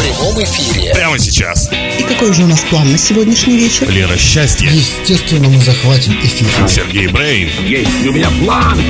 В 0.00 0.02
прямом 0.02 0.42
эфире. 0.42 0.94
Прямо 0.94 1.18
сейчас. 1.18 1.68
И 1.72 2.02
какой 2.04 2.32
же 2.32 2.44
у 2.44 2.46
нас 2.46 2.60
план 2.60 2.90
на 2.90 2.96
сегодняшний 2.96 3.58
вечер? 3.58 3.90
Лера 3.90 4.16
Счастье. 4.16 4.70
Естественно, 4.72 5.46
мы 5.48 5.60
захватим 5.60 6.18
эфир. 6.22 6.48
Сергей 6.68 7.08
Брейн. 7.08 7.50
Есть 7.66 8.06
у 8.06 8.12
меня 8.12 8.30
план. 8.42 8.80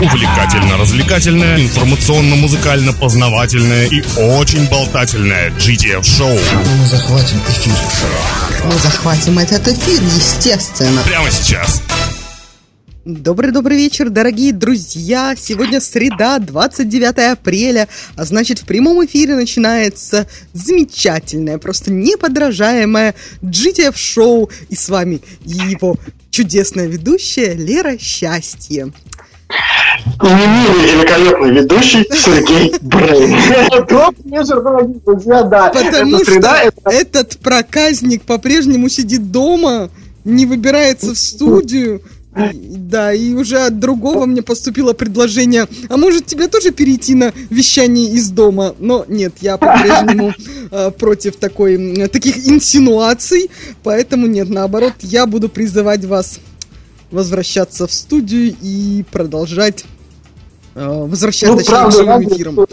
Увлекательно-развлекательное, 0.00 1.60
информационно-музыкально-познавательное 1.62 3.86
и 3.86 4.04
очень 4.16 4.68
болтательное 4.68 5.50
GTF-шоу. 5.50 6.38
Мы 6.78 6.86
захватим 6.86 7.40
эфир. 7.48 7.74
Мы 8.66 8.78
захватим 8.78 9.40
этот 9.40 9.66
эфир, 9.66 10.00
естественно. 10.00 11.02
Прямо 11.02 11.28
сейчас. 11.32 11.82
Добрый-добрый 13.06 13.76
вечер, 13.76 14.10
дорогие 14.10 14.52
друзья! 14.52 15.36
Сегодня 15.38 15.80
среда, 15.80 16.40
29 16.40 17.38
апреля, 17.38 17.86
а 18.16 18.24
значит 18.24 18.58
в 18.58 18.66
прямом 18.66 19.04
эфире 19.04 19.36
начинается 19.36 20.26
замечательное, 20.52 21.58
просто 21.58 21.92
неподражаемое 21.92 23.14
GTF-шоу. 23.42 24.50
И 24.70 24.74
с 24.74 24.88
вами 24.88 25.20
его 25.44 25.94
чудесная 26.30 26.88
ведущая 26.88 27.54
Лера 27.54 27.96
Счастье. 27.96 28.92
Не 30.20 30.28
менее 30.28 30.96
великолепный 30.96 31.52
ведущий 31.52 32.04
Сергей 32.10 32.74
Брейн. 32.80 33.86
Добрый 33.86 34.40
вечер, 34.40 34.60
дорогие 34.62 35.00
друзья, 35.06 35.42
да. 35.44 35.68
Потому 35.68 36.16
это 36.16 36.40
что 36.40 36.90
этот 36.90 37.38
проказник 37.38 38.22
по-прежнему 38.22 38.88
сидит 38.88 39.30
дома, 39.30 39.90
не 40.24 40.44
выбирается 40.44 41.14
в 41.14 41.18
студию. 41.18 42.02
Да, 42.36 43.12
и 43.14 43.32
уже 43.34 43.58
от 43.60 43.78
другого 43.78 44.26
мне 44.26 44.42
поступило 44.42 44.92
предложение, 44.92 45.66
а 45.88 45.96
может 45.96 46.26
тебе 46.26 46.48
тоже 46.48 46.70
перейти 46.70 47.14
на 47.14 47.32
вещание 47.50 48.10
из 48.12 48.30
дома? 48.30 48.74
Но 48.78 49.04
нет, 49.08 49.34
я 49.40 49.56
по-прежнему 49.56 50.34
э, 50.70 50.90
против 50.90 51.36
такой, 51.36 52.08
таких 52.08 52.46
инсинуаций, 52.46 53.50
поэтому 53.82 54.26
нет, 54.26 54.50
наоборот, 54.50 54.92
я 55.00 55.26
буду 55.26 55.48
призывать 55.48 56.04
вас 56.04 56.38
возвращаться 57.10 57.86
в 57.86 57.92
студию 57.92 58.54
и 58.60 59.04
продолжать 59.10 59.84
э, 60.74 60.86
возвращаться 60.86 61.52
Ну, 61.52 61.58
точнее, 61.58 61.76
к 61.76 61.80
правда, 61.80 62.04
ради, 62.04 62.34
эфирам. 62.34 62.66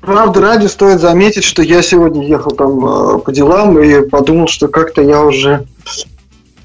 правда, 0.00 0.40
ради 0.40 0.66
стоит 0.66 1.00
заметить, 1.00 1.44
что 1.44 1.62
я 1.62 1.82
сегодня 1.82 2.26
ехал 2.26 2.50
там 2.50 2.84
э, 2.84 3.18
по 3.20 3.32
делам 3.32 3.78
и 3.80 4.08
подумал, 4.08 4.48
что 4.48 4.68
как-то 4.68 5.02
я 5.02 5.22
уже... 5.22 5.66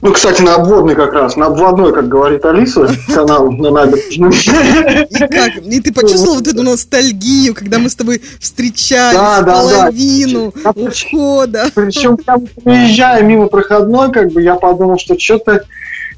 Ну, 0.01 0.13
кстати, 0.13 0.41
на 0.41 0.55
обводной 0.55 0.95
как 0.95 1.13
раз, 1.13 1.35
на 1.35 1.45
обводной, 1.47 1.93
как 1.93 2.07
говорит 2.07 2.43
Алиса, 2.43 2.89
канал 3.13 3.51
на 3.51 3.69
набережной. 3.69 4.31
И 4.31 5.27
как? 5.27 5.57
И 5.57 5.79
ты 5.79 5.93
почувствовал 5.93 6.37
вот 6.37 6.47
эту 6.47 6.63
ностальгию, 6.63 7.53
когда 7.53 7.77
мы 7.77 7.87
с 7.87 7.95
тобой 7.95 8.21
встречались 8.39 9.15
Да, 9.15 9.41
да, 9.41 9.45
да. 9.45 9.61
половину 9.61 10.53
Я 10.63 10.71
у 10.71 10.89
входа. 10.89 11.69
Причем, 11.75 12.17
там, 12.17 12.47
проезжая 12.63 13.21
мимо 13.21 13.47
проходной, 13.47 14.11
как 14.11 14.31
бы 14.31 14.41
я 14.41 14.55
подумал, 14.55 14.97
что 14.97 15.17
что-то 15.19 15.65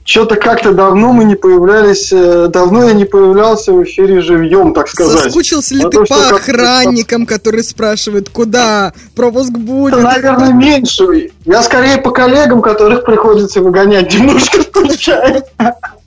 что-то 0.06 0.36
как-то 0.36 0.74
давно 0.74 1.14
мы 1.14 1.24
не 1.24 1.36
появлялись, 1.36 2.12
э, 2.12 2.48
давно 2.50 2.88
я 2.88 2.94
не 2.94 3.06
появлялся 3.06 3.72
в 3.72 3.84
эфире 3.84 4.20
живьем, 4.22 4.74
так 4.74 4.90
сказать. 4.90 5.24
Соскучился 5.24 5.76
ли 5.76 5.84
А 5.84 5.90
ты 5.90 5.98
то, 5.98 6.06
по 6.06 6.36
охранникам, 6.36 7.26
которые 7.26 7.64
спрашивают, 7.64 8.30
куда? 8.30 8.94
Пропуск 9.16 9.52
будет? 9.52 9.94
Это, 9.94 10.04
наверное, 10.04 10.52
меньше. 10.52 11.32
Я 11.46 11.64
скорее 11.64 12.00
по 12.00 12.12
коллегам, 12.12 12.62
которых 12.62 13.06
приходится 13.06 13.62
выгонять, 13.62 14.14
немножко 14.14 14.62
скучаю. 14.62 15.44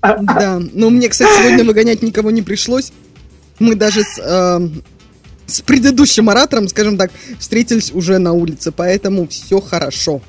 Да, 0.02 0.60
но 0.72 0.90
мне, 0.90 1.08
кстати, 1.08 1.30
сегодня 1.38 1.64
выгонять 1.64 2.02
никого 2.02 2.30
не 2.30 2.42
пришлось. 2.42 2.92
Мы 3.58 3.74
даже 3.74 4.02
с, 4.02 4.20
эм, 4.22 4.82
с 5.46 5.62
предыдущим 5.62 6.28
оратором, 6.28 6.68
скажем 6.68 6.98
так, 6.98 7.10
встретились 7.38 7.90
уже 7.92 8.18
на 8.18 8.32
улице, 8.32 8.72
поэтому 8.72 9.26
все 9.28 9.60
хорошо. 9.60 10.20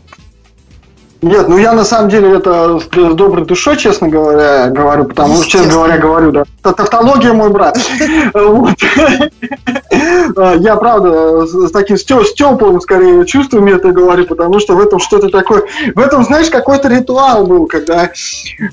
Нет, 1.21 1.47
ну 1.47 1.57
я 1.57 1.73
на 1.73 1.83
самом 1.83 2.09
деле 2.09 2.37
это 2.37 2.79
с 2.79 3.15
доброй 3.15 3.45
душой, 3.45 3.77
честно 3.77 4.07
говоря, 4.07 4.67
говорю, 4.67 5.05
потому 5.05 5.35
что, 5.35 5.49
честно 5.49 5.71
говоря, 5.71 5.97
говорю, 5.97 6.31
да. 6.31 6.43
Это 6.61 6.73
тавтология 6.73 7.33
мой 7.33 7.49
брат. 7.49 7.77
Я, 10.59 10.75
правда, 10.75 11.45
с 11.45 11.71
таким 11.71 11.97
теплым, 11.97 12.81
скорее, 12.81 13.25
чувствами 13.25 13.71
это 13.71 13.91
говорю, 13.91 14.25
потому 14.25 14.59
что 14.59 14.75
в 14.75 14.81
этом 14.81 14.99
что-то 14.99 15.29
такое... 15.29 15.63
В 15.95 15.99
этом, 15.99 16.23
знаешь, 16.23 16.49
какой-то 16.49 16.87
ритуал 16.87 17.47
был, 17.47 17.65
когда 17.65 18.11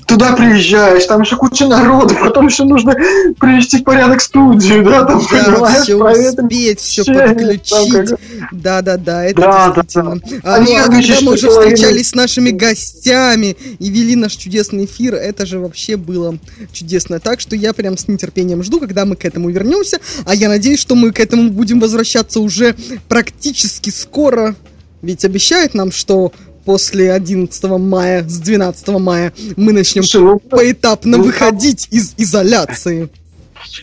туда 0.05 0.33
приезжаешь, 0.33 1.05
там 1.05 1.21
еще 1.21 1.37
куча 1.37 1.67
народу, 1.67 2.15
потом 2.21 2.47
еще 2.47 2.63
нужно 2.63 2.93
привести 3.39 3.79
в 3.79 3.83
порядок 3.83 4.21
студию, 4.21 4.83
да, 4.83 5.05
там, 5.05 5.21
понимаешь, 5.25 5.83
все 5.83 5.95
успеть, 5.95 6.79
все 6.79 7.03
подключить. 7.05 7.91
как- 7.91 8.19
Да, 8.51 8.81
да, 8.81 8.97
да, 8.97 9.25
это 9.25 9.41
действительно. 9.75 10.19
А, 10.43 10.55
а 10.55 10.65
когда 10.65 11.21
мы 11.21 11.33
уже 11.33 11.49
встречались 11.49 12.09
с 12.09 12.15
нашими 12.15 12.34
гостями 12.51 13.55
и 13.79 13.89
вели 13.89 14.15
наш 14.15 14.35
чудесный 14.35 14.85
эфир, 14.85 15.15
это 15.15 15.45
же 15.45 15.59
вообще 15.59 15.97
было 15.97 16.37
чудесно. 16.71 17.19
Так 17.19 17.39
что 17.39 17.55
я 17.55 17.73
прям 17.73 17.97
с 17.97 18.07
нетерпением 18.07 18.63
жду, 18.63 18.79
когда 18.79 19.05
мы 19.05 19.15
к 19.15 19.25
этому 19.25 19.49
вернемся. 19.49 19.99
А 20.25 20.35
я 20.35 20.49
надеюсь, 20.49 20.79
что 20.79 20.95
мы 20.95 21.11
к 21.11 21.19
этому 21.19 21.49
будем 21.49 21.79
возвращаться 21.79 22.39
уже 22.39 22.75
практически 23.07 23.89
скоро. 23.89 24.55
Ведь 25.01 25.23
обещают 25.25 25.73
нам, 25.73 25.91
что 25.91 26.33
после 26.65 27.13
11 27.13 27.63
мая, 27.63 28.27
с 28.27 28.39
12 28.39 28.87
мая 28.99 29.33
мы 29.55 29.71
начнем 29.71 30.03
ну, 30.13 30.39
поэтапно 30.39 31.17
ну, 31.17 31.23
выходить 31.23 31.87
из 31.91 32.13
изоляции. 32.17 33.09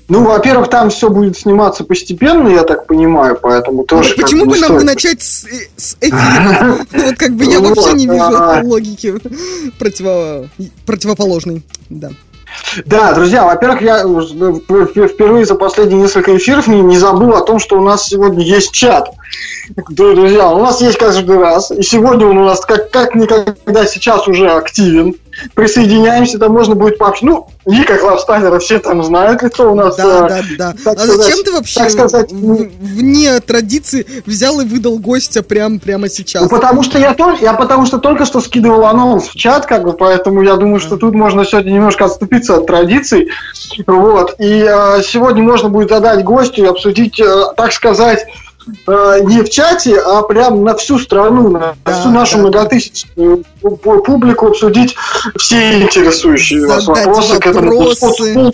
Ну, 0.08 0.24
во-первых, 0.24 0.68
там 0.68 0.90
все 0.90 1.08
будет 1.08 1.38
сниматься 1.38 1.84
постепенно, 1.84 2.48
я 2.48 2.62
так 2.62 2.86
понимаю, 2.86 3.38
поэтому 3.40 3.84
тоже. 3.84 4.10
как 4.10 4.18
Ну, 4.18 4.22
Почему 4.22 4.46
бы 4.46 4.58
нам 4.58 4.78
не 4.78 4.84
начать 4.84 5.22
с, 5.22 5.44
э, 5.44 5.68
с 5.76 5.96
эфира? 6.00 6.86
Ну, 6.92 7.02
Вот 7.06 7.16
как 7.16 7.32
бы 7.32 7.44
я 7.44 7.60
вообще 7.60 7.92
не 7.92 8.06
вижу 8.06 8.66
логики 8.66 9.14
противо- 9.78 10.48
противоположной. 10.86 11.62
Да. 11.88 12.10
Да, 12.84 13.12
друзья, 13.14 13.44
во-первых, 13.44 13.82
я 13.82 14.04
ну, 14.04 14.20
впервые 14.20 15.46
за 15.46 15.54
последние 15.54 16.02
несколько 16.02 16.36
эфиров 16.36 16.66
не, 16.66 16.80
не 16.80 16.98
забыл 16.98 17.34
о 17.34 17.40
том, 17.42 17.58
что 17.58 17.78
у 17.78 17.82
нас 17.82 18.06
сегодня 18.06 18.44
есть 18.44 18.72
чат. 18.72 19.08
Друзья, 19.88 20.50
у 20.50 20.58
нас 20.60 20.80
есть 20.80 20.98
каждый 20.98 21.38
раз, 21.38 21.70
и 21.70 21.82
сегодня 21.82 22.26
он 22.26 22.38
у 22.38 22.44
нас 22.44 22.60
как, 22.60 22.90
как 22.90 23.14
никогда 23.14 23.86
сейчас 23.86 24.26
уже 24.28 24.50
активен. 24.50 25.14
Присоединяемся, 25.54 26.38
там 26.38 26.52
можно 26.52 26.74
будет 26.74 26.98
пообщаться. 26.98 27.24
Ну, 27.26 27.48
Вика 27.64 27.96
Клавстайлера 27.96 28.58
все 28.58 28.78
там 28.80 29.02
знают 29.02 29.42
лицо 29.42 29.72
у 29.72 29.74
нас. 29.74 29.96
Да, 29.96 30.26
э, 30.26 30.28
да, 30.28 30.42
да. 30.58 30.74
так 30.84 30.98
А 30.98 31.00
сказать- 31.04 31.16
зачем 31.26 31.44
ты 31.44 31.52
вообще 31.52 31.80
так 31.80 31.90
сказать, 31.90 32.32
в- 32.32 32.68
вне 32.80 33.40
традиции 33.40 34.04
взял 34.26 34.60
и 34.60 34.66
выдал 34.66 34.98
гостя 34.98 35.42
прям, 35.42 35.78
прямо 35.80 36.08
сейчас? 36.08 36.42
Ну, 36.42 36.48
потому 36.48 36.82
что 36.82 36.98
я 36.98 37.14
только, 37.14 37.42
я 37.42 37.54
потому 37.54 37.86
что 37.86 37.98
только 37.98 38.26
что 38.26 38.40
скидывал 38.40 38.84
анонс 38.84 39.28
в 39.28 39.34
чат, 39.36 39.64
как 39.66 39.84
бы, 39.84 39.92
поэтому 39.94 40.42
я 40.42 40.56
думаю, 40.56 40.80
что 40.80 40.96
тут 40.98 41.14
можно 41.14 41.44
сегодня 41.46 41.70
немножко 41.70 42.04
отступиться 42.04 42.56
от 42.56 42.66
традиций. 42.66 43.30
Вот. 43.86 44.34
И 44.38 44.66
э, 44.68 45.02
сегодня 45.02 45.42
можно 45.42 45.70
будет 45.70 45.88
задать 45.88 46.24
гостю 46.24 46.64
и 46.64 46.66
обсудить, 46.66 47.18
э, 47.20 47.44
так 47.56 47.72
сказать, 47.72 48.26
не 48.66 49.42
в 49.42 49.48
чате, 49.50 49.98
а 49.98 50.22
прям 50.22 50.64
на 50.64 50.74
всю 50.76 50.98
страну, 50.98 51.50
на 51.50 51.74
Да, 51.84 52.00
всю 52.00 52.10
нашу 52.10 52.36
да. 52.36 52.42
многотысячную 52.42 53.44
пу- 53.62 53.78
пу- 53.80 54.02
публику 54.02 54.48
обсудить 54.48 54.94
все 55.38 55.80
интересующие 55.82 56.66
вас 56.66 56.86
вопросы 56.86 57.38
к 57.38 57.46
этому. 57.46 58.52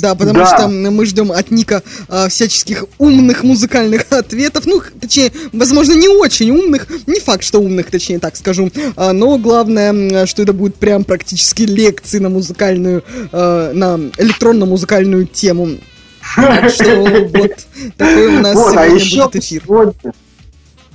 Да, 0.00 0.14
потому 0.14 0.38
Да. 0.38 0.46
что 0.46 0.68
мы 0.68 1.04
ждем 1.04 1.30
от 1.30 1.50
Ника 1.50 1.82
а, 2.08 2.28
всяческих 2.30 2.86
умных 2.98 3.42
музыкальных 3.42 4.06
ответов. 4.10 4.64
Ну, 4.66 4.80
точнее, 4.98 5.30
возможно, 5.52 5.92
не 5.92 6.08
очень 6.08 6.50
умных. 6.50 6.86
Не 7.06 7.20
факт, 7.20 7.44
что 7.44 7.58
умных, 7.60 7.90
точнее, 7.90 8.18
так 8.18 8.34
скажу. 8.36 8.70
А, 8.96 9.12
но 9.12 9.36
главное, 9.36 10.24
что 10.24 10.42
это 10.42 10.54
будет 10.54 10.76
прям 10.76 11.04
практически 11.04 11.62
лекции 11.62 12.18
на 12.18 12.30
музыкальную, 12.30 13.04
а, 13.32 13.72
на 13.74 14.00
электронно-музыкальную 14.16 15.26
тему. 15.26 15.68
Так 16.36 16.70
что 16.70 16.96
вот 16.96 17.66
такой 17.96 18.26
у 18.36 18.40
нас 18.40 18.54
Вот, 18.56 18.76
а 18.76 18.86
сегодня 18.86 18.94
еще 18.96 19.22
будет 19.24 19.36
эфир. 19.36 19.62
сегодня, 19.66 19.94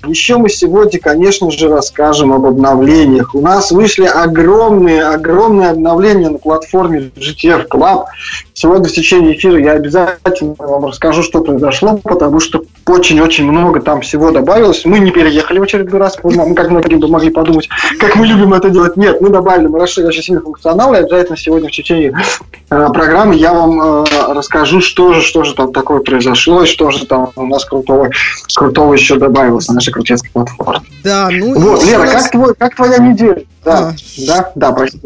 еще 0.06 0.38
мы 0.38 0.50
сегодня, 0.50 1.00
конечно 1.00 1.52
же, 1.52 1.68
расскажем 1.68 2.34
об 2.34 2.46
обновлениях. 2.46 3.36
У 3.36 3.42
нас 3.42 3.72
вышли 3.72 4.06
огромные, 4.06 5.04
огромные 5.04 5.70
обновления 5.70 6.30
на 6.30 6.38
платформе 6.38 7.12
GTF 7.16 7.68
Club. 7.68 8.06
Сегодня 8.54 8.90
в 8.90 8.92
течение 8.92 9.36
эфира 9.36 9.60
я 9.60 9.72
обязательно 9.74 10.56
вам 10.58 10.86
расскажу, 10.86 11.24
что 11.24 11.42
произошло, 11.42 12.00
потому 12.04 12.40
что 12.40 12.64
очень-очень 12.86 13.50
много 13.50 13.82
там 13.82 14.02
всего 14.02 14.32
добавилось. 14.32 14.84
Мы 14.86 15.00
не 15.00 15.12
переехали 15.12 15.60
в 15.60 15.64
очередной 15.64 16.00
раз, 16.00 16.18
мы, 16.24 16.54
как 16.56 16.70
многие 16.70 16.96
бы 16.96 17.08
могли 17.08 17.30
подумать, 17.30 17.70
как 18.00 18.16
мы 18.16 18.26
любим 18.26 18.54
это 18.54 18.70
делать. 18.70 18.98
Нет, 18.98 19.22
мы 19.22 19.30
добавили, 19.30 19.68
мы 19.68 19.80
расширили 19.80 20.10
очень 20.10 20.24
сильно 20.24 20.42
функционал, 20.42 20.94
и 20.94 20.98
обязательно 20.98 21.38
сегодня 21.38 21.70
в 21.70 21.72
течение 21.72 22.14
э, 22.70 22.88
программы 22.94 23.36
я 23.36 23.54
вам 23.54 23.82
э, 23.82 24.04
расскажу, 24.34 24.82
что 24.82 25.14
же, 25.14 25.22
что 25.22 25.44
же 25.44 25.56
там 25.56 25.72
такое 25.72 26.00
произошло, 26.00 26.64
и 26.64 26.66
что 26.66 26.92
же 26.92 27.06
там 27.06 27.30
у 27.36 27.46
нас 27.46 27.66
крутого, 27.66 28.10
крутого 28.56 28.94
еще 28.94 29.16
добавилось 29.16 29.68
на 29.70 29.80
нашей 29.90 29.92
крутецкой 29.92 30.32
платформе. 30.32 30.82
Да, 31.04 31.30
ну 31.32 31.60
Вот, 31.60 31.84
Лера, 31.86 32.04
нас- 32.06 32.24
как, 32.24 32.32
твой, 32.32 32.56
как 32.56 32.76
твоя 32.76 32.98
неделя? 32.98 33.44
Да, 33.64 33.90
А. 33.90 33.94
да, 34.28 34.52
да, 34.56 34.72
прости. 34.72 35.00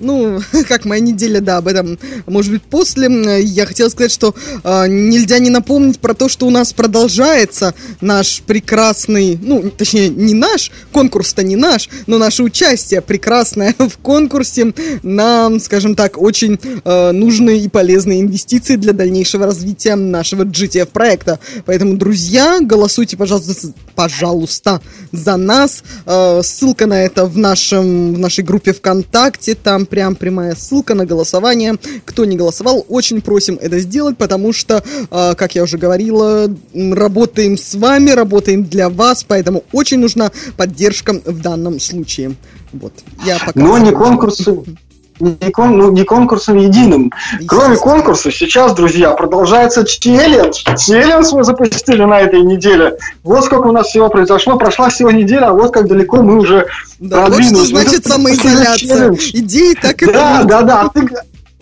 Ну, 0.00 0.40
как 0.68 0.86
моя 0.86 1.00
неделя, 1.00 1.40
да, 1.40 1.58
об 1.58 1.68
этом, 1.68 1.98
может 2.26 2.52
быть, 2.52 2.62
после. 2.62 3.08
Я 3.42 3.66
хотела 3.66 3.88
сказать, 3.90 4.10
что 4.10 4.34
э, 4.64 4.86
нельзя 4.88 5.38
не 5.38 5.50
напомнить 5.50 6.00
про 6.00 6.14
то, 6.14 6.28
что 6.28 6.46
у 6.46 6.50
нас 6.50 6.72
продолжается 6.72 7.74
наш 8.00 8.40
прекрасный, 8.40 9.38
ну, 9.40 9.70
точнее, 9.70 10.08
не 10.08 10.34
наш, 10.34 10.72
конкурс-то 10.92 11.42
не 11.42 11.56
наш, 11.56 11.88
но 12.06 12.18
наше 12.18 12.42
участие 12.42 13.02
прекрасное 13.02 13.74
в 13.78 13.98
конкурсе 13.98 14.72
на, 15.02 15.58
скажем 15.60 15.94
так, 15.94 16.20
очень 16.20 16.58
э, 16.84 17.12
нужные 17.12 17.58
и 17.58 17.68
полезные 17.68 18.22
инвестиции 18.22 18.76
для 18.76 18.92
дальнейшего 18.92 19.46
развития 19.46 19.96
нашего 19.96 20.44
GTF-проекта. 20.44 21.38
Поэтому, 21.66 21.96
друзья, 21.96 22.58
голосуйте, 22.60 23.16
пожалуйста, 23.16 23.72
пожалуйста, 23.94 24.80
за 25.12 25.36
нас. 25.36 25.82
Э, 26.06 26.40
ссылка 26.42 26.86
на 26.86 27.02
это 27.02 27.26
в, 27.26 27.36
нашем, 27.36 28.14
в 28.14 28.18
нашей 28.18 28.44
группе 28.44 28.72
ВКонтакте, 28.72 29.54
там 29.54 29.86
прям 29.90 30.14
прямая 30.14 30.54
ссылка 30.54 30.94
на 30.94 31.04
голосование. 31.04 31.76
Кто 32.04 32.24
не 32.24 32.36
голосовал, 32.36 32.86
очень 32.88 33.20
просим 33.20 33.58
это 33.60 33.78
сделать, 33.80 34.16
потому 34.16 34.52
что, 34.52 34.82
э, 35.10 35.34
как 35.34 35.54
я 35.54 35.64
уже 35.64 35.76
говорила, 35.76 36.48
работаем 36.72 37.58
с 37.58 37.74
вами, 37.74 38.10
работаем 38.10 38.64
для 38.64 38.88
вас, 38.88 39.24
поэтому 39.24 39.64
очень 39.72 39.98
нужна 39.98 40.30
поддержка 40.56 41.12
в 41.12 41.40
данном 41.40 41.80
случае. 41.80 42.36
Вот, 42.72 42.92
я 43.26 43.38
пока... 43.38 43.58
Но 43.60 43.78
не 43.78 43.90
конкурсы, 43.90 44.64
не, 45.20 45.50
кон, 45.50 45.76
ну, 45.76 45.90
не 45.92 46.04
конкурсом 46.04 46.56
единым. 46.56 47.12
Кроме 47.46 47.76
конкурса, 47.76 48.30
сейчас, 48.30 48.74
друзья, 48.74 49.10
продолжается 49.10 49.84
челлендж. 49.84 50.64
Челлендж 50.76 51.32
мы 51.32 51.44
запустили 51.44 52.04
на 52.04 52.20
этой 52.20 52.42
неделе. 52.42 52.96
Вот 53.22 53.44
сколько 53.44 53.68
у 53.68 53.72
нас 53.72 53.88
всего 53.88 54.08
произошло. 54.08 54.56
Прошла 54.56 54.88
всего 54.88 55.10
неделя, 55.10 55.48
а 55.48 55.52
вот 55.52 55.72
как 55.72 55.86
далеко 55.86 56.22
мы 56.22 56.38
уже 56.38 56.66
да, 56.98 57.26
продвинулись. 57.26 57.58
Вот 57.58 57.66
что 57.66 57.82
значит 57.82 58.06
самоизоляция. 58.06 59.12
Идеи 59.32 59.74
так 59.74 60.02
и 60.02 60.06
Да, 60.06 60.42
да, 60.44 60.62
да. 60.62 60.80
А 60.82 60.88
ты, 60.88 61.08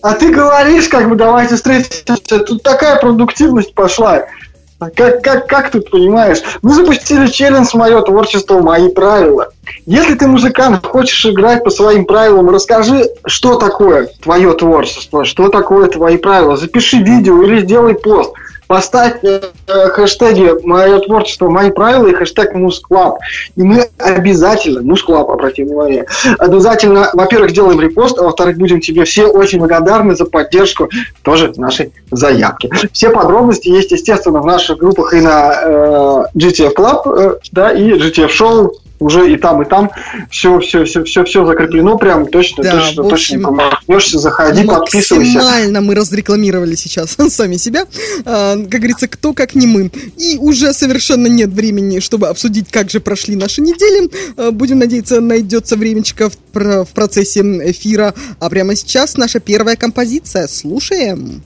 а 0.02 0.14
ты 0.14 0.30
говоришь, 0.30 0.88
как 0.88 1.08
бы, 1.08 1.16
давайте 1.16 1.56
встретимся. 1.56 2.38
Тут 2.38 2.62
такая 2.62 3.00
продуктивность 3.00 3.74
пошла. 3.74 4.24
Как, 4.78 5.22
как, 5.22 5.48
как 5.48 5.70
тут 5.72 5.90
понимаешь? 5.90 6.38
Мы 6.62 6.72
запустили 6.72 7.26
челлендж 7.26 7.70
«Мое 7.74 8.00
творчество, 8.02 8.60
мои 8.60 8.88
правила». 8.88 9.48
Если 9.86 10.14
ты 10.14 10.28
музыкант, 10.28 10.86
хочешь 10.86 11.26
играть 11.26 11.64
по 11.64 11.70
своим 11.70 12.04
правилам, 12.04 12.48
расскажи, 12.48 13.08
что 13.26 13.56
такое 13.56 14.08
твое 14.22 14.52
творчество, 14.52 15.24
что 15.24 15.48
такое 15.48 15.88
твои 15.88 16.16
правила. 16.16 16.56
Запиши 16.56 16.98
видео 16.98 17.42
или 17.42 17.60
сделай 17.60 17.94
пост– 17.94 18.32
поставь 18.68 19.24
э, 19.24 19.40
хэштеги 19.66 20.64
«Мое 20.64 21.00
творчество, 21.00 21.48
мои 21.48 21.70
правила» 21.70 22.06
и 22.06 22.14
хэштег 22.14 22.54
«Мусклаб». 22.54 23.18
И 23.56 23.62
мы 23.62 23.88
обязательно, 23.98 24.82
Мусклаб, 24.82 25.30
обрати 25.30 25.64
внимание, 25.64 26.06
обязательно, 26.38 27.10
во-первых, 27.14 27.50
сделаем 27.50 27.80
репост, 27.80 28.18
а 28.18 28.22
во-вторых, 28.22 28.58
будем 28.58 28.80
тебе 28.80 29.04
все 29.04 29.26
очень 29.26 29.58
благодарны 29.58 30.14
за 30.14 30.26
поддержку 30.26 30.88
тоже 31.22 31.52
нашей 31.56 31.92
заявки. 32.10 32.70
Все 32.92 33.10
подробности 33.10 33.68
есть, 33.68 33.90
естественно, 33.90 34.40
в 34.40 34.46
наших 34.46 34.78
группах 34.78 35.14
и 35.14 35.20
на 35.20 35.54
э, 35.62 36.24
GTF 36.36 36.74
Club, 36.76 37.18
э, 37.18 37.38
да, 37.50 37.70
и 37.70 37.92
GTF 37.92 38.28
Show, 38.28 38.70
уже 39.00 39.32
и 39.32 39.36
там, 39.36 39.62
и 39.62 39.64
там 39.64 39.90
все, 40.30 40.58
все, 40.60 40.84
все, 40.84 41.04
все, 41.04 41.24
все 41.24 41.46
закреплено, 41.46 41.96
прям 41.98 42.26
точно, 42.26 42.64
да, 42.64 42.72
точно, 42.72 43.02
общем, 43.04 43.10
точно 43.10 43.40
промахнешься, 43.40 44.18
заходи, 44.18 44.64
подписывайся. 44.64 45.38
Максимально 45.38 45.80
мы 45.80 45.94
разрекламировали 45.94 46.74
сейчас 46.74 47.16
сами 47.28 47.56
себя, 47.56 47.86
а, 48.24 48.56
как 48.56 48.68
говорится, 48.68 49.08
кто 49.08 49.32
как 49.32 49.54
не 49.54 49.66
мы. 49.66 49.90
И 50.16 50.38
уже 50.38 50.72
совершенно 50.72 51.26
нет 51.26 51.50
времени, 51.50 52.00
чтобы 52.00 52.28
обсудить, 52.28 52.70
как 52.70 52.90
же 52.90 53.00
прошли 53.00 53.36
наши 53.36 53.60
недели. 53.60 54.10
А, 54.36 54.50
будем 54.50 54.78
надеяться, 54.78 55.20
найдется 55.20 55.76
времечко 55.76 56.30
в, 56.30 56.34
в 56.54 56.88
процессе 56.94 57.40
эфира. 57.40 58.14
А 58.40 58.50
прямо 58.50 58.74
сейчас 58.74 59.16
наша 59.16 59.40
первая 59.40 59.76
композиция. 59.76 60.48
Слушаем. 60.48 61.42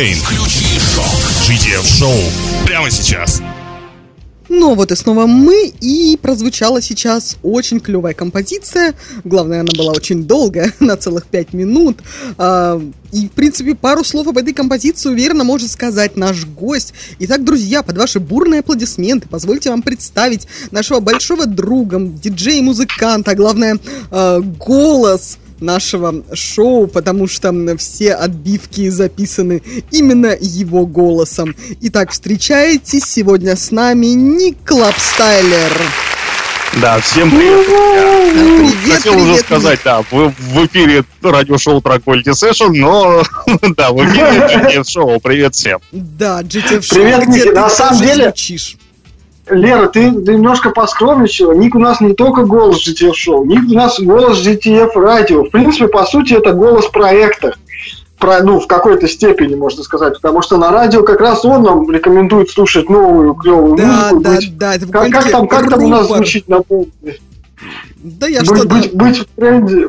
Сергей 0.00 0.14
Брейн. 0.14 0.18
GTF 1.46 1.98
Шоу. 1.98 2.16
Прямо 2.64 2.90
сейчас. 2.90 3.42
Ну 4.48 4.74
вот 4.74 4.90
и 4.90 4.96
снова 4.96 5.26
мы, 5.26 5.70
и 5.80 6.18
прозвучала 6.20 6.80
сейчас 6.80 7.36
очень 7.42 7.80
клевая 7.80 8.14
композиция. 8.14 8.94
Главное, 9.24 9.60
она 9.60 9.68
была 9.76 9.92
очень 9.92 10.24
долгая, 10.24 10.72
на 10.80 10.96
целых 10.96 11.26
пять 11.26 11.52
минут. 11.52 11.98
А, 12.38 12.80
и, 13.12 13.28
в 13.28 13.32
принципе, 13.32 13.74
пару 13.74 14.02
слов 14.02 14.26
об 14.26 14.38
этой 14.38 14.54
композиции 14.54 15.10
уверенно 15.10 15.44
может 15.44 15.70
сказать 15.70 16.16
наш 16.16 16.46
гость. 16.46 16.94
Итак, 17.18 17.44
друзья, 17.44 17.82
под 17.82 17.98
ваши 17.98 18.20
бурные 18.20 18.60
аплодисменты 18.60 19.28
позвольте 19.28 19.68
вам 19.68 19.82
представить 19.82 20.46
нашего 20.70 21.00
большого 21.00 21.44
друга, 21.44 22.00
диджея-музыканта, 22.00 23.32
а 23.32 23.34
главное, 23.34 23.78
а, 24.10 24.40
голос 24.40 25.36
нашего 25.60 26.22
шоу, 26.34 26.86
потому 26.86 27.26
что 27.28 27.52
все 27.76 28.14
отбивки 28.14 28.88
записаны 28.88 29.62
именно 29.90 30.34
его 30.40 30.86
голосом. 30.86 31.54
Итак, 31.82 32.10
встречаете 32.10 33.00
сегодня 33.00 33.56
с 33.56 33.70
нами 33.70 34.06
Ник 34.06 34.56
Клапстайлер. 34.64 35.72
Да, 36.80 37.00
всем 37.00 37.30
привет. 37.30 37.66
Привет, 37.66 38.96
Хотел 38.96 39.12
привет, 39.14 39.26
уже 39.26 39.32
Ник. 39.38 39.44
сказать, 39.44 39.80
да, 39.84 40.04
вы 40.12 40.28
в 40.38 40.66
эфире 40.66 41.04
радиошоу 41.20 41.80
Track 41.80 42.04
Quality 42.04 42.30
Session, 42.32 42.68
но 42.74 43.22
да, 43.76 43.90
в 43.90 43.96
эфире 44.04 44.76
GTF 44.78 44.88
шоу. 44.88 45.18
Привет 45.20 45.54
всем. 45.56 45.80
Да, 45.90 46.42
GTF 46.42 46.78
Show, 46.80 46.94
Привет, 46.94 47.22
где 47.26 47.38
Ники. 47.40 47.48
ты 47.48 47.54
На 47.54 47.68
самом 47.68 47.98
деле- 48.00 48.24
звучишь. 48.24 48.76
Лера, 49.50 49.86
ты 49.88 50.10
немножко 50.10 50.70
поскромничала. 50.70 51.52
Ник 51.52 51.74
у 51.74 51.78
нас 51.78 52.00
не 52.00 52.14
только 52.14 52.44
голос 52.44 52.86
GTF 52.86 53.14
шоу, 53.14 53.44
Ник 53.44 53.70
у 53.70 53.74
нас 53.74 54.00
голос 54.00 54.44
GTF 54.46 54.90
радио. 54.94 55.44
В 55.44 55.50
принципе, 55.50 55.88
по 55.88 56.04
сути, 56.04 56.34
это 56.34 56.52
голос 56.52 56.86
проекта. 56.86 57.54
Про, 58.18 58.42
ну, 58.42 58.60
в 58.60 58.66
какой-то 58.66 59.08
степени, 59.08 59.54
можно 59.54 59.82
сказать. 59.82 60.14
Потому 60.20 60.42
что 60.42 60.58
на 60.58 60.70
радио 60.70 61.02
как 61.02 61.20
раз 61.22 61.42
он 61.44 61.62
нам 61.62 61.90
рекомендует 61.90 62.50
слушать 62.50 62.90
новую 62.90 63.32
клевую 63.34 63.76
Да, 63.76 64.10
музыку. 64.12 64.20
да, 64.20 64.30
быть- 64.36 64.58
да, 64.58 64.74
это 64.74 64.86
Как, 64.86 65.10
как 65.10 65.30
там, 65.30 65.48
как 65.48 65.70
там 65.70 65.82
у 65.84 65.88
нас 65.88 66.06
звучит 66.06 66.46
на 66.46 66.60
полке? 66.60 67.18
Да 68.02 68.26
я 68.26 68.44
что-то 68.44 68.66
быть, 68.66 68.94
быть 68.94 69.18
в 69.18 69.26
тренде. 69.36 69.86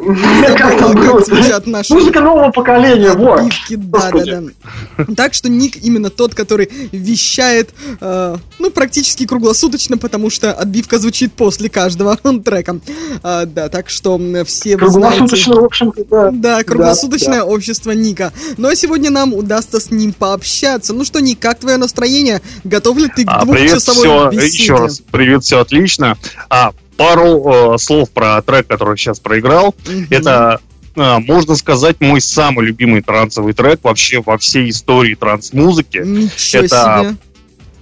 Как 0.58 0.78
там 0.78 1.24
звучат 1.24 1.66
наши 1.66 1.94
Музыка 1.94 2.20
нового 2.20 2.52
поколения, 2.52 3.14
вот. 3.14 3.44
Да, 3.70 4.12
да, 4.12 4.42
да. 4.42 5.06
Так 5.16 5.34
что 5.34 5.50
Ник 5.50 5.78
именно 5.82 6.10
тот, 6.10 6.36
который 6.36 6.70
вещает, 6.92 7.70
э, 8.02 8.36
ну, 8.60 8.70
практически 8.72 9.26
круглосуточно, 9.26 9.98
потому 9.98 10.30
что 10.30 10.52
отбивка 10.52 11.00
звучит 11.00 11.32
после 11.34 11.70
каждого 11.70 12.18
трека. 12.46 12.80
А, 13.24 13.46
да, 13.46 13.70
так 13.70 13.90
что 13.90 14.20
все 14.46 14.76
вы 14.76 14.90
знаете... 14.90 15.36
В 15.52 15.64
общем-то, 15.64 16.06
да. 16.10 16.32
Да, 16.32 16.64
круглосуточное 16.64 17.44
общество 17.44 17.92
Ника. 17.92 18.34
Ну 18.58 18.68
а 18.68 18.76
сегодня 18.76 19.10
нам 19.10 19.34
удастся 19.34 19.80
с 19.80 19.90
ним 19.90 20.12
пообщаться. 20.12 20.94
Ну 20.94 21.06
что, 21.06 21.22
Ник, 21.22 21.40
как 21.40 21.60
твое 21.60 21.78
настроение? 21.78 22.42
Готов 22.64 22.98
ли 22.98 23.08
ты 23.08 23.24
к 23.24 23.30
А, 23.30 23.46
привет, 23.46 23.72
двухчасовой 23.72 24.02
все, 24.02 24.30
беседе? 24.32 24.64
еще 24.64 24.76
раз, 24.76 25.02
привет, 25.12 25.44
все 25.44 25.60
отлично. 25.60 26.18
А, 26.50 26.74
пару 26.98 27.74
э, 27.74 27.78
слов 27.78 28.12
про 28.12 28.42
трек, 28.42 28.68
который 28.68 28.98
сейчас 28.98 29.20
проиграл. 29.20 29.76
Мгм. 29.88 30.08
Это, 30.10 30.60
э, 30.96 31.18
можно 31.20 31.56
сказать, 31.56 31.98
мой 32.00 32.22
самый 32.22 32.66
любимый 32.68 33.02
трансовый 33.02 33.54
трек 33.54 33.80
вообще 33.84 34.22
во 34.26 34.38
всей 34.38 34.70
истории 34.70 35.16
транс-музыки. 35.16 36.02
Ничего 36.06 36.64
это- 36.64 37.04
себе. 37.04 37.16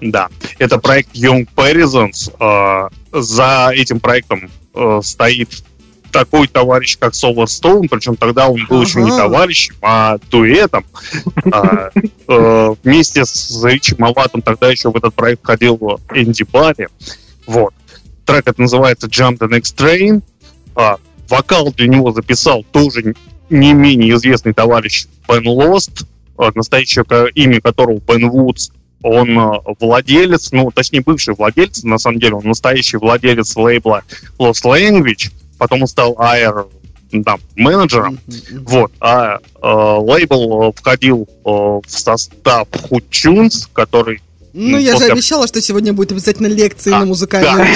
Да, 0.01 0.29
это 0.59 0.77
проект 0.77 1.13
Young 1.15 1.47
Parisons. 1.55 2.31
Э, 2.39 2.89
За 3.11 3.71
этим 3.73 3.99
проектом 3.99 4.49
э, 4.75 4.99
стоит 5.03 5.49
такой 6.11 6.47
товарищ, 6.47 6.97
как 6.97 7.13
Solar 7.13 7.45
Stone, 7.45 7.87
причем 7.89 8.15
тогда 8.15 8.47
он 8.47 8.65
был 8.69 8.81
еще 8.83 9.01
не 9.01 9.09
Ага. 9.11 9.23
товарищем, 9.23 9.75
а 9.81 10.17
дуэтом. 10.31 10.85
А, 11.51 11.89
э, 12.27 12.75
Вместе 12.83 13.25
с 13.25 13.63
Ричи 13.63 13.95
Малатом 13.97 14.41
тогда 14.41 14.69
еще 14.69 14.89
в 14.91 14.95
этот 14.95 15.13
проект 15.15 15.45
ходил 15.45 15.99
Энди 16.13 16.43
Барри. 16.43 16.87
Вот. 17.45 17.73
Трек 18.29 18.48
это 18.48 18.62
называется 18.62 19.07
Jump 19.07 19.39
the 19.39 19.50
Next 19.50 19.75
Train. 19.75 20.21
А, 20.75 20.98
Вокал 21.29 21.71
для 21.74 21.88
него 21.88 22.12
записал 22.12 22.63
тоже 22.71 23.15
не 23.50 23.74
менее 23.74 24.13
известный 24.13 24.53
товарищ 24.53 25.07
Бен 25.27 25.48
Лост, 25.48 26.05
а, 26.38 26.51
настоящее 26.53 27.05
имя 27.33 27.59
которого 27.59 28.00
Бен 28.00 28.29
Вудс. 28.29 28.69
Он 29.01 29.39
а, 29.39 29.62
владелец, 29.79 30.51
ну, 30.51 30.69
точнее, 30.69 31.01
бывший 31.01 31.33
владелец, 31.33 31.83
на 31.83 31.98
самом 31.98 32.19
деле, 32.19 32.36
он 32.36 32.43
настоящий 32.43 32.98
владелец 32.98 33.55
лейбла 33.55 34.03
Lost 34.38 34.63
Language, 34.63 35.31
потом 35.57 35.81
он 35.81 35.88
стал 35.88 36.13
AR 36.13 36.67
да, 37.12 37.38
менеджером, 37.55 38.19
вот, 38.51 38.91
а 39.00 39.39
э, 39.39 39.39
лейбл 39.63 40.71
входил 40.74 41.27
э, 41.27 41.50
в 41.50 41.83
состав 41.88 42.67
Tunes, 42.67 43.67
который 43.74 44.21
Ну, 44.53 44.72
Ну, 44.72 44.77
я 44.79 44.98
же 44.98 45.06
обещала, 45.06 45.48
что 45.48 45.62
сегодня 45.62 45.94
будет 45.94 46.12
обязательно 46.12 46.48
лекции 46.48 46.91
А, 46.91 47.00
на 47.00 47.06
музыкальную 47.06 47.68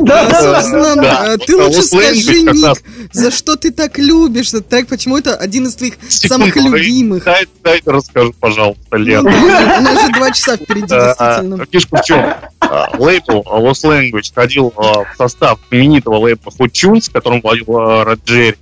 да. 0.00 0.40
собственно, 0.62 0.96
да. 0.96 1.36
ты 1.38 1.56
лучше 1.56 1.82
скажи, 1.82 2.42
Ник, 2.42 2.82
за 3.12 3.30
что 3.30 3.56
ты 3.56 3.70
так 3.70 3.98
любишь 3.98 4.48
этот 4.48 4.68
трек, 4.68 4.88
почему 4.88 5.16
это 5.18 5.36
один 5.36 5.66
из 5.66 5.76
твоих 5.76 5.94
самых 6.08 6.56
любимых? 6.56 7.24
Дай, 7.24 7.46
дай 7.62 7.80
расскажу, 7.86 8.34
пожалуйста, 8.40 8.82
Ну 8.92 8.98
Лен. 8.98 9.26
у 9.26 9.30
нас- 9.30 10.06
же 10.06 10.12
два 10.12 10.30
часа 10.32 10.56
впереди, 10.56 10.86
А, 10.90 11.14
действительно. 11.40 11.66
Фишка 11.70 11.96
в 11.98 12.04
чем? 12.04 12.34
А, 12.60 12.90
Лейбл 12.98 13.42
Lost 13.46 13.84
Language 13.84 14.32
входил 14.32 14.72
в 14.76 15.06
состав 15.16 15.60
знаменитого 15.70 16.16
лейбла 16.16 16.50
Hot 16.58 16.70
Tunes, 16.72 17.10
которым 17.12 17.40
владел 17.40 18.02
Ред 18.02 18.20
Джерри. 18.26 18.56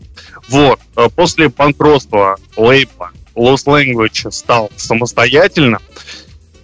Вот. 0.49 0.79
После 1.17 1.49
банкротства 1.49 2.37
лейбла 2.57 3.11
Lost 3.35 3.65
Language 3.67 4.31
стал 4.31 4.71
самостоятельным. 4.77 5.79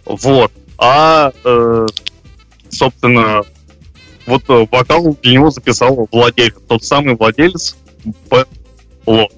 Вот. 0.04 0.52
А, 0.78 1.32
э, 1.44 1.86
собственно, 2.70 3.42
вот 4.26 4.42
э, 4.48 4.66
вокал 4.70 5.16
для 5.22 5.32
него 5.34 5.50
записал 5.50 6.08
владелец, 6.10 6.54
тот 6.68 6.84
самый 6.84 7.16
владелец 7.16 7.76
Б. 8.30 8.44
Ло. 9.06 9.28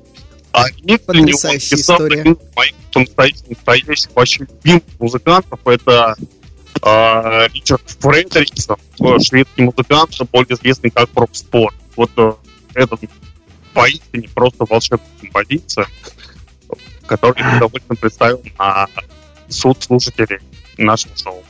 А 0.52 0.68
ремикс 0.71 1.04
для 1.07 1.23
него 1.23 1.38
записал 1.38 2.02
один 2.02 2.38
моих 2.57 2.75
настоящих, 2.95 3.49
настоящих 3.49 4.11
вообще 4.14 4.40
любимых 4.40 4.83
музыкантов. 4.99 5.61
Это 5.66 6.16
а, 6.83 7.49
Ричард 7.52 7.83
Фредериксон, 7.87 8.76
э, 9.00 9.18
шведский 9.21 9.62
музыкант, 9.62 10.16
более 10.33 10.54
известный 10.54 10.90
как 10.90 11.09
Проб 11.11 11.35
Спорт. 11.35 11.75
Вот 11.97 12.11
э, 12.16 12.33
этот 12.75 13.00
поистине 13.75 14.28
просто 14.35 14.64
волшебная 14.68 15.07
композиция, 15.21 15.87
с 17.07 17.57
удовольствием 17.57 17.97
представил 17.97 18.42
на 18.59 18.87
суд 19.49 19.83
слушателей 19.83 20.40
нашего 20.78 21.16
шоу. 21.16 21.42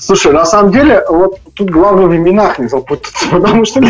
Слушай, 0.00 0.32
на 0.32 0.44
самом 0.44 0.72
деле, 0.72 1.04
вот 1.08 1.38
тут 1.54 1.70
главное 1.70 2.06
в 2.06 2.16
именах 2.16 2.58
не 2.58 2.68
запутаться, 2.68 3.26
потому 3.30 3.64
что 3.64 3.80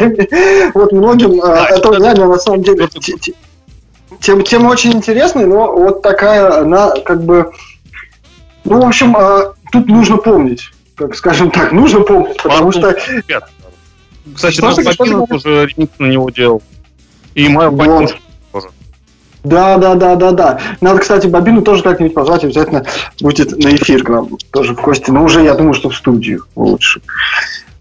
вот 0.75 0.93
многим 0.93 1.41
э, 1.41 1.47
Да, 1.47 1.67
это 1.69 1.91
реально 1.93 2.29
на 2.29 2.39
самом 2.39 2.63
деле 2.63 2.89
тем- 4.21 4.43
тема 4.45 4.69
очень 4.69 4.93
интересная, 4.93 5.47
но 5.47 5.73
вот 5.75 6.03
такая, 6.03 6.61
она 6.61 6.93
как 7.05 7.25
бы, 7.25 7.53
ну, 8.65 8.81
в 8.83 8.87
общем, 8.87 9.17
э, 9.17 9.53
тут 9.73 9.89
нужно 9.89 10.19
помнить, 10.19 10.71
как 10.95 11.17
скажем 11.17 11.51
так, 11.51 11.73
нужно 11.73 12.01
помнить, 12.01 12.41
потому 12.43 12.71
что. 12.71 12.95
Кстати, 14.35 14.55
Что 14.55 14.67
Бабинов 14.77 15.29
говоришь? 15.29 15.45
уже 15.45 15.67
ремикс 15.67 15.99
на 15.99 16.07
него 16.07 16.31
делал. 16.31 16.63
И 17.35 17.49
моя 17.49 17.71
Вот. 17.71 18.17
Да, 19.45 19.77
да, 19.77 19.95
да, 19.95 20.15
да, 20.15 20.31
да. 20.31 20.59
Надо, 20.81 21.01
кстати, 21.01 21.27
Бабину 21.27 21.63
тоже 21.63 21.83
как-нибудь 21.83 22.15
позвать, 22.15 22.45
обязательно 22.45 22.85
будет 23.21 23.51
на 23.59 23.75
эфир 23.75 24.05
к 24.05 24.09
нам 24.09 24.29
тоже 24.53 24.75
в 24.75 24.81
гости. 24.81 25.11
Но 25.11 25.25
уже, 25.25 25.43
я 25.43 25.55
думаю, 25.55 25.75
что 25.75 25.91
в 25.91 25.97
студию 25.97 26.45
лучше. 26.55 27.01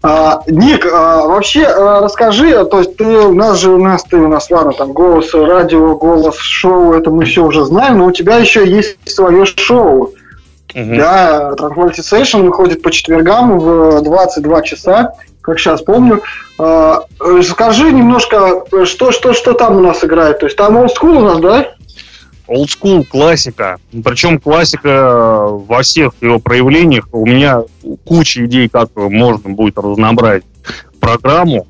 А, 0.04 0.42
Ник, 0.48 0.84
а, 0.84 1.28
вообще 1.28 1.64
а, 1.64 2.00
расскажи, 2.00 2.50
а, 2.50 2.64
то 2.64 2.80
есть 2.80 2.96
ты 2.96 3.04
у 3.04 3.34
нас 3.34 3.58
же 3.60 3.70
у 3.70 3.78
нас 3.78 4.02
ты 4.02 4.16
у 4.16 4.26
нас 4.26 4.50
ладно 4.50 4.72
там 4.72 4.92
голос 4.92 5.32
радио, 5.32 5.94
голос 5.94 6.36
шоу, 6.38 6.94
это 6.94 7.10
мы 7.10 7.24
все 7.24 7.44
уже 7.44 7.64
знаем, 7.64 7.98
но 7.98 8.06
у 8.06 8.12
тебя 8.12 8.38
еще 8.38 8.68
есть 8.68 8.96
свое 9.04 9.46
шоу. 9.46 10.12
Мгм. 10.74 10.96
Да, 10.96 11.52
Tranquility 11.56 12.00
Session 12.00 12.42
выходит 12.42 12.82
по 12.82 12.90
четвергам 12.90 13.58
в 13.58 14.02
22 14.02 14.62
часа, 14.62 15.12
как 15.42 15.58
сейчас 15.58 15.82
помню. 15.82 16.22
А, 16.58 17.04
э, 17.20 17.42
Скажи 17.42 17.92
немножко, 17.92 18.64
что, 18.84 19.12
что, 19.12 19.34
что 19.34 19.52
там 19.52 19.76
у 19.76 19.80
нас 19.80 20.02
играет? 20.04 20.38
То 20.38 20.46
есть 20.46 20.56
там 20.56 20.76
school 20.86 21.18
у 21.18 21.24
нас, 21.24 21.40
да? 21.40 21.74
School 22.48 23.04
классика. 23.04 23.78
Причем 24.04 24.38
классика 24.38 24.88
э, 24.88 25.48
во 25.66 25.82
всех 25.82 26.12
его 26.20 26.38
проявлениях. 26.38 27.08
У 27.12 27.26
меня 27.26 27.62
куча 28.04 28.44
идей, 28.46 28.68
как 28.68 28.90
можно 28.94 29.50
будет 29.50 29.76
разнообразить 29.78 30.44
программу. 31.00 31.66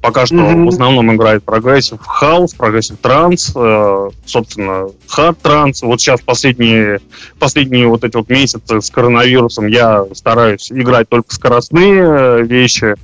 Пока 0.00 0.24
что 0.24 0.36
Мгм. 0.36 0.64
в 0.66 0.68
основном 0.70 1.14
играет 1.14 1.44
progressive 1.44 2.00
house, 2.00 2.54
progressive 2.54 2.96
trance, 2.98 3.52
э, 3.54 4.08
собственно, 4.24 4.88
hard 5.06 5.38
trance. 5.42 5.82
Вот 5.82 6.00
сейчас 6.00 6.22
последние, 6.22 7.00
последние 7.38 7.86
вот 7.86 8.02
эти 8.02 8.16
вот 8.16 8.30
месяцы 8.30 8.80
с 8.80 8.88
коронавирусом 8.90 9.66
я 9.66 10.06
стараюсь 10.14 10.72
играть 10.72 11.08
только 11.10 11.34
скоростные 11.34 12.02
э, 12.02 12.42
вещи. 12.44 12.94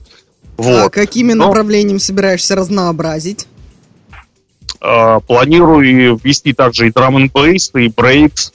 А 0.58 0.62
Вот. 0.62 0.92
какими 0.92 1.34
Но- 1.34 1.48
направлениями 1.48 1.98
собираешься 1.98 2.54
разнообразить? 2.56 3.46
Э, 4.80 5.20
планирую 5.26 6.16
ввести 6.22 6.54
также 6.54 6.88
и 6.88 6.92
драм 6.92 7.14
н 7.18 7.26
и 7.26 7.88
брейкс. 7.88 8.52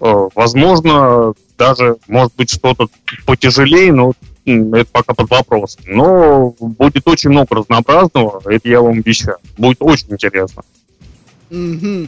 Э, 0.00 0.28
возможно, 0.34 1.34
даже, 1.56 1.96
может 2.08 2.34
быть, 2.34 2.50
что-то 2.50 2.88
потяжелее, 3.26 3.92
но 3.92 4.12
это 4.72 4.90
пока 4.90 5.14
под 5.14 5.30
вопросом. 5.30 5.82
Но 5.86 6.54
будет 6.60 7.06
очень 7.06 7.30
много 7.30 7.56
разнообразного, 7.56 8.42
это 8.50 8.68
я 8.68 8.80
вам 8.80 8.98
обещаю. 8.98 9.36
Будет 9.56 9.78
очень 9.80 10.06
интересно. 10.10 10.62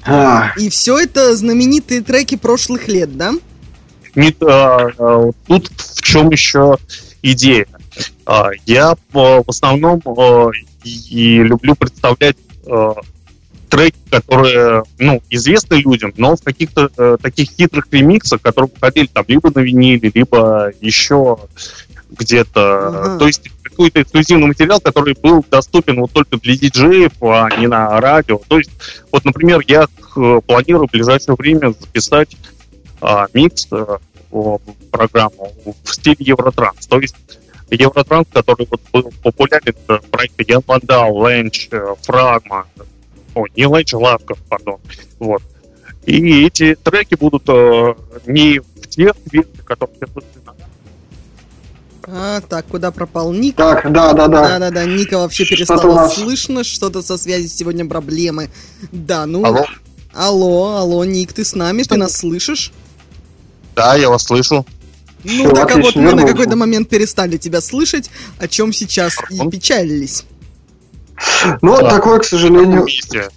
А, 0.04 0.52
И 0.56 0.68
все 0.68 0.98
это 0.98 1.34
знаменитые 1.36 2.00
треки 2.02 2.36
прошлых 2.36 2.88
лет, 2.88 3.16
да? 3.16 3.32
Не- 4.14 4.36
а, 4.40 4.90
а, 4.98 5.30
тут 5.46 5.70
в 5.76 6.02
чем 6.02 6.30
еще 6.30 6.76
идея? 7.22 7.66
А, 8.24 8.50
я 8.66 8.92
а, 8.92 9.42
в 9.42 9.48
основном 9.48 10.00
а, 10.04 10.50
и, 10.84 10.90
и 10.90 11.42
люблю 11.42 11.74
представлять 11.74 12.36
а, 12.66 12.94
треки, 13.72 13.96
которые 14.10 14.84
ну, 14.98 15.22
известны 15.30 15.76
людям, 15.76 16.12
но 16.18 16.36
в 16.36 16.42
каких-то 16.42 16.90
э, 16.94 17.16
таких 17.22 17.48
хитрых 17.52 17.86
ремиксах, 17.90 18.42
которые 18.42 18.70
выходили 18.72 19.06
там 19.06 19.24
либо 19.26 19.50
на 19.50 19.60
виниле, 19.60 20.10
либо 20.12 20.72
еще 20.82 21.38
где-то. 22.18 22.88
Ага. 22.88 23.18
То 23.18 23.26
есть 23.26 23.50
какой-то 23.62 24.02
эксклюзивный 24.02 24.48
материал, 24.48 24.80
который 24.80 25.14
был 25.20 25.44
доступен 25.50 26.00
вот 26.00 26.12
только 26.12 26.36
для 26.38 26.56
диджеев, 26.56 27.12
а 27.22 27.48
не 27.58 27.66
на 27.66 28.00
радио. 28.00 28.40
То 28.48 28.58
есть, 28.58 28.70
вот, 29.10 29.24
например, 29.24 29.60
я 29.66 29.84
э, 29.84 30.40
планирую 30.46 30.88
в 30.88 30.92
ближайшее 30.92 31.36
время 31.36 31.74
записать 31.78 32.36
а, 33.00 33.26
микс 33.32 33.68
о, 34.30 34.58
программу 34.90 35.52
в 35.84 35.92
стиле 35.92 36.16
Евротранс. 36.20 36.86
То 36.86 37.00
есть 37.00 37.16
Евротранс, 37.70 38.28
который 38.32 38.66
вот 38.70 38.80
был 38.92 39.12
популярен 39.22 39.74
в 39.88 39.98
проекте 40.10 40.44
Ян 40.48 40.62
Вандал, 40.66 41.26
Ленч, 41.26 41.68
э, 41.70 41.94
Фрагма, 42.02 42.66
о, 43.34 43.46
не 43.56 43.64
Ленч, 43.64 43.92
Лавков, 43.92 44.38
пардон, 44.48 44.78
вот. 45.18 45.42
И 46.04 46.44
эти 46.44 46.74
треки 46.74 47.14
будут 47.14 47.44
э, 47.48 47.94
не 48.26 48.58
в 48.58 48.88
тех 48.88 49.14
версиях, 49.30 49.64
которые 49.64 49.98
А, 52.06 52.40
так, 52.40 52.66
куда 52.66 52.90
пропал 52.90 53.32
Ник? 53.32 53.56
так, 53.56 53.90
да, 53.92 54.12
да, 54.12 54.26
да. 54.28 54.48
Да-да-да, 54.48 54.84
Ника 54.84 55.18
вообще 55.18 55.44
Что-то 55.44 55.56
перестало 55.56 55.90
у 55.92 55.94
нас- 55.94 56.14
слышно, 56.14 56.64
что-то 56.64 57.02
со 57.02 57.16
связью 57.16 57.48
сегодня 57.48 57.86
проблемы. 57.86 58.50
Да, 58.90 59.26
ну... 59.26 59.44
Алло? 59.44 59.64
Алло, 60.14 60.76
алло, 60.78 61.04
Ник, 61.04 61.32
ты 61.32 61.44
с 61.44 61.54
нами, 61.54 61.84
ты 61.84 61.96
нас 61.96 62.16
слышишь? 62.16 62.72
Да, 63.76 63.94
я 63.94 64.10
вас 64.10 64.24
слышу. 64.24 64.66
Ну, 65.24 65.44
Всё, 65.46 65.50
так 65.54 65.70
а 65.76 65.78
вот 65.78 65.94
мы 65.94 66.12
на 66.14 66.26
какой-то 66.26 66.56
момент 66.56 66.88
перестали 66.88 67.36
тебя 67.36 67.60
слышать, 67.60 68.10
о 68.38 68.48
чем 68.48 68.72
сейчас 68.72 69.14
и 69.30 69.38
печалились. 69.48 70.24
Но 71.62 71.80
Да. 71.80 71.88
такое, 71.90 72.18
к 72.18 72.24
сожалению, 72.24 72.82
Вместе. 72.82 73.30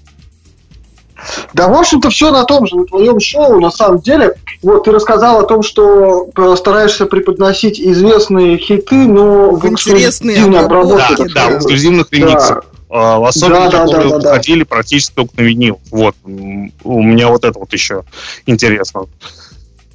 Да, 1.54 1.68
в 1.70 1.74
общем-то, 1.74 2.10
все 2.10 2.32
на 2.32 2.44
том 2.44 2.68
же, 2.68 2.76
на 2.76 2.86
твоем 2.86 3.20
шоу, 3.20 3.60
на 3.60 3.72
самом 3.72 4.00
деле. 4.00 4.36
Вот, 4.62 4.84
ты 4.84 4.92
рассказал 4.92 5.40
о 5.40 5.44
том, 5.44 5.64
что 5.64 6.30
э, 6.36 6.56
стараешься 6.58 7.06
преподносить 7.06 7.80
известные 7.80 8.58
хиты, 8.58 8.96
но 8.96 9.52
В 9.52 9.66
интересные 9.66 10.36
эксклюзивной 10.38 10.60
обработке, 10.66 11.16
Да, 11.18 11.26
да, 11.34 11.50
в 11.50 11.58
эксклюзивных 11.58 12.08
Да. 12.12 12.18
ремиксах. 12.18 12.66
А, 12.90 13.26
Особенно, 13.28 13.70
Да, 13.70 13.70
да, 13.72 13.86
которые 13.86 14.10
да, 14.10 14.16
да, 14.18 14.22
да. 14.22 14.30
выходили 14.30 14.64
практически 14.64 15.14
только 15.16 15.34
на 15.38 15.42
винил. 15.42 15.80
Вот. 15.92 16.16
У 16.24 17.02
меня 17.02 17.30
вот 17.30 17.44
это 17.44 17.58
вот 17.60 17.74
еще 17.74 18.04
интересно. 18.46 19.06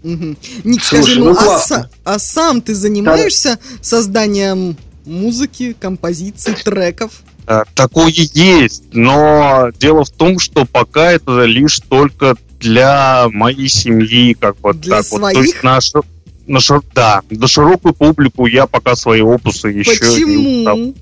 Ник, 0.03 0.39
Слушай, 0.83 1.03
скажи, 1.05 1.21
ну 1.21 1.33
ну, 1.33 1.39
а, 1.39 1.59
са- 1.59 1.87
а 2.05 2.19
сам 2.19 2.63
ты 2.63 2.75
занимаешься 2.75 3.59
созданием 3.83 4.77
музыки, 5.05 5.77
композиций, 5.79 6.55
треков? 6.55 7.11
Э, 7.47 7.65
Такое 7.75 8.11
есть, 8.11 8.85
но 8.93 9.71
дело 9.79 10.05
в 10.05 10.11
том, 10.11 10.39
что 10.39 10.65
пока 10.65 11.13
это 11.13 11.45
лишь 11.45 11.81
только 11.81 12.37
для 12.61 13.27
моей 13.31 13.69
семьи, 13.69 14.35
как 14.35 14.59
бы 14.61 14.75
Для 14.75 15.03
так 15.03 15.11
вот. 15.11 15.21
То 15.21 15.31
своих? 15.31 15.47
есть 15.47 15.63
на, 15.63 15.79
шир- 15.79 16.05
на 16.47 16.59
шир- 16.59 16.85
да, 16.95 17.23
на 17.31 17.47
широкую 17.47 17.95
публику 17.95 18.47
я 18.47 18.67
пока 18.67 18.95
свои 18.97 19.23
опусы 19.23 19.69
еще 19.69 20.25
не 20.25 20.65
там, 20.65 20.77
Почему? 20.77 20.95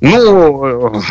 Ну, 0.00 0.98
э, 0.98 1.02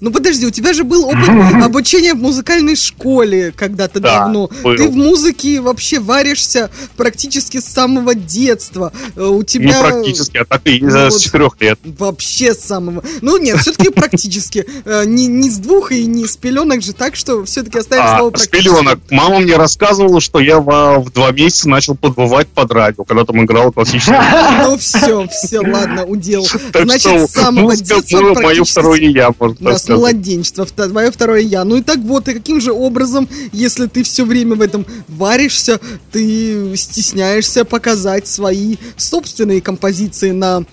Ну 0.00 0.10
подожди, 0.10 0.46
у 0.46 0.50
тебя 0.50 0.72
же 0.72 0.84
был 0.84 1.04
опыт 1.06 1.28
обучения 1.62 2.14
в 2.14 2.18
музыкальной 2.18 2.76
школе 2.76 3.52
когда-то 3.56 4.00
Да, 4.00 4.20
давно. 4.20 4.48
был. 4.62 4.76
Ты 4.76 4.88
в 4.88 4.96
музыке 4.96 5.60
вообще 5.60 5.98
варишься 6.00 6.70
практически 6.96 7.60
с 7.60 7.64
самого 7.66 8.14
детства. 8.14 8.92
Э, 9.16 9.22
У 9.24 9.38
не 9.38 9.44
тебя 9.44 9.80
практически, 9.80 10.38
а 10.38 10.44
так 10.44 10.62
и 10.64 10.80
Ну, 10.80 10.88
э, 10.88 11.04
вот. 11.04 11.14
с 11.14 11.20
четырех 11.22 11.56
лет. 11.60 11.78
вообще 11.84 12.54
с 12.54 12.60
самого. 12.60 13.02
Ну 13.22 13.36
нет, 13.38 13.58
все-таки 13.60 13.90
практически. 13.90 14.66
Э, 14.84 15.04
Не, 15.06 15.26
не 15.26 15.50
с 15.50 15.58
двух 15.58 15.92
и 15.92 16.04
не 16.06 16.26
с 16.26 16.36
пеленок 16.36 16.82
же, 16.82 16.92
так 16.92 17.16
что 17.16 17.44
все-таки 17.44 17.78
оставим 17.78 18.02
А, 18.04 18.18
слово 18.18 18.30
с 18.30 18.32
практически. 18.46 18.64
пеленок. 18.68 18.98
Мама 19.10 19.38
мне 19.40 19.56
рассказывала, 19.56 20.20
что 20.20 20.40
я 20.40 20.60
во- 20.60 20.98
в 20.98 21.12
два 21.12 21.30
месяца 21.32 21.68
начал 21.68 21.94
подвывать 21.94 22.48
под 22.48 22.70
радио, 22.72 23.04
когда 23.04 23.24
там 23.24 23.42
играл 23.44 23.72
классическую 23.72 24.18
Ну 24.62 24.76
все, 24.78 25.26
все, 25.28 25.60
ладно, 25.60 26.04
удел. 26.04 26.46
Значит, 26.74 27.30
с 27.30 27.32
самого 27.32 27.76
детства 27.76 28.20
мое 28.20 28.34
практически 28.34 28.70
второе 28.72 29.00
я, 29.00 29.30
можно 29.38 29.56
Да, 29.76 29.76
так 29.76 29.80
с 29.80 29.84
сказать. 29.84 30.00
младенчества, 30.00 30.64
вто- 30.64 30.88
твое 30.88 31.10
второе 31.10 31.40
я. 31.40 31.64
Ну 31.64 31.76
и 31.76 31.82
так 31.82 31.98
вот, 31.98 32.28
и 32.28 32.34
каким 32.34 32.60
же 32.60 32.72
образом, 32.72 33.28
если 33.52 33.86
ты 33.86 34.02
все 34.02 34.24
время 34.24 34.56
в 34.56 34.62
этом 34.62 34.86
варишься, 35.08 35.80
ты 36.12 36.76
стесняешься 36.76 37.64
показать 37.64 38.26
свои 38.26 38.76
собственные 38.96 39.60
композиции 39.60 40.30
на 40.30 40.64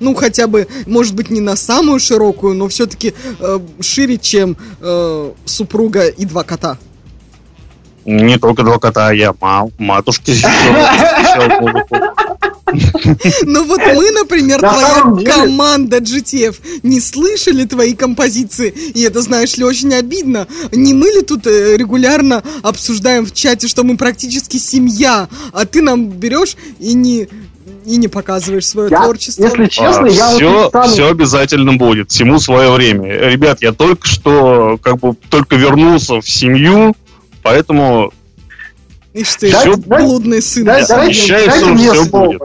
ну, 0.00 0.14
хотя 0.14 0.48
бы, 0.48 0.66
может 0.86 1.14
быть, 1.14 1.30
не 1.30 1.40
на 1.40 1.56
самую 1.56 2.00
широкую, 2.00 2.54
но 2.54 2.68
все-таки 2.68 3.14
шире, 3.80 4.18
чем 4.18 4.56
э, 4.80 5.32
супруга 5.44 6.08
и 6.08 6.24
два 6.24 6.42
кота. 6.42 6.78
Не 8.04 8.38
только 8.38 8.64
два 8.64 8.78
кота, 8.78 9.08
а 9.08 9.14
я 9.14 9.32
мам, 9.40 9.70
матушки. 9.78 10.34
Ну 13.42 13.64
вот 13.64 13.80
мы, 13.94 14.10
например, 14.10 14.60
На 14.62 14.72
твоя 14.72 15.32
команда 15.32 15.98
GTF 15.98 16.56
не 16.82 17.00
слышали 17.00 17.64
твои 17.64 17.94
композиции, 17.94 18.70
и 18.70 19.02
это, 19.02 19.20
знаешь 19.20 19.56
ли, 19.56 19.64
очень 19.64 19.92
обидно. 19.94 20.46
Не 20.72 20.94
мы 20.94 21.08
ли 21.08 21.22
тут 21.22 21.46
э, 21.46 21.76
регулярно 21.76 22.42
обсуждаем 22.62 23.26
в 23.26 23.32
чате, 23.32 23.68
что 23.68 23.84
мы 23.84 23.96
практически 23.96 24.56
семья, 24.56 25.28
а 25.52 25.64
ты 25.66 25.82
нам 25.82 26.08
берешь 26.08 26.56
и 26.78 26.94
не, 26.94 27.28
и 27.84 27.96
не 27.96 28.08
показываешь 28.08 28.66
свое 28.66 28.88
Я, 28.90 29.02
творчество. 29.02 29.44
если 29.44 29.66
честно, 29.66 30.06
я 30.06 30.28
вот 30.30 30.36
все, 30.36 30.62
не 30.62 30.68
стану- 30.68 30.92
все 30.92 31.10
обязательно 31.10 31.72
будет, 31.74 32.10
всему 32.10 32.38
свое 32.38 32.70
время. 32.72 33.28
Ребят, 33.30 33.60
я 33.62 33.72
только 33.72 34.06
что, 34.08 34.78
как 34.82 34.98
бы, 34.98 35.14
только 35.28 35.56
вернулся 35.56 36.20
в 36.20 36.28
семью, 36.28 36.96
поэтому 37.42 38.12
Ишь 39.14 39.34
ты, 39.36 39.50
Дайте- 39.52 39.76
блудный 39.86 40.42
сын. 40.42 40.64
Дайте, 40.64 40.92
обещаю, 40.92 41.46
дайте 41.46 41.60
что 41.64 41.68
мне 41.70 41.92
всё 41.92 42.04
слово. 42.04 42.26
будет. 42.26 42.42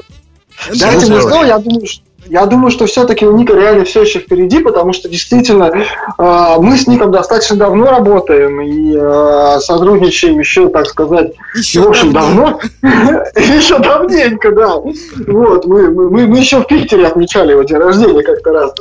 Дайте 0.80 1.00
Всё 1.00 1.10
мне 1.14 1.22
слово, 1.22 1.44
я 1.46 1.58
думаю, 1.58 1.86
что 1.88 2.04
я 2.28 2.46
думаю, 2.46 2.70
что 2.70 2.86
все-таки 2.86 3.26
у 3.26 3.36
Ника 3.36 3.54
реально 3.56 3.86
все 3.86 4.04
еще 4.04 4.20
впереди, 4.20 4.60
потому 4.60 4.94
что 4.94 5.10
действительно 5.10 5.72
э, 5.74 6.56
мы 6.60 6.78
с 6.78 6.86
Ником 6.86 7.12
достаточно 7.12 7.56
давно 7.56 7.86
работаем 7.88 8.62
и 8.62 8.96
э, 8.96 9.60
сотрудничаем 9.62 10.38
еще, 10.38 10.70
так 10.70 10.86
сказать, 10.86 11.32
Еще 11.56 11.80
в 11.82 11.88
общем, 11.90 12.14
давно. 12.14 12.60
давно. 12.84 13.24
Еще 13.36 13.80
давненько, 13.80 14.52
да. 14.52 14.76
Вот, 14.76 15.66
мы, 15.66 15.90
мы, 15.92 16.28
мы- 16.28 16.38
еще 16.38 16.60
в 16.62 16.68
Питере 16.68 17.08
отмечали 17.08 17.52
его 17.54 17.64
день 17.64 17.78
рождения 17.78 18.22
как-то 18.22 18.52
раз. 18.52 18.74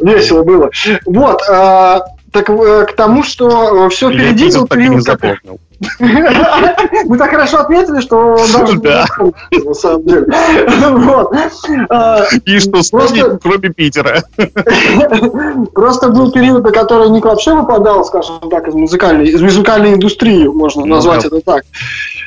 Весело 0.00 0.44
было. 0.44 0.70
Вот, 1.06 1.42
а, 1.48 2.04
так 2.30 2.48
э, 2.50 2.86
к 2.88 2.92
тому, 2.92 3.24
что 3.24 3.88
все 3.88 4.10
Я 4.10 4.16
впереди 4.18 4.56
был 4.56 4.66
так 4.68 4.78
и 4.78 4.88
не 4.88 5.00
период. 5.02 5.60
Мы 6.00 7.18
так 7.18 7.30
хорошо 7.30 7.58
отметили, 7.58 8.00
что 8.00 8.16
он 8.16 8.52
даже 8.52 8.80
на 9.64 9.74
самом 9.74 10.04
деле. 10.04 10.26
Вот. 10.90 11.34
А, 11.90 12.22
И 12.44 12.58
что 12.58 12.80
вспомнить, 12.82 13.20
Просто- 13.20 13.38
кроме 13.42 13.68
Питера. 13.70 14.22
Просто 15.74 16.08
был 16.08 16.30
период, 16.32 16.64
на 16.64 16.70
который 16.70 17.10
Ник 17.10 17.24
вообще 17.24 17.54
выпадал, 17.54 18.04
скажем 18.04 18.40
так, 18.50 18.68
из 18.68 18.74
музыкальной, 18.74 19.26
из 19.28 19.40
музыкальной 19.42 19.94
индустрии, 19.94 20.46
можно 20.46 20.84
Ну 20.84 20.94
назвать 20.96 21.22
да. 21.22 21.28
это 21.28 21.40
так. 21.40 21.62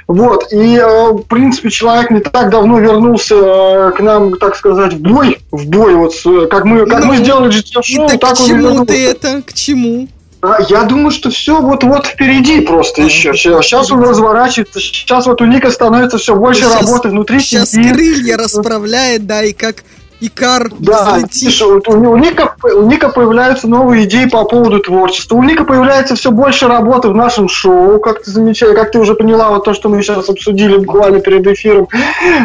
Вот, 0.08 0.52
и, 0.52 0.76
э, 0.78 1.12
в 1.12 1.22
принципе, 1.24 1.70
человек 1.70 2.10
не 2.10 2.20
так 2.20 2.50
давно 2.50 2.80
вернулся 2.80 3.36
э, 3.36 3.92
к 3.96 4.00
нам, 4.02 4.38
так 4.38 4.56
сказать, 4.56 4.94
в 4.94 5.00
бой, 5.02 5.38
в 5.52 5.68
бой, 5.70 5.94
вот, 5.96 6.14
с, 6.16 6.24
как 6.48 6.66
мы, 6.66 6.86
как 6.88 7.06
мы 7.06 7.18
Ну, 7.18 7.24
сделали 7.24 7.50
И 7.52 7.60
GTF-шоу, 7.60 8.08
так 8.18 8.36
к 8.36 8.40
он 8.40 8.48
чему 8.48 8.62
вернулся. 8.62 8.86
ты 8.86 9.08
это? 9.08 9.42
К 9.44 9.54
чему? 9.54 10.08
А, 10.42 10.62
Я 10.70 10.84
думаю, 10.84 11.12
что 11.12 11.30
все 11.30 11.60
вот-вот 11.62 12.08
впереди 12.08 12.62
просто 12.62 13.02
еще. 13.02 13.34
Сейчас 13.34 13.92
он 13.92 14.02
разворачивается, 14.04 14.80
сейчас 14.80 15.26
вот 15.26 15.42
у 15.42 15.46
Ника 15.46 15.70
становится 15.70 16.18
все 16.18 16.36
больше 16.36 16.62
Сейчас- 16.62 16.82
работы 16.82 17.10
внутри 17.10 17.40
Сейчас 17.42 17.72
семьи. 17.72 17.92
крылья 17.92 18.38
расправляет, 18.38 19.28
да, 19.28 19.44
и 19.44 19.52
как 19.52 19.84
Икар 20.22 20.70
Да, 20.80 21.16
взлетит. 21.16 21.62
у, 21.62 21.82
у 21.92 22.18
Ника, 22.18 22.56
у 22.64 22.84
Ника 22.84 23.10
появляются 23.10 23.68
новые 23.68 24.06
идеи 24.06 24.26
по 24.26 24.44
поводу 24.44 24.80
творчества. 24.80 25.36
У 25.36 25.44
Ника 25.44 25.64
появляется 25.64 26.16
все 26.16 26.32
больше 26.32 26.68
работы 26.68 27.08
в 27.08 27.16
нашем 27.16 27.48
шоу, 27.48 28.00
как 28.00 28.24
ты 28.24 28.32
замечаешь, 28.32 28.76
как 28.76 28.92
ты 28.92 29.00
уже 29.00 29.16
поняла, 29.16 29.50
вот 29.50 29.64
то, 29.64 29.74
что 29.74 29.88
мы 29.88 30.02
сейчас 30.02 30.30
обсудили 30.30 30.78
буквально 30.78 31.20
перед 31.20 31.48
эфиром. 31.48 31.88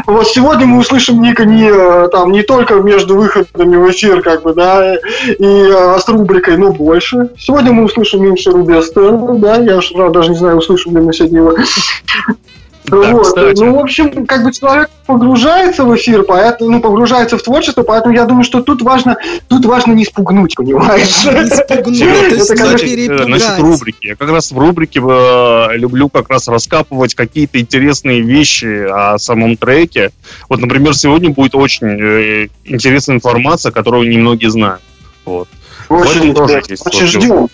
Вот 0.06 0.28
сегодня 0.28 0.66
мы 0.66 0.78
услышим 0.78 1.20
Ника 1.20 1.44
не, 1.44 2.08
там, 2.08 2.30
не 2.30 2.42
только 2.42 2.74
между 2.74 3.16
выходами 3.16 3.76
в 3.76 3.90
эфир, 3.90 4.22
как 4.22 4.42
бы, 4.42 4.54
да, 4.54 4.94
и 4.94 4.98
э, 5.40 5.98
с 5.98 6.08
рубрикой, 6.08 6.56
но 6.56 6.72
больше. 6.72 7.30
Сегодня 7.38 7.72
мы 7.72 7.84
услышим 7.84 8.22
меньше 8.22 8.50
Руби 8.50 8.74
Астелла, 8.74 9.36
да, 9.38 9.56
я 9.56 9.78
уж 9.78 9.92
правда, 9.92 10.20
даже 10.20 10.30
не 10.30 10.36
знаю, 10.36 10.58
услышим 10.58 10.96
ли 10.96 11.02
мы 11.02 11.12
сегодня 11.12 11.40
его. 11.40 11.54
Да, 12.86 13.12
вот. 13.12 13.22
кстати. 13.22 13.62
Ну, 13.62 13.76
в 13.76 13.78
общем, 13.78 14.26
как 14.26 14.44
бы 14.44 14.52
человек 14.52 14.90
погружается 15.06 15.84
в 15.84 15.96
эфир, 15.96 16.22
поэтому, 16.24 16.70
ну, 16.70 16.80
погружается 16.80 17.38
в 17.38 17.42
творчество, 17.42 17.82
поэтому 17.82 18.14
я 18.14 18.24
думаю, 18.24 18.44
что 18.44 18.62
тут 18.62 18.82
важно, 18.82 19.16
тут 19.48 19.64
важно 19.64 19.92
не 19.92 20.04
спугнуть, 20.04 20.54
понимаешь? 20.54 21.24
Не 21.24 21.46
спугнуть, 21.46 21.52
Это, 21.68 21.90
не 21.90 21.98
конечно, 22.00 23.22
э, 23.22 23.26
насчет 23.26 23.56
перепугать. 23.56 23.58
рубрики. 23.58 24.06
Я 24.06 24.16
как 24.16 24.30
раз 24.30 24.52
в 24.52 24.58
рубрике 24.58 25.00
э, 25.00 25.76
люблю 25.76 26.10
как 26.10 26.28
раз 26.28 26.48
раскапывать 26.48 27.14
какие-то 27.14 27.58
интересные 27.58 28.20
вещи 28.20 28.86
о 28.86 29.18
самом 29.18 29.56
треке. 29.56 30.10
Вот, 30.50 30.60
например, 30.60 30.94
сегодня 30.94 31.30
будет 31.30 31.54
очень 31.54 31.86
э, 31.86 32.48
интересная 32.64 33.16
информация, 33.16 33.72
которую 33.72 34.10
немногие 34.10 34.50
знают. 34.50 34.82
Вот. 35.24 35.48
Очень, 35.88 36.32
очень 36.32 37.06
ждем. 37.06 37.48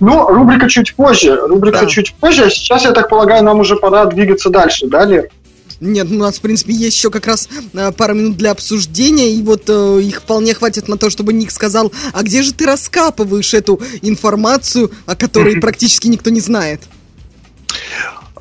Но 0.00 0.28
рубрика 0.28 0.68
чуть 0.68 0.94
позже, 0.94 1.36
рубрика 1.36 1.80
Да. 1.82 1.86
чуть 1.86 2.14
позже, 2.14 2.44
а 2.44 2.50
сейчас, 2.50 2.84
я 2.84 2.92
так 2.92 3.08
полагаю, 3.08 3.44
нам 3.44 3.60
уже 3.60 3.76
пора 3.76 4.06
двигаться 4.06 4.50
дальше, 4.50 4.86
да, 4.86 5.04
Лер? 5.04 5.28
Нет, 5.80 6.06
ну, 6.08 6.16
у 6.16 6.20
нас, 6.20 6.38
в 6.38 6.40
принципе, 6.40 6.72
есть 6.72 6.96
еще 6.96 7.10
как 7.10 7.26
раз 7.26 7.48
э, 7.74 7.92
пара 7.92 8.14
минут 8.14 8.36
для 8.36 8.50
обсуждения, 8.52 9.30
и 9.30 9.42
вот 9.42 9.64
э, 9.68 10.00
их 10.02 10.22
вполне 10.22 10.54
хватит 10.54 10.88
на 10.88 10.96
то, 10.96 11.10
чтобы 11.10 11.34
Ник 11.34 11.50
сказал, 11.50 11.92
а 12.14 12.22
где 12.22 12.42
же 12.42 12.54
ты 12.54 12.64
раскапываешь 12.64 13.52
эту 13.52 13.80
информацию, 14.00 14.90
о 15.04 15.14
которой 15.14 15.56
практически 15.60 16.08
никто 16.08 16.30
не 16.30 16.40
знает? 16.40 16.80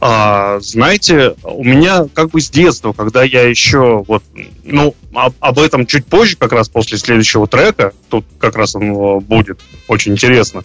А, 0.02 0.60
знаете, 0.60 1.36
у 1.44 1.64
меня 1.64 2.06
как 2.14 2.30
бы 2.32 2.42
с 2.42 2.50
детства, 2.50 2.92
когда 2.94 3.24
я 3.24 3.44
еще 3.48 4.04
вот, 4.08 4.24
ну, 4.66 4.94
об, 5.14 5.34
об 5.40 5.60
этом 5.60 5.86
чуть 5.86 6.06
позже, 6.06 6.36
как 6.36 6.52
раз 6.52 6.68
после 6.68 6.98
следующего 6.98 7.48
трека, 7.48 7.94
тут 8.10 8.26
как 8.38 8.58
раз 8.58 8.76
он 8.76 8.92
э, 8.92 9.20
будет 9.22 9.62
очень 9.88 10.12
интересно. 10.14 10.64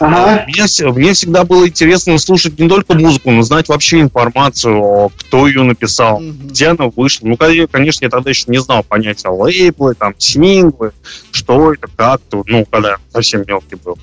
Ага. 0.00 0.44
Мне, 0.48 0.66
с- 0.68 0.80
мне 0.84 1.12
всегда 1.14 1.44
было 1.44 1.66
интересно 1.66 2.18
слушать 2.18 2.58
не 2.58 2.68
только 2.68 2.94
музыку, 2.94 3.30
но 3.30 3.42
знать 3.42 3.68
вообще 3.68 4.00
информацию, 4.00 5.10
кто 5.16 5.46
ее 5.48 5.62
написал, 5.62 6.20
Мгм. 6.20 6.48
где 6.48 6.66
она 6.68 6.86
вышла. 6.94 7.26
Ну, 7.28 7.36
ко- 7.38 7.66
конечно, 7.68 8.04
я 8.04 8.10
тогда 8.10 8.30
еще 8.30 8.44
не 8.48 8.58
знал 8.60 8.82
понятия 8.82 9.28
лейблы, 9.28 9.94
там, 9.94 10.14
синглы, 10.18 10.92
что 11.30 11.72
это, 11.72 11.88
как-то, 11.96 12.42
ну, 12.46 12.66
когда 12.70 12.96
совсем 13.12 13.44
мелкий 13.46 13.76
был. 13.76 13.96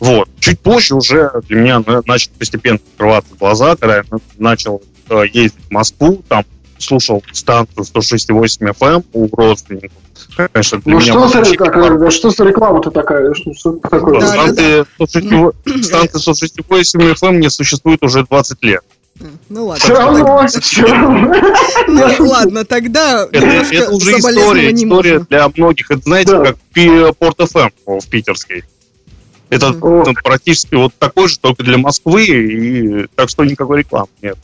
Вот. 0.00 0.28
Чуть 0.40 0.60
позже 0.60 0.94
уже 0.94 1.30
для 1.48 1.56
меня 1.60 1.78
на- 1.86 2.02
начали 2.06 2.32
постепенно 2.38 2.78
открываться 2.92 3.30
глаза, 3.38 3.76
когда 3.76 3.96
я 3.98 4.02
на- 4.10 4.18
начал 4.38 4.82
э, 5.10 5.22
ездить 5.32 5.64
в 5.68 5.70
Москву, 5.70 6.22
там 6.28 6.44
слушал 6.78 7.22
станцию 7.32 7.84
106,8 7.84 8.72
FM 8.72 9.04
у 9.12 9.28
родственников. 9.36 9.92
Конечно, 10.52 10.78
для 10.80 10.94
Ну 10.94 11.00
меня 11.00 11.12
что 11.12 11.28
за, 11.28 11.54
такая, 11.56 12.10
что 12.10 12.30
за 12.30 12.44
реклама-то 12.44 12.90
такая? 12.90 13.34
Что, 13.34 13.52
что 13.54 13.72
такое? 13.72 14.20
Да, 14.20 14.26
Станции 14.28 14.84
106,8 14.98 15.82
станции 15.82 16.18
106,8 16.18 17.14
FM 17.14 17.36
не 17.38 17.50
существует 17.50 18.02
уже 18.02 18.24
20 18.24 18.62
лет. 18.62 18.80
Ну 19.50 19.66
ладно. 19.66 19.84
Все 19.84 19.94
равно, 19.94 20.46
все 20.60 20.82
равно. 20.82 21.34
Ну 21.88 22.26
ладно, 22.28 22.64
тогда 22.64 23.26
Это, 23.32 23.46
это 23.46 23.90
уже 23.90 24.18
история, 24.18 24.72
история 24.72 25.18
для 25.28 25.48
многих. 25.54 25.90
Это, 25.90 26.00
знаете, 26.02 26.32
Да. 26.32 26.44
как 26.44 26.56
Пи- 26.72 27.12
Порт 27.18 27.36
ФМ 27.50 27.68
в 27.86 28.08
питерский. 28.08 28.64
Это 29.50 29.72
ну, 29.72 30.04
практически 30.22 30.76
вот 30.76 30.94
такой 30.98 31.28
же, 31.28 31.38
только 31.38 31.62
для 31.64 31.76
Москвы, 31.76 32.24
и 32.24 33.06
так 33.16 33.28
что 33.28 33.44
никакой 33.44 33.80
рекламы 33.80 34.08
нет. 34.22 34.38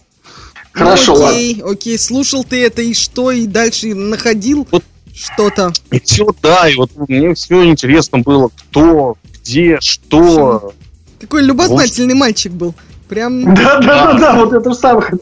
Хорошо, 0.73 1.15
ну, 1.15 1.23
ладно. 1.23 1.39
окей, 1.39 1.63
окей, 1.65 1.99
слушал 1.99 2.45
ты 2.45 2.63
это 2.63 2.83
и 2.83 2.93
что, 2.93 3.31
и 3.31 3.47
дальше 3.47 3.95
находил 3.95 4.69
Вот. 4.71 4.85
что-то. 5.15 5.73
И 5.91 6.01
все, 6.01 6.27
да, 6.43 6.69
и 6.69 6.75
вот 6.75 6.91
мне 7.09 7.35
все 7.35 7.65
интересно 7.65 8.19
было, 8.19 8.51
кто, 8.55 9.17
где, 9.41 9.79
что. 9.81 10.75
Какой 11.19 11.43
любознательный 11.43 12.15
мальчик 12.15 12.53
был. 12.53 12.75
Прям... 13.09 13.45
Да, 13.55 13.81
да, 13.81 14.13
да, 14.13 14.19
да, 14.19 14.45
вот 14.45 14.53
это 14.53 14.71
же 14.71 14.77
самое. 14.77 15.13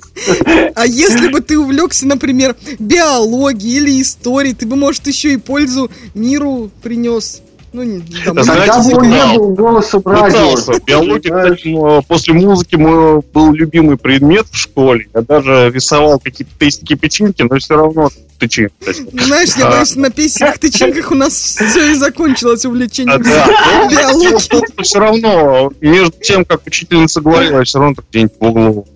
А 0.75 0.87
если 0.87 1.29
бы 1.29 1.41
ты 1.41 1.59
увлекся, 1.59 2.07
например, 2.07 2.57
биологией 2.79 3.77
или 3.77 4.03
историей, 4.03 4.55
ты 4.55 4.67
бы, 4.67 4.75
может, 4.75 5.07
еще 5.07 5.35
и 5.35 5.37
пользу 5.37 5.91
миру 6.15 6.71
принес. 6.83 7.43
Ну, 7.75 7.83
не, 7.83 8.01
там, 8.25 8.37
Да, 8.37 8.45
знаете, 8.45 8.73
Тогда 8.73 8.89
бы 8.89 8.97
он 8.99 9.11
не 9.11 9.37
был 9.37 9.49
голосом 9.49 10.03
радио. 10.05 10.79
Биология, 10.87 11.37
кстати, 11.37 12.07
после 12.07 12.33
музыки 12.33 12.77
мой 12.77 13.21
был 13.21 13.53
любимый 13.53 13.97
предмет 13.97 14.47
в 14.49 14.57
школе. 14.57 15.09
Я 15.13 15.23
даже 15.23 15.73
рисовал 15.75 16.21
какие-то 16.21 16.57
тестики 16.57 16.95
печеньки, 16.95 17.43
но 17.43 17.59
все 17.59 17.75
равно 17.75 18.11
тычинки. 18.39 18.73
Ну, 19.11 19.23
Знаешь, 19.25 19.57
я 19.57 19.67
А. 19.67 19.71
боюсь, 19.73 19.97
на 19.97 20.11
песенных 20.11 20.61
тычинках 20.61 21.11
у 21.11 21.17
нас 21.17 21.35
все 21.35 21.91
и 21.91 21.95
закончилось 21.95 22.65
увлечение 22.65 23.17
А, 23.17 23.19
да. 23.19 23.89
биологией. 23.91 24.83
все 24.85 24.99
равно, 25.01 25.73
между 25.81 26.15
тем, 26.23 26.45
как 26.45 26.65
учительница 26.69 27.23
говорила, 27.23 27.65
все 27.65 27.81
равно 27.81 27.97
так 27.97 28.05
где-нибудь 28.09 28.35
в 28.39 28.45
углу. 28.45 28.87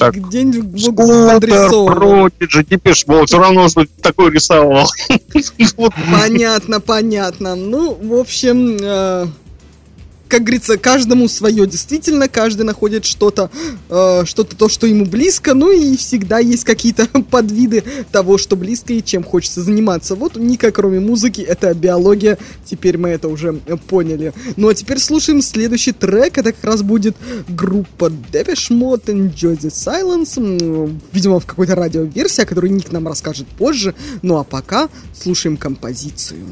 Так, 0.00 0.14
Где-нибудь. 0.14 0.94
Prodigy, 0.96 2.64
Depeche 2.64 3.06
Mode, 3.06 3.28
все 3.28 3.38
равно 3.38 3.68
что 3.68 3.84
такое 4.00 4.30
рисовал. 4.30 4.88
Понятно, 6.10 6.80
понятно. 6.80 7.54
Ну, 7.54 7.98
в 8.00 8.14
общем, 8.14 8.78
э, 8.80 9.26
как 10.30 10.42
говорится, 10.42 10.78
каждому 10.78 11.28
свое. 11.28 11.66
Действительно, 11.66 12.28
каждый 12.28 12.62
находит 12.62 13.04
что-то, 13.04 13.50
э, 13.88 14.22
что-то 14.24 14.56
то, 14.56 14.68
что 14.68 14.86
ему 14.86 15.04
близко. 15.04 15.54
Ну 15.54 15.70
и 15.70 15.96
всегда 15.96 16.38
есть 16.38 16.64
какие-то 16.64 17.06
подвиды 17.30 17.82
того, 18.12 18.38
что 18.38 18.56
близко 18.56 18.92
и 18.92 19.02
чем 19.02 19.24
хочется 19.24 19.62
заниматься. 19.62 20.14
Вот 20.14 20.36
Ника, 20.36 20.70
кроме 20.70 21.00
музыки, 21.00 21.40
это 21.40 21.74
биология. 21.74 22.38
Теперь 22.64 22.96
мы 22.96 23.10
это 23.10 23.28
уже 23.28 23.54
поняли. 23.88 24.32
Ну 24.56 24.68
а 24.68 24.74
теперь 24.74 25.00
слушаем 25.00 25.42
следующий 25.42 25.92
трек. 25.92 26.38
Это 26.38 26.52
как 26.52 26.64
раз 26.64 26.82
будет 26.82 27.16
группа 27.48 28.06
Depeche 28.32 28.70
Mode 28.70 29.06
Enjoy 29.06 29.58
the 29.58 29.70
Silence. 29.70 31.00
Видимо, 31.12 31.40
в 31.40 31.46
какой-то 31.46 31.74
радиоверсии, 31.74 32.42
о 32.42 32.46
которой 32.46 32.70
Ник 32.70 32.92
нам 32.92 33.08
расскажет 33.08 33.48
позже. 33.48 33.94
Ну 34.22 34.38
а 34.38 34.44
пока 34.44 34.88
слушаем 35.12 35.56
композицию. 35.56 36.46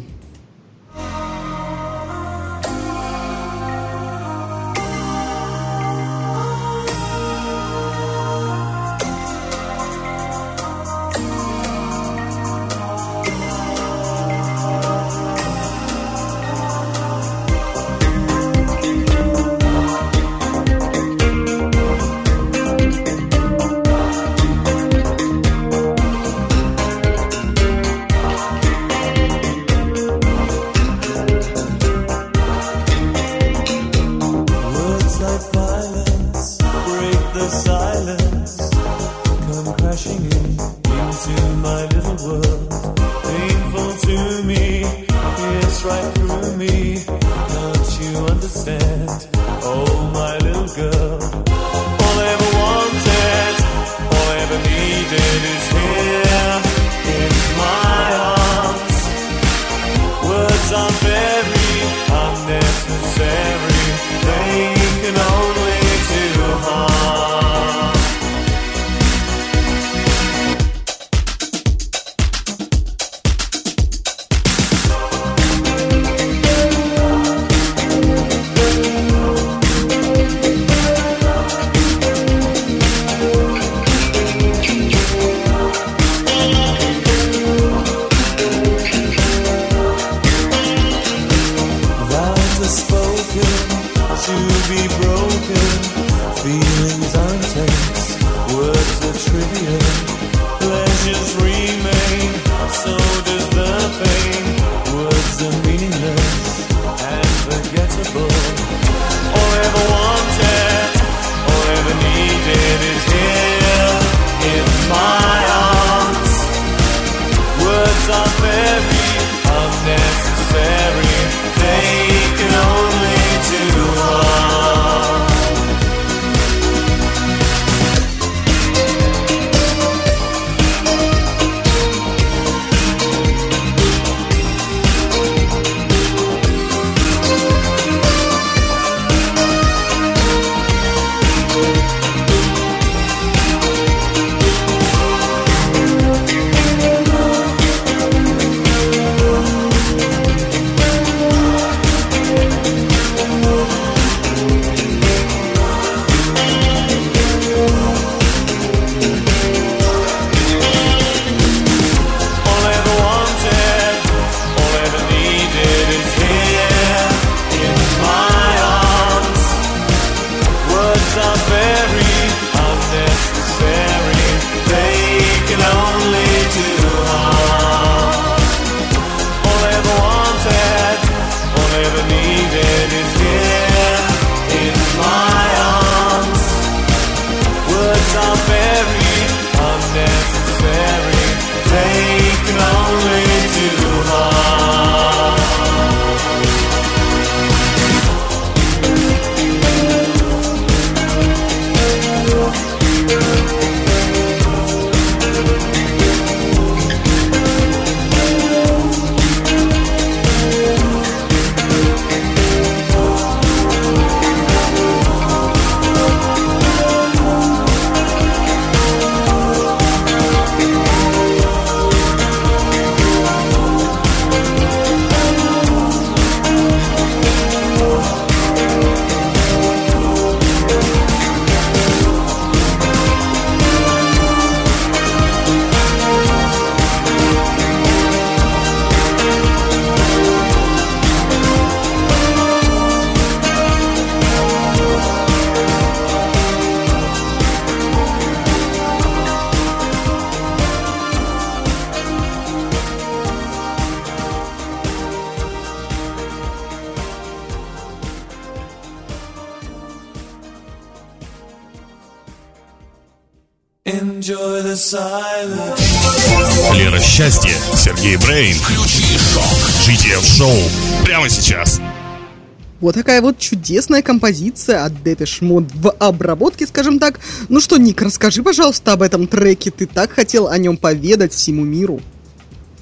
Вот 272.88 272.94
такая 272.94 273.20
вот 273.20 273.38
чудесная 273.38 274.00
композиция 274.00 274.82
от 274.82 274.92
Depeche 274.94 275.42
Mode 275.42 275.70
в 275.74 275.90
обработке, 275.90 276.66
скажем 276.66 276.98
так. 276.98 277.20
Ну 277.50 277.60
что, 277.60 277.76
Ник, 277.76 278.00
расскажи, 278.00 278.42
пожалуйста, 278.42 278.94
об 278.94 279.02
этом 279.02 279.26
треке. 279.26 279.70
Ты 279.70 279.84
так 279.84 280.10
хотел 280.10 280.48
о 280.48 280.56
нем 280.56 280.78
поведать 280.78 281.34
всему 281.34 281.64
миру. 281.64 282.00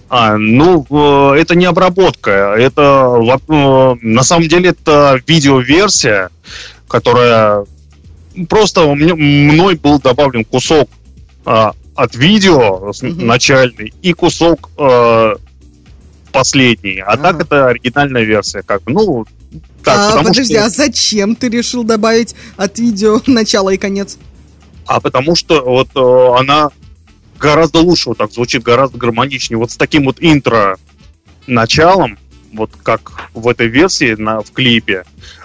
А, 0.09 0.37
ну, 0.37 0.87
э, 0.89 1.41
это 1.41 1.57
не 1.57 1.65
обработка, 1.65 2.55
это 2.57 3.17
э, 3.49 3.97
на 4.01 4.23
самом 4.23 4.47
деле 4.47 4.69
это 4.71 5.21
видеоверсия, 5.27 6.31
которая 6.87 7.65
просто 8.49 8.83
у 8.83 8.95
меня- 8.95 9.17
мной 9.17 9.75
был 9.75 9.99
добавлен 9.99 10.45
кусок 10.45 10.89
а, 11.45 11.73
от 11.97 12.15
видео 12.15 12.93
Мгм. 13.03 13.27
начальный 13.27 13.93
и 14.03 14.13
кусок 14.13 14.71
э, 14.79 15.35
последний. 16.31 17.01
А 17.01 17.17
так 17.17 17.35
Ага. 17.35 17.43
это 17.43 17.67
оригинальная 17.67 18.23
версия, 18.23 18.63
как 18.63 18.83
бы. 18.85 18.93
Ну, 18.93 19.27
так, 19.83 20.15
а, 20.15 20.23
подожди, 20.23 20.55
что, 20.55 20.65
а 20.65 20.69
зачем 20.69 21.37
ты 21.37 21.49
решил 21.49 21.85
добавить 21.85 22.35
от 22.57 22.79
видео 22.79 23.21
начало 23.27 23.71
и 23.71 23.77
конец? 23.77 24.19
а 24.87 25.01
потому 25.01 25.35
что 25.35 25.63
вот 25.63 25.89
э, 25.95 26.39
она 26.39 26.71
гораздо 27.39 27.81
лучше 27.81 28.11
вот 28.11 28.19
так 28.19 28.33
звучит, 28.33 28.63
гораздо 28.63 28.97
гармоничнее. 28.99 29.59
Вот 29.59 29.73
с 29.73 29.77
таким 29.77 30.05
вот 30.05 30.17
интро 30.21 30.79
началом, 31.47 32.19
вот 32.53 32.71
как 32.83 33.31
в 33.35 33.47
этой 33.49 33.67
версии 33.67 34.15
на, 34.15 34.41
в 34.41 34.53
клипе, 34.53 35.05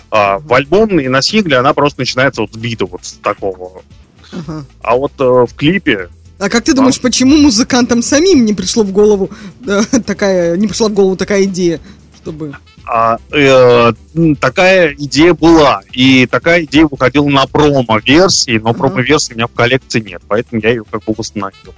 а, 0.10 0.40
в 0.40 0.54
альбомной 0.54 1.06
и 1.06 1.10
на 1.10 1.22
сингле 1.22 1.58
она 1.58 1.74
просто 1.74 2.00
начинается 2.00 2.42
вот 2.42 2.54
с 2.54 2.58
бита 2.58 2.86
вот 2.86 3.04
с 3.04 3.14
такого. 3.14 3.84
Ага. 4.32 4.66
А 4.82 4.96
вот 4.96 5.12
э, 5.20 5.24
в 5.24 5.54
клипе 5.56 6.10
А 6.40 6.48
как 6.48 6.64
ты 6.64 6.74
думаешь, 6.74 7.02
почему 7.02 7.36
музыкантам 7.38 8.02
самим 8.02 8.46
не 8.46 8.54
пришло 8.54 8.84
в 8.84 8.92
голову 8.92 9.30
э, 9.68 9.82
такая, 10.06 10.56
не 10.56 10.68
пришла 10.68 10.88
в 10.88 10.94
голову 10.94 11.18
такая 11.18 11.44
идея, 11.44 11.82
чтобы... 12.16 12.56
а, 12.86 13.18
э, 13.32 13.94
такая 14.40 14.94
идея 14.94 15.34
была. 15.34 15.82
И 15.94 16.26
такая 16.26 16.64
идея 16.64 16.88
выходила 16.88 17.28
на 17.28 17.46
промо-версии, 17.48 18.58
но 18.58 18.74
промо-версии 18.74 19.34
у 19.34 19.36
меня 19.36 19.48
в 19.48 19.54
коллекции 19.54 20.00
нет, 20.00 20.22
поэтому 20.28 20.62
я 20.62 20.70
ее 20.70 20.84
как 20.90 21.04
бы 21.04 21.14
восстановил. 21.18 21.74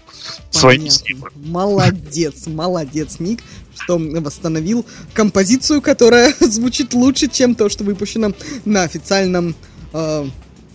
Своими 0.52 0.90
Понятно. 0.90 1.06
силами. 1.08 1.32
Молодец, 1.36 2.48
молодец, 2.48 3.20
Ник, 3.20 3.44
что 3.76 3.98
восстановил 3.98 4.86
композицию, 5.14 5.82
которая 5.82 6.34
звучит 6.40 6.94
лучше, 6.94 7.28
чем 7.28 7.56
то, 7.56 7.70
что 7.70 7.84
выпущено 7.84 8.32
на 8.66 8.84
официальном... 8.84 9.56
э, 9.94 10.28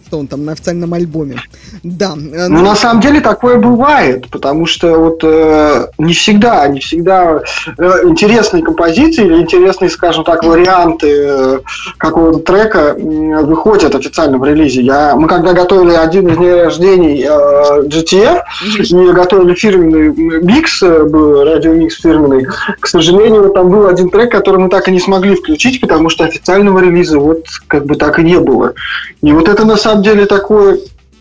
что 0.09 0.19
он 0.19 0.27
там, 0.27 0.45
на 0.47 0.53
официальном 0.53 0.95
альбоме. 0.95 1.37
Да. 1.83 2.15
э, 2.17 2.49
Ну, 2.49 2.63
на 2.63 2.75
самом 2.75 3.01
деле 3.03 3.21
такое 3.21 3.59
бывает, 3.59 4.29
потому 4.31 4.65
что 4.67 4.97
вот 4.99 5.21
э, 5.23 5.89
не 5.99 6.15
всегда, 6.15 6.67
не 6.69 6.81
всегда 6.81 7.43
э, 7.77 7.91
интересные 8.05 8.63
композиции 8.63 9.27
или 9.27 9.35
интересные, 9.43 9.91
скажем 9.91 10.25
так, 10.25 10.45
варианты 10.45 11.09
э, 11.11 11.59
какого-то 11.99 12.39
трека 12.39 12.97
м, 12.99 13.47
выходят 13.47 13.95
официально 13.95 14.39
в 14.39 14.45
релизе. 14.45 14.81
Я, 14.81 15.15
мы 15.15 15.29
когда 15.29 15.53
готовили 15.53 15.95
один 15.95 16.29
из 16.29 16.37
дней 16.39 16.55
рождений 16.63 17.27
э, 17.29 17.83
GTF 17.83 18.43
и 18.79 19.13
готовили 19.13 19.55
фирменный 19.55 20.09
микс, 20.43 20.83
э, 20.83 21.05
был 21.05 21.45
радиомикс 21.45 22.01
фирменный, 22.01 22.47
к 22.81 22.87
сожалению, 22.87 23.43
вот 23.43 23.55
там 23.55 23.69
был 23.69 23.87
один 23.87 24.09
трек, 24.09 24.33
который 24.33 24.59
мы 24.59 24.71
так 24.71 24.89
и 24.89 24.91
не 24.91 25.01
смогли 25.01 25.35
включить, 25.35 25.81
потому 25.83 26.09
что 26.09 26.25
официального 26.25 26.79
релиза 26.79 27.19
вот 27.19 27.45
как 27.67 27.85
бы 27.85 27.95
так 27.97 28.19
и 28.19 28.23
не 28.23 28.39
было. 28.41 28.73
И 29.23 29.33
вот 29.33 29.49
это 29.49 29.67
на 29.67 29.77
самом 29.77 29.98
деле 30.03 30.27
такое 30.27 30.79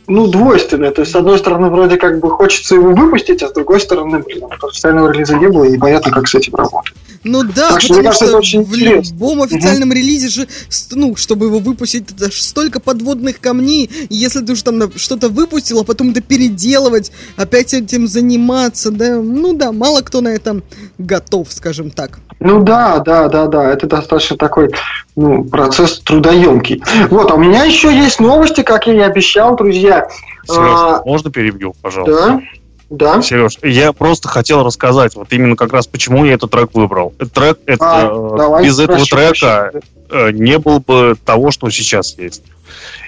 ну, 0.07 0.27
двойственное. 0.27 0.91
То 0.91 1.01
есть, 1.01 1.11
с 1.11 1.15
одной 1.15 1.37
стороны, 1.37 1.69
вроде 1.69 1.97
как 1.97 2.19
бы 2.19 2.29
хочется 2.29 2.75
его 2.75 2.93
выпустить, 2.93 3.43
а 3.43 3.49
с 3.49 3.53
другой 3.53 3.79
стороны, 3.79 4.19
блин, 4.19 4.43
официального 4.61 5.11
релиза 5.11 5.35
не 5.35 5.47
было, 5.47 5.65
и 5.65 5.71
непонятно, 5.71 6.11
как 6.11 6.27
с 6.27 6.35
этим 6.35 6.55
работать. 6.55 6.93
Ну 7.27 7.43
да, 7.43 7.69
Так 7.71 7.81
что, 7.81 7.89
потому 7.95 8.05
кажется, 8.05 8.25
что 8.25 8.25
это 8.25 8.37
очень 8.37 8.63
в 8.63 8.75
интересно. 8.75 9.13
любом 9.13 9.41
официальном 9.41 9.91
релизе 9.91 10.29
же, 10.29 10.47
ну, 10.91 11.15
чтобы 11.15 11.47
его 11.47 11.59
выпустить, 11.59 12.09
это 12.11 12.31
ж 12.31 12.35
столько 12.41 12.79
подводных 12.79 13.39
камней, 13.39 13.89
и 14.09 14.15
если 14.15 14.39
ты 14.41 14.53
уже 14.53 14.63
там 14.63 14.91
что-то 14.95 15.29
выпустил, 15.29 15.79
а 15.79 15.83
потом 15.83 16.11
это 16.11 16.21
переделывать, 16.21 17.11
опять 17.35 17.73
этим 17.73 18.07
заниматься, 18.07 18.91
да, 18.91 19.17
ну 19.21 19.53
да, 19.53 19.71
мало 19.71 20.01
кто 20.01 20.21
на 20.21 20.29
это 20.29 20.61
готов, 20.97 21.51
скажем 21.51 21.91
так. 21.91 22.19
Ну 22.39 22.63
да, 22.63 22.99
да, 22.99 23.27
да, 23.27 23.47
да, 23.47 23.71
это 23.71 23.87
достаточно 23.87 24.37
такой 24.37 24.69
ну, 25.15 25.43
процесс 25.43 25.99
трудоемкий. 25.99 26.83
Вот, 27.09 27.31
а 27.31 27.33
у 27.35 27.39
меня 27.39 27.63
еще 27.63 27.93
есть 27.95 28.19
новости, 28.19 28.61
как 28.61 28.85
я 28.87 28.93
и 28.93 28.99
обещал, 28.99 29.55
друзья. 29.55 30.07
Сереж, 30.45 30.59
А, 30.59 31.01
можно 31.03 31.31
перебью, 31.31 31.73
пожалуйста? 31.81 32.27
да, 32.27 32.41
да. 32.89 33.21
Сереж, 33.21 33.58
я 33.63 33.91
просто 33.91 34.30
хотел 34.30 34.63
рассказать, 34.63 35.15
вот 35.15 35.32
именно 35.34 35.56
как 35.56 35.73
раз 35.73 35.88
почему 35.88 36.23
я 36.26 36.34
этот 36.34 36.52
трек 36.52 36.73
выбрал. 36.73 37.13
Этот 37.19 37.34
трек, 37.34 37.60
А, 37.80 38.06
э, 38.06 38.38
давай, 38.38 38.63
без 38.63 38.80
этого 38.80 38.97
прошу 38.97 39.15
трека 39.15 39.71
э, 40.10 40.32
не 40.32 40.58
было 40.58 40.80
бы 40.80 41.17
того, 41.26 41.52
что 41.52 41.69
сейчас 41.69 42.17
есть. 42.17 42.43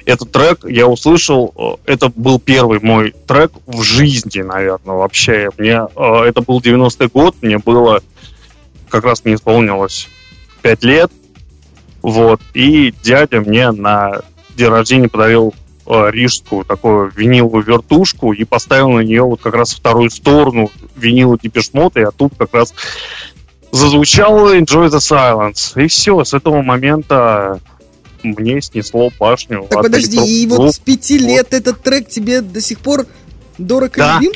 Этот 0.06 0.32
трек 0.32 0.66
я 0.66 0.86
услышал, 0.88 1.54
э, 1.86 1.92
это 1.94 2.12
был 2.14 2.40
первый 2.40 2.80
мой 2.82 3.16
трек 3.26 3.52
в 3.68 3.82
жизни, 3.82 4.42
наверное, 4.42 4.96
вообще. 4.96 5.50
Мне, 5.58 5.88
это 5.96 6.42
был 6.42 6.60
90-й 6.60 7.08
год, 7.08 7.36
мне 7.42 7.58
было, 7.58 8.02
как 8.90 9.06
раз 9.06 9.24
мне 9.24 9.36
исполнилось 9.36 10.10
5 10.62 10.84
лет, 10.84 11.12
вот, 12.02 12.42
и 12.54 12.94
дядя 13.02 13.40
мне 13.40 13.72
на 13.72 14.22
день 14.58 14.68
рождения 14.68 15.08
подарил 15.08 15.54
рижскую 15.90 16.64
такую 16.66 17.12
виниловую 17.16 17.64
вертушку 17.64 18.32
и 18.32 18.44
поставил 18.44 18.90
на 18.92 19.02
нее 19.02 19.24
вот 19.24 19.42
как 19.42 19.56
раз 19.56 19.74
вторую 19.74 20.10
сторону 20.12 20.72
винила 20.96 21.38
Депешмота, 21.42 22.00
и 22.00 22.04
оттуда 22.04 22.36
как 22.36 22.54
раз 22.54 22.74
зазвучало 23.72 24.58
Enjoy 24.58 24.88
the 24.90 25.00
Silence. 25.00 25.82
И 25.84 25.88
все, 25.88 26.24
с 26.24 26.34
этого 26.34 26.62
момента 26.62 27.60
мне 28.24 28.62
снесло 28.62 29.10
башню. 29.20 29.66
Так 29.70 29.84
подожди, 29.84 30.18
и 30.18 30.42
электронных 30.42 30.58
вот 30.68 30.76
с 30.76 30.80
пяти 30.80 31.18
лет 31.18 31.54
этот 31.54 31.82
трек 31.82 32.08
тебе 32.08 32.42
до 32.42 32.62
сих 32.62 32.80
пор 32.80 33.06
дорог 33.58 33.98
и 33.98 34.00
Да. 34.00 34.20
любим? 34.20 34.34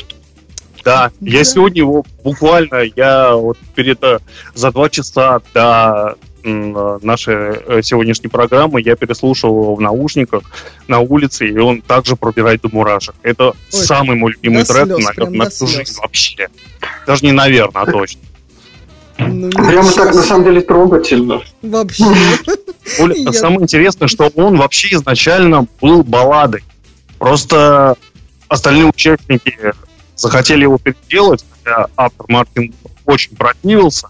Да, 0.84 1.10
я 1.20 1.38
Да. 1.38 1.44
сегодня 1.44 1.78
его 1.82 2.04
буквально, 2.22 2.82
я 2.96 3.34
вот 3.34 3.58
перед 3.74 4.02
э, 4.02 4.18
за 4.54 4.70
два 4.70 4.90
часа 4.90 5.40
до 5.54 6.16
м, 6.44 6.76
э, 6.76 6.98
нашей 7.02 7.82
сегодняшней 7.82 8.28
программы 8.28 8.80
я 8.82 8.96
переслушал 8.96 9.50
его 9.50 9.74
в 9.74 9.80
наушниках 9.80 10.42
на 10.88 11.00
улице, 11.00 11.48
и 11.48 11.58
он 11.58 11.80
также 11.82 12.16
пробирает 12.16 12.60
до 12.62 12.68
мурашек. 12.70 13.14
Это 13.22 13.52
самый 13.70 14.16
мой 14.16 14.32
любимый 14.32 14.64
трек, 14.64 14.84
слез, 14.84 14.88
наверное, 14.88 15.14
прям 15.14 15.32
на 15.32 15.44
до 15.44 15.50
всю 15.50 15.66
жизнь 15.66 15.98
вообще. 16.00 16.48
Даже 17.06 17.24
не 17.24 17.32
наверное, 17.32 17.82
а 17.82 17.86
точно. 17.90 18.20
Ну, 19.18 19.48
Прямо 19.50 19.88
ничего 19.88 20.04
так, 20.04 20.14
на 20.14 20.22
самом 20.22 20.44
деле, 20.44 20.60
трогательно. 20.60 21.42
Вообще. 21.62 22.04
Более- 22.98 23.22
Я- 23.22 23.32
Самое 23.32 23.62
интересное, 23.62 24.08
что 24.08 24.28
он 24.34 24.56
вообще 24.58 24.88
изначально 24.96 25.66
был 25.80 26.02
балладой. 26.02 26.64
Просто 27.18 27.96
остальные 28.48 28.86
участники 28.86 29.56
захотели 30.16 30.62
его 30.62 30.78
переделать, 30.78 31.44
хотя 31.64 31.86
автор 31.96 32.26
Мартин 32.28 32.74
очень 33.06 33.36
противился, 33.36 34.08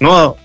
но 0.00 0.36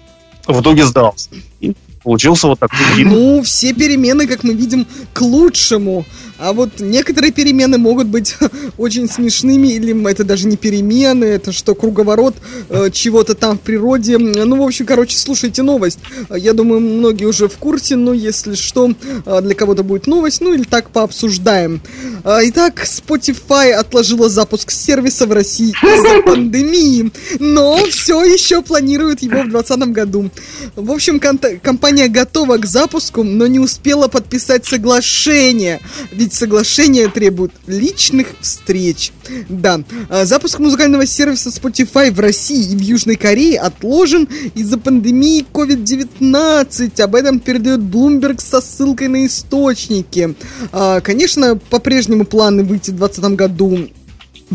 в 0.47 0.61
итоге 0.61 0.85
сдался. 0.85 1.29
И 1.59 1.75
получился 2.03 2.47
вот 2.47 2.59
такой 2.59 2.79
гид. 2.95 3.07
Ну, 3.07 3.41
все 3.43 3.73
перемены, 3.73 4.27
как 4.27 4.43
мы 4.43 4.53
видим, 4.53 4.87
к 5.13 5.21
лучшему. 5.21 6.05
А 6.41 6.53
вот 6.53 6.79
некоторые 6.79 7.31
перемены 7.31 7.77
могут 7.77 8.07
быть 8.07 8.35
очень 8.77 9.07
смешными, 9.07 9.67
или 9.67 10.09
это 10.09 10.23
даже 10.23 10.47
не 10.47 10.57
перемены, 10.57 11.25
это 11.25 11.51
что, 11.51 11.75
круговорот 11.75 12.35
э, 12.69 12.89
чего-то 12.91 13.35
там 13.35 13.57
в 13.59 13.61
природе. 13.61 14.17
Ну, 14.17 14.57
в 14.57 14.63
общем, 14.63 14.87
короче, 14.87 15.17
слушайте 15.17 15.61
новость. 15.61 15.99
Я 16.35 16.53
думаю, 16.53 16.81
многие 16.81 17.25
уже 17.25 17.47
в 17.47 17.57
курсе, 17.57 17.95
но 17.95 18.13
если 18.13 18.55
что, 18.55 18.91
э, 19.25 19.41
для 19.41 19.53
кого-то 19.53 19.83
будет 19.83 20.07
новость, 20.07 20.41
ну 20.41 20.53
или 20.53 20.63
так 20.63 20.89
пообсуждаем. 20.89 21.79
А, 22.23 22.39
Итак, 22.45 22.85
Spotify 22.85 23.71
отложила 23.71 24.27
запуск 24.27 24.71
сервиса 24.71 25.27
в 25.27 25.31
России 25.31 25.69
из-за 25.69 26.21
пандемии, 26.25 27.11
но 27.39 27.77
все 27.85 28.23
еще 28.23 28.63
планирует 28.63 29.21
его 29.21 29.43
в 29.43 29.49
2020 29.49 29.79
году. 29.93 30.31
В 30.75 30.91
общем, 30.91 31.19
конта- 31.19 31.59
компания 31.91 32.07
готова 32.07 32.57
к 32.57 32.65
запуску, 32.65 33.23
но 33.23 33.47
не 33.47 33.59
успела 33.59 34.07
подписать 34.07 34.65
соглашение, 34.65 35.81
ведь 36.13 36.33
соглашение 36.33 37.09
требует 37.09 37.51
личных 37.67 38.27
встреч. 38.39 39.11
Да, 39.49 39.81
а, 40.09 40.25
запуск 40.25 40.59
музыкального 40.59 41.05
сервиса 41.05 41.49
Spotify 41.49 42.09
в 42.11 42.19
России 42.21 42.71
и 42.71 42.75
в 42.77 42.79
Южной 42.79 43.17
Корее 43.17 43.59
отложен 43.59 44.27
из-за 44.55 44.77
пандемии 44.77 45.45
COVID-19. 45.51 47.01
Об 47.01 47.15
этом 47.15 47.39
передает 47.41 47.81
Bloomberg 47.81 48.39
со 48.39 48.61
ссылкой 48.61 49.09
на 49.09 49.25
источники. 49.25 50.33
А, 50.71 51.01
Конечно, 51.01 51.57
по-прежнему 51.57 52.23
планы 52.23 52.63
выйти 52.63 52.91
в 52.91 52.95
2020 52.95 53.35
году 53.35 53.89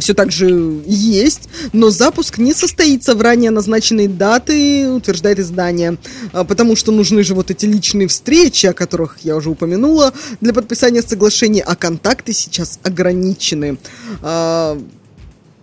все 0.00 0.14
так 0.14 0.32
же 0.32 0.82
есть, 0.86 1.48
но 1.72 1.90
запуск 1.90 2.38
не 2.38 2.54
состоится 2.54 3.14
в 3.14 3.20
ранее 3.22 3.50
назначенной 3.50 4.08
даты, 4.08 4.90
утверждает 4.90 5.38
издание, 5.38 5.96
А, 6.32 6.44
потому 6.44 6.76
что 6.76 6.92
нужны 6.92 7.22
же 7.24 7.34
вот 7.34 7.50
эти 7.50 7.66
личные 7.66 8.08
встречи, 8.08 8.66
о 8.66 8.72
которых 8.72 9.18
я 9.22 9.36
уже 9.36 9.50
упомянула, 9.50 10.12
для 10.40 10.52
подписания 10.52 11.02
соглашений, 11.02 11.62
а 11.64 11.76
контакты 11.76 12.32
сейчас 12.32 12.78
ограничены. 12.82 13.78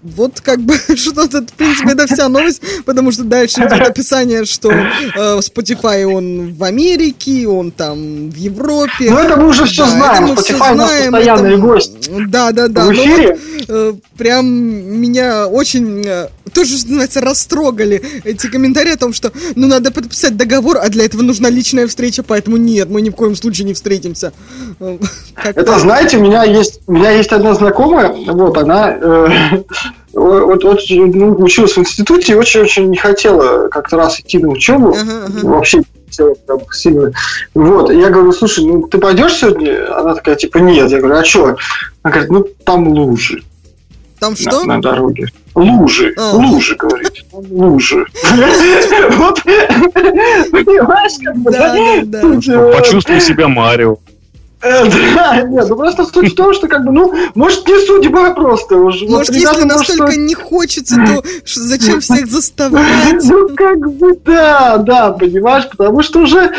Вот 0.03 0.41
как 0.41 0.59
бы 0.59 0.75
что-то, 0.95 1.41
в 1.41 1.53
принципе, 1.53 1.91
это 1.93 2.07
вся 2.07 2.27
новость, 2.27 2.61
потому 2.85 3.11
что 3.11 3.23
дальше 3.23 3.61
идет 3.61 3.71
описание, 3.87 4.43
что 4.45 4.69
э, 4.71 4.85
Spotify 5.39 6.03
он 6.05 6.53
в 6.53 6.63
Америке, 6.63 7.47
он 7.47 7.71
там 7.71 8.29
в 8.29 8.35
Европе. 8.35 9.09
Ну, 9.09 9.17
это 9.17 9.37
мы 9.37 9.47
уже 9.47 9.65
все 9.65 9.85
Да, 9.85 9.91
знаем. 9.91 10.25
Spotify 10.25 10.75
нас 10.75 10.89
знаем, 10.89 11.11
постоянный 11.13 11.53
это- 11.53 11.61
гость 11.61 12.09
Да, 12.29 12.51
да, 12.51 12.67
да. 12.67 12.83
в 12.85 12.87
Ну 12.91 12.93
эфире. 12.93 13.37
вот, 13.59 13.69
э, 13.69 13.93
прям 14.17 14.45
меня 14.45 15.47
очень, 15.47 16.03
э, 16.05 16.27
тоже, 16.53 16.73
называется, 16.73 17.21
растрогали 17.21 18.03
эти 18.25 18.47
комментарии 18.47 18.91
о 18.91 18.97
том, 18.97 19.13
что, 19.13 19.31
ну, 19.55 19.67
надо 19.67 19.89
подписать 19.91 20.35
договор, 20.35 20.77
а 20.83 20.89
для 20.89 21.05
этого 21.05 21.21
нужна 21.21 21.49
личная 21.49 21.87
встреча, 21.87 22.23
поэтому 22.23 22.57
нет, 22.57 22.89
мы 22.89 23.01
ни 23.01 23.09
в 23.09 23.13
коем 23.15 23.35
случае 23.37 23.65
не 23.67 23.73
встретимся. 23.73 24.33
Э, 24.81 24.97
как- 25.33 25.57
Это, 25.57 25.79
знаете, 25.79 26.17
у 26.17 26.21
меня 26.21 26.43
есть, 26.43 26.81
у 26.87 26.91
меня 26.93 27.11
есть 27.11 27.31
одна 27.31 27.53
знакомая, 27.53 28.09
вот 28.27 28.57
она 28.57 28.91
э, 29.01 29.27
вот, 30.13 30.63
вот, 30.63 30.79
ну, 30.89 31.35
училась 31.39 31.75
в 31.75 31.79
институте 31.79 32.33
и 32.33 32.35
очень-очень 32.35 32.89
не 32.89 32.97
хотела 32.97 33.67
как-то 33.67 33.97
раз 33.97 34.19
идти 34.19 34.37
на 34.37 34.49
учебу. 34.49 34.89
Ага, 34.89 35.25
ага. 35.25 35.47
Вообще 35.47 35.77
не 35.79 35.85
хотела 36.05 36.33
прям 36.35 36.59
сильно. 36.71 37.11
Вот, 37.55 37.89
и 37.89 37.97
я 37.99 38.09
говорю, 38.09 38.31
слушай, 38.31 38.63
ну 38.63 38.83
ты 38.83 38.99
пойдешь 38.99 39.33
сегодня? 39.33 39.99
Она 39.99 40.13
такая, 40.13 40.35
типа, 40.35 40.59
нет. 40.59 40.91
Я 40.91 40.99
говорю, 40.99 41.15
а 41.15 41.25
что? 41.25 41.55
Она 42.03 42.11
говорит, 42.13 42.29
ну 42.29 42.45
там 42.63 42.87
лужи 42.87 43.41
Там 44.19 44.31
на, 44.33 44.37
что? 44.37 44.63
на 44.65 44.81
дороге. 44.81 45.29
Лужи, 45.55 46.13
А. 46.17 46.35
лужи, 46.35 46.75
говорит, 46.75 47.25
лужи. 47.31 48.05
Вот, 49.17 49.41
понимаешь, 49.43 51.13
как 51.23 51.37
бы, 51.37 51.51
э, 51.51 52.77
Почувствуй 52.77 53.19
себя 53.19 53.47
Марио. 53.47 53.97
Э, 54.63 54.89
Да, 55.15 55.41
нет, 55.41 55.67
ну 55.69 55.75
просто 55.75 56.05
суть 56.05 56.31
в 56.31 56.35
том, 56.35 56.53
что 56.53 56.67
как 56.67 56.85
бы, 56.85 56.91
ну, 56.91 57.13
может, 57.35 57.67
не 57.67 57.85
судьба 57.85 58.31
просто 58.31 58.77
уже. 58.77 59.05
Может, 59.07 59.35
если 59.35 59.45
может, 59.45 59.65
настолько 59.65 60.15
не 60.15 60.33
хочется, 60.33 60.95
то 60.95 61.23
зачем 61.45 61.99
всех 61.99 62.27
заставлять? 62.27 63.23
Ну, 63.23 63.49
как 63.55 63.79
бы, 63.79 64.17
да, 64.25 64.77
да, 64.77 65.11
понимаешь, 65.11 65.69
потому 65.69 66.01
что 66.01 66.21
уже 66.21 66.51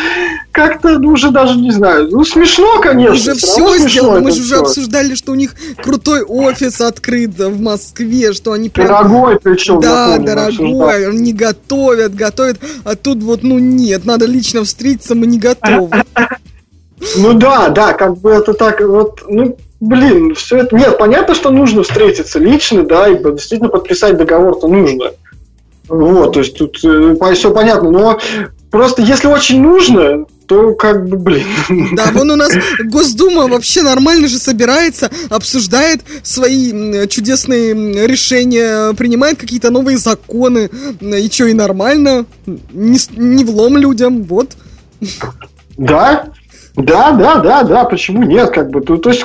как-то, 0.53 0.99
ну, 0.99 1.13
уже 1.13 1.31
даже 1.31 1.59
не 1.59 1.73
знаю, 1.73 2.09
ну, 2.11 2.25
смешно, 2.25 2.79
конечно. 2.81 3.15
Уже 3.15 3.35
все 3.35 3.79
сделано. 3.79 4.21
Мы 4.21 4.33
же 4.33 4.43
уже 4.43 4.57
обсуждали, 4.57 5.15
что 5.15 5.33
у 5.33 5.35
них 5.35 5.55
крутой 5.83 6.23
офис 6.23 6.81
открыт 6.81 7.39
в 7.39 7.61
Москве, 7.61 8.33
что 8.35 8.53
они 8.53 8.69
прям 8.69 8.89
Дорогой 8.89 9.41
причем, 9.41 9.81
Да, 9.81 10.19
дорогой, 10.19 11.15
не 11.17 11.33
готовят, 11.33 12.15
готовят, 12.15 12.59
а 12.85 12.97
тут 12.97 13.23
вот, 13.23 13.43
ну 13.43 13.59
нет, 13.59 14.05
надо 14.05 14.27
лично 14.27 14.63
встретиться, 14.65 15.15
мы 15.15 15.27
не 15.27 15.39
готовы. 15.39 15.91
Ну 17.17 17.35
да, 17.35 17.69
да, 17.69 17.93
как 17.93 18.19
бы 18.19 18.31
это 18.31 18.55
так 18.55 18.81
вот, 18.81 19.23
ну, 19.29 19.57
блин, 19.81 20.35
все 20.35 20.59
это... 20.59 20.77
Нет, 20.77 20.99
понятно, 20.99 21.35
что 21.35 21.51
нужно 21.51 21.83
встретиться 21.83 22.39
лично, 22.39 22.85
да, 22.85 23.09
и 23.09 23.23
действительно 23.23 23.69
подписать 23.69 24.17
договор-то 24.17 24.69
нужно. 24.69 25.13
Вот, 25.89 26.33
то 26.33 26.41
есть 26.41 26.57
тут 26.57 26.77
все 26.79 27.51
понятно, 27.53 27.91
но 27.91 28.19
просто 28.71 29.03
если 29.03 29.29
очень 29.29 29.61
нужно, 29.61 30.25
то 30.47 30.75
как 30.75 31.07
бы, 31.09 31.19
блин. 31.19 31.47
Да, 31.93 32.11
вон 32.13 32.31
у 32.31 32.37
нас 32.37 32.53
Госдума 32.85 33.47
вообще 33.49 33.83
нормально 33.83 34.27
же 34.29 34.39
собирается, 34.39 35.11
обсуждает 35.29 36.01
свои 36.23 37.07
чудесные 37.09 38.07
решения, 38.07 38.95
принимает 38.95 39.39
какие-то 39.39 39.71
новые 39.71 39.99
законы, 39.99 40.71
и 41.01 41.31
что, 41.31 41.47
и 41.47 41.53
нормально, 41.53 42.25
не, 42.47 42.99
не 43.17 43.45
влом 43.45 43.77
людям, 43.77 44.23
вот. 44.25 44.53
Да, 45.77 46.29
да, 46.77 47.13
да, 47.13 47.37
да, 47.37 47.63
да, 47.63 47.85
почему 47.85 48.25
нет, 48.25 48.51
как 48.51 48.71
бы, 48.71 48.81
то, 48.81 48.97
то 48.97 49.11
есть, 49.11 49.25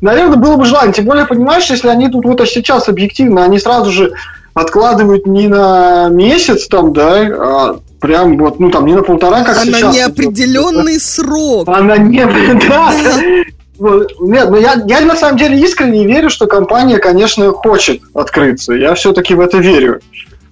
наверное, 0.00 0.36
было 0.36 0.56
бы 0.56 0.64
желание, 0.64 0.92
тем 0.92 1.06
более, 1.06 1.26
понимаешь, 1.26 1.68
если 1.70 1.88
они 1.88 2.08
тут 2.08 2.24
вот 2.24 2.40
сейчас 2.48 2.88
объективно, 2.88 3.44
они 3.44 3.58
сразу 3.58 3.90
же 3.90 4.12
откладывают 4.54 5.26
не 5.26 5.48
на 5.48 6.08
месяц 6.08 6.68
там, 6.68 6.92
да, 6.92 7.20
а 7.20 7.80
прям 8.00 8.38
вот, 8.38 8.60
ну 8.60 8.70
там 8.70 8.86
не 8.86 8.94
на 8.94 9.02
полтора, 9.02 9.42
как 9.42 9.56
а 9.56 9.64
на 9.64 9.72
сейчас. 9.72 9.94
неопределенный 9.94 11.00
срок. 11.00 11.68
А 11.68 11.80
на 11.80 11.96
не, 11.96 12.24
да. 12.68 12.92
Нет, 14.20 14.50
ну 14.50 14.56
я, 14.56 14.82
я 14.86 15.00
на 15.02 15.14
самом 15.14 15.38
деле 15.38 15.60
искренне 15.60 16.04
верю, 16.04 16.30
что 16.30 16.46
компания, 16.46 16.98
конечно, 16.98 17.52
хочет 17.52 18.02
открыться. 18.12 18.72
Я 18.72 18.94
все-таки 18.94 19.34
в 19.34 19.40
это 19.40 19.58
верю. 19.58 20.00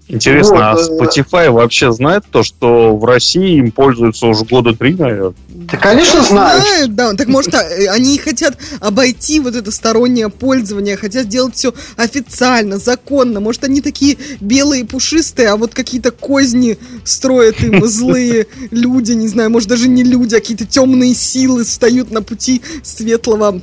Интересно, 0.08 0.70
а 0.70 0.76
Вот, 0.76 0.88
э, 1.16 1.20
Spotify 1.20 1.50
вообще 1.50 1.90
знает 1.92 2.24
то, 2.30 2.44
что 2.44 2.96
в 2.96 3.04
России 3.04 3.58
им 3.58 3.72
пользуются 3.72 4.26
уже 4.26 4.44
года 4.44 4.72
три, 4.72 4.94
наверное? 4.94 5.34
Ты, 5.68 5.76
конечно, 5.78 6.22
знаешь. 6.22 6.62
Знают, 6.62 6.94
да. 6.94 7.14
Так 7.14 7.26
может, 7.26 7.52
а, 7.54 7.62
э, 7.62 7.88
они 7.88 8.16
хотят 8.18 8.56
обойти 8.80 9.40
вот 9.40 9.56
это 9.56 9.72
стороннее 9.72 10.28
пользование, 10.28 10.96
хотят 10.96 11.24
сделать 11.24 11.56
все 11.56 11.74
официально, 11.96 12.78
законно. 12.78 13.40
Может, 13.40 13.64
они 13.64 13.80
такие 13.80 14.16
белые, 14.40 14.84
пушистые, 14.84 15.48
а 15.48 15.56
вот 15.56 15.74
какие-то 15.74 16.12
козни 16.12 16.78
строят 17.02 17.60
им 17.64 17.84
злые 17.84 18.46
люди, 18.70 19.12
не 19.12 19.26
знаю, 19.26 19.50
может, 19.50 19.68
даже 19.68 19.88
не 19.88 20.04
люди, 20.04 20.36
а 20.36 20.40
какие-то 20.40 20.66
темные 20.66 21.14
силы 21.14 21.64
встают 21.64 22.12
на 22.12 22.22
пути 22.22 22.62
светлого 22.84 23.60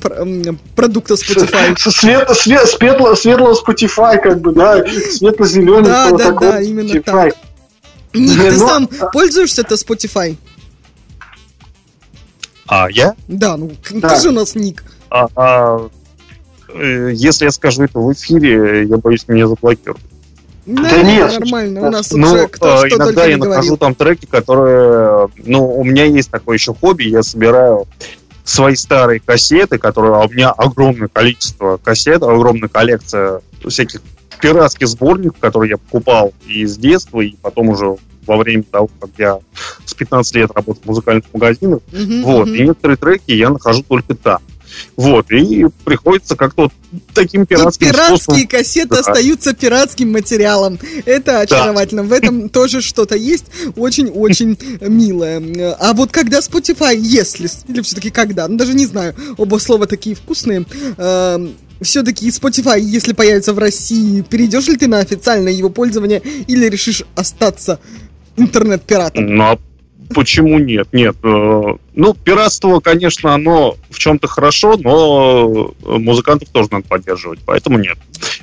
продукта 0.76 1.14
Spotify. 1.14 1.74
С- 1.78 1.94
Свет, 1.94 2.28
свет, 2.36 2.68
светло, 2.68 3.14
светлого 3.14 3.54
Spotify, 3.54 4.18
как 4.20 4.40
бы, 4.42 4.52
да, 4.52 4.84
светло-зеленый. 4.86 5.84
Да, 5.84 6.10
вот 6.10 6.33
да, 6.40 6.52
да, 6.52 6.60
именно 6.60 6.92
Spotify. 6.92 7.02
так. 7.02 7.34
Ник, 8.14 8.40
ты 8.42 8.52
Ну, 8.52 8.68
сам 8.68 8.88
пользуешься-то 9.12 9.74
Spotify? 9.74 10.36
А 12.66 12.88
я? 12.90 13.14
Да, 13.28 13.56
ну, 13.56 13.72
Да. 13.90 14.08
ты 14.10 14.20
же 14.20 14.28
у 14.28 14.32
нас 14.32 14.54
Ник. 14.54 14.82
А, 15.10 15.28
а, 15.36 15.88
э, 16.68 17.10
если 17.12 17.44
я 17.44 17.50
скажу 17.50 17.84
это 17.84 17.98
в 17.98 18.12
эфире, 18.12 18.84
я 18.86 18.96
боюсь, 18.96 19.26
меня 19.28 19.46
заблокируют. 19.48 20.00
Да, 20.66 21.02
нет, 21.02 21.30
нормально. 21.40 21.86
У 21.86 21.90
нас 21.90 22.10
Ну, 22.12 22.26
же 22.38 22.48
кто 22.48 22.78
что 22.86 22.96
иногда 22.96 23.26
я 23.26 23.36
нахожу 23.36 23.76
там 23.76 23.94
треки, 23.94 24.24
которые... 24.24 25.28
Ну, 25.44 25.76
у 25.78 25.84
меня 25.84 26.04
есть 26.04 26.30
такое 26.30 26.56
еще 26.56 26.72
хобби, 26.74 27.04
я 27.04 27.22
собираю 27.22 27.86
свои 28.44 28.74
старые 28.74 29.20
кассеты, 29.20 29.76
которые... 29.78 30.14
А 30.14 30.24
у 30.24 30.30
меня 30.30 30.50
огромное 30.50 31.08
количество 31.08 31.76
кассет, 31.76 32.22
огромная 32.22 32.68
коллекция 32.70 33.42
всяких 33.68 34.00
пиратских 34.40 34.88
сборников, 34.88 35.38
которые 35.38 35.70
я 35.70 35.76
покупал 35.78 36.32
и 36.46 36.66
с 36.66 36.76
детства, 36.76 37.20
и 37.20 37.34
потом 37.42 37.68
уже 37.70 37.96
во 38.26 38.36
время 38.38 38.62
того, 38.62 38.88
как 39.00 39.10
я 39.18 39.38
с 39.84 39.94
15 39.94 40.34
лет 40.36 40.50
работал 40.54 40.82
в 40.82 40.86
музыкальных 40.86 41.24
магазинах. 41.32 41.80
Мгм, 41.92 42.22
Вот, 42.22 42.46
мгм. 42.46 42.54
и 42.54 42.62
некоторые 42.62 42.96
треки 42.96 43.32
я 43.32 43.50
нахожу 43.50 43.82
только 43.82 44.14
там. 44.14 44.38
Вот, 44.96 45.30
и 45.30 45.66
приходится 45.84 46.34
как-то 46.34 46.62
вот 46.62 46.72
таким 47.12 47.42
И 47.42 47.46
пиратским 47.46 47.88
пиратские 47.88 48.18
способом... 48.18 48.48
кассеты 48.48 48.88
Да. 48.88 48.98
остаются 49.00 49.54
пиратским 49.54 50.10
материалом. 50.12 50.78
Это 51.04 51.40
очаровательно. 51.40 52.02
В 52.02 52.12
этом 52.12 52.48
тоже 52.50 52.80
что-то 52.80 53.14
есть 53.14 53.44
очень-очень 53.76 54.58
милое. 54.80 55.76
А 55.78 55.92
вот 55.92 56.10
когда 56.10 56.38
Spotify, 56.38 56.96
если, 56.96 57.48
или 57.68 57.82
все-таки 57.82 58.10
когда, 58.10 58.48
ну 58.48 58.56
даже 58.56 58.74
не 58.74 58.86
знаю, 58.86 59.14
оба 59.36 59.58
слова 59.58 59.86
такие 59.86 60.16
вкусные, 60.16 60.64
все-таки 61.80 62.28
Spotify, 62.28 62.78
если 62.80 63.12
появится 63.12 63.52
в 63.52 63.58
России, 63.58 64.22
перейдешь 64.22 64.68
ли 64.68 64.76
ты 64.76 64.86
на 64.88 64.98
официальное 64.98 65.52
его 65.52 65.68
пользование 65.70 66.20
или 66.46 66.66
решишь 66.68 67.02
остаться 67.14 67.78
интернет-пиратом? 68.36 69.26
Ну, 69.26 69.44
а 69.44 69.58
почему 70.14 70.58
нет? 70.58 70.88
Нет. 70.92 71.16
э, 71.22 71.62
Ну, 71.94 72.14
пиратство, 72.14 72.80
конечно, 72.80 73.34
оно 73.34 73.76
в 73.90 73.98
чем-то 73.98 74.26
хорошо, 74.28 74.76
но 74.76 75.72
э, 75.84 75.98
музыкантов 75.98 76.48
тоже 76.50 76.68
надо 76.70 76.86
поддерживать, 76.88 77.40
поэтому 77.44 77.78
нет. 77.78 77.98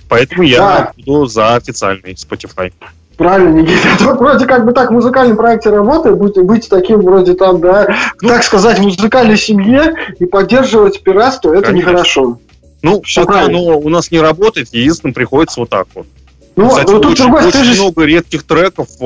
Поэтому 0.10 0.44
я 0.44 0.58
Да. 0.58 0.94
буду 0.98 1.26
за 1.26 1.56
официальный 1.56 2.14
Spotify. 2.14 2.72
Правильно, 3.18 3.60
Никита. 3.60 3.88
Это 3.96 4.16
вроде 4.16 4.46
как 4.46 4.66
бы 4.66 4.72
так 4.74 4.90
в 4.90 4.94
музыкальном 4.94 5.38
проекте 5.38 5.70
работает, 5.70 6.18
быть, 6.18 6.36
быть 6.38 6.70
таким 6.70 7.02
вроде 7.02 7.34
там, 7.34 7.62
да, 7.62 7.88
так 8.20 8.44
сказать, 8.44 8.80
в 8.80 8.82
музыкальной 8.82 9.38
семье 9.38 9.94
и 10.20 10.26
поддерживать 10.26 11.04
пиратство, 11.04 11.54
это 11.54 11.68
Конечно. 11.68 11.90
нехорошо. 11.90 12.40
Ну, 12.82 13.02
Всё 13.04 13.22
пока 13.22 13.40
правильно. 13.40 13.60
оно 13.60 13.80
у 13.80 13.90
нас 13.90 14.12
не 14.12 14.20
работает, 14.20 14.70
единственное, 14.74 15.14
приходится 15.14 15.60
вот 15.60 15.70
так 15.70 15.88
вот. 15.94 16.08
Ну, 16.56 16.70
Кстати, 16.70 16.92
вот 16.92 17.02
тут 17.04 17.12
очень, 17.14 17.24
другой, 17.24 17.46
очень 17.46 17.64
же... 17.64 17.82
много 17.82 18.04
редких 18.04 18.44
треков 18.44 18.90
э, 19.00 19.04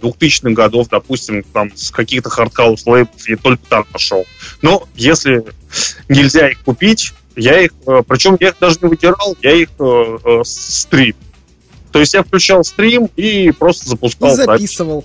2000-х 0.00 0.50
годов, 0.54 0.88
допустим, 0.88 1.42
там 1.52 1.70
с 1.76 1.90
каких-то 1.90 2.30
хардхаус 2.30 2.86
лейблов 2.86 3.28
я 3.28 3.36
только 3.36 3.62
там 3.68 3.84
нашел. 3.92 4.24
Но 4.62 4.84
если 4.94 5.44
нельзя 6.08 6.48
их 6.48 6.60
купить, 6.62 7.12
я 7.36 7.60
их, 7.60 7.72
э, 7.86 8.02
причем 8.08 8.36
я 8.40 8.48
их 8.48 8.56
даже 8.58 8.78
не 8.80 8.88
вытирал, 8.88 9.36
я 9.42 9.52
их 9.52 9.68
э, 9.78 10.18
э, 10.24 10.40
стрим. 10.44 11.14
То 11.92 12.00
есть 12.00 12.14
я 12.14 12.22
включал 12.22 12.64
стрим 12.64 13.10
и 13.16 13.50
просто 13.52 13.86
И 13.86 13.88
запускал 13.90 14.34
запись. 14.34 14.46
записывал. 14.46 15.04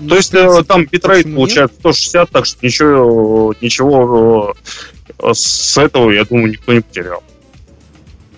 Да. 0.00 0.08
То 0.10 0.16
есть 0.16 0.34
э, 0.34 0.62
там 0.66 0.86
битрейт 0.86 1.32
получается 1.34 1.76
160, 1.80 2.30
так 2.30 2.46
что 2.46 2.58
ничего, 2.62 3.54
ничего 3.60 4.54
э, 5.18 5.32
с 5.32 5.78
этого, 5.78 6.10
я 6.10 6.24
думаю, 6.24 6.50
никто 6.50 6.72
не 6.72 6.80
потерял. 6.80 7.22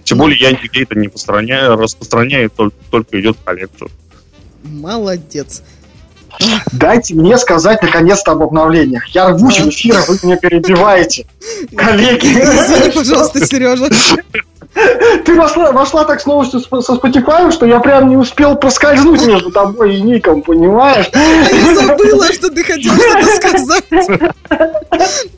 Тем 0.04 0.18
Ну. 0.18 0.24
более 0.24 0.38
я 0.38 0.52
нигде 0.52 0.82
это 0.82 0.94
не 0.98 1.06
распространяю, 1.06 1.76
распространяю 1.76 2.50
только, 2.50 2.76
только 2.90 3.20
идет 3.20 3.36
в 3.36 3.44
коллекцию. 3.44 3.90
Молодец. 4.62 5.62
Дайте 6.72 7.14
мне 7.14 7.38
сказать 7.38 7.80
наконец-то 7.82 8.32
об 8.32 8.42
обновлениях. 8.42 9.06
Я 9.08 9.28
рвусь 9.30 9.58
в 9.58 9.68
эфир, 9.70 9.96
а 9.96 10.04
вы 10.06 10.18
меня 10.22 10.36
перебиваете. 10.36 11.26
Коллеги, 11.76 12.26
Извини, 12.26 12.90
пожалуйста, 12.94 13.46
Сережа. 13.46 13.88
Ты 15.24 15.34
вошла, 15.34 15.72
вошла 15.72 16.04
так 16.04 16.20
с 16.20 16.26
новостью 16.26 16.60
со 16.60 16.92
Spotify, 16.94 17.50
что 17.50 17.66
я 17.66 17.80
прям 17.80 18.08
не 18.08 18.16
успел 18.16 18.56
проскользнуть 18.56 19.26
между 19.26 19.50
тобой 19.50 19.96
и 19.96 20.00
Ником, 20.02 20.42
понимаешь? 20.42 21.10
Я 21.14 21.74
забыла, 21.74 22.26
что 22.32 22.50
ты 22.50 22.62
хотел 22.62 22.92
что-то 22.94 23.36
сказать. 23.36 23.84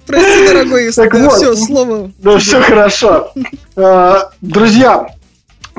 Прости, 0.07 0.47
дорогой, 0.49 0.85
если 0.85 1.03
Так 1.03 1.13
да, 1.13 1.25
вот. 1.29 1.37
все, 1.37 1.55
слово. 1.55 2.11
Да, 2.19 2.39
все 2.39 2.61
хорошо. 2.61 3.33
Э, 3.77 4.17
Друзья, 4.41 5.07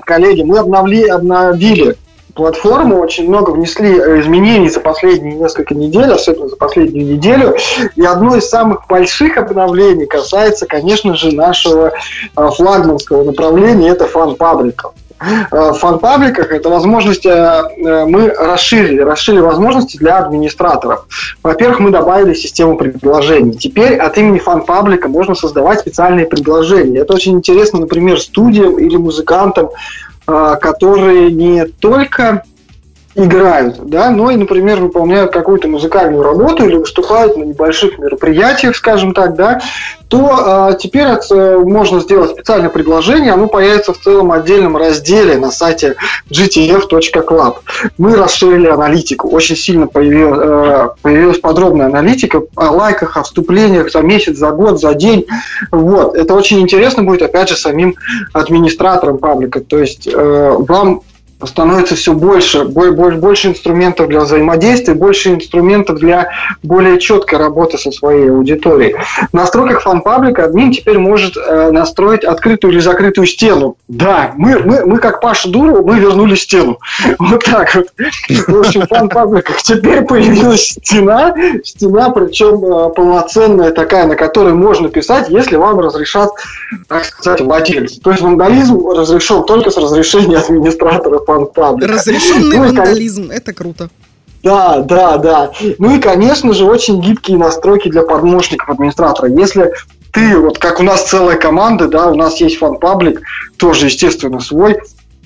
коллеги, 0.05 0.43
мы 0.43 0.59
обновли, 0.59 1.07
обновили 1.07 1.97
платформу, 2.39 2.99
очень 2.99 3.27
много 3.27 3.51
внесли 3.51 3.99
э, 3.99 4.21
изменений 4.21 4.69
за 4.69 4.79
последние 4.79 5.35
несколько 5.35 5.75
недель, 5.75 6.09
особенно 6.09 6.47
за 6.47 6.55
последнюю 6.55 7.05
неделю. 7.05 7.57
И 7.97 8.05
одно 8.05 8.37
из 8.37 8.49
самых 8.49 8.87
больших 8.87 9.37
обновлений 9.37 10.05
касается, 10.05 10.65
конечно 10.65 11.15
же, 11.15 11.35
нашего 11.35 11.91
э, 11.91 12.49
флагманского 12.55 13.23
направления, 13.23 13.89
это 13.89 14.05
фан-пабликов. 14.05 14.93
Э, 15.51 15.71
В 15.71 15.73
фан-пабликах 15.73 16.53
это 16.53 16.69
возможность, 16.69 17.25
мы 17.25 18.29
расширили, 18.29 19.01
расширили 19.01 19.41
возможности 19.41 19.97
для 19.97 20.19
администраторов. 20.19 21.07
Во-первых, 21.43 21.81
мы 21.81 21.91
добавили 21.91 22.33
систему 22.33 22.77
предложений. 22.77 23.57
Теперь 23.59 23.97
от 23.97 24.17
имени 24.17 24.39
фан-паблика 24.39 25.09
можно 25.09 25.35
создавать 25.35 25.81
специальные 25.81 26.25
предложения. 26.25 26.99
Это 26.99 27.13
очень 27.13 27.33
интересно, 27.33 27.81
например, 27.81 28.17
студиям 28.17 28.79
или 28.79 28.95
музыкантам, 28.95 29.71
которые 30.61 31.31
не 31.31 31.65
только 31.65 32.43
играют, 33.15 33.79
да, 33.87 34.11
но 34.11 34.29
и, 34.31 34.35
например, 34.35 34.79
выполняют 34.79 35.31
какую-то 35.31 35.67
музыкальную 35.67 36.23
работу 36.23 36.65
или 36.65 36.75
выступают 36.75 37.37
на 37.37 37.43
небольших 37.43 37.97
мероприятиях, 37.97 38.75
скажем 38.75 39.13
так, 39.13 39.35
да, 39.35 39.59
то 40.09 40.69
э, 40.71 40.77
теперь 40.77 41.05
от- 41.05 41.31
э, 41.31 41.57
можно 41.57 41.99
сделать 41.99 42.31
специальное 42.31 42.69
предложение, 42.69 43.31
оно 43.33 43.47
появится 43.47 43.93
в 43.93 43.99
целом 43.99 44.31
отдельном 44.31 44.77
разделе 44.77 45.37
на 45.37 45.51
сайте 45.51 45.95
gtf.club. 46.31 47.55
Мы 47.97 48.15
расширили 48.15 48.67
аналитику, 48.67 49.29
очень 49.29 49.55
сильно 49.55 49.87
появилась, 49.87 50.39
э, 50.41 50.89
появилась 51.01 51.39
подробная 51.39 51.87
аналитика 51.87 52.41
о 52.55 52.71
лайках, 52.71 53.17
о 53.17 53.23
вступлениях 53.23 53.91
за 53.91 54.01
месяц, 54.01 54.37
за 54.37 54.51
год, 54.51 54.79
за 54.79 54.93
день. 54.93 55.25
Вот. 55.71 56.15
Это 56.15 56.33
очень 56.33 56.59
интересно 56.59 57.03
будет, 57.03 57.21
опять 57.21 57.49
же, 57.49 57.55
самим 57.55 57.95
администраторам 58.33 59.17
паблика. 59.17 59.59
То 59.61 59.77
есть 59.77 60.07
э, 60.07 60.55
вам 60.57 61.01
становится 61.45 61.95
все 61.95 62.13
больше, 62.13 62.65
бо- 62.65 62.91
бо- 62.91 63.11
больше 63.11 63.49
инструментов 63.49 64.07
для 64.09 64.21
взаимодействия, 64.21 64.93
больше 64.93 65.33
инструментов 65.33 65.99
для 65.99 66.29
более 66.63 66.99
четкой 66.99 67.39
работы 67.39 67.77
со 67.77 67.91
своей 67.91 68.29
аудиторией. 68.29 68.95
В 69.31 69.33
настройках 69.33 69.81
фан-паблика 69.83 70.45
админ 70.45 70.71
теперь 70.71 70.97
может 70.97 71.37
э, 71.37 71.71
настроить 71.71 72.23
открытую 72.23 72.73
или 72.73 72.79
закрытую 72.79 73.27
стену. 73.27 73.75
Да, 73.87 74.33
мы, 74.35 74.59
мы, 74.59 74.85
мы 74.85 74.97
как 74.99 75.21
Паша 75.21 75.49
Дуру, 75.49 75.83
мы 75.85 75.99
вернули 75.99 76.35
стену. 76.35 76.77
Вот 77.19 77.43
так 77.43 77.73
вот. 77.75 77.87
В 78.47 78.59
общем, 78.59 78.81
в 78.81 78.87
фан-пабликах 78.87 79.61
теперь 79.61 80.01
появилась 80.01 80.69
стена, 80.69 81.33
стена, 81.63 82.09
причем 82.09 82.63
э, 82.63 82.89
полноценная 82.93 83.71
такая, 83.71 84.07
на 84.07 84.15
которой 84.15 84.53
можно 84.53 84.89
писать, 84.89 85.29
если 85.29 85.55
вам 85.55 85.79
разрешат, 85.79 86.31
так 86.87 87.05
сказать, 87.05 87.41
владельцы. 87.41 87.99
То 88.01 88.11
есть 88.11 88.21
вандализм 88.21 88.87
разрешен 88.89 89.43
только 89.43 89.69
с 89.69 89.77
разрешения 89.77 90.37
администратора 90.37 91.19
фан-паблика. 91.29 91.93
Разрешенный 91.93 92.57
Ну 92.57 92.65
вандализм. 92.65 93.29
Это 93.31 93.53
круто. 93.53 93.89
да, 94.41 94.79
да, 94.79 95.17
да. 95.17 95.51
Ну 95.77 95.95
и, 95.95 95.99
конечно 95.99 96.53
же, 96.53 96.65
очень 96.65 97.01
гибкие 97.01 97.37
настройки 97.37 97.89
для 97.89 98.03
помощников 98.03 98.69
администратора. 98.69 99.29
Если 99.29 99.71
ты, 100.11 100.37
вот 100.37 100.57
как 100.57 100.79
у 100.79 100.83
нас 100.83 101.07
целая 101.07 101.37
команда, 101.37 101.87
да, 101.87 102.07
у 102.07 102.15
нас 102.15 102.39
есть 102.41 102.57
фан-паблик, 102.57 103.21
тоже, 103.57 103.87
естественно, 103.87 104.39
свой, 104.39 104.79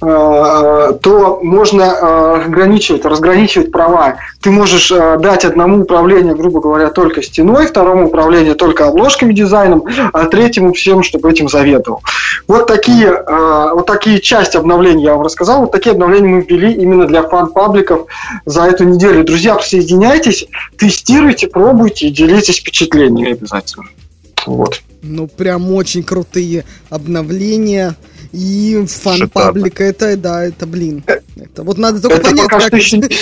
то 0.04 1.40
можно 1.42 1.82
э, 1.82 2.44
ограничивать, 2.46 3.06
разграничивать 3.06 3.72
права. 3.72 4.18
Ты 4.42 4.52
можешь 4.52 4.92
э, 4.92 5.18
дать 5.20 5.46
одному 5.46 5.82
управлению, 5.82 6.36
грубо 6.36 6.62
говоря, 6.62 6.90
только 6.90 7.22
стеной, 7.22 7.68
второму 7.68 8.08
управлению 8.08 8.56
только 8.56 8.88
обложками, 8.88 9.34
дизайном, 9.34 9.84
а 10.12 10.26
третьему 10.26 10.74
всем, 10.74 11.04
чтобы 11.04 11.32
этим 11.32 11.50
заведовал. 11.50 12.02
Вот 12.48 12.68
такие, 12.68 13.08
э, 13.08 13.70
вот 13.74 13.86
такие 13.86 14.20
части 14.20 14.58
обновлений 14.58 15.04
я 15.04 15.14
вам 15.14 15.24
рассказал. 15.24 15.62
Вот 15.62 15.72
такие 15.72 15.92
обновления 15.92 16.28
мы 16.28 16.42
ввели 16.42 16.74
именно 16.74 17.06
для 17.06 17.24
фан-пабликов 17.24 18.08
за 18.46 18.64
эту 18.64 18.84
неделю. 18.84 19.24
Друзья, 19.24 19.56
присоединяйтесь, 19.56 20.46
тестируйте, 20.78 21.48
пробуйте 21.48 22.08
и 22.08 22.12
делитесь 22.12 22.60
впечатлениями 22.60 23.34
обязательно. 23.34 23.86
Вот. 24.46 24.82
Ну, 25.02 25.28
прям 25.28 25.72
очень 25.74 26.04
крутые 26.04 26.66
обновления. 26.90 27.96
И 28.34 28.84
фан 28.88 29.30
паблика, 29.30 29.84
это, 29.84 30.18
да, 30.18 30.44
это, 30.44 30.66
блин. 30.66 31.04
Это 31.36 31.62
вот 31.62 31.78
надо 31.78 32.02
только 32.02 32.18
Это 32.18 32.30
понять, 32.30 32.48
как, 32.50 32.72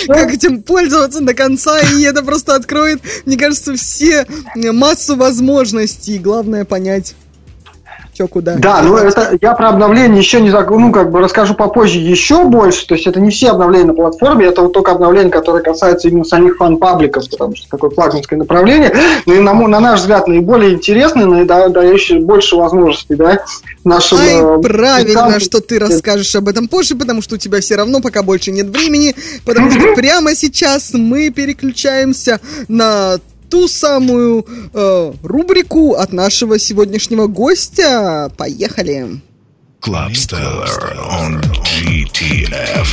как 0.08 0.32
этим 0.32 0.62
пользоваться 0.62 1.20
до 1.20 1.34
конца, 1.34 1.78
и 1.80 2.02
это 2.02 2.22
просто 2.22 2.54
откроет, 2.54 3.00
мне 3.26 3.36
кажется, 3.36 3.76
все 3.76 4.26
э, 4.56 4.72
массу 4.72 5.16
возможностей. 5.16 6.18
Главное 6.18 6.64
понять, 6.64 7.14
что 8.14 8.28
куда. 8.28 8.56
Да, 8.56 8.82
ну 8.82 8.96
это 8.96 9.38
я 9.40 9.54
про 9.54 9.70
обновление 9.70 10.18
еще 10.18 10.40
не 10.40 10.50
заг- 10.50 10.70
ну 10.70 10.92
как 10.92 11.10
бы 11.10 11.20
расскажу 11.20 11.54
попозже 11.54 11.98
еще 11.98 12.44
больше. 12.44 12.86
То 12.86 12.94
есть 12.94 13.06
это 13.06 13.20
не 13.20 13.30
все 13.30 13.50
обновления 13.50 13.86
на 13.86 13.94
платформе, 13.94 14.46
это 14.46 14.62
вот 14.62 14.72
только 14.72 14.92
обновления, 14.92 15.30
которые 15.30 15.62
касаются 15.62 16.08
именно 16.08 16.24
самих 16.24 16.56
фан-пабликов, 16.56 17.28
потому 17.30 17.56
что 17.56 17.68
такое 17.68 17.90
флагманское 17.90 18.38
направление. 18.38 18.94
Ну 19.26 19.34
и 19.34 19.38
на, 19.40 19.54
на 19.54 19.80
наш 19.80 20.00
взгляд 20.00 20.28
наиболее 20.28 20.74
интересное, 20.74 21.26
наида- 21.26 21.70
дающее 21.70 22.20
больше 22.20 22.56
возможностей, 22.56 23.14
да, 23.14 23.44
нашим. 23.84 24.18
Ай, 24.18 24.34
э, 24.34 24.58
правильно, 24.62 25.08
музыкантам. 25.08 25.40
что 25.40 25.60
ты 25.60 25.78
расскажешь 25.78 26.34
об 26.36 26.48
этом 26.48 26.68
позже, 26.68 26.94
потому 26.94 27.22
что 27.22 27.36
у 27.36 27.38
тебя 27.38 27.60
все 27.60 27.76
равно 27.76 28.00
пока 28.00 28.22
больше 28.22 28.52
нет 28.52 28.66
времени, 28.66 29.14
потому 29.44 29.70
что 29.70 29.80
прямо 29.96 30.34
сейчас 30.34 30.92
мы 30.92 31.30
переключаемся 31.30 32.40
на 32.68 33.18
ту 33.52 33.68
самую 33.68 34.46
э, 34.72 35.12
рубрику 35.22 35.92
от 35.92 36.14
нашего 36.14 36.58
сегодняшнего 36.58 37.26
гостя. 37.26 38.32
Поехали. 38.38 39.20
Club 39.82 40.12
Stellar 40.14 40.96
on 41.20 41.42
GTF. 41.62 42.88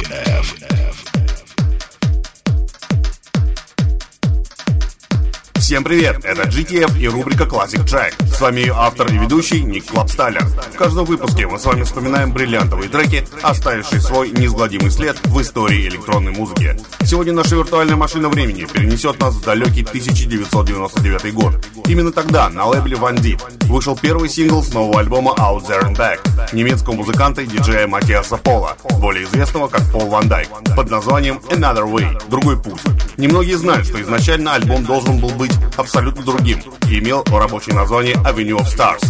Всем 5.70 5.84
привет, 5.84 6.26
это 6.26 6.50
GTF 6.50 7.00
и 7.00 7.08
рубрика 7.08 7.44
Classic 7.44 7.86
Track. 7.86 8.14
С 8.26 8.42
вами 8.42 8.62
ее 8.62 8.74
автор 8.76 9.06
и 9.14 9.20
ведущий 9.20 9.62
Ник 9.62 9.86
Клапстайлер. 9.86 10.44
В 10.44 10.76
каждом 10.76 11.06
выпуске 11.06 11.46
мы 11.46 11.60
с 11.60 11.66
вами 11.66 11.84
вспоминаем 11.84 12.34
бриллиантовые 12.34 12.90
треки, 12.90 13.24
оставившие 13.44 14.02
свой 14.02 14.32
неизгладимый 14.32 14.90
след 14.90 15.16
в 15.26 15.40
истории 15.40 15.88
электронной 15.88 16.32
музыки. 16.32 16.76
Сегодня 17.04 17.34
наша 17.34 17.56
виртуальная 17.56 17.96
машина 17.96 18.30
времени 18.30 18.66
перенесет 18.66 19.20
нас 19.20 19.36
в 19.36 19.46
далекий 19.46 19.84
1999 19.84 21.34
год. 21.36 21.54
Именно 21.86 22.14
тогда 22.14 22.50
на 22.50 22.66
лейбле 22.66 22.98
Van 22.98 23.18
Deep 23.18 23.68
вышел 23.68 23.96
первый 23.96 24.28
сингл 24.28 24.64
с 24.64 24.74
нового 24.74 25.00
альбома 25.00 25.36
Out 25.38 25.68
There 25.68 25.84
and 25.84 25.96
Back 25.96 26.18
немецкого 26.52 26.96
музыканта 26.96 27.42
и 27.42 27.46
диджея 27.46 27.86
Матиаса 27.88 28.38
Пола, 28.38 28.76
более 29.00 29.26
известного 29.26 29.68
как 29.68 29.84
Пол 29.92 30.08
Ван 30.08 30.28
Дайк, 30.28 30.50
под 30.76 30.90
названием 30.90 31.40
Another 31.50 31.88
Way, 31.88 32.20
другой 32.28 32.60
путь. 32.60 32.82
Немногие 33.18 33.58
знают, 33.58 33.86
что 33.86 34.02
изначально 34.02 34.54
альбом 34.54 34.86
должен 34.86 35.20
был 35.20 35.30
быть 35.32 35.52
абсолютно 35.78 36.24
другим 36.24 36.62
и 36.88 37.00
имел 37.00 37.24
рабочее 37.32 37.76
название 37.76 38.16
Avenue 38.16 38.58
of 38.58 38.66
Stars. 38.66 39.04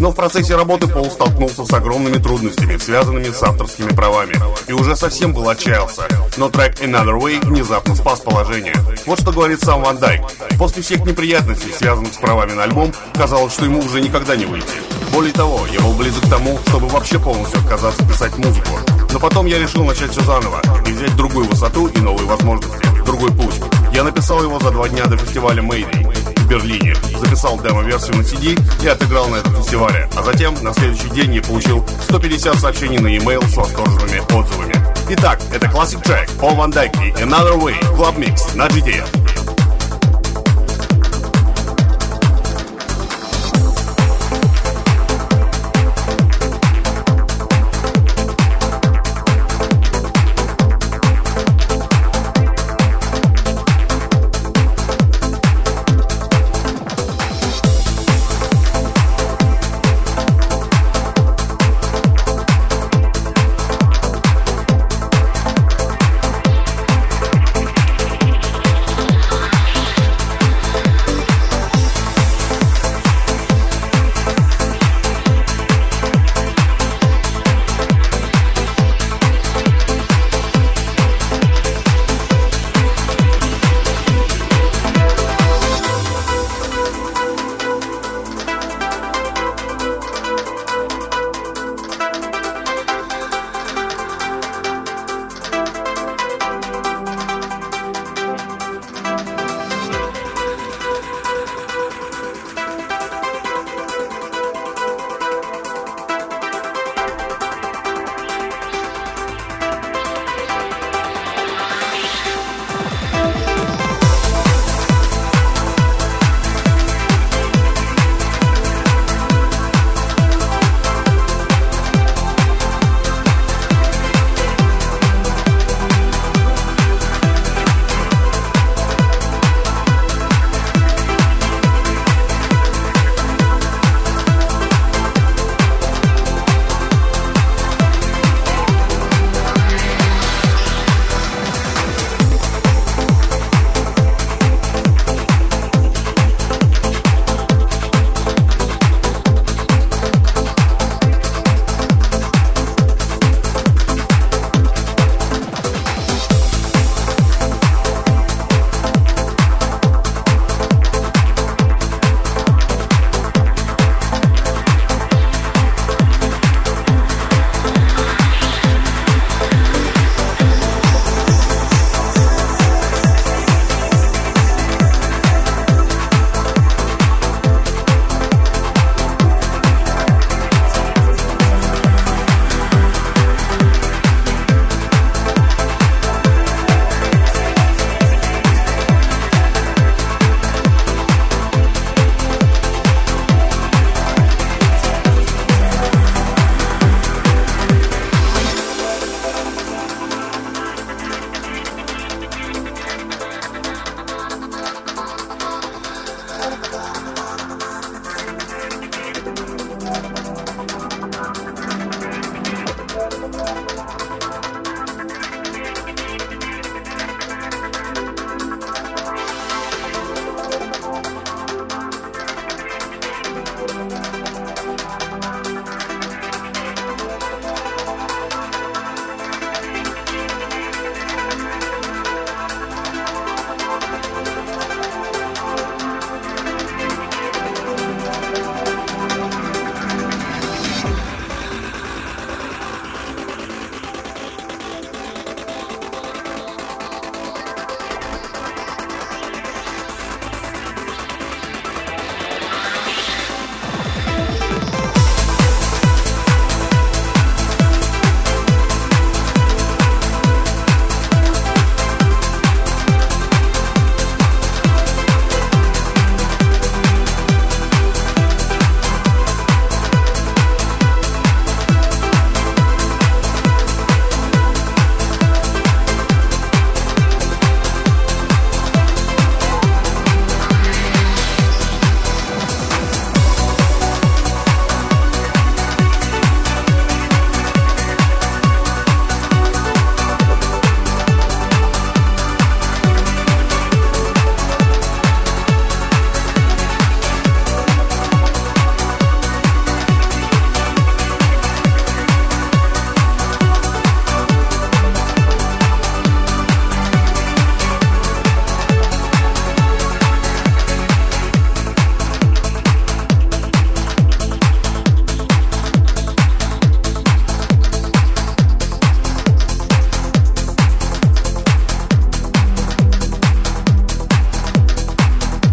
Но 0.00 0.10
в 0.10 0.14
процессе 0.14 0.56
работы 0.56 0.86
Пол 0.86 1.10
столкнулся 1.10 1.64
с 1.64 1.72
огромными 1.72 2.18
трудностями, 2.18 2.76
связанными 2.76 3.30
с 3.30 3.42
авторскими 3.42 3.88
правами, 3.88 4.34
и 4.66 4.72
уже 4.72 4.96
совсем 4.96 5.32
был 5.32 5.48
отчаялся. 5.48 6.02
Но 6.36 6.48
трек 6.48 6.80
Another 6.80 7.18
Way 7.18 7.46
внезапно 7.46 7.94
спас 7.94 8.20
положение. 8.20 8.74
Вот 9.06 9.20
что 9.20 9.32
говорит 9.32 9.60
сам 9.60 9.82
Ван 9.82 9.98
Дайк. 9.98 10.22
После 10.58 10.82
всех 10.82 11.04
неприятностей, 11.04 11.72
связанных 11.76 12.12
с 12.12 12.16
правами 12.16 12.52
на 12.52 12.64
альбом, 12.64 12.92
казалось, 13.14 13.52
что 13.52 13.64
ему 13.64 13.80
уже 13.80 14.00
никогда 14.00 14.36
не 14.36 14.46
выйти. 14.46 14.95
Более 15.16 15.32
того, 15.32 15.66
я 15.72 15.80
был 15.80 15.94
близок 15.94 16.24
к 16.24 16.28
тому, 16.28 16.58
чтобы 16.68 16.88
вообще 16.88 17.18
полностью 17.18 17.58
отказаться 17.60 18.06
писать 18.06 18.36
музыку. 18.36 18.78
Но 19.14 19.18
потом 19.18 19.46
я 19.46 19.58
решил 19.58 19.82
начать 19.82 20.10
все 20.10 20.20
заново 20.20 20.60
и 20.86 20.92
взять 20.92 21.16
другую 21.16 21.46
высоту 21.46 21.86
и 21.86 21.98
новые 22.00 22.28
возможности, 22.28 22.86
другой 23.06 23.32
путь. 23.32 23.54
Я 23.94 24.04
написал 24.04 24.42
его 24.42 24.58
за 24.58 24.70
два 24.72 24.90
дня 24.90 25.06
до 25.06 25.16
фестиваля 25.16 25.62
Mayday 25.62 26.14
в 26.36 26.48
Берлине, 26.48 26.94
записал 27.18 27.58
демо-версию 27.58 28.18
на 28.18 28.20
CD 28.20 28.84
и 28.84 28.88
отыграл 28.88 29.28
на 29.28 29.36
этом 29.36 29.56
фестивале. 29.56 30.06
А 30.14 30.22
затем, 30.22 30.54
на 30.62 30.74
следующий 30.74 31.08
день 31.08 31.32
я 31.32 31.40
получил 31.40 31.82
150 32.02 32.54
сообщений 32.56 32.98
на 32.98 33.06
e-mail 33.06 33.42
с 33.48 33.56
восторженными 33.56 34.20
отзывами. 34.34 34.74
Итак, 35.08 35.40
это 35.50 35.64
Classic 35.68 36.02
Track, 36.02 36.30
Пол 36.38 36.56
Ван 36.56 36.72
Дайк 36.72 36.94
и 36.96 37.12
Another 37.12 37.58
Way, 37.58 37.80
Club 37.96 38.18
Mix 38.18 38.54
на 38.54 38.66
GTF. 38.66 39.35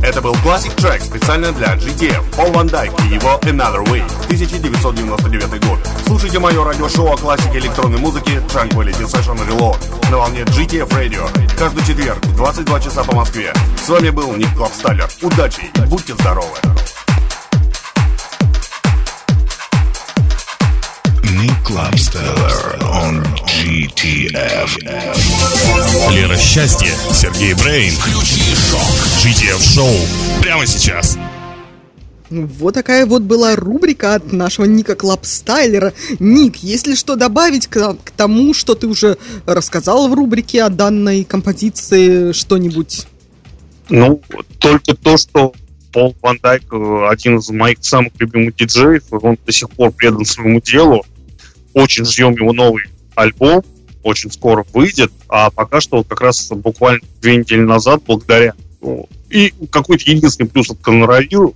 Это 0.04 0.22
был 0.22 0.34
Classic 0.34 0.76
Track 0.76 1.02
специально 1.02 1.54
для 1.54 1.76
GTF, 1.76 2.36
Пол 2.36 2.52
Ван 2.52 2.68
Дайк 2.68 2.92
и 3.10 3.14
его 3.14 3.40
Another 3.44 3.86
Way, 3.86 4.04
1999 4.26 5.66
год. 5.66 5.80
Слушайте 6.06 6.40
мое 6.40 6.62
радиошоу 6.62 7.14
о 7.14 7.16
классике 7.16 7.60
электронной 7.60 8.00
музыки 8.00 8.32
Tranquility 8.50 9.06
Session 9.06 9.40
Reload 9.48 10.12
на 10.12 10.18
волне 10.18 10.42
GTF 10.42 10.90
Radio. 10.90 11.26
Каждый 11.58 11.86
четверг 11.86 12.20
в 12.26 12.36
22 12.36 12.80
часа 12.82 13.04
по 13.06 13.16
Москве. 13.16 13.54
С 13.82 13.88
вами 13.88 14.10
был 14.10 14.36
Ник 14.36 14.54
Клабсталлер. 14.58 15.10
Удачи 15.22 15.72
и 15.74 15.82
будьте 15.88 16.14
здоровы! 16.16 16.58
Nick 21.64 21.70
Clubsteller 21.70 22.78
on 22.82 23.24
GTF. 23.46 24.70
Лера 26.14 26.38
Счастье, 26.38 26.90
Сергей 27.12 27.54
Брейн. 27.54 27.94
GTF 29.24 29.62
Шоу 29.74 30.42
прямо 30.42 30.66
сейчас. 30.66 31.18
Вот 32.30 32.74
такая 32.74 33.06
вот 33.06 33.22
была 33.22 33.56
рубрика 33.56 34.16
от 34.16 34.34
нашего 34.34 34.66
Ника 34.66 34.96
Клабстайлера. 34.96 35.94
Ник, 36.20 36.58
если 36.58 36.96
что 36.96 37.16
добавить 37.16 37.68
к, 37.68 37.96
к 38.04 38.12
тому, 38.12 38.54
что 38.54 38.76
ты 38.76 38.88
уже 38.88 39.18
рассказал 39.46 40.08
в 40.10 40.14
рубрике 40.14 40.64
о 40.64 40.70
данной 40.70 41.24
композиции, 41.24 42.32
что-нибудь? 42.32 43.06
Ну, 43.90 44.22
только 44.60 44.96
то, 44.96 45.18
что 45.18 45.54
Пол 45.94 46.16
Ван 46.24 46.40
Дайк 46.42 46.64
э, 46.74 47.08
один 47.10 47.38
из 47.38 47.50
моих 47.50 47.78
самых 47.82 48.14
любимых 48.20 48.56
диджеев, 48.56 49.04
он 49.12 49.38
до 49.46 49.52
сих 49.52 49.70
пор 49.70 49.92
предан 49.92 50.26
своему 50.26 50.60
делу. 50.60 51.06
Очень 51.74 52.06
ждем 52.06 52.34
его 52.34 52.54
новый 52.54 52.84
альбом, 53.16 53.64
очень 54.04 54.32
скоро 54.32 54.66
выйдет, 54.74 55.12
а 55.30 55.50
пока 55.50 55.82
что 55.82 55.98
вот 55.98 56.08
как 56.08 56.22
раз 56.22 56.50
буквально 56.50 57.02
две 57.22 57.38
недели 57.38 57.62
назад, 57.62 58.04
благодаря 58.06 58.54
ну, 58.82 59.08
и 59.30 59.54
какой-то 59.72 60.10
единственный 60.10 60.48
плюс 60.48 60.70
от 60.70 60.80
коронавируса, 60.80 61.56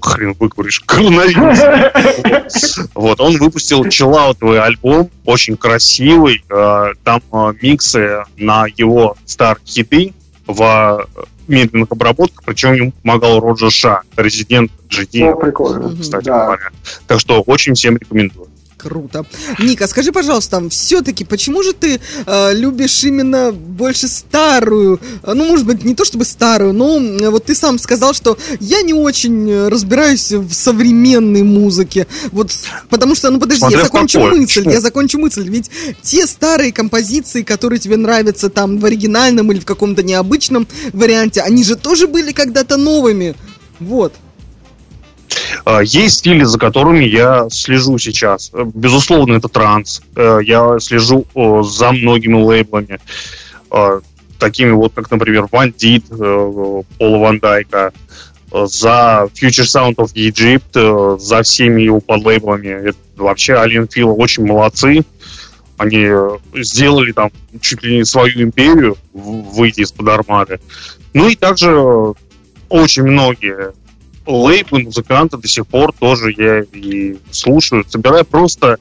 хрен 0.00 0.36
выговоришь, 0.38 0.80
коронавирус. 0.80 2.78
Вот, 2.94 3.20
он 3.20 3.38
выпустил 3.38 3.88
чиллаутовый 3.88 4.60
альбом, 4.60 5.10
очень 5.24 5.56
красивый, 5.56 6.44
э, 6.48 6.92
там 7.04 7.22
э, 7.32 7.52
миксы 7.62 8.24
на 8.36 8.66
его 8.76 9.16
старые 9.24 9.64
хиты 9.66 10.14
в 10.46 11.06
медленных 11.48 11.90
обработках, 11.90 12.44
причем 12.44 12.74
ему 12.74 12.92
помогал 13.02 13.40
Роджер 13.40 13.70
Ша, 13.70 14.02
резидент 14.16 14.70
GD, 14.88 16.00
кстати 16.00 16.26
говоря. 16.26 16.70
Так 17.06 17.20
что 17.20 17.42
очень 17.42 17.74
всем 17.74 17.96
рекомендую. 17.96 18.49
Круто. 18.82 19.26
Ника, 19.58 19.86
скажи, 19.86 20.10
пожалуйста, 20.10 20.66
все-таки, 20.70 21.24
почему 21.24 21.62
же 21.62 21.72
ты 21.72 22.00
э, 22.26 22.54
любишь 22.54 23.04
именно 23.04 23.52
больше 23.52 24.08
старую, 24.08 25.00
э, 25.22 25.32
ну, 25.34 25.44
может 25.44 25.66
быть, 25.66 25.84
не 25.84 25.94
то 25.94 26.04
чтобы 26.04 26.24
старую, 26.24 26.72
но 26.72 26.98
вот 27.30 27.44
ты 27.44 27.54
сам 27.54 27.78
сказал, 27.78 28.14
что 28.14 28.38
я 28.58 28.80
не 28.82 28.94
очень 28.94 29.50
э, 29.50 29.68
разбираюсь 29.68 30.32
в 30.32 30.52
современной 30.54 31.42
музыке. 31.42 32.06
Вот, 32.32 32.52
потому 32.88 33.14
что, 33.14 33.30
ну, 33.30 33.38
подожди, 33.38 33.60
Смотря 33.60 33.78
я 33.78 33.84
закончу 33.84 34.20
какой. 34.20 34.40
мысль, 34.40 34.60
Почему? 34.60 34.74
я 34.74 34.80
закончу 34.80 35.18
мысль. 35.18 35.48
Ведь 35.48 35.70
те 36.02 36.26
старые 36.26 36.72
композиции, 36.72 37.42
которые 37.42 37.78
тебе 37.78 37.96
нравятся 37.96 38.48
там 38.48 38.78
в 38.78 38.84
оригинальном 38.86 39.52
или 39.52 39.60
в 39.60 39.66
каком-то 39.66 40.02
необычном 40.02 40.66
варианте, 40.92 41.42
они 41.42 41.64
же 41.64 41.76
тоже 41.76 42.06
были 42.06 42.32
когда-то 42.32 42.78
новыми. 42.78 43.34
Вот. 43.78 44.14
А, 45.64 45.80
Есть 45.80 46.18
стили, 46.18 46.44
за 46.44 46.58
которыми 46.58 47.04
я 47.04 47.46
слежу 47.50 47.98
сейчас. 47.98 48.50
Э, 48.52 48.64
Безусловно, 48.74 49.34
это 49.34 49.48
транс. 49.48 50.02
Э, 50.16 50.40
Я 50.44 50.78
слежу 50.80 51.26
за 51.62 51.92
многими 51.92 52.34
лейблами. 52.42 52.98
Э, 53.70 54.00
Такими 54.38 54.70
вот, 54.70 54.92
как, 54.94 55.10
например, 55.10 55.48
Вандит, 55.52 56.06
Пола 56.08 56.84
Ван 56.98 57.40
Дайка, 57.40 57.92
э, 58.52 58.66
за 58.66 59.28
Future 59.34 59.66
Sound 59.66 59.96
of 59.96 60.12
Egypt, 60.14 60.62
э, 60.74 61.18
за 61.20 61.42
всеми 61.42 61.82
его 61.82 62.00
подлейблами. 62.00 62.88
Это 62.88 62.98
вообще 63.18 63.54
Алин 63.54 63.86
Фила 63.86 64.12
очень 64.12 64.46
молодцы. 64.46 65.02
Они 65.76 66.04
э, 66.08 66.28
сделали 66.54 67.12
там 67.12 67.30
чуть 67.60 67.82
ли 67.82 67.98
не 67.98 68.04
свою 68.04 68.42
империю, 68.42 68.96
в- 69.12 69.56
выйдя 69.56 69.82
из-под 69.82 70.08
армады. 70.08 70.58
Ну 71.12 71.28
и 71.28 71.36
также 71.36 71.70
э, 71.70 72.12
очень 72.70 73.02
многие 73.04 73.72
лейблы, 74.26 74.84
музыканты 74.84 75.36
до 75.36 75.48
сих 75.48 75.66
пор 75.66 75.92
тоже 75.92 76.32
я 76.36 76.60
и 76.60 77.18
слушаю, 77.30 77.84
собираю 77.88 78.24
просто... 78.24 78.78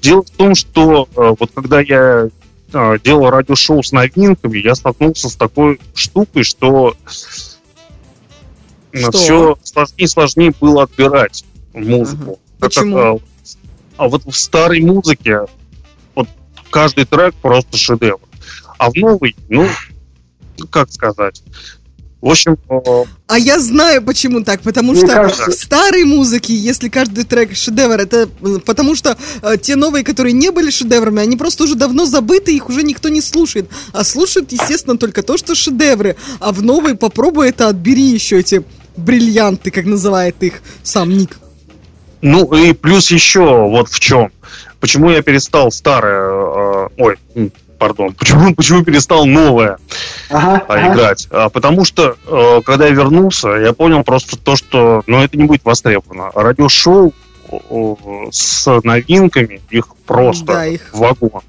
Дело 0.00 0.22
в 0.22 0.30
том, 0.30 0.54
что 0.54 1.08
э, 1.16 1.34
вот 1.38 1.50
когда 1.54 1.80
я 1.80 2.28
э, 2.72 2.98
делал 3.04 3.30
радиошоу 3.30 3.82
с 3.82 3.92
новинками, 3.92 4.58
я 4.58 4.74
столкнулся 4.74 5.28
с 5.28 5.36
такой 5.36 5.80
штукой, 5.94 6.42
что, 6.42 6.96
Что? 8.92 9.10
все 9.12 9.58
сложнее 9.62 10.04
и 10.04 10.06
сложнее 10.06 10.52
было 10.60 10.84
отбирать 10.84 11.44
музыку. 11.72 12.38
Как, 12.60 12.70
Почему? 12.70 12.98
э, 12.98 13.18
а 13.96 14.08
вот 14.08 14.24
в 14.24 14.32
старой 14.32 14.80
музыке 14.80 15.40
вот 16.14 16.28
каждый 16.70 17.04
трек 17.04 17.34
просто 17.36 17.76
шедевр. 17.76 18.20
А 18.78 18.90
в 18.90 18.94
новой, 18.96 19.36
ну, 19.48 19.66
как 20.70 20.90
сказать... 20.92 21.42
В 22.22 22.30
общем, 22.30 22.56
э, 22.70 23.04
А 23.26 23.36
я 23.38 23.58
знаю, 23.58 24.00
почему 24.00 24.44
так. 24.44 24.60
Потому 24.60 24.94
что 24.94 25.08
кажется- 25.08 25.50
в 25.50 25.54
старой 25.54 26.04
музыке, 26.04 26.54
если 26.54 26.88
каждый 26.88 27.24
трек 27.24 27.56
шедевр, 27.56 27.98
это 27.98 28.28
потому 28.64 28.94
что 28.94 29.18
э, 29.42 29.56
те 29.60 29.74
новые, 29.74 30.04
которые 30.04 30.32
не 30.32 30.50
были 30.50 30.70
шедеврами, 30.70 31.20
они 31.20 31.36
просто 31.36 31.64
уже 31.64 31.74
давно 31.74 32.06
забыты, 32.06 32.54
их 32.54 32.68
уже 32.68 32.84
никто 32.84 33.08
не 33.08 33.20
слушает. 33.20 33.68
А 33.92 34.04
слушают, 34.04 34.52
естественно, 34.52 34.96
только 34.96 35.24
то, 35.24 35.36
что 35.36 35.56
шедевры. 35.56 36.14
А 36.38 36.52
в 36.52 36.62
новой 36.62 36.94
попробуй 36.94 37.48
это 37.48 37.66
отбери 37.68 38.04
еще 38.04 38.38
эти 38.38 38.62
бриллианты, 38.96 39.72
как 39.72 39.84
называет 39.84 40.36
их 40.44 40.62
сам 40.84 41.10
Ник. 41.10 41.38
Ну 42.20 42.44
и 42.54 42.72
плюс 42.72 43.10
еще 43.10 43.40
вот 43.68 43.88
в 43.88 43.98
чем. 43.98 44.30
Почему 44.78 45.10
я 45.10 45.22
перестал 45.22 45.72
старое, 45.72 46.22
э, 46.24 46.88
ой, 46.98 47.16
пардон, 47.82 48.14
почему, 48.14 48.54
почему 48.54 48.84
перестал 48.84 49.26
новое 49.26 49.78
Ага, 50.30 50.64
а, 50.68 50.74
ага. 50.74 50.94
играть? 50.94 51.26
А, 51.32 51.48
потому 51.48 51.84
что, 51.84 52.14
э, 52.28 52.60
когда 52.64 52.86
я 52.86 52.92
вернулся, 52.92 53.48
я 53.48 53.72
понял 53.72 54.04
просто 54.04 54.36
то, 54.36 54.54
что, 54.54 55.02
ну, 55.08 55.20
это 55.20 55.36
не 55.36 55.44
будет 55.44 55.64
востребовано. 55.64 56.30
Радиошоу 56.32 57.12
э, 57.50 57.94
с 58.30 58.80
новинками, 58.84 59.60
их 59.70 59.88
просто 60.06 60.44
Да, 60.46 60.66
их. 60.66 60.90
вагон. 60.92 61.42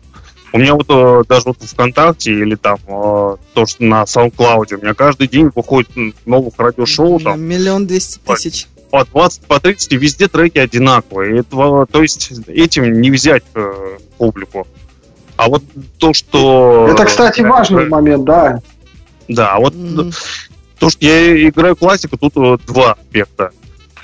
У 0.53 0.57
меня 0.57 0.73
вот 0.73 0.87
э, 0.89 1.23
даже 1.29 1.43
вот 1.45 1.57
ВКонтакте 1.61 2.31
или 2.31 2.55
там 2.55 2.77
э, 2.87 3.35
то, 3.53 3.65
что 3.67 3.83
на 3.83 4.03
SoundCloud, 4.03 4.73
у 4.75 4.81
меня 4.81 4.95
каждый 4.95 5.27
день 5.27 5.51
выходит 5.53 5.89
новых 6.25 6.55
радиошоу, 6.57 7.19
там, 7.19 7.41
Миллион 7.41 7.85
двести 7.85 8.19
тысяч. 8.25 8.67
по 8.89 9.05
20, 9.05 9.41
по 9.41 9.59
30, 9.59 9.93
и 9.93 9.97
везде 9.97 10.27
треки 10.27 10.57
одинаковые. 10.57 11.41
Это, 11.41 11.85
то 11.91 12.01
есть 12.01 12.31
этим 12.47 13.01
не 13.01 13.11
взять 13.11 13.43
э, 13.53 13.97
публику. 14.17 14.67
А 15.43 15.49
вот 15.49 15.63
то, 15.97 16.13
что... 16.13 16.87
Это, 16.89 17.03
кстати, 17.05 17.41
важный 17.41 17.87
момент, 17.89 18.23
да. 18.23 18.61
Да, 19.27 19.55
а 19.55 19.59
вот 19.59 19.75
Мгм. 19.75 20.11
то, 20.79 20.89
что 20.89 21.05
я 21.05 21.49
играю 21.49 21.75
классику, 21.75 22.17
тут 22.17 22.31
э, 22.37 22.57
два 22.65 22.93
аспекта. 22.93 23.51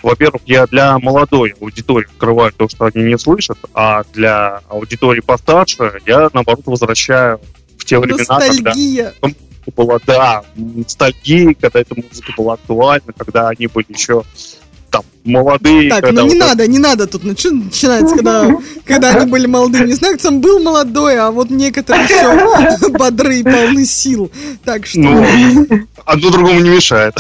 Во-первых, 0.04 0.42
я 0.46 0.66
для 0.68 1.00
молодой 1.00 1.56
аудитории 1.62 2.08
открываю 2.08 2.52
то, 2.52 2.68
что 2.68 2.86
они 2.86 3.06
не 3.06 3.18
слышат, 3.18 3.58
а 3.74 4.04
для 4.14 4.62
аудитории 4.68 5.22
постарше 5.22 6.00
я, 6.06 6.30
наоборот, 6.34 6.62
возвращаю 6.66 7.40
в 7.78 7.86
те 7.86 8.00
времена, 8.00 8.26
когда 8.26 8.46
Ностальгия. 8.72 9.14
была, 9.76 9.98
да, 10.06 10.44
ностальгия, 10.56 11.54
когда 11.60 11.80
эта 11.80 11.96
музыка 11.96 12.34
была 12.36 12.54
актуальна, 12.56 13.14
когда 13.18 13.50
они 13.50 13.68
были 13.68 13.86
еще 13.90 14.24
там 14.90 15.04
молодые. 15.24 15.90
Так, 15.90 16.04
когда 16.04 16.22
ну 16.22 16.28
не 16.28 16.34
вот 16.34 16.38
это- 16.38 16.48
надо, 16.50 16.68
не 16.68 16.80
надо 16.80 17.08
тут 17.08 17.24
начи- 17.24 17.52
начинать, 17.52 18.10
когда, 18.10 18.50
когда 18.86 19.10
они 19.12 19.30
были 19.30 19.46
молодые. 19.48 19.86
Не 19.86 19.94
знаю, 19.94 20.18
там 20.18 20.42
был 20.42 20.60
молодой, 20.60 21.18
а 21.20 21.32
вот 21.32 21.50
некоторые 21.50 22.06
еще 22.06 22.90
бодрые, 22.98 23.44
полны 23.44 23.86
сил. 23.86 24.32
Так 24.66 24.86
что, 24.86 25.00
Ну, 25.00 25.26
одно 26.06 26.30
другому 26.30 26.60
не 26.62 26.70
мешает. 26.70 27.16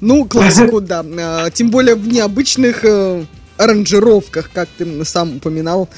ну, 0.00 0.24
классику, 0.24 0.80
да. 0.80 1.04
А, 1.18 1.50
Тем 1.50 1.70
более 1.70 1.94
в 1.94 2.08
необычных 2.08 2.84
э, 2.84 3.24
аранжировках, 3.56 4.50
как 4.52 4.68
ты 4.78 5.04
сам 5.04 5.36
упоминал, 5.36 5.88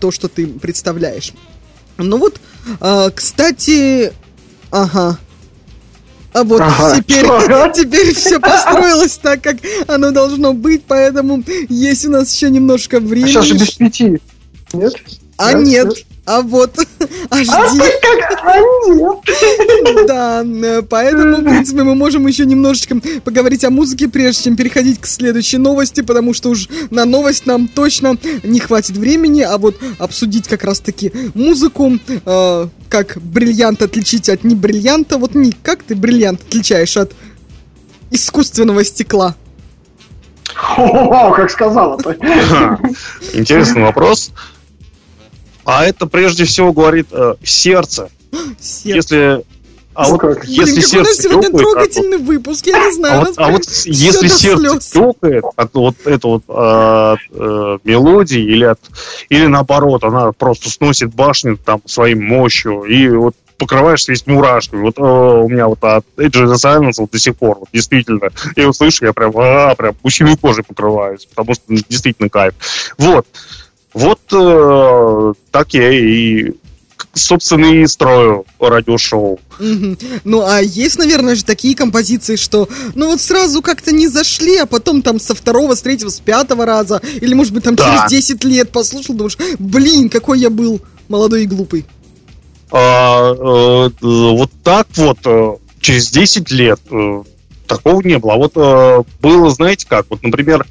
то, 0.00 0.10
что 0.10 0.28
ты 0.28 0.46
представляешь. 0.46 1.32
Ну 1.98 2.18
вот, 2.18 2.40
а, 2.80 3.10
кстати, 3.10 4.12
ага. 4.70 5.18
А 6.36 6.44
вот 6.44 6.60
Ага. 6.60 6.96
теперь, 7.00 7.24
теперь 7.74 8.14
все 8.14 8.38
построилось 8.38 9.16
так, 9.16 9.40
как 9.40 9.56
оно 9.86 10.10
должно 10.10 10.52
быть, 10.52 10.82
поэтому 10.86 11.42
есть 11.70 12.04
у 12.04 12.10
нас 12.10 12.30
еще 12.34 12.50
немножко 12.50 12.98
А 12.98 13.00
времени. 13.00 13.30
сейчас 13.30 13.46
же 13.46 13.54
без 13.54 13.70
пяти. 13.70 14.18
Нет? 14.74 14.92
А 15.38 15.54
нет, 15.54 15.88
да. 15.88 15.94
А 16.26 16.42
вот, 16.42 16.76
аж 17.30 17.48
А 17.48 17.70
ди- 17.72 17.78
как? 17.78 18.36
Нет. 18.88 20.06
да, 20.06 20.42
э, 20.44 20.82
поэтому, 20.82 21.36
в 21.36 21.44
принципе, 21.44 21.82
мы 21.84 21.94
можем 21.94 22.26
еще 22.26 22.44
немножечко 22.44 22.96
поговорить 23.24 23.64
о 23.64 23.70
музыке, 23.70 24.08
прежде 24.08 24.44
чем 24.44 24.56
переходить 24.56 25.00
к 25.00 25.06
следующей 25.06 25.58
новости, 25.58 26.00
потому 26.00 26.34
что 26.34 26.50
уж 26.50 26.68
на 26.90 27.04
новость 27.04 27.46
нам 27.46 27.68
точно 27.68 28.16
не 28.42 28.58
хватит 28.58 28.96
времени, 28.96 29.42
а 29.42 29.56
вот 29.56 29.76
обсудить 29.98 30.48
как 30.48 30.64
раз-таки 30.64 31.12
музыку, 31.34 31.92
э, 32.08 32.66
как 32.88 33.18
бриллиант 33.22 33.82
отличить 33.82 34.28
от 34.28 34.42
небриллианта. 34.44 35.18
Вот, 35.18 35.34
Ник, 35.34 35.56
как 35.62 35.84
ты 35.84 35.94
бриллиант 35.94 36.40
отличаешь 36.42 36.96
от 36.96 37.12
искусственного 38.10 38.84
стекла? 38.84 39.36
О, 40.76 41.32
как 41.32 41.50
сказала-то. 41.50 42.16
Интересный 43.32 43.82
вопрос. 43.82 44.32
А 45.66 45.84
это 45.84 46.06
прежде 46.06 46.44
всего 46.44 46.72
говорит 46.72 47.08
э, 47.10 47.34
сердце. 47.42 48.08
Сердце. 48.60 48.94
Если, 48.94 49.44
а 49.94 50.08
Ну 50.08 50.18
вот 50.18 50.44
если 50.44 50.74
Блин, 50.74 50.82
какой 50.82 51.00
у 51.00 51.02
нас 51.02 51.16
сердце 51.16 51.22
сегодня 51.22 51.48
ёкает, 51.48 51.52
вот, 51.52 51.60
трогательный 51.60 52.18
выпуск, 52.18 52.66
я 52.66 52.84
не 52.84 52.92
знаю. 52.92 53.20
а 53.20 53.24
вот, 53.24 53.34
а 53.36 53.50
вот 53.50 53.64
если 53.86 54.28
сердце 54.28 54.98
ёкает 54.98 55.44
от 55.56 55.74
вот 55.74 55.96
этой 56.04 56.26
вот 56.26 56.42
а, 56.48 57.16
э, 57.30 57.78
мелодии 57.82 58.40
или 58.40 58.64
от 58.64 58.80
или 59.28 59.46
наоборот, 59.46 60.04
она 60.04 60.30
просто 60.32 60.70
сносит 60.70 61.14
башню 61.14 61.56
там 61.56 61.80
своей 61.84 62.14
мощью 62.14 62.84
и 62.84 63.08
вот 63.08 63.34
покрываешься 63.58 64.12
весь 64.12 64.26
мурашками. 64.26 64.82
Вот 64.82 64.98
э, 64.98 65.02
у 65.02 65.48
меня 65.48 65.66
вот 65.66 65.82
от 65.82 66.04
Edge 66.16 66.44
of 66.44 66.54
Silence 66.54 66.94
вот 66.98 67.10
до 67.10 67.18
сих 67.18 67.36
пор, 67.36 67.58
вот, 67.58 67.68
действительно. 67.72 68.28
Я 68.54 68.66
вот 68.66 68.76
слышу, 68.76 69.06
я 69.06 69.12
прям, 69.12 69.32
а, 69.36 69.74
прям 69.74 69.96
гусиной 70.02 70.36
кожей 70.36 70.62
покрываюсь, 70.62 71.26
потому 71.26 71.54
что 71.54 71.64
ну, 71.68 71.78
действительно 71.88 72.28
кайф. 72.28 72.54
Вот. 72.98 73.26
Вот 73.96 74.20
э, 74.30 75.32
так 75.50 75.72
я 75.72 75.90
и, 75.90 76.52
собственно, 77.14 77.64
и 77.64 77.86
строю 77.86 78.44
радиошоу. 78.60 79.40
Ну, 79.58 80.42
а 80.46 80.60
есть, 80.60 80.98
наверное, 80.98 81.34
же 81.34 81.42
такие 81.42 81.74
композиции, 81.74 82.36
что, 82.36 82.68
ну, 82.94 83.06
вот 83.06 83.22
сразу 83.22 83.62
как-то 83.62 83.92
не 83.92 84.06
зашли, 84.08 84.58
а 84.58 84.66
потом 84.66 85.00
там 85.00 85.18
со 85.18 85.34
второго, 85.34 85.74
с 85.74 85.80
третьего, 85.80 86.10
с 86.10 86.20
пятого 86.20 86.66
раза, 86.66 87.00
или, 87.22 87.32
может 87.32 87.54
быть, 87.54 87.64
там 87.64 87.74
Да. 87.74 88.06
через 88.06 88.10
10 88.10 88.44
лет 88.44 88.70
послушал, 88.70 89.14
думаешь, 89.14 89.38
блин, 89.58 90.10
какой 90.10 90.40
я 90.40 90.50
был 90.50 90.82
молодой 91.08 91.44
и 91.44 91.46
глупый. 91.46 91.86
А, 92.70 93.32
э, 93.32 93.90
вот 94.02 94.50
так 94.62 94.88
вот 94.96 95.20
э, 95.24 95.54
через 95.80 96.10
10 96.10 96.50
лет 96.50 96.80
э, 96.90 97.22
такого 97.66 98.02
не 98.02 98.18
было. 98.18 98.34
А 98.34 98.36
вот 98.36 98.52
э, 98.56 99.02
было, 99.22 99.50
знаете 99.50 99.86
как, 99.88 100.04
вот, 100.10 100.22
например, 100.22 100.66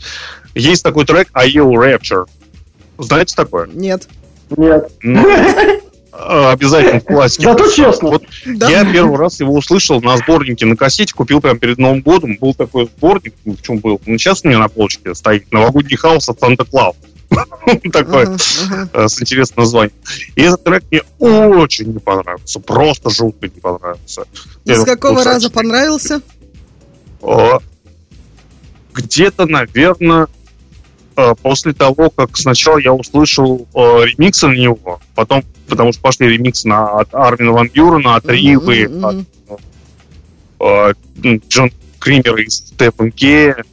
есть 0.53 0.83
такой 0.83 1.05
трек 1.05 1.29
IO 1.33 1.69
Rapture. 1.73 2.25
Знаете 2.97 3.35
такое? 3.35 3.67
Нет. 3.67 4.07
Нет. 4.55 4.91
Ну, 5.01 5.27
э, 5.27 6.51
обязательно 6.51 6.99
в 6.99 7.05
классике. 7.05 7.43
Зато 7.43 7.69
честно. 7.71 8.09
Вот 8.09 8.23
Да. 8.45 8.69
я 8.69 8.85
первый 8.91 9.17
раз 9.17 9.39
его 9.39 9.53
услышал 9.53 10.01
на 10.01 10.17
сборнике 10.17 10.65
на 10.65 10.75
кассете, 10.77 11.13
купил 11.13 11.41
прямо 11.41 11.59
перед 11.59 11.77
Новым 11.77 12.01
годом. 12.01 12.37
Был 12.39 12.53
такой 12.53 12.85
сборник, 12.97 13.33
ну, 13.43 13.55
в 13.55 13.61
чем 13.61 13.79
был? 13.79 13.99
Ну, 14.05 14.17
сейчас 14.17 14.41
у 14.43 14.47
меня 14.47 14.59
на 14.59 14.69
полочке 14.69 15.13
стоит 15.15 15.51
новогодний 15.51 15.97
хаос 15.97 16.29
от 16.29 16.39
Санта 16.39 16.63
Клаус. 16.65 16.95
Такой 17.91 18.27
э, 18.93 19.07
с 19.07 19.19
интересным 19.19 19.63
названием. 19.63 19.93
И 20.35 20.41
этот 20.43 20.63
трек 20.63 20.83
мне 20.91 21.01
очень 21.19 21.91
не 21.91 21.99
понравился. 21.99 22.59
Просто 22.59 23.09
жутко 23.09 23.47
не 23.47 23.59
понравился. 23.59 24.25
Из 24.63 24.77
Я 24.79 24.85
какого 24.85 25.23
раза 25.23 25.49
понравился? 25.49 26.21
Э, 27.23 27.53
Где-то, 28.93 29.47
наверное, 29.47 30.27
после 31.41 31.73
того, 31.73 32.09
как 32.09 32.37
сначала 32.37 32.77
я 32.77 32.93
услышал 32.93 33.67
э, 33.73 33.79
ремиксы 34.05 34.47
на 34.47 34.53
него, 34.53 34.99
потом, 35.15 35.43
потому 35.67 35.93
что 35.93 36.01
пошли 36.01 36.27
ремиксы 36.27 36.67
на, 36.67 36.99
от 36.99 37.13
Армина 37.13 37.53
Ван 37.53 37.69
Бюрена, 37.69 38.15
от 38.15 38.25
Ривы, 38.27 38.87
Мгм, 38.87 39.25
от 40.59 40.97
э, 41.23 41.37
Джон 41.47 41.71
Кримера 41.99 42.41
и 42.41 42.49
Степен 42.49 43.11
Кея. 43.11 43.63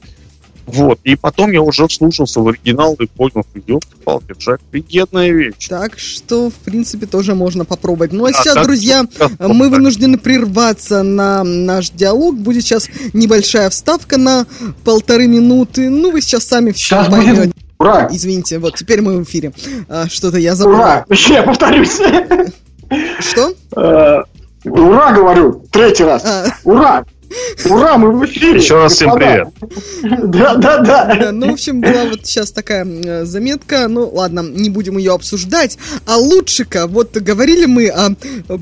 Вот. 0.66 0.98
И 1.04 1.16
потом 1.16 1.50
я 1.50 1.60
уже 1.62 1.86
вслушался 1.88 2.40
в 2.40 2.48
оригинал 2.48 2.94
и 2.94 3.06
понял, 3.06 3.44
что 3.54 3.80
палки 4.04 4.34
Джек, 4.38 4.60
офигенная 4.72 5.30
вещь. 5.32 5.68
Так 5.68 5.98
что, 5.98 6.50
в 6.50 6.54
принципе, 6.54 7.06
тоже 7.06 7.34
можно 7.34 7.64
попробовать. 7.64 8.12
Ну, 8.12 8.24
а 8.24 8.30
Да, 8.32 8.38
сейчас, 8.40 8.54
так, 8.54 8.64
друзья, 8.64 9.04
так, 9.18 9.30
мы 9.40 9.64
так. 9.66 9.70
вынуждены 9.78 10.18
прерваться 10.18 11.02
на 11.02 11.42
наш 11.44 11.90
диалог. 11.90 12.36
Будет 12.36 12.62
сейчас 12.64 12.88
небольшая 13.12 13.70
вставка 13.70 14.18
на 14.18 14.46
полторы 14.84 15.26
минуты. 15.26 15.90
Ну, 15.90 16.10
вы 16.12 16.20
сейчас 16.20 16.44
сами 16.44 16.70
все 16.72 16.96
Сейчас 16.96 17.08
поймете. 17.08 17.34
будет 17.42 17.56
ура. 17.78 18.08
Извините, 18.12 18.58
вот 18.58 18.76
теперь 18.76 19.00
мы 19.02 19.18
в 19.18 19.22
эфире. 19.24 19.52
А, 19.88 20.08
Что-то 20.08 20.38
я 20.38 20.54
забыл. 20.54 20.76
Ура. 20.76 21.04
Еще 21.08 21.34
я 21.34 21.42
повторюсь. 21.42 21.98
Что? 23.20 23.52
Э, 23.76 24.22
Ура, 24.64 25.12
говорю. 25.12 25.64
Третий 25.70 26.04
раз. 26.04 26.24
А, 26.24 26.46
Ура. 26.64 27.04
Ура, 27.64 27.99
мы 27.99 28.12
в 28.12 28.24
эфире. 28.26 28.59
Еще 28.59 28.76
раз 28.76 28.95
всем 28.95 29.11
господа. 29.11 29.53
Да, 30.03 30.55
да, 30.55 30.78
да. 30.78 31.14
да, 31.14 31.33
ну, 31.33 31.51
в 31.51 31.53
общем, 31.55 31.80
была 31.80 32.05
вот 32.05 32.26
сейчас 32.26 32.53
такая 32.53 32.85
э, 32.85 33.24
заметка. 33.24 33.89
Ну, 33.89 34.09
ладно, 34.09 34.41
не 34.41 34.70
будем 34.70 34.99
ее 34.99 35.12
обсуждать. 35.12 35.78
А 36.07 36.16
лучше-ка, 36.16 36.87
вот 36.87 37.16
говорили 37.16 37.66
мы 37.66 37.89
о 37.89 38.14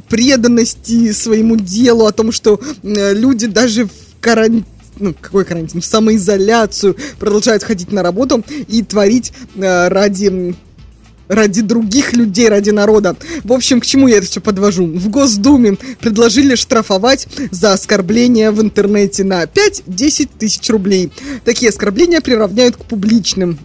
преданности 0.08 1.12
своему 1.12 1.56
делу, 1.56 2.06
о 2.06 2.12
том, 2.12 2.32
что 2.32 2.60
э, 2.82 3.14
люди 3.14 3.46
даже 3.46 3.86
в 3.86 3.90
карантине 4.20 4.64
ну, 4.98 5.14
какой 5.18 5.46
карантин, 5.46 5.80
в 5.80 5.84
самоизоляцию 5.86 6.94
продолжают 7.18 7.62
ходить 7.64 7.90
на 7.90 8.02
работу 8.02 8.44
и 8.68 8.82
творить 8.82 9.32
э, 9.56 9.88
ради 9.88 10.54
ради 11.30 11.62
других 11.62 12.12
людей, 12.12 12.48
ради 12.48 12.70
народа. 12.70 13.16
В 13.44 13.52
общем, 13.52 13.80
к 13.80 13.86
чему 13.86 14.08
я 14.08 14.18
это 14.18 14.26
все 14.26 14.40
подвожу? 14.40 14.84
В 14.86 15.08
Госдуме 15.08 15.78
предложили 16.00 16.56
штрафовать 16.56 17.28
за 17.52 17.72
оскорбления 17.72 18.50
в 18.50 18.60
интернете 18.60 19.22
на 19.24 19.44
5-10 19.44 20.28
тысяч 20.38 20.68
рублей. 20.68 21.12
Такие 21.44 21.70
оскорбления 21.70 22.20
приравняют 22.20 22.76
к 22.76 22.84
публичным. 22.84 23.58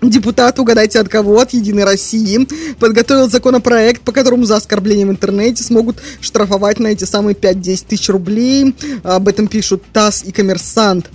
Депутат, 0.00 0.58
угадайте 0.58 0.98
от 0.98 1.08
кого, 1.08 1.38
от 1.38 1.52
Единой 1.52 1.84
России, 1.84 2.48
подготовил 2.80 3.30
законопроект, 3.30 4.02
по 4.02 4.10
которому 4.10 4.44
за 4.46 4.56
оскорбление 4.56 5.06
в 5.06 5.10
интернете 5.10 5.62
смогут 5.62 5.98
штрафовать 6.20 6.80
на 6.80 6.88
эти 6.88 7.04
самые 7.04 7.36
5-10 7.36 7.84
тысяч 7.88 8.08
рублей. 8.08 8.74
Об 9.04 9.28
этом 9.28 9.46
пишут 9.46 9.84
ТАСС 9.92 10.24
и 10.24 10.32
Коммерсант. 10.32 11.08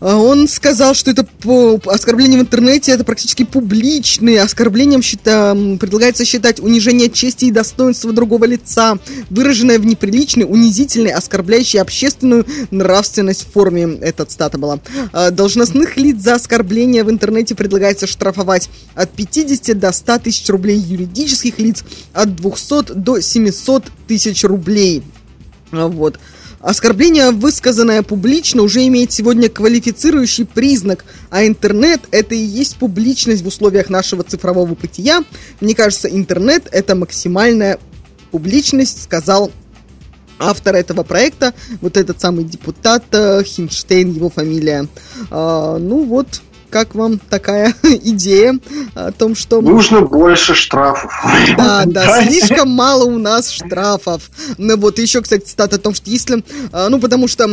А 0.00 0.16
Он 0.16 0.48
сказал, 0.48 0.94
что 0.94 1.10
это 1.10 1.24
по- 1.24 1.78
оскорбление 1.86 2.38
в 2.38 2.42
интернете 2.42 2.92
это 2.92 3.04
практически 3.04 3.44
публичные. 3.44 4.40
Оскорблением 4.40 5.00
счита- 5.00 5.76
предлагается 5.78 6.24
считать 6.24 6.58
унижение 6.60 7.10
чести 7.10 7.44
и 7.46 7.50
достоинства 7.50 8.10
другого 8.12 8.46
лица, 8.46 8.98
выраженное 9.28 9.78
в 9.78 9.84
неприличной, 9.84 10.44
унизительной, 10.44 11.12
оскорбляющей 11.12 11.80
общественную 11.80 12.46
нравственность 12.70 13.46
форме. 13.52 13.98
Это 14.00 14.24
цитата 14.24 14.56
была. 14.56 14.80
А, 15.12 15.30
Должностных 15.30 15.98
лиц 15.98 16.16
за 16.22 16.36
оскорбление 16.36 17.04
в 17.04 17.10
интернете 17.10 17.54
предлагается 17.54 18.06
штрафовать 18.06 18.70
от 18.94 19.10
50 19.10 19.74
до 19.78 19.92
100 19.92 20.18
тысяч 20.20 20.48
рублей, 20.48 20.78
юридических 20.78 21.58
лиц 21.58 21.84
от 22.14 22.34
200 22.36 22.94
до 22.94 23.20
700 23.20 23.84
тысяч 24.08 24.44
рублей. 24.44 25.02
Вот. 25.72 26.18
Оскорбление, 26.60 27.30
высказанное 27.30 28.02
публично, 28.02 28.62
уже 28.62 28.86
имеет 28.86 29.12
сегодня 29.12 29.48
квалифицирующий 29.48 30.44
признак, 30.44 31.06
а 31.30 31.46
интернет– 31.46 32.02
это 32.10 32.34
и 32.34 32.38
есть 32.38 32.76
публичность 32.76 33.42
в 33.42 33.46
условиях 33.46 33.88
нашего 33.88 34.24
цифрового 34.24 34.74
бытия. 34.74 35.24
Мне 35.60 35.74
кажется, 35.74 36.08
интернет– 36.08 36.68
это 36.72 36.94
максимальная 36.94 37.78
публичность, 38.30 39.02
сказал 39.02 39.50
автор 40.38 40.74
этого 40.74 41.02
проекта, 41.02 41.54
вот 41.80 41.96
этот 41.96 42.20
самый 42.20 42.44
депутат 42.44 43.04
э, 43.12 43.42
Хинштейн, 43.42 44.12
его 44.12 44.28
фамилия. 44.28 44.86
А, 45.30 45.78
ну 45.78 46.04
вот, 46.04 46.42
как 46.70 46.94
вам 46.94 47.18
такая 47.18 47.74
идея 47.82 48.58
о 48.94 49.12
том, 49.12 49.34
что... 49.34 49.60
Нужно 49.60 50.00
больше 50.00 50.54
штрафов. 50.54 51.12
Да, 51.56 51.84
да, 51.86 52.22
слишком 52.24 52.70
мало 52.70 53.04
у 53.04 53.18
нас 53.18 53.50
штрафов. 53.50 54.30
Ну 54.56 54.76
вот, 54.76 54.98
еще, 54.98 55.20
кстати, 55.20 55.44
цитата 55.44 55.76
о 55.76 55.78
том, 55.78 55.94
что 55.94 56.08
если... 56.10 56.42
а, 56.72 56.88
Ну, 56.88 56.98
потому 57.00 57.28
что... 57.28 57.46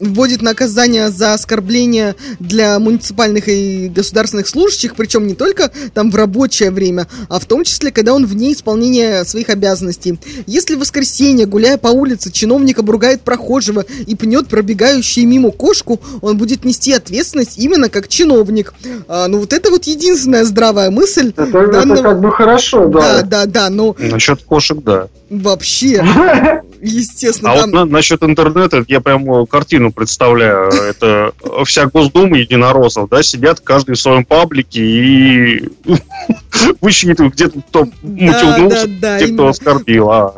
вводит 0.00 0.42
наказание 0.42 1.10
за 1.10 1.34
оскорбление 1.34 2.14
для 2.40 2.78
муниципальных 2.78 3.48
и 3.48 3.88
государственных 3.88 4.48
служащих, 4.48 4.94
причем 4.96 5.26
не 5.26 5.34
только 5.34 5.70
там 5.94 6.10
в 6.10 6.16
рабочее 6.16 6.70
время, 6.70 7.06
а 7.28 7.38
в 7.38 7.44
том 7.46 7.64
числе, 7.64 7.90
когда 7.90 8.12
он 8.14 8.26
вне 8.26 8.52
исполнения 8.52 9.24
своих 9.24 9.48
обязанностей. 9.50 10.18
Если 10.46 10.74
в 10.74 10.80
воскресенье, 10.80 11.46
гуляя 11.46 11.78
по 11.78 11.88
улице, 11.88 12.30
чиновник 12.32 12.78
обругает 12.78 13.22
прохожего 13.22 13.84
и 14.06 14.14
пнет 14.16 14.48
пробегающую 14.48 15.26
мимо 15.26 15.50
кошку, 15.50 16.00
он 16.20 16.36
будет 16.36 16.64
нести 16.64 16.92
ответственность 16.92 17.58
именно 17.58 17.88
как 17.88 18.08
чиновник. 18.08 18.74
А, 19.08 19.28
ну 19.28 19.38
вот 19.38 19.52
это 19.52 19.70
вот 19.70 19.84
единственная 19.84 20.44
здравая 20.44 20.90
мысль 20.90 21.32
Это, 21.36 21.42
это 21.58 21.72
данного- 21.72 22.02
как 22.02 22.20
бы 22.20 22.32
хорошо, 22.32 22.88
да, 22.88 23.22
да. 23.22 23.22
да, 23.22 23.46
да, 23.46 23.70
но 23.70 23.94
Насчет 23.98 24.42
кошек, 24.42 24.78
да. 24.82 25.08
вообще, 25.30 26.04
естественно, 26.84 27.52
А 27.52 27.56
там... 27.60 27.70
вот 27.70 27.74
на- 27.74 27.84
насчет 27.86 28.22
интернета, 28.22 28.84
я 28.88 29.00
прям 29.00 29.30
э, 29.32 29.46
картину 29.46 29.92
представляю. 29.92 30.68
Это 30.90 31.32
вся 31.64 31.86
Госдума 31.86 32.38
единороссов, 32.38 33.08
да, 33.08 33.22
сидят 33.22 33.60
каждый 33.60 33.94
в 33.96 34.00
своем 34.00 34.24
паблике 34.24 34.80
и 34.82 35.68
высчитывают, 36.80 37.34
где-то 37.34 37.60
кто 37.68 37.88
да, 39.00 39.18
те, 39.18 39.24
кто 39.26 39.34
именно. 39.34 39.48
оскорбил. 39.48 40.10
А, 40.10 40.34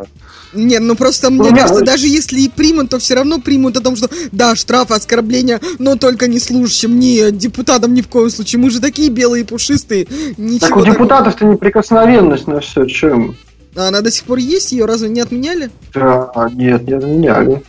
Не, 0.55 0.78
ну 0.78 0.97
просто 0.97 1.30
мне 1.30 1.51
Ну, 1.51 1.57
кажется, 1.57 1.82
даже 1.84 2.07
если 2.07 2.40
и 2.40 2.49
примут, 2.49 2.90
то 2.90 2.99
все 2.99 3.14
равно 3.14 3.40
примут 3.40 3.76
о 3.76 3.80
том, 3.80 3.97
что 3.97 4.09
да, 4.32 4.55
штраф, 4.57 4.90
оскорбления, 4.90 5.61
но 5.78 5.97
только 5.97 6.28
не 6.28 6.38
служащим, 6.38 6.99
не 6.99 7.30
депутатам 7.30 7.92
ни 7.94 8.01
в 8.03 8.09
коем 8.09 8.30
случае. 8.30 8.61
Мы 8.61 8.70
же 8.70 8.80
такие 8.80 9.11
белые 9.11 9.44
пушистые. 9.44 10.07
Ничего 10.36 10.68
Так 10.68 10.76
у 10.76 10.84
депутатов-то 10.84 11.44
неприкосновенность 11.44 12.47
на 12.47 12.61
все, 12.61 12.86
чем? 12.86 13.36
А 13.77 13.89
она 13.89 14.01
до 14.01 14.11
сих 14.11 14.24
пор 14.24 14.39
есть, 14.39 14.72
ее 14.72 14.87
разве 14.87 15.09
не 15.09 15.20
отменяли? 15.20 15.70
Да, 15.93 16.31
нет, 16.53 16.87
не 16.87 16.95
отменяли. 16.95 17.62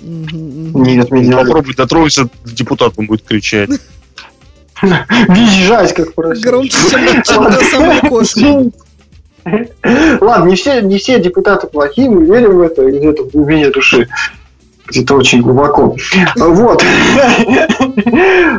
Не 0.00 0.98
отменяли. 1.00 1.44
Попробуй 1.44 1.74
дотронься, 1.74 2.28
депутат 2.44 2.92
он 2.96 3.06
будет 3.06 3.22
кричать. 3.22 3.70
Визжать, 4.82 5.92
как 5.94 6.14
просят. 6.14 6.44
Громче, 6.44 6.76
чем, 6.90 7.22
чем 7.22 7.44
та 7.46 7.60
самая 7.70 8.00
кошка. 8.02 8.70
Ладно, 10.20 10.48
не 10.48 10.54
все, 10.54 10.80
не 10.82 10.98
все 10.98 11.20
депутаты 11.20 11.66
плохие, 11.66 12.08
мы 12.08 12.24
верим 12.24 12.58
в 12.58 12.60
это 12.60 12.88
где-то 12.88 13.24
в 13.24 13.30
глубине 13.30 13.70
души. 13.70 14.08
Где-то 14.88 15.14
очень 15.16 15.42
глубоко. 15.42 15.94
Вот. 16.36 16.82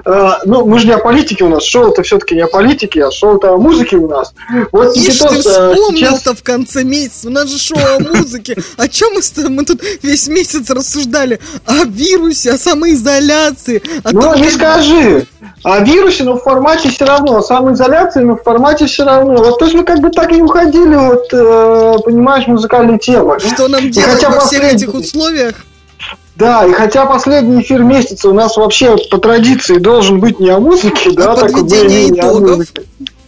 А, 0.06 0.40
Ну, 0.46 0.66
мы 0.66 0.80
же 0.80 0.88
не 0.88 0.94
о 0.94 1.00
политике 1.00 1.44
у 1.44 1.50
нас. 1.50 1.64
Шоу 1.64 1.92
это 1.92 2.04
все-таки 2.04 2.36
не 2.36 2.42
о 2.42 2.48
политике, 2.48 3.06
а 3.06 3.12
шоу 3.12 3.38
это 3.38 3.54
о 3.54 3.58
музыке 3.58 3.98
у 3.98 4.08
нас. 4.08 4.34
Вот 4.72 4.96
Ишь, 4.96 5.18
ты 5.20 5.40
вспомнил-то 5.40 6.36
в 6.36 6.44
конце 6.44 6.84
месяца. 6.84 7.28
У 7.28 7.32
нас 7.32 7.50
же 7.50 7.58
шоу 7.58 7.78
о 7.78 8.00
музыке. 8.00 8.58
О 8.78 8.88
чем 8.88 9.14
мы, 9.14 9.50
мы 9.50 9.66
тут 9.66 9.82
весь 10.04 10.28
месяц 10.28 10.70
рассуждали? 10.70 11.40
О 11.66 11.86
вирусе, 11.86 12.52
о 12.52 12.58
самоизоляции. 12.58 13.82
О 14.04 14.12
Ну, 14.12 14.22
том, 14.22 14.42
не 14.42 14.50
скажи. 14.50 15.26
О 15.64 15.80
вирусе, 15.80 16.24
но 16.24 16.36
в 16.36 16.44
формате 16.44 16.90
все 16.90 17.06
равно. 17.06 17.38
О 17.38 17.42
самоизоляции, 17.42 18.22
но 18.22 18.36
в 18.36 18.44
формате 18.44 18.86
все 18.86 19.04
равно. 19.04 19.36
Вот 19.38 19.60
то 19.60 19.66
есть 19.66 19.76
мы 19.76 19.84
как 19.84 20.00
бы 20.00 20.10
так 20.10 20.32
и 20.32 20.42
уходили, 20.42 20.96
вот, 20.96 21.26
э, 21.34 21.96
понимаешь, 22.04 22.48
музыкальной 22.48 23.00
темы. 23.00 23.40
Что 23.40 23.68
нам 23.68 23.90
делать 23.90 24.24
во 24.24 24.40
всех 24.42 24.64
этих 24.64 24.94
условиях? 24.94 25.56
Да, 26.40 26.66
и 26.66 26.72
хотя 26.72 27.06
последний 27.06 27.62
эфир 27.62 27.84
месяца 27.84 28.30
у 28.30 28.34
нас 28.34 28.56
вообще 28.56 28.96
по 29.12 29.18
традиции 29.18 29.78
должен 29.78 30.22
быть 30.22 30.40
не 30.40 30.50
о 30.50 30.60
музыке, 30.62 31.12
да, 31.12 31.36
более-менее 31.36 32.24
о 32.24 32.32
итогов. 32.32 32.66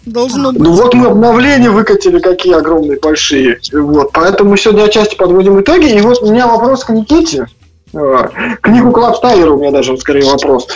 Должно 0.06 0.54
быть. 0.54 0.62
Ну 0.62 0.72
вот 0.72 0.94
мы 0.94 1.08
обновления 1.08 1.70
выкатили, 1.70 2.20
какие 2.20 2.54
огромные, 2.54 2.98
большие. 3.00 3.60
Вот, 3.74 4.12
поэтому 4.14 4.56
сегодня 4.56 4.84
отчасти 4.84 5.16
подводим 5.16 5.60
итоги. 5.60 5.92
И 5.92 6.00
вот 6.00 6.22
у 6.22 6.32
меня 6.32 6.48
вопрос 6.48 6.86
к 6.86 6.90
Никите. 6.90 7.48
А, 7.94 8.30
К 8.62 8.70
Нику 8.70 8.92
Клапстайеру 8.92 9.58
у 9.58 9.60
меня 9.60 9.72
даже 9.72 9.98
скорее 9.98 10.24
вопрос. 10.26 10.68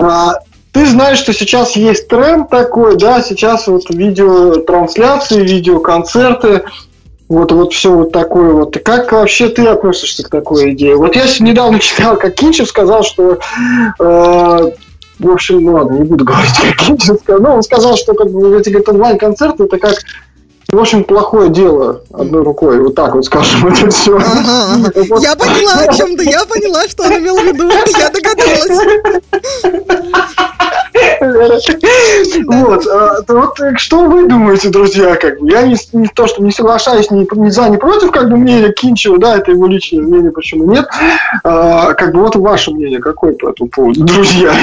А, 0.00 0.34
Ты 0.72 0.86
знаешь, 0.86 1.18
что 1.18 1.32
сейчас 1.32 1.76
есть 1.76 2.08
тренд 2.08 2.50
такой, 2.50 2.96
да, 2.96 3.22
сейчас 3.22 3.68
вот 3.68 3.88
видеотрансляции, 3.88 5.40
видеоконцерты, 5.40 6.64
вот, 7.28 7.52
вот 7.52 7.72
все 7.72 7.92
вот 7.92 8.12
такое 8.12 8.52
вот. 8.52 8.76
Как 8.84 9.12
вообще 9.12 9.48
ты 9.48 9.66
относишься 9.66 10.22
к 10.22 10.28
такой 10.28 10.72
идее? 10.72 10.96
Вот 10.96 11.16
я 11.16 11.24
недавно 11.40 11.78
читал, 11.80 12.16
как 12.16 12.34
Кинчев 12.34 12.68
сказал, 12.68 13.02
что 13.02 13.38
э, 13.98 14.70
в 15.18 15.30
общем, 15.30 15.62
ну 15.62 15.72
ладно, 15.72 15.94
не 15.94 16.04
буду 16.04 16.24
говорить, 16.24 16.54
как 16.62 16.76
Кинчев 16.86 17.18
сказал. 17.20 17.42
Но 17.42 17.54
он 17.56 17.62
сказал, 17.62 17.96
что 17.96 18.14
как 18.14 18.30
бы 18.30 18.58
эти 18.58 18.88
онлайн-концерты 18.88 19.64
это 19.64 19.78
как 19.78 19.94
в 20.72 20.78
общем, 20.78 21.04
плохое 21.04 21.48
дело 21.50 22.02
одной 22.12 22.42
рукой, 22.42 22.80
вот 22.80 22.94
так 22.94 23.14
вот 23.14 23.24
скажем, 23.24 23.66
это 23.72 23.88
все. 23.90 24.16
Ага, 24.16 24.74
ага. 24.74 25.20
Я 25.20 25.36
поняла 25.36 25.74
о 25.86 25.94
чем-то, 25.94 26.22
я 26.24 26.44
поняла, 26.44 26.88
что 26.88 27.04
он 27.04 27.12
имел 27.18 27.36
в 27.36 27.44
виду. 27.44 27.70
Я 27.70 28.10
догадалась. 28.10 28.70
Вот, 32.46 32.86
а, 32.86 33.22
вот 33.28 33.60
э, 33.60 33.76
что 33.76 34.06
вы 34.06 34.26
думаете, 34.26 34.70
друзья, 34.70 35.16
как 35.16 35.40
бы? 35.40 35.50
Я 35.50 35.62
не, 35.62 35.76
то, 36.08 36.26
что 36.26 36.42
не 36.42 36.50
соглашаюсь 36.50 37.10
ни, 37.10 37.50
за, 37.50 37.68
ни 37.68 37.76
против, 37.76 38.10
как 38.10 38.30
бы 38.30 38.36
мнения 38.36 38.72
Кинчева, 38.72 39.18
да, 39.18 39.36
это 39.36 39.50
его 39.50 39.66
личное 39.66 40.00
мнение, 40.02 40.30
почему 40.30 40.70
нет. 40.70 40.88
А, 41.44 41.92
как 41.94 42.12
бы 42.12 42.20
вот 42.20 42.36
ваше 42.36 42.70
мнение 42.70 43.00
какое 43.00 43.32
по 43.34 43.50
этому 43.50 43.68
поводу, 43.68 44.04
друзья? 44.04 44.54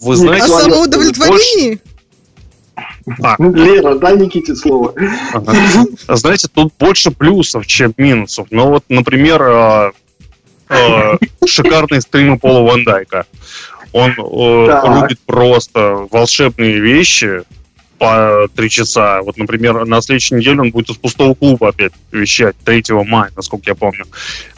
Вы 0.00 0.12
О 0.12 0.16
знаете, 0.16 0.52
Ладно, 0.52 0.76
самоудовлетворении? 3.16 3.76
Лера, 3.76 3.94
дай 3.98 4.16
Никите 4.16 4.54
слово. 4.54 4.94
Ага. 5.32 5.54
Знаете, 6.08 6.48
тут 6.52 6.72
больше 6.78 7.10
плюсов, 7.10 7.66
чем 7.66 7.94
минусов. 7.96 8.48
Ну 8.50 8.68
вот, 8.68 8.84
например, 8.88 9.42
э, 9.42 9.90
э, 10.70 11.18
шикарные 11.46 12.00
стримы 12.00 12.38
Пола 12.38 12.68
Ван 12.68 12.84
Дайка. 12.84 13.26
Он 13.92 14.10
э, 14.10 14.80
рубит 14.86 15.20
просто 15.20 16.06
волшебные 16.10 16.78
вещи 16.80 17.42
по 17.98 18.46
три 18.54 18.70
часа. 18.70 19.22
Вот, 19.22 19.36
например, 19.36 19.84
на 19.84 20.00
следующей 20.00 20.36
неделе 20.36 20.60
он 20.60 20.70
будет 20.70 20.90
из 20.90 20.96
пустого 20.96 21.34
клуба 21.34 21.68
опять 21.68 21.92
вещать, 22.12 22.56
3 22.64 22.84
мая, 23.06 23.30
насколько 23.36 23.70
я 23.70 23.74
помню. 23.74 24.06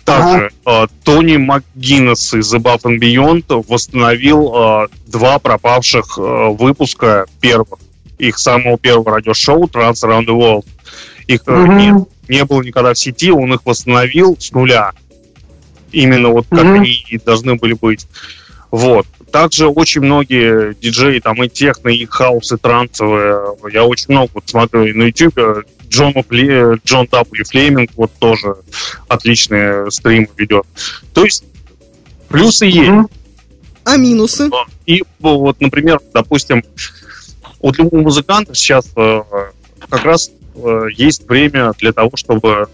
Также 0.04 0.50
э, 0.66 0.86
Тони 1.04 1.36
МакГиннес 1.36 2.34
из 2.34 2.54
The 2.54 2.60
and 2.60 2.98
Beyond 2.98 3.64
восстановил 3.68 4.52
э, 4.54 4.88
два 5.06 5.38
пропавших 5.38 6.18
э, 6.18 6.48
выпуска 6.50 7.26
первых. 7.40 7.78
Их 8.20 8.38
самого 8.38 8.78
первого 8.78 9.12
радиошоу 9.12 9.64
Trance 9.64 9.94
Around 10.04 10.26
the 10.26 10.36
World. 10.38 10.66
Их 11.26 11.40
э, 11.46 11.52
Мгм. 11.52 11.76
не, 11.78 11.94
не 12.36 12.44
было 12.44 12.62
никогда 12.62 12.92
в 12.92 12.98
сети, 12.98 13.30
он 13.30 13.52
их 13.54 13.60
восстановил 13.64 14.36
с 14.38 14.52
нуля. 14.52 14.92
Именно 15.92 16.28
вот 16.28 16.46
как 16.50 16.64
Мгм. 16.64 16.74
они 16.74 17.04
и 17.08 17.18
должны 17.18 17.54
были 17.56 17.72
быть. 17.72 18.06
Вот. 18.70 19.06
Также 19.32 19.68
очень 19.68 20.02
многие 20.02 20.74
диджеи, 20.74 21.20
там 21.20 21.42
и 21.42 21.48
техно, 21.48 21.88
и 21.88 22.04
хаус, 22.04 22.52
и 22.52 22.56
трансовые. 22.56 23.56
Я 23.72 23.84
очень 23.84 24.06
много 24.08 24.30
вот 24.34 24.44
смотрю 24.48 24.84
и 24.84 24.92
на 24.92 25.04
YouTube. 25.04 25.64
Джон, 25.88 26.12
Фле- 26.12 26.78
Джон 26.84 27.06
W. 27.06 27.44
Флеминг 27.48 27.90
вот 27.96 28.12
тоже 28.18 28.56
отличные 29.08 29.90
стримы 29.90 30.28
ведет. 30.36 30.64
То 31.14 31.24
есть 31.24 31.44
плюсы 32.28 32.66
есть. 32.66 33.08
А 33.84 33.96
минусы? 33.96 34.50
И 34.86 35.02
вот, 35.20 35.60
например, 35.60 36.00
допустим, 36.12 36.62
у 37.60 37.72
любого 37.72 38.02
музыканта 38.02 38.54
сейчас 38.54 38.90
э, 38.96 39.22
как 39.88 40.04
раз 40.04 40.30
э, 40.54 40.86
есть 40.94 41.28
время 41.28 41.72
для 41.78 41.92
того, 41.92 42.12
чтобы 42.14 42.68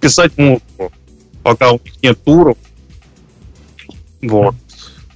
писать 0.00 0.36
музыку, 0.36 0.92
пока 1.42 1.72
у 1.72 1.80
них 1.84 2.02
нет 2.02 2.22
туров. 2.24 2.58
Вот. 4.22 4.54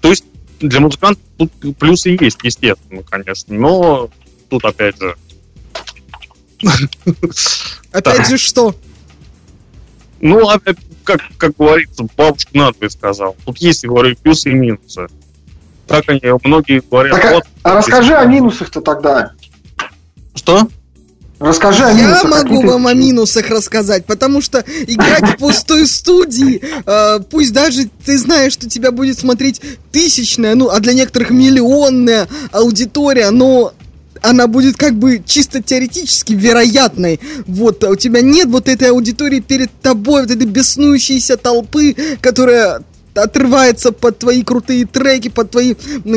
То 0.00 0.08
есть 0.08 0.24
для 0.60 0.80
музыкантов 0.80 1.22
тут 1.36 1.52
плюсы 1.78 2.16
есть, 2.20 2.38
естественно, 2.42 3.02
конечно. 3.02 3.54
Но 3.54 4.10
тут 4.48 4.64
опять 4.64 4.96
же. 4.98 5.16
Опять 7.92 8.28
же 8.28 8.36
что? 8.36 8.74
Ну, 10.20 10.48
опять, 10.48 10.76
как, 11.04 11.20
как 11.38 11.56
говорится, 11.56 12.04
бабушка 12.16 12.50
надвое 12.58 12.88
сказал. 12.88 13.36
Тут 13.44 13.58
есть, 13.58 13.84
я 13.84 13.88
говорю, 13.88 14.16
плюсы 14.16 14.50
и 14.50 14.54
минусы. 14.54 15.06
Так 15.88 16.04
они, 16.08 16.20
многие 16.44 16.82
говорят, 16.88 17.14
Так, 17.16 17.24
а- 17.24 17.34
вот, 17.34 17.44
А 17.62 17.74
расскажи 17.76 18.14
о 18.14 18.24
минусах-то 18.26 18.80
тогда. 18.80 19.32
что? 20.34 20.68
Расскажи 21.40 21.84
о 21.84 21.90
Я 21.90 21.94
минусах. 21.94 22.24
могу 22.24 22.42
какие 22.42 22.60
ты- 22.62 22.66
вам 22.66 22.86
о 22.88 22.94
минусах 22.94 23.48
рассказать, 23.50 24.04
потому 24.06 24.40
что 24.40 24.64
играть 24.88 25.22
в 25.34 25.36
пустой 25.38 25.86
студии, 25.86 26.60
э, 26.84 27.20
пусть 27.30 27.52
даже 27.52 27.88
ты 28.04 28.18
знаешь, 28.18 28.52
что 28.52 28.68
тебя 28.68 28.90
будет 28.90 29.18
смотреть 29.18 29.60
тысячная, 29.92 30.56
ну, 30.56 30.68
а 30.68 30.80
для 30.80 30.94
некоторых 30.94 31.30
миллионная 31.30 32.26
аудитория, 32.50 33.30
но 33.30 33.72
она 34.20 34.48
будет 34.48 34.76
как 34.76 34.94
бы 34.98 35.22
чисто 35.24 35.62
теоретически 35.62 36.32
вероятной. 36.32 37.20
Вот, 37.46 37.84
а 37.84 37.90
у 37.90 37.94
тебя 37.94 38.20
нет 38.20 38.48
вот 38.48 38.68
этой 38.68 38.90
аудитории 38.90 39.38
перед 39.38 39.70
тобой, 39.80 40.22
вот 40.22 40.30
этой 40.32 40.44
беснующейся 40.46 41.36
толпы, 41.36 41.94
которая 42.20 42.80
отрывается 43.22 43.92
под 43.92 44.18
твои 44.18 44.42
крутые 44.42 44.86
треки, 44.86 45.28
под 45.28 45.50
твои 45.50 45.74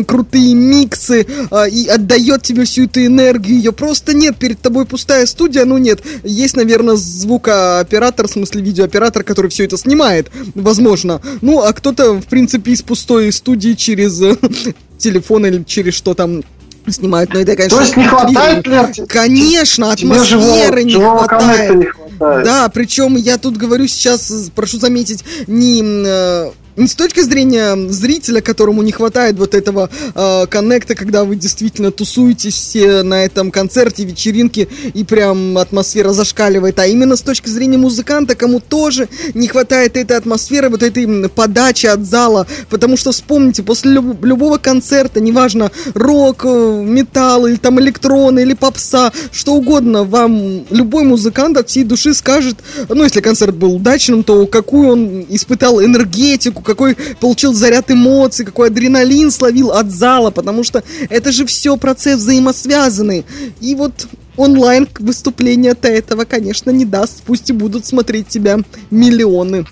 крутые 0.07 0.53
миксы 0.53 1.25
а, 1.49 1.67
и 1.67 1.87
отдает 1.87 2.43
тебе 2.43 2.65
всю 2.65 2.85
эту 2.85 3.05
энергию. 3.05 3.57
Ее 3.57 3.71
просто 3.71 4.13
нет. 4.13 4.37
Перед 4.37 4.59
тобой 4.61 4.85
пустая 4.85 5.25
студия, 5.25 5.65
ну 5.65 5.77
нет. 5.77 6.01
Есть, 6.23 6.55
наверное, 6.55 6.95
звукооператор, 6.95 8.27
в 8.27 8.31
смысле 8.31 8.61
видеооператор, 8.61 9.23
который 9.23 9.49
все 9.49 9.65
это 9.65 9.77
снимает, 9.77 10.31
возможно. 10.55 11.21
Ну, 11.41 11.61
а 11.61 11.73
кто-то, 11.73 12.13
в 12.13 12.25
принципе, 12.25 12.71
из 12.71 12.81
пустой 12.81 13.31
студии 13.31 13.73
через 13.73 14.21
э, 14.21 14.35
телефон 14.97 15.45
или 15.45 15.63
через 15.63 15.93
что 15.93 16.13
там 16.13 16.43
снимают. 16.87 17.33
Но 17.33 17.39
это, 17.39 17.55
конечно, 17.55 17.77
То 17.77 17.83
есть 17.83 17.97
не 17.97 18.05
хватает. 18.05 18.67
Лер, 18.67 18.91
Конечно, 19.07 19.95
живого, 19.97 20.15
атмосферы 20.17 20.83
не 20.83 20.91
живого 20.91 21.27
хватает. 21.27 21.75
не 21.75 21.85
хватает. 21.85 22.45
Да, 22.45 22.69
причем 22.69 23.15
я 23.15 23.37
тут 23.37 23.57
говорю 23.57 23.87
сейчас, 23.87 24.31
э, 24.31 24.49
прошу 24.55 24.79
заметить, 24.79 25.23
не, 25.47 25.81
э, 25.83 26.51
не 26.75 26.87
с 26.87 26.95
точки 26.95 27.21
зрения 27.21 27.75
зрителя, 27.89 28.41
которому 28.41 28.81
не 28.81 28.91
хватает 28.91 29.37
вот 29.37 29.53
этого 29.53 29.89
э, 30.15 30.45
коннекта, 30.47 30.95
когда 30.95 31.25
вы 31.25 31.35
действительно 31.35 31.91
тусуетесь 31.91 32.55
все 32.55 33.03
на 33.03 33.25
этом 33.25 33.51
концерте, 33.51 34.05
вечеринке, 34.05 34.67
и 34.93 35.03
прям 35.03 35.57
атмосфера 35.57 36.13
зашкаливает, 36.13 36.79
а 36.79 36.87
именно 36.87 37.15
с 37.15 37.21
точки 37.21 37.49
зрения 37.49 37.77
музыканта, 37.77 38.35
кому 38.35 38.59
тоже 38.59 39.09
не 39.33 39.47
хватает 39.47 39.97
этой 39.97 40.17
атмосферы, 40.17 40.69
вот 40.69 40.83
этой 40.83 41.29
подачи 41.29 41.87
от 41.87 42.05
зала, 42.05 42.47
потому 42.69 42.97
что 42.97 43.11
вспомните, 43.11 43.63
после 43.63 43.91
люб- 43.91 44.23
любого 44.23 44.57
концерта, 44.57 45.19
неважно, 45.19 45.71
рок, 45.93 46.45
э, 46.45 46.83
металл, 46.85 47.47
или 47.47 47.57
там 47.57 47.79
электрон, 47.79 48.39
или 48.39 48.53
попса, 48.53 49.11
что 49.31 49.55
угодно, 49.55 50.03
вам 50.03 50.65
любой 50.69 51.03
музыкант 51.03 51.57
от 51.57 51.69
всей 51.69 51.83
души 51.83 52.13
скажет, 52.13 52.57
ну, 52.87 53.03
если 53.03 53.21
концерт 53.21 53.55
был 53.55 53.75
удачным, 53.75 54.23
то 54.23 54.45
какую 54.47 54.89
он 54.89 55.25
испытал 55.29 55.83
энергетику, 55.83 56.60
какой 56.61 56.95
получил 57.19 57.53
заряд 57.53 57.91
эмоций, 57.91 58.45
какой 58.45 58.67
адреналин 58.69 59.31
словил 59.31 59.71
от 59.71 59.91
зала, 59.91 60.31
потому 60.31 60.63
что 60.63 60.83
это 61.09 61.31
же 61.31 61.45
все 61.45 61.77
процесс 61.77 62.19
взаимосвязанный. 62.19 63.25
И 63.59 63.75
вот 63.75 64.07
онлайн 64.37 64.87
выступления-то 64.99 65.87
этого, 65.87 66.25
конечно, 66.25 66.69
не 66.71 66.85
даст, 66.85 67.23
пусть 67.25 67.49
и 67.49 67.53
будут 67.53 67.85
смотреть 67.85 68.27
тебя 68.27 68.57
миллионы. 68.89 69.65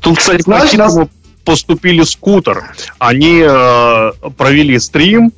Тут, 0.00 0.18
кстати, 0.18 0.42
Знаешь, 0.42 0.70
по-хитрому, 0.70 1.10
поступили 1.44 2.02
скутер. 2.04 2.74
Они 2.98 3.42
э, 3.44 4.12
провели 4.36 4.78
стрим 4.78 5.32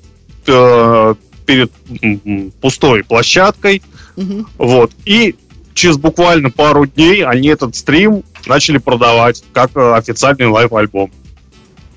э, 0.46 1.14
перед 1.46 1.72
м, 2.02 2.52
пустой 2.60 3.02
площадкой, 3.04 3.82
Мгм. 4.16 4.46
вот, 4.58 4.92
и 5.04 5.34
через 5.76 5.98
буквально 5.98 6.50
пару 6.50 6.86
дней 6.86 7.24
они 7.24 7.48
этот 7.48 7.76
стрим 7.76 8.24
начали 8.46 8.78
продавать 8.78 9.44
как 9.52 9.70
э, 9.76 9.94
официальный 9.94 10.46
лайв-альбом. 10.48 11.12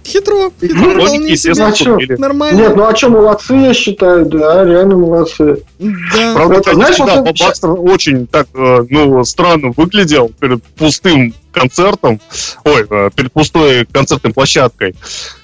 Хитро, 0.05 0.51
хитро, 0.59 0.75
Ну, 0.75 0.91
вполне 0.93 1.19
логики, 1.19 1.31
естественно, 1.31 1.75
себе. 1.75 1.85
чё? 1.85 1.93
купили. 1.93 2.15
Нормально. 2.15 2.57
Нет, 2.59 2.75
ну 2.75 2.83
а 2.87 2.95
что, 2.95 3.09
молодцы, 3.09 3.53
я 3.55 3.73
считаю, 3.73 4.25
да, 4.25 4.65
реально 4.65 4.95
молодцы. 4.97 5.63
Да. 5.79 6.33
Правда, 6.33 6.55
Это, 6.57 6.73
знаешь, 6.73 6.97
да, 6.97 7.03
вот 7.05 7.11
это- 7.13 7.23
Бабастер 7.43 7.69
очень 7.71 8.27
так, 8.27 8.47
э, 8.53 8.85
ну, 8.89 9.23
странно 9.23 9.71
выглядел 9.77 10.29
перед 10.39 10.63
пустым 10.63 11.33
концертом, 11.51 12.19
ой, 12.65 12.85
э, 12.89 13.09
перед 13.15 13.31
пустой 13.31 13.85
концертной 13.85 14.33
площадкой. 14.33 14.95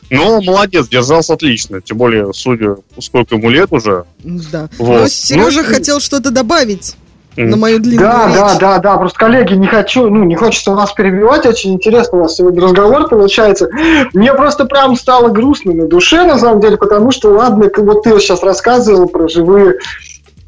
Но 0.09 0.41
молодец, 0.41 0.88
держался 0.88 1.33
отлично. 1.33 1.81
Тем 1.81 1.97
более, 1.97 2.33
судя, 2.33 2.77
сколько 2.99 3.36
ему 3.36 3.49
лет 3.49 3.69
уже. 3.71 4.05
Да. 4.23 4.69
Вот. 4.77 5.01
Но 5.01 5.07
Сережа 5.07 5.61
Ну, 5.61 5.67
хотел 5.67 5.99
что-то 5.99 6.31
добавить. 6.31 6.95
На 7.38 7.57
мою 7.57 7.79
длинную 7.79 8.09
Да, 8.09 8.27
речь. 8.27 8.36
да, 8.36 8.55
да, 8.59 8.77
да. 8.79 8.97
Просто, 8.97 9.19
коллеги, 9.19 9.53
не 9.53 9.67
хочу, 9.67 10.09
ну, 10.09 10.23
не 10.23 10.36
хочется 10.36 10.71
вас 10.71 10.91
перебивать. 10.93 11.45
Очень 11.45 11.73
интересно 11.73 12.17
у 12.17 12.21
вас 12.21 12.36
сегодня 12.36 12.61
разговор 12.61 13.07
получается. 13.09 13.69
Мне 14.13 14.33
просто 14.33 14.65
прям 14.65 14.95
стало 14.95 15.29
грустно 15.29 15.73
на 15.73 15.88
душе, 15.88 16.23
на 16.23 16.38
самом 16.38 16.59
деле, 16.61 16.77
потому 16.77 17.11
что, 17.11 17.29
ладно, 17.29 17.69
как 17.69 17.83
вот 17.86 18.03
ты 18.03 18.17
сейчас 18.19 18.41
рассказывал 18.43 19.07
про 19.07 19.27
живые, 19.27 19.75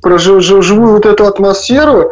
про 0.02 0.18
жи- 0.18 0.40
жи- 0.42 0.62
живую 0.62 0.94
вот 0.94 1.06
эту 1.06 1.26
атмосферу. 1.26 2.12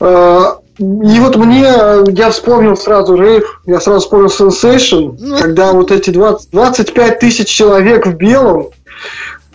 Э, 0.00 0.40
И 0.78 1.20
вот 1.20 1.36
мне, 1.36 1.68
я 2.08 2.30
вспомнил 2.30 2.74
сразу 2.74 3.14
рейв, 3.14 3.60
я 3.66 3.80
сразу 3.80 4.00
вспомнил 4.00 4.28
Sensation, 4.28 5.14
Ну. 5.20 5.36
когда 5.36 5.72
вот 5.72 5.90
эти 5.92 6.08
20, 6.08 6.50
25 6.52 7.18
тысяч 7.18 7.48
человек 7.48 8.06
в 8.06 8.14
белом, 8.14 8.68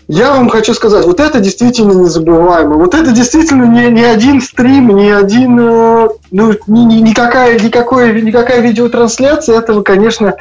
я 0.07 0.33
вам 0.33 0.49
хочу 0.49 0.73
сказать, 0.73 1.05
вот 1.05 1.19
это 1.19 1.39
действительно 1.39 1.93
незабываемо. 1.93 2.75
Вот 2.75 2.93
это 2.93 3.11
действительно 3.11 3.63
не, 3.65 3.89
не 3.89 4.03
один 4.03 4.41
стрим, 4.41 4.95
не 4.95 5.09
один, 5.09 5.59
э, 5.59 6.09
ну, 6.31 6.53
ни- 6.67 6.85
ни- 6.85 7.01
никакая, 7.01 7.59
никакой, 7.59 8.21
никакая 8.21 8.59
видеотрансляция 8.61 9.57
этого, 9.57 9.81
конечно, 9.81 10.35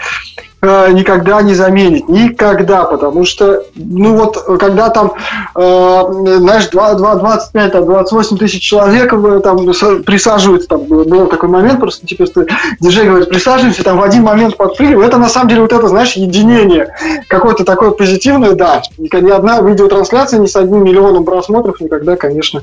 э, 0.64 0.92
никогда 0.92 1.42
не 1.42 1.54
заменит. 1.54 2.08
Никогда, 2.08 2.84
потому 2.84 3.24
что, 3.24 3.64
ну 3.74 4.16
вот, 4.16 4.36
когда 4.58 4.90
там, 4.90 5.12
э, 5.54 6.02
знаешь, 6.38 6.68
2, 6.68 6.94
2, 6.94 7.14
25, 7.16 7.72
там, 7.72 7.84
28 7.84 8.38
тысяч 8.38 8.62
человек 8.62 9.12
э, 9.12 9.40
там 9.40 9.58
присаживаются, 10.02 10.68
там 10.68 10.84
был 10.84 11.26
такой 11.26 11.48
момент, 11.48 11.80
просто 11.80 12.06
типа, 12.06 12.26
что 12.26 12.46
диджей 12.80 13.06
говорит, 13.06 13.28
присаживаемся, 13.28 13.82
там 13.82 13.98
в 13.98 14.02
один 14.02 14.22
момент 14.22 14.56
подпрыгиваем. 14.56 15.06
Это 15.06 15.18
на 15.18 15.28
самом 15.28 15.48
деле 15.48 15.62
вот 15.62 15.72
это, 15.72 15.88
знаешь, 15.88 16.12
единение 16.12 16.94
какое-то 17.28 17.64
такое 17.64 17.90
позитивное, 17.90 18.52
да. 18.52 18.82
Ни 18.98 19.08
ни 19.24 19.30
одна 19.30 19.60
видеотрансляция 19.60 20.40
ни 20.40 20.46
с 20.46 20.56
одним 20.56 20.84
миллионом 20.84 21.24
просмотров 21.24 21.80
никогда, 21.80 22.16
конечно, 22.16 22.62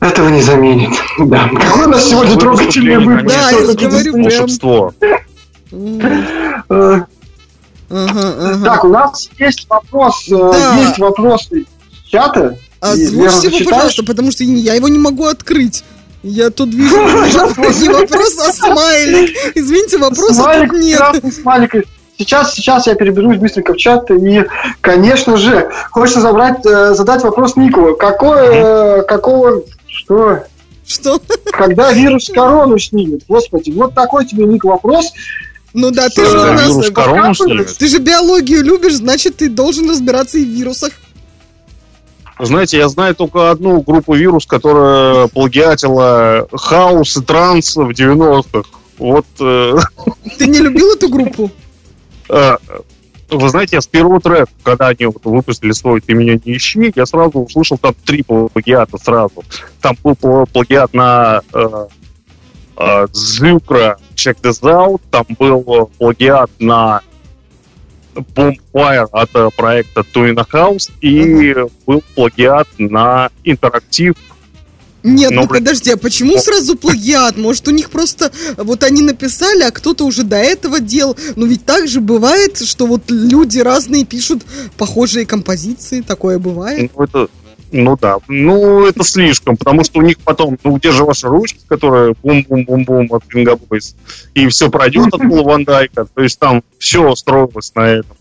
этого 0.00 0.28
не 0.28 0.42
заменит. 0.42 0.90
Да. 1.18 1.48
Какой 1.48 1.86
у 1.86 1.88
нас 1.88 2.04
сегодня 2.04 2.34
Вы 2.34 2.40
трогательный 2.40 2.98
выпуск. 2.98 3.34
Да, 3.34 3.50
я 3.50 3.88
говорю. 3.88 4.22
Волшебство. 4.22 4.92
Так, 7.88 8.84
у 8.84 8.88
нас 8.88 9.30
есть 9.38 9.68
вопрос, 9.68 10.26
э, 10.28 10.52
есть 10.80 10.98
вопрос 10.98 11.50
из 11.52 11.66
чата. 12.08 12.58
Озвучьте 12.80 13.48
его, 13.48 13.70
пожалуйста, 13.70 14.04
потому 14.04 14.32
что 14.32 14.44
я 14.44 14.74
его 14.74 14.88
не 14.88 14.98
могу 14.98 15.24
открыть. 15.24 15.84
Я 16.22 16.50
тут 16.50 16.74
вижу 16.74 16.96
не 16.96 17.88
вопрос, 17.88 18.36
а 18.38 18.52
смайлик. 18.52 19.36
Извините, 19.54 19.98
вопроса 19.98 20.34
Смайлик, 20.34 20.70
тут 20.72 20.80
нет. 20.80 21.34
смайлик. 21.34 21.86
Сейчас, 22.18 22.54
сейчас 22.54 22.86
я 22.86 22.94
переберусь 22.94 23.38
быстренько 23.38 23.74
в 23.74 23.76
чат. 23.76 24.10
И, 24.10 24.44
конечно 24.80 25.36
же, 25.36 25.70
хочется 25.90 26.20
забрать, 26.20 26.64
э, 26.64 26.94
задать 26.94 27.22
вопрос 27.22 27.56
Нику. 27.56 27.94
Какой, 27.94 28.40
э, 28.42 29.02
какого, 29.02 29.62
что, 29.86 30.40
Что? 30.86 31.20
когда 31.52 31.92
вирус 31.92 32.30
корону 32.30 32.78
снимет? 32.78 33.22
Господи, 33.28 33.70
вот 33.70 33.94
такой 33.94 34.24
тебе, 34.24 34.46
Ник, 34.46 34.64
вопрос. 34.64 35.12
Ну 35.76 35.90
да, 35.90 36.08
ты 36.08 36.24
же 36.24 36.38
у 36.38 36.52
нас... 36.54 36.72
Ты 37.76 37.86
же 37.88 37.98
биологию 37.98 38.64
любишь, 38.64 38.94
значит, 38.94 39.36
ты 39.36 39.50
должен 39.50 39.90
разбираться 39.90 40.38
и 40.38 40.44
в 40.44 40.48
вирусах. 40.48 40.92
Знаете, 42.38 42.78
я 42.78 42.88
знаю 42.88 43.14
только 43.14 43.50
одну 43.50 43.82
группу 43.82 44.14
вирус, 44.14 44.46
которая 44.46 45.28
плагиатила 45.28 46.48
хаос 46.50 47.18
и 47.18 47.22
транс 47.22 47.76
в 47.76 47.90
90-х. 47.90 48.68
Вот, 48.96 49.26
э, 49.38 49.76
Ты 50.38 50.46
не 50.46 50.60
любил 50.60 50.94
эту 50.94 51.10
группу? 51.10 51.50
э, 52.30 52.56
вы 53.28 53.48
знаете, 53.50 53.76
я 53.76 53.82
с 53.82 53.86
первого 53.86 54.18
трека, 54.18 54.50
когда 54.62 54.88
они 54.88 55.04
вот 55.06 55.22
выпустили 55.24 55.72
свой 55.72 56.00
«Ты 56.00 56.14
меня 56.14 56.40
не 56.42 56.56
ищи», 56.56 56.90
я 56.96 57.04
сразу 57.04 57.40
услышал 57.40 57.76
там 57.76 57.94
три 58.06 58.22
плагиата 58.22 58.96
сразу. 58.96 59.44
Там 59.82 59.94
был 60.02 60.12
пл- 60.12 60.48
плагиат 60.50 60.94
на 60.94 61.42
э, 61.52 61.86
э, 62.78 63.06
Зюкра 63.12 63.98
Check 64.16 64.40
This 64.42 64.62
Out, 64.62 65.00
там 65.10 65.26
был 65.38 65.64
э, 65.66 65.86
плагиат 65.98 66.50
на 66.58 67.02
Bombfire 68.14 69.08
от 69.12 69.30
э, 69.34 69.50
проекта 69.56 70.00
Two 70.00 70.32
in 70.32 70.40
a 70.40 70.46
House 70.50 70.90
и 71.00 71.54
был 71.86 72.02
плагиат 72.14 72.66
на 72.78 73.30
интерактив 73.44 74.14
Нет, 75.02 75.30
Но, 75.30 75.42
ну 75.42 75.48
подожди, 75.48 75.92
а 75.92 75.96
почему 75.96 76.38
сразу 76.38 76.76
плагиат? 76.76 77.36
Может, 77.36 77.68
у 77.68 77.70
них 77.70 77.90
просто 77.90 78.32
вот 78.56 78.82
они 78.82 79.02
написали, 79.02 79.62
а 79.62 79.70
кто-то 79.70 80.04
уже 80.04 80.24
до 80.24 80.36
этого 80.36 80.80
делал. 80.80 81.16
Ну 81.36 81.46
ведь 81.46 81.64
так 81.64 81.86
же 81.86 82.00
бывает, 82.00 82.58
что 82.58 82.86
вот 82.86 83.02
люди 83.10 83.60
разные 83.60 84.04
пишут 84.04 84.42
похожие 84.76 85.26
композиции, 85.26 86.00
такое 86.00 86.38
бывает. 86.38 86.90
Ну, 86.96 87.04
это, 87.04 87.28
ну 87.72 87.96
да, 88.00 88.18
ну 88.28 88.86
это 88.86 89.04
слишком, 89.04 89.56
потому 89.56 89.84
что 89.84 89.98
у 89.98 90.02
них 90.02 90.18
потом, 90.18 90.58
ну 90.64 90.76
где 90.76 90.90
же 90.92 91.04
ваши 91.04 91.28
ручки, 91.28 91.60
которые 91.68 92.14
бум-бум-бум-бум 92.22 93.08
от 93.10 93.24
Bingo 93.24 93.58
Boys, 93.58 93.94
и 94.34 94.46
все 94.48 94.70
пройдет 94.70 95.12
от 95.12 95.22
Пола 95.22 95.42
Ван 95.42 95.64
Дайка, 95.64 96.06
то 96.06 96.22
есть 96.22 96.38
там 96.38 96.62
все 96.78 97.14
строилось 97.14 97.72
на 97.74 97.86
этом. 97.86 98.16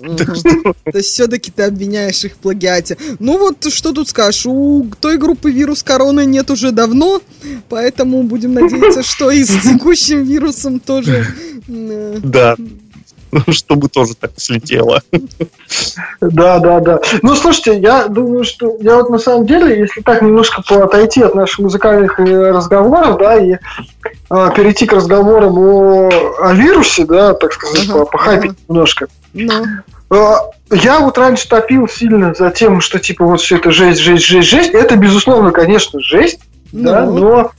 То 0.00 0.98
есть 0.98 1.10
все-таки 1.10 1.50
ты 1.50 1.62
обвиняешь 1.64 2.24
их 2.24 2.32
в 2.32 2.36
плагиате. 2.36 2.96
Ну 3.18 3.38
вот, 3.38 3.72
что 3.72 3.92
тут 3.92 4.08
скажешь, 4.08 4.46
у 4.46 4.90
той 5.00 5.18
группы 5.18 5.50
вирус 5.50 5.82
короны 5.82 6.24
нет 6.24 6.50
уже 6.50 6.72
давно, 6.72 7.22
поэтому 7.68 8.22
будем 8.22 8.54
надеяться, 8.54 9.02
что 9.02 9.30
и 9.30 9.44
с 9.44 9.62
текущим 9.62 10.24
вирусом 10.24 10.80
тоже... 10.80 11.26
э, 11.68 12.18
Да, 12.22 12.56
чтобы 13.50 13.88
тоже 13.88 14.14
так 14.14 14.32
слетело. 14.36 15.02
Да, 16.20 16.58
да, 16.58 16.80
да. 16.80 17.00
Ну, 17.22 17.34
слушайте, 17.34 17.78
я 17.78 18.06
думаю, 18.08 18.44
что 18.44 18.76
я 18.80 18.96
вот 18.96 19.10
на 19.10 19.18
самом 19.18 19.46
деле, 19.46 19.78
если 19.78 20.00
так 20.00 20.22
немножко 20.22 20.62
отойти 20.82 21.22
от 21.22 21.34
наших 21.34 21.60
музыкальных 21.60 22.18
э, 22.20 22.50
разговоров, 22.50 23.18
да, 23.18 23.36
и 23.36 23.56
а, 24.28 24.50
перейти 24.50 24.86
к 24.86 24.92
разговорам 24.92 25.58
о, 25.58 26.08
о 26.40 26.52
вирусе, 26.52 27.04
да, 27.04 27.34
так 27.34 27.52
сказать, 27.52 27.88
по- 27.90 28.04
похайпить 28.04 28.50
ага. 28.52 28.60
немножко. 28.68 29.06
Ну, 29.32 29.52
А, 30.10 30.50
Я 30.72 31.00
вот 31.00 31.18
раньше 31.18 31.48
топил 31.48 31.88
сильно 31.88 32.34
за 32.34 32.50
тем, 32.50 32.80
что 32.80 32.98
типа 32.98 33.24
вот 33.24 33.40
все 33.40 33.56
это 33.56 33.70
жесть, 33.70 34.00
жесть, 34.00 34.24
жесть, 34.24 34.48
жесть. 34.48 34.70
Это, 34.70 34.96
безусловно, 34.96 35.52
конечно, 35.52 36.00
жесть, 36.00 36.40
да, 36.72 37.04
Ну. 37.06 37.18
но 37.18 37.50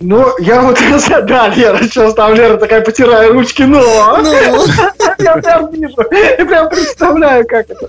но 0.00 0.34
я 0.38 0.60
вот, 0.62 0.78
да, 1.26 1.48
Лера, 1.48 1.78
сейчас 1.82 2.14
там 2.14 2.34
Лера 2.34 2.56
такая 2.58 2.82
потирая 2.82 3.32
ручки, 3.32 3.62
но... 3.62 3.80
ну, 4.22 4.32
Я 5.18 5.36
прям 5.38 5.70
вижу, 5.72 5.94
я 6.38 6.44
прям 6.44 6.68
представляю, 6.68 7.46
как 7.46 7.70
это. 7.70 7.88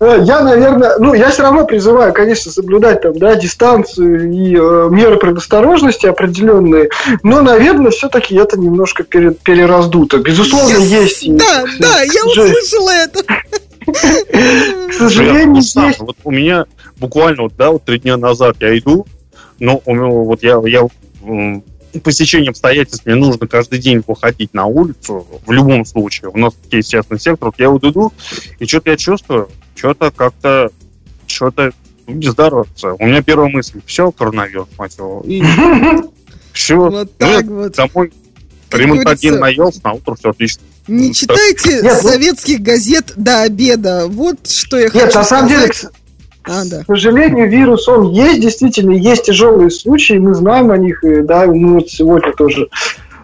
Э, 0.00 0.18
Я, 0.22 0.42
наверное, 0.42 0.96
ну, 0.98 1.14
я 1.14 1.30
все 1.30 1.42
равно 1.42 1.64
призываю, 1.64 2.12
конечно, 2.12 2.52
соблюдать 2.52 3.02
там, 3.02 3.16
да, 3.18 3.34
дистанцию 3.34 4.32
и 4.32 4.54
э, 4.56 4.88
меры 4.90 5.16
предосторожности 5.16 6.06
определенные, 6.06 6.88
но, 7.22 7.42
наверное, 7.42 7.90
все-таки 7.90 8.36
это 8.36 8.58
немножко 8.58 9.02
пере- 9.04 9.32
перераздуто. 9.34 10.18
Безусловно, 10.18 10.76
Yes! 10.76 11.02
есть. 11.02 11.22
и- 11.24 11.32
Да, 11.32 11.64
да, 11.80 12.02
я 12.02 12.24
услышала 12.24 12.90
это. 12.90 13.22
К 14.88 14.92
сожалению, 14.92 15.62
сам, 15.62 15.88
есть. 15.88 16.00
Вот 16.00 16.16
у 16.24 16.30
меня 16.30 16.66
буквально 16.98 17.44
вот, 17.44 17.52
да, 17.56 17.70
вот 17.70 17.84
три 17.84 17.98
дня 17.98 18.16
назад 18.16 18.56
я 18.60 18.76
иду, 18.78 19.06
но 19.58 19.80
у 19.84 19.94
меня 19.94 20.06
вот 20.06 20.42
я, 20.42 20.60
я 20.66 20.86
по 22.02 22.12
стечению 22.12 22.50
обстоятельств 22.50 23.06
мне 23.06 23.14
нужно 23.14 23.46
каждый 23.46 23.78
день 23.78 24.02
выходить 24.06 24.52
на 24.54 24.66
улицу, 24.66 25.26
в 25.46 25.50
любом 25.52 25.84
случае. 25.84 26.30
У 26.30 26.38
нас 26.38 26.52
есть 26.70 26.90
частный 26.90 27.18
сектор, 27.18 27.48
вот 27.48 27.58
я 27.58 27.70
вот 27.70 27.84
иду, 27.84 28.12
и 28.58 28.66
что-то 28.66 28.90
я 28.90 28.96
чувствую, 28.96 29.48
что-то 29.74 30.10
как-то, 30.10 30.70
что-то 31.26 31.72
не 32.06 32.28
здоровится. 32.28 32.94
У 32.94 33.06
меня 33.06 33.22
первая 33.22 33.50
мысль, 33.50 33.80
все, 33.86 34.10
коронавирус, 34.10 34.68
мать 34.78 34.96
его. 34.98 35.22
И 35.26 35.42
все, 36.52 36.76
Вот 36.76 37.16
так 37.16 37.44
вот. 37.46 37.72
домой. 37.72 38.12
Ремонт 38.70 39.06
один 39.06 39.38
наелся, 39.38 39.80
на 39.82 39.92
утро 39.94 40.14
все 40.14 40.30
отлично. 40.30 40.62
Не 40.88 41.12
читайте 41.14 41.82
Нет, 41.82 42.00
ну- 42.02 42.08
советских 42.10 42.60
газет 42.60 43.12
до 43.16 43.42
обеда. 43.42 44.06
Вот 44.08 44.46
что 44.48 44.78
я 44.78 44.88
хочу 44.90 45.06
Нет, 45.06 45.14
на 45.14 45.24
самом 45.24 45.48
деле, 45.48 45.70
А, 46.48 46.62
да. 46.64 46.82
К 46.82 46.86
сожалению, 46.86 47.48
вирус, 47.48 47.88
он 47.88 48.10
есть, 48.10 48.40
действительно, 48.40 48.92
есть 48.92 49.24
тяжелые 49.24 49.70
случаи, 49.70 50.14
мы 50.14 50.34
знаем 50.34 50.70
о 50.70 50.78
них, 50.78 51.02
и, 51.04 51.20
да, 51.20 51.46
мы 51.46 51.74
вот 51.74 51.88
сегодня 51.88 52.32
тоже 52.32 52.68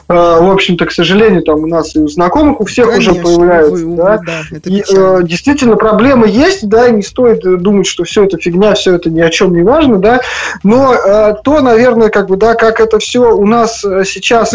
А, 0.07 0.41
В 0.41 0.51
общем-то, 0.51 0.85
к 0.85 0.93
сожалению, 0.93 1.43
там 1.43 1.61
у 1.61 1.67
нас 1.67 1.97
и 1.97 1.99
у 1.99 2.09
знакомых 2.09 2.61
у 2.61 2.65
всех 2.67 2.89
уже 2.89 3.11
Конечно, 3.13 3.23
появляются. 3.23 3.87
увы, 3.87 3.97
да. 3.97 4.21
да, 4.27 4.41
это 4.51 4.71
И, 4.71 4.83
э, 4.83 5.21
действительно, 5.23 5.77
проблемы 5.77 6.29
есть, 6.29 6.69
да, 6.69 6.89
и 6.89 6.93
не 6.93 7.03
стоит 7.03 7.41
думать, 7.63 7.87
что 7.87 8.05
все 8.05 8.25
это 8.25 8.37
фигня, 8.37 8.75
все 8.75 8.95
это 8.97 9.09
ни 9.09 9.23
о 9.23 9.31
чем 9.31 9.55
не 9.55 9.63
важно, 9.63 9.99
да. 9.99 10.21
Но 10.63 10.95
э, 10.95 11.37
то, 11.43 11.61
наверное, 11.61 12.11
как 12.11 12.29
бы, 12.29 12.37
да, 12.37 12.55
как 12.55 12.81
это 12.81 12.99
все 12.99 13.35
у 13.35 13.47
нас 13.47 13.83
э, 13.83 14.05
сейчас 14.05 14.51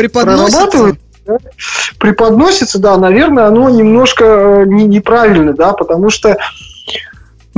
да, 1.26 1.38
преподносится, 1.98 2.80
да, 2.80 2.98
наверное, 2.98 3.46
оно 3.46 3.70
немножко 3.70 4.26
э, 4.26 4.64
не- 4.68 4.86
неправильно, 4.86 5.54
да, 5.54 5.74
потому 5.74 6.10
что 6.10 6.38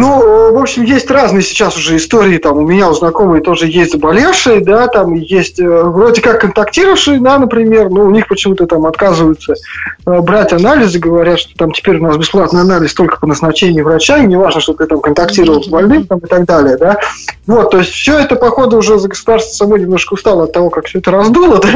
ну, 0.02 0.52
в 0.52 0.58
общем, 0.58 0.82
есть 0.82 1.12
разные 1.12 1.44
сейчас 1.44 1.78
уже 1.78 1.96
истории, 1.96 2.40
там, 2.40 2.58
у 2.58 2.62
меня 2.62 2.90
у 2.90 2.94
знакомые 2.96 3.44
тоже 3.44 3.68
есть 3.68 3.92
заболевшие, 3.92 4.60
да, 4.60 4.88
там 4.88 5.14
есть 5.14 5.60
э, 5.60 5.64
вроде 5.64 6.22
как 6.22 6.42
контактировавшие, 6.42 7.20
да, 7.20 7.38
например, 7.38 7.92
но 7.92 8.06
у 8.06 8.10
них 8.10 8.28
почему-то 8.28 8.66
там 8.66 8.88
отказываются 8.88 9.54
э, 9.54 10.20
брать 10.22 10.54
анализы, 10.54 10.98
говорят, 10.98 11.38
что 11.38 11.56
там 11.56 11.72
теперь 11.72 12.00
у 12.00 12.04
нас 12.04 12.18
бесплатный 12.18 12.62
анализ 12.62 12.96
только 12.96 13.20
по 13.20 13.28
назначению 13.28 13.86
врача, 13.86 14.18
и 14.18 14.26
не 14.26 14.36
важно, 14.36 14.60
что 14.60 14.74
ты 14.74 14.88
там 14.88 15.02
контактировал 15.02 15.64
с 15.64 15.68
больным 15.68 16.08
там, 16.08 16.18
и 16.18 16.26
так 16.26 16.46
далее, 16.46 16.78
да. 16.78 16.98
Вот, 17.46 17.70
то 17.70 17.78
есть 17.78 17.92
все 17.92 18.18
это, 18.18 18.36
походу, 18.36 18.78
уже 18.78 18.98
за 18.98 19.08
государство 19.08 19.54
само 19.54 19.78
немножко 19.78 20.16
устало 20.16 20.46
от 20.46 20.52
того, 20.52 20.72
как 20.72 20.88
все 20.88 20.98
это 20.98 21.12
раздуло, 21.12 21.60
да. 21.60 21.70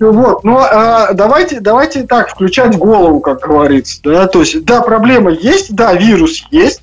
Вот, 0.00 0.42
но 0.42 0.66
а, 0.70 1.12
давайте, 1.12 1.60
давайте 1.60 2.04
так, 2.04 2.30
включать 2.30 2.78
голову, 2.78 3.20
как 3.20 3.40
говорится, 3.40 4.00
да, 4.02 4.26
то 4.26 4.40
есть, 4.40 4.64
да, 4.64 4.80
проблема 4.80 5.32
есть, 5.32 5.74
да, 5.74 5.92
вирус 5.92 6.42
есть, 6.50 6.80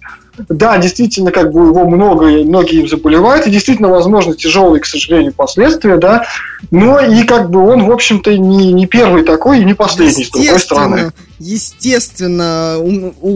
да, 0.49 0.77
действительно, 0.77 1.31
как 1.31 1.51
бы 1.51 1.68
его 1.68 1.88
много, 1.88 2.27
и 2.27 2.43
многие 2.43 2.81
им 2.81 2.88
заболевают, 2.88 3.45
и 3.45 3.51
действительно, 3.51 3.89
возможно, 3.89 4.35
тяжелые, 4.35 4.81
к 4.81 4.85
сожалению, 4.85 5.34
последствия, 5.34 5.97
да, 5.97 6.26
но 6.72 6.99
и 6.99 7.23
как 7.23 7.49
бы 7.49 7.60
он, 7.60 7.85
в 7.85 7.91
общем-то, 7.91 8.35
не, 8.38 8.73
не 8.73 8.88
первый 8.88 9.23
такой 9.23 9.61
и 9.61 9.65
не 9.65 9.73
последний, 9.73 10.26
с 10.26 10.30
другой 10.30 10.60
стороны. 10.60 11.11
Естественно, 11.39 12.77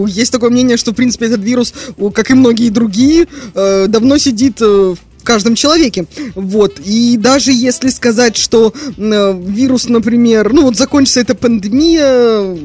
есть 0.07 0.32
такое 0.32 0.49
мнение, 0.49 0.78
что, 0.78 0.91
в 0.91 0.95
принципе, 0.95 1.28
этот 1.28 1.41
вирус, 1.41 1.74
как 2.14 2.32
и 2.32 2.34
многие 2.34 2.69
другие, 2.69 3.28
э, 3.53 3.88
давно 3.88 4.18
сидит 4.18 4.61
э, 4.61 4.95
в 5.18 5.24
каждом 5.24 5.56
человеке. 5.56 6.06
Вот. 6.36 6.80
И 6.80 7.18
даже 7.18 7.52
если 7.52 7.90
сказать, 7.90 8.38
что 8.38 8.74
э, 8.98 9.41
вирус, 9.45 9.90
например, 9.90 10.53
ну 10.53 10.64
вот 10.64 10.78
закончится 10.78 11.19
эта 11.19 11.36
пандемия, 11.36 12.57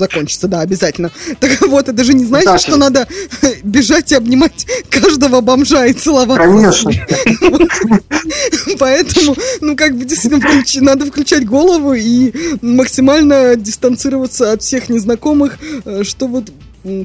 закончится, 0.00 0.48
да, 0.48 0.60
обязательно. 0.60 1.10
Так 1.38 1.60
вот, 1.68 1.88
это 1.88 2.04
же 2.04 2.14
не 2.14 2.24
значит, 2.24 2.46
Да, 2.46 2.58
что 2.58 2.76
надо 2.76 3.06
бежать 3.62 4.10
и 4.12 4.16
обнимать 4.16 4.66
каждого 4.88 5.40
бомжа 5.40 5.86
и 5.86 5.92
целоваться. 5.92 6.44
Конечно. 6.44 6.90
Поэтому, 8.78 9.36
ну, 9.60 9.76
как 9.76 9.96
бы 9.96 10.04
действительно 10.04 10.40
надо 10.82 11.06
включать 11.06 11.46
голову 11.46 11.94
и 11.94 12.32
максимально 12.62 13.56
дистанцироваться 13.56 14.52
от 14.52 14.62
всех 14.62 14.88
незнакомых, 14.88 15.58
э, 15.84 16.02
что 16.02 16.26
вот 16.26 16.50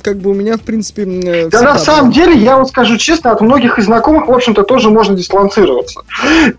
как 0.01 0.17
бы 0.17 0.31
у 0.31 0.33
меня, 0.33 0.57
в 0.57 0.61
принципе, 0.61 1.03
э, 1.03 1.49
Да, 1.49 1.61
на 1.61 1.77
самом 1.77 2.05
было. 2.05 2.13
деле, 2.13 2.37
я 2.37 2.57
вот 2.57 2.69
скажу 2.69 2.97
честно, 2.97 3.31
от 3.31 3.41
многих 3.41 3.77
из 3.77 3.85
знакомых, 3.85 4.27
в 4.27 4.31
общем-то, 4.31 4.63
тоже 4.63 4.89
можно 4.89 5.15
дистанцироваться. 5.15 6.01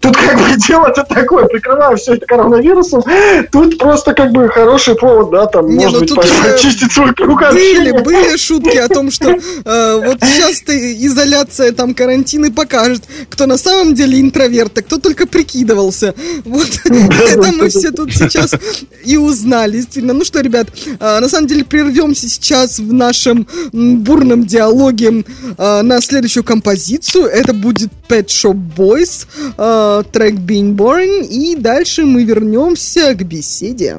Тут 0.01 0.17
как 0.17 0.37
бы 0.37 0.57
дело-то 0.57 1.05
такое, 1.05 1.47
прикрываю 1.47 1.97
все 1.97 2.15
это 2.15 2.27
коронавирусом, 2.27 3.03
тут 3.51 3.79
просто 3.79 4.13
как 4.13 4.33
бы 4.33 4.49
хороший 4.49 4.97
повод, 4.97 5.31
да, 5.31 5.47
там, 5.47 5.69
Не, 5.69 5.87
может 5.87 5.93
ну 5.95 6.01
быть, 6.01 6.15
тут, 6.15 6.25
э, 6.25 6.55
очистить 6.55 6.93
свой 6.93 7.15
круг 7.15 7.41
Были, 7.53 7.93
были 8.03 8.37
шутки 8.37 8.77
о 8.77 8.89
том, 8.89 9.11
что 9.11 9.31
э, 9.31 10.01
вот 10.05 10.19
сейчас 10.23 10.63
изоляция, 10.67 11.73
там, 11.73 11.95
карантин 11.95 12.47
и 12.47 12.51
покажет, 12.51 13.03
кто 13.31 13.47
на 13.47 13.57
самом 13.57 13.95
деле 13.95 14.21
интроверт, 14.21 14.77
а 14.79 14.83
кто 14.83 14.99
только 14.99 15.27
прикидывался. 15.27 16.15
Вот 16.45 16.69
это 16.85 17.53
мы 17.53 17.69
все 17.69 17.91
тут 17.91 18.13
сейчас 18.13 18.53
и 19.05 19.17
узнали. 19.17 19.77
Действительно. 19.77 20.15
Ну 20.15 20.25
что, 20.25 20.41
ребят, 20.41 20.69
э, 20.99 21.21
на 21.21 21.29
самом 21.29 21.47
деле 21.47 21.65
прервемся 21.65 22.29
сейчас 22.29 22.79
в 22.79 22.93
нашем 23.07 23.47
бурном 23.73 24.47
диалоге 24.47 25.25
э, 25.59 25.83
на 25.83 26.01
следующую 26.01 26.45
композицию. 26.45 27.27
Это 27.27 27.53
будет 27.53 27.91
Pet 28.09 28.27
Shop 28.27 28.59
Boys, 28.77 29.27
э, 29.57 30.03
трек 30.13 30.35
Being 30.35 30.75
Boring, 30.75 31.27
и 31.29 31.57
дальше 31.57 32.05
мы 32.05 32.25
вернемся 32.25 33.15
к 33.15 33.23
беседе. 33.23 33.99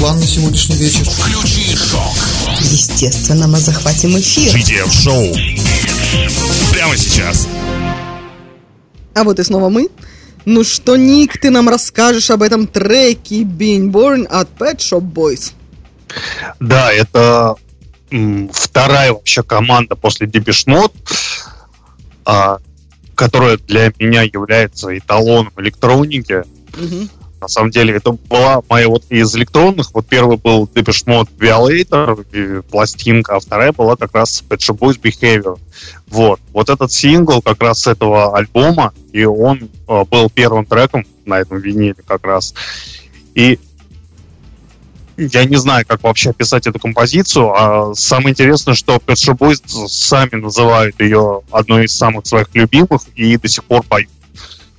План 0.00 0.18
на 0.18 0.26
сегодняшний 0.26 0.76
вечер? 0.76 1.04
Включи 1.04 1.76
шок. 1.76 2.14
Естественно, 2.60 3.46
мы 3.46 3.58
захватим 3.58 4.18
эфир. 4.18 4.56
GTF 4.56 4.90
шоу. 4.90 5.26
Прямо 6.72 6.96
сейчас. 6.96 7.46
А 9.14 9.24
вот 9.24 9.38
и 9.38 9.44
снова 9.44 9.68
мы. 9.68 9.90
Ну 10.46 10.64
что, 10.64 10.96
Ник, 10.96 11.38
ты 11.38 11.50
нам 11.50 11.68
расскажешь 11.68 12.30
об 12.30 12.40
этом 12.40 12.66
треке 12.66 13.42
Being 13.42 13.90
Born 13.90 14.24
от 14.24 14.48
Pet 14.58 14.78
Shop 14.78 15.02
Boys? 15.02 15.52
Да, 16.60 16.90
это 16.90 17.56
вторая 18.54 19.12
вообще 19.12 19.42
команда 19.42 19.96
после 19.96 20.26
Depeche 20.26 20.66
Mode, 20.66 20.94
а, 22.24 22.56
которая 23.14 23.58
для 23.58 23.92
меня 23.98 24.22
является 24.22 24.96
эталоном 24.96 25.52
электроники. 25.58 26.42
Мгм. 26.78 27.10
На 27.40 27.48
самом 27.48 27.70
деле, 27.70 27.94
это 27.94 28.12
была 28.12 28.60
моя 28.68 28.88
вот 28.88 29.04
из 29.08 29.34
электронных. 29.34 29.94
Вот 29.94 30.06
первый 30.06 30.36
был 30.36 30.64
Depeche 30.72 31.06
Mode 31.06 31.28
Violator, 31.38 32.62
пластинка, 32.70 33.36
а 33.36 33.40
вторая 33.40 33.72
была 33.72 33.96
как 33.96 34.14
раз 34.14 34.44
Pet 34.48 34.58
Shop 34.58 34.78
Boys 34.78 35.00
Behavior. 35.00 35.58
Вот. 36.08 36.38
Вот 36.52 36.68
этот 36.68 36.92
сингл 36.92 37.40
как 37.40 37.62
раз 37.62 37.80
с 37.80 37.86
этого 37.86 38.36
альбома, 38.36 38.92
и 39.12 39.24
он 39.24 39.70
э, 39.88 40.04
был 40.04 40.28
первым 40.28 40.66
треком 40.66 41.06
на 41.24 41.40
этом 41.40 41.58
виниле 41.58 41.96
как 42.06 42.26
раз. 42.26 42.54
И 43.34 43.58
я 45.16 45.44
не 45.44 45.56
знаю, 45.56 45.86
как 45.86 46.02
вообще 46.02 46.30
описать 46.30 46.66
эту 46.66 46.78
композицию, 46.78 47.52
а 47.54 47.94
самое 47.94 48.30
интересное, 48.30 48.74
что 48.74 48.96
Pet 48.96 49.14
Shop 49.14 49.38
Boys 49.38 49.62
сами 49.88 50.36
называют 50.36 51.00
ее 51.00 51.42
одной 51.50 51.86
из 51.86 51.92
самых 51.92 52.26
своих 52.26 52.48
любимых 52.54 53.02
и 53.14 53.36
до 53.38 53.48
сих 53.48 53.64
пор 53.64 53.82
поют. 53.82 54.10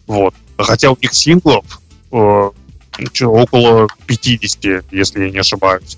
Вот. 0.05 0.35
Хотя 0.57 0.91
у 0.91 0.97
них 1.01 1.13
синглов 1.13 1.80
около 2.11 3.87
50, 4.05 4.91
если 4.91 5.23
я 5.23 5.31
не 5.31 5.39
ошибаюсь. 5.39 5.97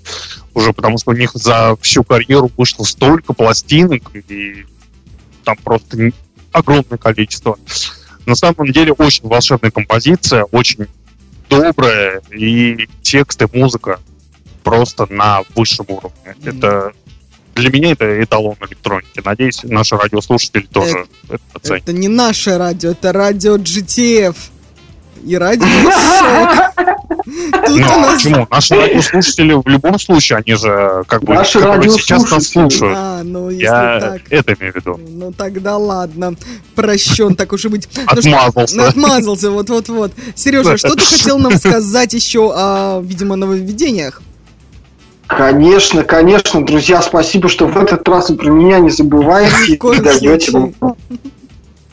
Уже 0.54 0.72
потому 0.72 0.98
что 0.98 1.10
у 1.10 1.14
них 1.14 1.32
за 1.34 1.76
всю 1.80 2.04
карьеру 2.04 2.50
вышло 2.56 2.84
столько 2.84 3.32
пластинок, 3.32 4.02
и 4.14 4.64
там 5.44 5.56
просто 5.62 6.12
огромное 6.52 6.98
количество. 6.98 7.58
На 8.26 8.34
самом 8.34 8.68
деле 8.72 8.92
очень 8.92 9.26
волшебная 9.28 9.70
композиция, 9.70 10.44
очень 10.44 10.86
добрая, 11.50 12.22
и 12.30 12.88
текст 13.02 13.42
и 13.42 13.46
музыка 13.52 14.00
просто 14.62 15.06
на 15.12 15.42
высшем 15.54 15.86
уровне. 15.88 16.36
Это 16.44 16.92
для 17.54 17.70
меня 17.70 17.92
это 17.92 18.22
эталон 18.22 18.56
электроники. 18.66 19.20
Надеюсь, 19.24 19.62
наши 19.62 19.96
радиослушатели 19.96 20.66
тоже 20.66 21.06
это 21.28 21.40
оценят. 21.52 21.82
Это 21.82 21.92
не 21.92 22.08
наше 22.08 22.56
радио, 22.58 22.90
это 22.90 23.12
радио 23.12 23.56
GTF. 23.56 24.36
И 25.24 25.36
радио 25.36 25.66
Шок. 25.66 26.74
Тут 27.66 27.78
Ну, 27.78 27.86
а 27.86 27.98
нас... 27.98 28.22
почему? 28.22 28.46
Наши 28.50 28.74
радиослушатели 28.80 29.54
в 29.54 29.66
любом 29.66 29.98
случае, 29.98 30.38
они 30.38 30.56
же 30.56 31.04
как 31.06 31.22
бы, 31.24 31.34
Наши 31.34 31.58
бы 31.58 31.88
сейчас 31.88 32.30
нас 32.30 32.48
слушают. 32.48 32.96
А, 32.98 33.22
ну 33.24 33.48
если 33.48 33.64
Я 33.64 34.00
так. 34.00 34.22
это 34.30 34.54
имею 34.54 34.72
в 34.72 34.76
виду. 34.76 35.00
Ну 35.08 35.32
тогда 35.32 35.76
ладно. 35.76 36.34
Прощен, 36.74 37.34
так 37.34 37.52
уж 37.52 37.64
и 37.64 37.68
быть. 37.68 37.88
Ну 37.96 38.20
что, 38.20 38.30
Отмазался. 38.30 38.76
ну, 38.76 38.84
отмазался, 38.84 39.50
вот-вот-вот. 39.50 40.12
Сережа, 40.34 40.76
что 40.76 40.94
ты 40.94 41.04
хотел 41.04 41.38
нам 41.38 41.56
сказать 41.56 42.12
еще 42.12 42.52
о, 42.54 43.00
видимо, 43.00 43.36
нововведениях? 43.36 44.20
Конечно, 45.26 46.04
конечно, 46.04 46.64
друзья, 46.64 47.00
спасибо, 47.00 47.48
что 47.48 47.66
в 47.66 47.76
этот 47.78 48.06
раз 48.06 48.28
вы 48.28 48.36
про 48.36 48.50
меня 48.50 48.78
не 48.78 48.90
забываете 48.90 49.72
и 49.72 50.00
даете. 50.00 50.74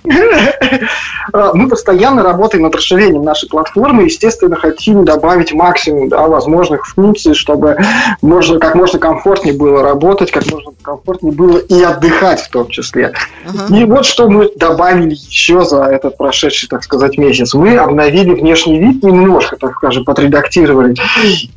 Мы 1.54 1.68
постоянно 1.68 2.24
работаем 2.24 2.64
над 2.64 2.76
расширением 2.76 3.24
нашей 3.24 3.50
платформы, 3.50 4.04
естественно, 4.04 4.56
хотим 4.56 5.06
добавить 5.06 5.54
максимум 5.54 6.10
да, 6.10 6.28
возможных 6.28 6.88
функций, 6.88 7.34
чтобы 7.34 7.78
можно, 8.22 8.60
как 8.60 8.76
можно 8.76 9.00
комфортнее 9.00 9.56
было 9.56 9.84
работать, 9.84 10.32
как 10.32 10.46
можно 10.52 10.72
комфортнее 10.82 11.34
было 11.34 11.58
и 11.58 11.82
отдыхать 11.82 12.42
в 12.42 12.50
том 12.50 12.70
числе. 12.70 13.14
Ага. 13.48 13.76
И 13.76 13.86
вот 13.86 14.06
что 14.06 14.30
мы 14.30 14.50
добавили 14.56 15.14
еще 15.14 15.64
за 15.64 15.84
этот 15.84 16.18
прошедший, 16.18 16.68
так 16.68 16.84
сказать, 16.84 17.18
месяц. 17.18 17.54
Мы 17.54 17.78
обновили 17.78 18.34
внешний 18.34 18.80
вид 18.80 19.04
немножко, 19.04 19.56
так 19.58 19.76
скажем, 19.76 20.06
подредактировали. 20.06 20.96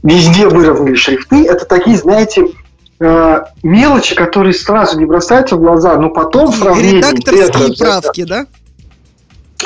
Везде 0.03 0.49
выровняли 0.49 0.95
шрифты. 0.95 1.47
Это 1.47 1.65
такие, 1.65 1.97
знаете, 1.97 2.47
э, 3.01 3.45
мелочи, 3.63 4.15
которые 4.15 4.55
сразу 4.55 4.99
не 4.99 5.07
бросаются 5.07 5.57
в 5.57 5.61
глаза, 5.61 5.97
но 5.97 6.11
потом 6.11 6.51
в 6.51 6.57
сравнении... 6.57 6.99
Редакторские 6.99 7.69
это- 7.69 7.85
правки, 7.85 8.25
да? 8.25 8.47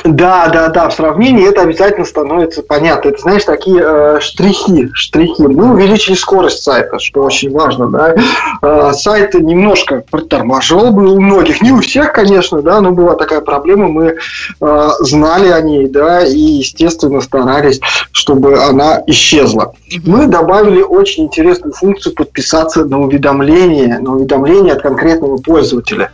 Да, 0.04 0.48
да, 0.48 0.68
да, 0.68 0.88
в 0.88 0.94
сравнении 0.94 1.48
это 1.48 1.62
обязательно 1.62 2.04
становится 2.04 2.62
понятно. 2.62 3.10
Это, 3.10 3.20
знаешь, 3.20 3.44
такие 3.44 3.82
э, 3.82 4.20
штрихи, 4.20 4.90
штрихи. 4.94 5.42
Мы 5.42 5.72
увеличили 5.72 6.14
скорость 6.14 6.62
сайта, 6.62 6.98
что 6.98 7.22
очень 7.22 7.50
важно, 7.50 7.88
да. 7.88 8.14
Э, 8.62 8.92
сайт 8.92 9.34
немножко 9.34 10.04
приторможил 10.10 10.90
был 10.90 11.14
у 11.14 11.20
многих, 11.20 11.62
не 11.62 11.72
у 11.72 11.80
всех, 11.80 12.12
конечно, 12.12 12.62
да, 12.62 12.80
но 12.80 12.92
была 12.92 13.14
такая 13.14 13.40
проблема, 13.40 13.88
мы 13.88 14.16
э, 14.60 14.88
знали 15.00 15.48
о 15.48 15.60
ней, 15.60 15.88
да, 15.88 16.24
и, 16.24 16.38
естественно, 16.38 17.20
старались, 17.20 17.80
чтобы 18.12 18.62
она 18.62 19.02
исчезла. 19.06 19.74
Мы 20.04 20.26
добавили 20.26 20.82
очень 20.82 21.24
интересную 21.24 21.72
функцию 21.72 22.14
подписаться 22.14 22.84
на 22.84 23.00
уведомление, 23.00 23.98
на 23.98 24.12
уведомление 24.12 24.74
от 24.74 24.82
конкретного 24.82 25.38
пользователя. 25.38 26.10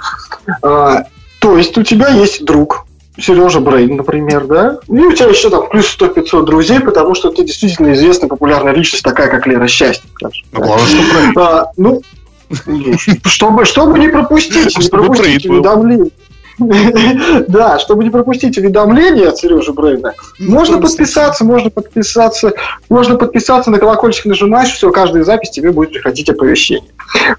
Э, 0.62 1.05
то 1.44 1.59
есть 1.59 1.77
у 1.77 1.82
тебя 1.82 2.09
есть 2.09 2.44
друг, 2.47 2.84
Сережа 3.16 3.60
Брейн, 3.60 3.96
например, 3.96 4.46
да? 4.46 4.78
И 4.88 4.92
у 4.98 5.12
тебя 5.12 5.28
еще 5.28 5.48
там 5.50 5.68
плюс 5.68 5.96
100-500 5.98 6.44
друзей, 6.44 6.80
потому 6.80 7.14
что 7.14 7.30
ты 7.30 7.44
действительно 7.44 7.92
известная 7.92 8.28
популярная 8.28 8.74
личность, 8.74 9.04
такая 9.04 9.28
как 9.28 9.46
Лера 9.46 9.68
Счастье. 9.68 10.08
Ну, 10.20 10.30
главное, 10.52 10.86
что. 10.86 11.40
А, 11.40 11.70
ну, 11.76 12.02
чтобы, 13.24 13.64
чтобы 13.64 13.98
не 13.98 14.08
пропустить, 14.08 14.76
не 14.76 14.88
пропустить 14.88 15.46
уведомления. 15.46 16.10
Да, 16.59 17.78
чтобы 17.78 18.05
не 18.05 18.10
пропустить 18.10 18.56
уведомления 18.59 19.28
от 19.28 19.39
Сережи 19.39 19.72
Брейна, 19.72 20.12
в 20.39 20.48
можно 20.48 20.78
подписаться, 20.78 21.44
можно 21.44 21.70
подписаться, 21.70 22.52
можно 22.89 23.16
подписаться, 23.16 23.70
на 23.70 23.78
колокольчик 23.78 24.26
нажимаешь, 24.26 24.70
все, 24.70 24.90
каждая 24.90 25.24
запись 25.24 25.51
тебе 25.51 25.72
будет 25.72 25.93
приходить 25.93 26.31
оповещение. 26.31 26.90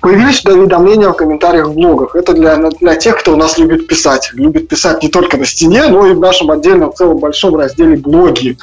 Появились 0.01 0.39
сюда 0.39 0.53
уведомления 0.53 1.09
в 1.09 1.13
комментариях 1.13 1.67
в 1.67 1.73
блогах. 1.73 2.15
Это 2.15 2.33
для, 2.33 2.55
для 2.57 2.95
тех, 2.95 3.17
кто 3.19 3.33
у 3.33 3.35
нас 3.35 3.57
любит 3.57 3.87
писать. 3.87 4.31
Любит 4.33 4.67
писать 4.67 5.03
не 5.03 5.09
только 5.09 5.37
на 5.37 5.45
стене, 5.45 5.87
но 5.87 6.05
и 6.05 6.13
в 6.13 6.19
нашем 6.19 6.51
отдельном 6.51 6.93
целом 6.93 7.17
большом 7.17 7.55
разделе 7.55 7.97
блоги. 7.97 8.57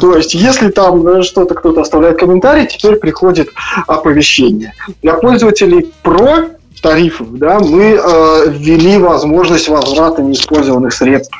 То 0.00 0.16
есть, 0.16 0.34
если 0.34 0.70
там 0.70 1.06
э, 1.06 1.22
что-то 1.22 1.54
кто-то 1.54 1.80
оставляет 1.80 2.18
комментарий, 2.18 2.66
теперь 2.66 2.96
приходит 2.96 3.48
оповещение. 3.86 4.74
Для 5.02 5.14
пользователей 5.14 5.92
про 6.02 6.46
тарифов, 6.82 7.32
да, 7.38 7.60
мы 7.60 7.82
э, 7.98 8.44
ввели 8.50 8.98
возможность 8.98 9.68
возврата 9.68 10.20
неиспользованных 10.22 10.92
средств. 10.92 11.34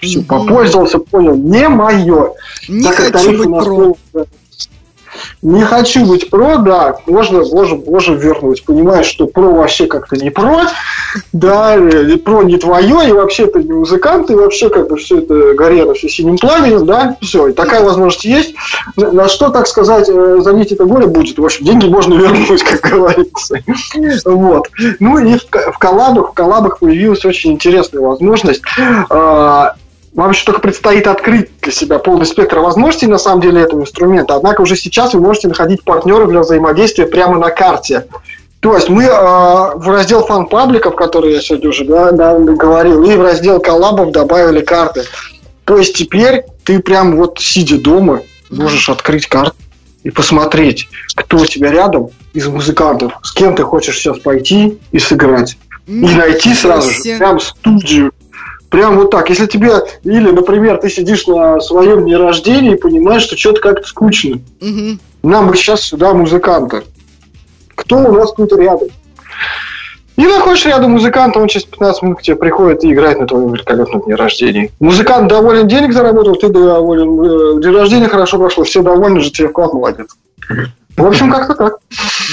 Все, 0.00 0.22
попользовался, 0.22 0.98
понял, 0.98 1.36
не 1.36 1.68
мое. 1.68 2.32
Не 2.68 2.82
Так 2.82 2.96
как 2.96 3.06
хочу 3.12 3.24
тарифы 3.26 3.48
быть 3.48 3.64
про. 3.64 3.76
был- 3.76 3.96
Не 5.42 5.62
хочу 5.62 6.04
быть 6.06 6.30
про, 6.30 6.56
да, 6.58 6.96
можно, 7.06 7.42
можно, 7.44 7.76
можно 7.86 8.14
вернуть. 8.14 8.64
Понимаешь, 8.64 9.06
что 9.06 9.26
про 9.26 9.52
вообще 9.52 9.86
как-то 9.86 10.16
не 10.16 10.30
про, 10.30 10.62
да, 11.32 11.76
и 11.76 12.16
про 12.16 12.42
не 12.42 12.56
твое, 12.56 13.08
и 13.08 13.12
вообще 13.12 13.46
ты 13.46 13.62
не 13.62 13.72
музыкант, 13.72 14.30
и 14.30 14.34
вообще 14.34 14.68
как 14.68 14.88
бы 14.88 14.96
все 14.96 15.18
это 15.18 15.54
горело 15.54 15.94
все 15.94 16.08
синим 16.08 16.36
пламенем, 16.38 16.86
да, 16.86 17.16
все, 17.20 17.48
и 17.48 17.52
такая 17.52 17.82
возможность 17.82 18.24
есть. 18.24 18.54
На, 18.96 19.28
что, 19.28 19.50
так 19.50 19.66
сказать, 19.66 20.08
э, 20.08 20.38
залить 20.40 20.72
это 20.72 20.84
горе 20.84 21.06
будет? 21.06 21.38
В 21.38 21.44
общем, 21.44 21.64
деньги 21.64 21.86
можно 21.86 22.14
вернуть, 22.14 22.62
как 22.62 22.80
говорится. 22.80 23.58
Вот. 24.24 24.68
Ну 24.98 25.18
и 25.18 25.36
в, 25.36 25.44
в 25.44 25.78
коллабах, 25.78 26.30
в 26.30 26.34
коллабах 26.34 26.78
появилась 26.78 27.24
очень 27.24 27.52
интересная 27.52 28.00
возможность 28.00 28.62
а, 29.08 29.74
вам 30.14 30.30
еще 30.30 30.44
только 30.44 30.60
предстоит 30.60 31.06
открыть 31.06 31.50
для 31.60 31.72
себя 31.72 31.98
полный 31.98 32.26
спектр 32.26 32.58
возможностей, 32.58 33.06
на 33.06 33.18
самом 33.18 33.40
деле, 33.40 33.62
этого 33.62 33.82
инструмента. 33.82 34.34
Однако 34.34 34.62
уже 34.62 34.76
сейчас 34.76 35.14
вы 35.14 35.20
можете 35.20 35.48
находить 35.48 35.84
партнеров 35.84 36.30
для 36.30 36.40
взаимодействия 36.40 37.06
прямо 37.06 37.38
на 37.38 37.50
карте. 37.50 38.06
То 38.60 38.74
есть 38.74 38.88
мы 38.88 39.04
э, 39.04 39.08
в 39.08 39.88
раздел 39.88 40.26
фан-пабликов, 40.26 40.94
который 40.94 41.32
я 41.32 41.40
сегодня 41.40 41.70
уже 41.70 41.84
да, 41.84 42.12
да, 42.12 42.38
говорил, 42.38 43.02
и 43.04 43.16
в 43.16 43.22
раздел 43.22 43.60
коллабов 43.60 44.12
добавили 44.12 44.60
карты. 44.60 45.04
То 45.64 45.78
есть 45.78 45.96
теперь 45.96 46.44
ты 46.64 46.80
прям 46.80 47.16
вот 47.16 47.38
сидя 47.38 47.78
дома 47.78 48.20
можешь 48.50 48.90
открыть 48.90 49.26
карту 49.26 49.56
и 50.02 50.10
посмотреть, 50.10 50.88
кто 51.14 51.38
у 51.38 51.46
тебя 51.46 51.70
рядом 51.70 52.10
из 52.32 52.46
музыкантов, 52.48 53.12
с 53.22 53.32
кем 53.32 53.54
ты 53.54 53.62
хочешь 53.62 53.96
сейчас 53.96 54.18
пойти 54.18 54.78
и 54.92 54.98
сыграть. 54.98 55.56
И 55.86 56.14
найти 56.14 56.54
сразу 56.54 56.90
же 56.90 57.18
прям 57.18 57.40
студию. 57.40 58.12
Прям 58.70 58.96
вот 58.96 59.10
так. 59.10 59.28
Если 59.28 59.46
тебе, 59.46 59.72
или, 60.04 60.30
например, 60.30 60.78
ты 60.78 60.88
сидишь 60.88 61.26
на 61.26 61.60
своем 61.60 62.04
дне 62.04 62.16
рождения 62.16 62.74
и 62.74 62.78
понимаешь, 62.78 63.22
что 63.22 63.36
что-то 63.36 63.60
как-то 63.60 63.86
скучно. 63.86 64.40
Мгм. 64.60 65.00
Нам 65.22 65.48
бы 65.48 65.56
сейчас 65.56 65.82
сюда 65.82 66.14
музыканта. 66.14 66.84
Кто 67.74 67.98
у 67.98 68.12
нас 68.12 68.32
тут 68.32 68.52
рядом? 68.52 68.88
И 70.16 70.22
находишь 70.22 70.66
рядом 70.66 70.92
музыканта, 70.92 71.40
он 71.40 71.48
через 71.48 71.64
15 71.64 72.02
минут 72.02 72.18
к 72.18 72.22
тебе 72.22 72.36
приходит 72.36 72.84
и 72.84 72.92
играет 72.92 73.18
на 73.18 73.26
твоем 73.26 73.52
великолепном 73.52 74.02
дне 74.02 74.14
рождения. 74.14 74.70
Музыкант 74.78 75.28
доволен, 75.28 75.66
денег 75.66 75.92
заработал, 75.92 76.36
ты 76.36 76.48
доволен, 76.48 77.58
э, 77.58 77.62
день 77.62 77.72
рождения 77.72 78.06
хорошо 78.06 78.38
прошло, 78.38 78.64
все 78.64 78.82
довольны, 78.82 79.20
же 79.20 79.30
тебе 79.30 79.48
вклад 79.48 79.72
молодец. 79.72 80.10
В 80.96 81.06
общем, 81.06 81.30
как-то 81.30 81.54
так. 81.54 81.78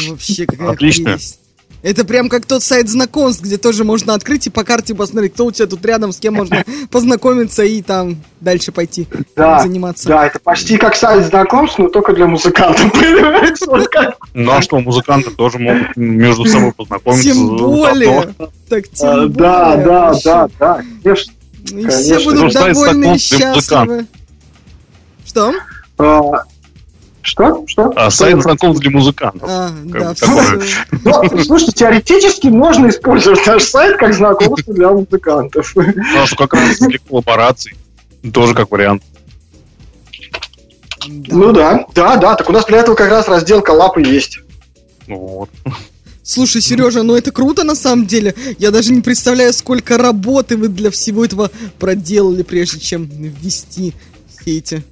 Вообще 0.10 0.46
какая 0.46 0.72
Отлично. 0.72 1.06
прелесть. 1.06 1.40
Это 1.84 2.04
прям 2.04 2.28
как 2.28 2.45
тот 2.45 2.64
сайт 2.64 2.90
знакомств, 2.90 3.41
где 3.44 3.58
тоже 3.58 3.84
можно 3.84 4.14
открыть 4.14 4.48
и 4.48 4.49
по 4.49 4.64
карте 4.64 4.95
посмотреть, 4.95 5.34
кто 5.34 5.45
у 5.45 5.52
тебя 5.52 5.68
тут 5.68 5.86
рядом, 5.86 6.12
с 6.12 6.18
кем 6.18 6.34
можно 6.34 6.64
познакомиться 6.91 7.64
и 7.64 7.82
там 7.82 8.18
дальше 8.41 8.72
пойти 8.72 9.08
Да, 9.36 9.60
заниматься. 9.60 10.08
да, 10.08 10.26
это 10.28 10.40
почти 10.40 10.78
как 10.78 10.95
сайт 10.95 11.26
знакомств, 11.28 11.78
но 11.78 11.88
только 11.90 12.14
для 12.14 12.26
музыкантов, 12.26 12.91
понимаешь? 12.94 14.18
Ну 14.34 14.52
а 14.52 14.62
что, 14.62 14.80
музыканты 14.80 15.30
тоже 15.32 15.60
могут 15.60 15.95
между 15.95 16.45
собой 16.45 16.74
познакомиться. 16.74 17.24
Тем 17.32 17.58
более. 17.58 18.22
заодно. 18.22 18.49
Так 18.70 18.88
тем 18.90 19.08
А, 19.10 19.14
более. 19.16 19.30
Да, 19.30 19.76
да, 19.78 20.14
да, 20.24 20.49
да, 20.60 20.82
конечно. 21.04 21.34
И 21.72 21.88
все 21.88 22.24
будут 22.24 22.44
Ну, 22.44 22.49
довольны 22.52 23.16
и 23.16 23.18
счастливы. 23.20 24.06
Что? 25.26 25.54
Что? 27.28 27.66
Что? 27.68 27.91
А 27.94 28.10
Что? 28.10 28.24
сайт 28.24 28.41
знакомств 28.41 28.82
для 28.82 28.90
музыкантов. 28.90 29.49
А, 29.52 29.70
да. 29.84 30.16
Ну, 31.04 31.44
слушайте, 31.44 31.74
теоретически 31.74 32.48
можно 32.48 32.88
использовать 32.88 33.45
наш 33.45 33.64
сайт 33.64 33.98
как 33.98 34.14
знакомство 34.14 34.74
для 34.74 34.91
музыкантов. 34.91 35.74
Потому 35.74 36.26
что 36.26 36.48
как 36.48 36.54
раз 36.54 36.80
для 36.80 36.99
коллабораций. 36.99 37.76
Тоже 38.34 38.54
как 38.54 38.72
вариант. 38.72 39.04
Да. 41.06 41.36
Ну 41.36 41.52
да, 41.52 41.86
да, 41.94 42.16
да. 42.16 42.36
Так 42.36 42.49
у 42.49 42.54
нас 42.54 42.66
для 42.66 42.78
этого 42.78 42.95
как 42.95 43.10
раз 43.10 43.28
раздел 43.28 43.62
коллапы 43.62 44.02
есть. 44.02 44.40
Ну 45.08 45.18
Вот. 45.18 45.49
Слушай, 46.24 46.62
Сережа, 46.62 47.04
ну 47.04 47.14
это 47.14 47.34
круто 47.34 47.66
на 47.66 47.76
самом 47.76 48.08
деле. 48.08 48.36
Я 48.58 48.72
даже 48.72 48.94
не 48.94 49.02
представляю, 49.02 49.52
сколько 49.52 49.98
работы 49.98 50.56
вы 50.56 50.70
для 50.70 50.91
всего 50.91 51.26
этого 51.26 51.52
проделали, 51.78 52.44
прежде 52.44 52.80
чем 52.80 53.04
ввести 53.06 53.94
все 54.30 54.58
эти. 54.58 54.84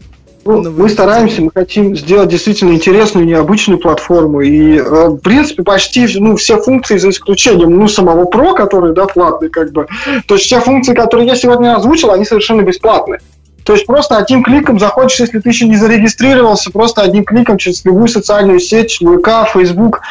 Ну, 0.46 0.62
мы 0.72 0.90
стараемся, 0.90 1.42
мы 1.42 1.50
хотим 1.52 1.96
сделать 1.96 2.30
действительно 2.30 2.74
интересную, 2.74 3.26
необычную 3.26 3.80
платформу. 3.80 4.42
И, 4.42 4.78
э, 4.78 5.08
в 5.08 5.18
принципе, 5.18 5.64
почти 5.64 6.08
ну, 6.20 6.36
все 6.36 6.62
функции, 6.62 6.98
за 6.98 7.10
исключением 7.10 7.76
ну, 7.76 7.88
самого 7.88 8.26
Pro, 8.26 8.56
который 8.56 8.94
да, 8.94 9.08
платный, 9.08 9.50
как 9.50 9.72
бы. 9.72 9.88
То 10.28 10.36
есть 10.36 10.46
все 10.46 10.62
функции, 10.62 10.94
которые 10.94 11.28
я 11.28 11.36
сегодня 11.36 11.76
озвучил, 11.76 12.12
они 12.12 12.26
совершенно 12.26 12.62
бесплатные. 12.62 13.22
То 13.64 13.74
есть 13.74 13.88
просто 13.88 14.18
одним 14.18 14.44
кликом 14.44 14.80
заходишь, 14.80 15.20
если 15.20 15.40
ты 15.40 15.50
еще 15.50 15.68
не 15.68 15.78
зарегистрировался, 15.78 16.70
просто 16.70 17.02
одним 17.02 17.26
кликом 17.26 17.58
через 17.58 17.84
любую 17.84 18.08
социальную 18.08 18.60
сеть, 18.60 19.00
ВК, 19.02 19.52
Facebook, 19.52 20.02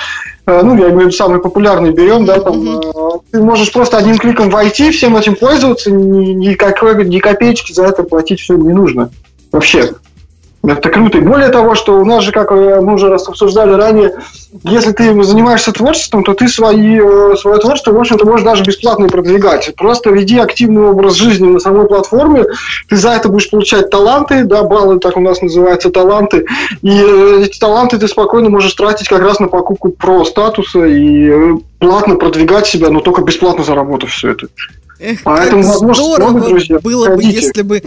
э, 0.46 0.62
ну, 0.64 0.74
я 0.76 0.86
имею 0.86 0.96
в 0.96 1.00
виду 1.02 1.12
самые 1.12 1.40
популярные 1.40 1.92
берем, 1.92 2.24
да, 2.24 2.40
там, 2.40 2.80
э, 2.80 2.80
ты 3.30 3.40
можешь 3.40 3.72
просто 3.72 3.98
одним 3.98 4.18
кликом 4.18 4.50
войти, 4.50 4.90
всем 4.90 5.16
этим 5.16 5.36
пользоваться, 5.36 5.92
ни, 5.92 6.32
никакой, 6.32 7.04
ни 7.04 7.20
копеечки 7.20 7.72
за 7.72 7.84
это 7.84 8.02
платить 8.02 8.40
все 8.40 8.56
не 8.56 8.72
нужно. 8.72 9.10
Вообще. 9.52 9.90
Это 10.66 10.88
круто. 10.88 11.18
И 11.18 11.20
более 11.20 11.50
того, 11.50 11.74
что 11.74 11.98
у 11.98 12.04
нас 12.04 12.24
же, 12.24 12.32
как 12.32 12.50
э, 12.50 12.80
мы 12.80 12.94
уже 12.94 13.08
раз 13.08 13.28
обсуждали 13.28 13.72
ранее, 13.72 14.14
если 14.62 14.92
ты 14.92 15.22
занимаешься 15.22 15.72
творчеством, 15.72 16.24
то 16.24 16.32
ты 16.32 16.48
свои, 16.48 16.98
э, 16.98 17.36
свое 17.36 17.58
творчество, 17.58 17.92
в 17.92 18.00
общем-то, 18.00 18.24
можешь 18.24 18.44
даже 18.44 18.64
бесплатно 18.64 19.08
продвигать. 19.08 19.74
Просто 19.76 20.10
веди 20.10 20.38
активный 20.38 20.82
образ 20.82 21.14
жизни 21.14 21.48
на 21.48 21.58
самой 21.58 21.86
платформе, 21.86 22.44
ты 22.88 22.96
за 22.96 23.10
это 23.10 23.28
будешь 23.28 23.50
получать 23.50 23.90
таланты, 23.90 24.44
да, 24.44 24.62
баллы, 24.62 25.00
так 25.00 25.16
у 25.16 25.20
нас 25.20 25.42
называются 25.42 25.90
таланты, 25.90 26.46
и 26.80 26.90
э, 26.90 27.42
эти 27.42 27.58
таланты 27.58 27.98
ты 27.98 28.08
спокойно 28.08 28.48
можешь 28.48 28.72
тратить 28.72 29.08
как 29.08 29.20
раз 29.20 29.40
на 29.40 29.48
покупку 29.48 29.90
про 29.90 30.24
статуса 30.24 30.84
и 30.86 31.30
платно 31.78 32.16
продвигать 32.16 32.66
себя, 32.66 32.88
но 32.88 33.00
только 33.00 33.22
бесплатно 33.22 33.64
заработав 33.64 34.10
все 34.10 34.30
это. 34.30 34.46
Эх, 34.98 35.20
Поэтому, 35.24 35.62
как 35.62 35.72
возможно, 35.72 36.04
здорово 36.04 36.30
много, 36.30 36.48
друзья. 36.48 36.78
было 36.78 37.16
бы, 37.16 37.22
если 37.22 37.62
бы. 37.62 37.82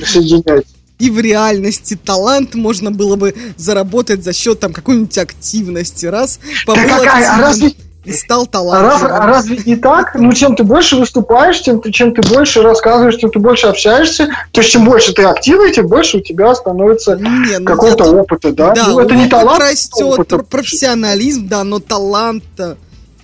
И 0.99 1.09
в 1.09 1.19
реальности 1.19 1.95
талант 2.03 2.55
можно 2.55 2.91
было 2.91 3.15
бы 3.15 3.35
заработать 3.55 4.23
за 4.23 4.33
счет 4.33 4.59
там 4.59 4.73
какой-нибудь 4.73 5.17
активности. 5.17 6.05
Раз 6.07 6.39
побыл 6.65 6.83
какая? 6.83 7.05
А 7.05 7.17
активным 7.17 7.39
разве- 7.41 7.75
и 8.05 8.13
стал 8.13 8.47
А, 8.53 8.81
раз- 8.81 9.01
а 9.03 9.25
разве 9.27 9.59
не 9.65 9.75
так? 9.75 10.15
Ну, 10.15 10.31
чем 10.31 10.55
ты 10.55 10.63
больше 10.63 10.95
выступаешь, 10.95 11.61
тем 11.61 11.81
ты, 11.81 11.91
чем 11.91 12.15
ты 12.15 12.21
больше 12.21 12.61
рассказываешь, 12.61 13.17
тем 13.17 13.29
ты 13.31 13.39
больше 13.39 13.67
общаешься. 13.67 14.29
То 14.53 14.61
есть, 14.61 14.71
чем 14.71 14.85
больше 14.85 15.11
ты 15.13 15.23
активный, 15.23 15.73
тем 15.73 15.87
больше 15.87 16.17
у 16.17 16.21
тебя 16.21 16.55
становится 16.55 17.17
Не, 17.17 17.59
ну, 17.59 17.65
какого-то 17.65 18.05
опыта, 18.05 18.53
да? 18.53 18.73
Да, 18.73 18.87
ну, 18.87 18.99
это 19.01 19.13
не 19.13 19.27
талант. 19.27 19.61
растет, 19.61 20.19
опыт. 20.19 20.27
пр- 20.29 20.43
профессионализм, 20.45 21.49
да, 21.49 21.65
но 21.65 21.79
талант-то, 21.79 22.77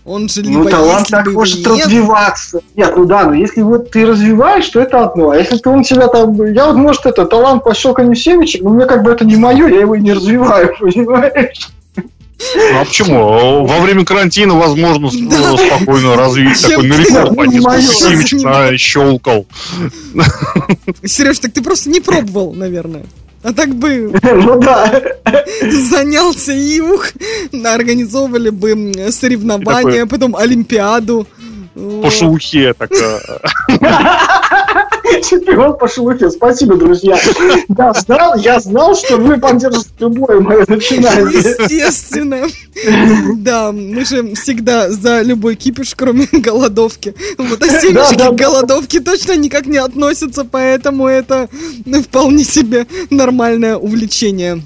он 0.06 0.28
же 0.30 0.42
либо 0.42 0.64
Ну, 0.64 0.70
талант 0.70 1.00
есть, 1.00 1.12
так 1.12 1.28
может 1.28 1.58
нет. 1.60 1.68
развиваться. 1.68 2.60
Нет, 2.76 2.94
ну 2.96 3.06
да, 3.06 3.24
но 3.26 3.34
если 3.34 3.62
вот 3.62 3.90
ты 3.92 4.06
развиваешь, 4.06 4.68
то 4.70 4.82
это 4.82 5.04
одно. 5.06 5.30
А 5.32 5.38
если 5.38 5.58
ты 5.58 5.70
он 5.70 5.84
себя 5.84 6.08
там... 6.08 6.36
Я 6.54 6.66
вот, 6.68 6.76
может, 6.76 7.06
это 7.06 7.26
талант 7.26 7.64
по 7.64 7.74
щелканью 7.74 8.16
семечек, 8.16 8.62
но 8.64 8.72
мне 8.72 8.86
как 8.86 9.04
бы 9.04 9.12
это 9.12 9.24
не 9.26 9.36
мое, 9.38 9.68
я 9.68 9.82
его 9.82 9.96
и 9.96 10.02
не 10.02 10.14
развиваю, 10.14 10.76
понимаешь? 10.80 11.70
Ну 12.56 12.80
а 12.82 12.84
почему? 12.84 13.66
Во 13.66 13.80
время 13.80 14.04
карантина 14.04 14.56
возможно 14.56 15.10
Да. 15.30 15.56
спокойно 15.58 16.18
развить 16.18 16.60
Чем 16.60 16.72
такой 16.72 16.88
на 16.88 16.96
ты 16.96 17.04
рекорд 17.04 17.36
по 17.36 17.44
несколько 17.44 17.82
семечек 17.82 18.78
щелкал. 18.80 19.46
Сереж, 21.06 21.40
так 21.40 21.54
ты 21.54 21.62
просто 21.62 21.90
не 21.90 22.02
пробовал, 22.02 22.54
наверное. 22.54 23.06
А 23.44 23.54
так 23.54 23.76
бы 23.76 24.14
Ну 24.24 24.60
да. 24.60 25.02
занялся 25.70 26.54
и 26.54 26.80
ух, 26.80 27.08
организовывали 27.66 28.50
бы 28.50 28.92
соревнования, 29.12 30.06
потом 30.06 30.36
Олимпиаду. 30.36 31.28
По 31.76 32.10
шелухе 32.10 32.74
так. 32.74 32.90
Чемпион 35.22 35.78
по 35.78 35.88
шелухе. 35.88 36.30
Спасибо, 36.30 36.76
друзья. 36.76 37.20
Я 37.78 37.94
знал, 37.94 38.36
я 38.38 38.60
знал, 38.60 38.96
что 38.96 39.18
вы 39.18 39.38
поддержите 39.38 39.90
любое 40.00 40.40
мое 40.40 40.66
начинание. 40.68 41.38
Естественно. 41.38 42.48
Да, 43.38 43.72
мы 43.72 44.06
же 44.06 44.34
всегда 44.36 44.90
за 44.90 45.22
любой 45.22 45.56
кипиш, 45.56 45.94
кроме 45.96 46.28
голодовки. 46.32 47.14
Вот, 47.38 47.62
а 47.62 47.68
семечки 47.68 48.16
да, 48.16 48.30
к 48.30 48.36
да. 48.36 48.46
голодовке 48.46 49.00
точно 49.00 49.36
никак 49.36 49.66
не 49.66 49.78
относятся, 49.78 50.46
поэтому 50.46 51.08
это 51.08 51.50
вполне 52.04 52.44
себе 52.44 52.88
нормальное 53.10 53.78
увлечение. 53.78 54.62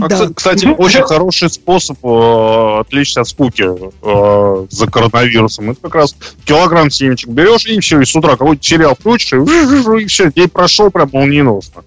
А, 0.00 0.08
Да. 0.08 0.24
кс- 0.24 0.34
Кстати, 0.34 0.66
очень 0.66 1.02
хороший 1.02 1.50
способ 1.50 1.98
э, 2.04 2.80
отвлечься 2.80 3.20
от 3.22 3.28
скуки 3.28 3.64
э, 3.64 4.66
за 4.70 4.86
коронавирусом. 4.86 5.70
Это 5.70 5.80
как 5.82 5.94
раз 5.94 6.16
килограмм 6.44 6.90
семечек 6.90 7.30
берешь 7.30 7.66
и 7.66 7.78
все, 7.80 8.00
и 8.00 8.04
с 8.04 8.14
утра 8.16 8.30
какой-то 8.32 8.62
сериал 8.62 8.96
включишь, 8.98 9.32
и, 9.32 10.02
и 10.02 10.06
все, 10.06 10.30
день 10.32 10.48
прошел 10.48 10.90
прям 10.90 11.10
молниеносно. 11.12 11.84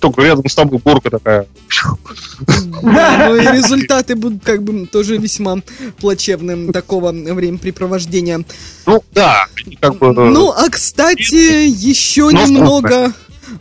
Только 0.00 0.22
рядом 0.22 0.46
с 0.48 0.54
тобой 0.54 0.80
горка 0.84 1.08
такая. 1.10 1.46
Да, 2.82 3.28
ну 3.28 3.36
и 3.36 3.40
результаты 3.56 4.16
будут 4.16 4.44
как 4.44 4.62
бы 4.62 4.86
тоже 4.86 5.16
весьма 5.16 5.58
плачевным 6.00 6.72
такого 6.72 7.10
времяпрепровождения. 7.12 8.44
Ну, 8.86 9.02
да, 9.14 9.46
как 9.80 9.96
бы... 9.98 10.08
э, 10.08 10.12
Ну, 10.12 10.50
а 10.50 10.68
кстати, 10.68 11.68
еще 11.68 12.30
Но 12.30 12.44
немного 12.46 13.12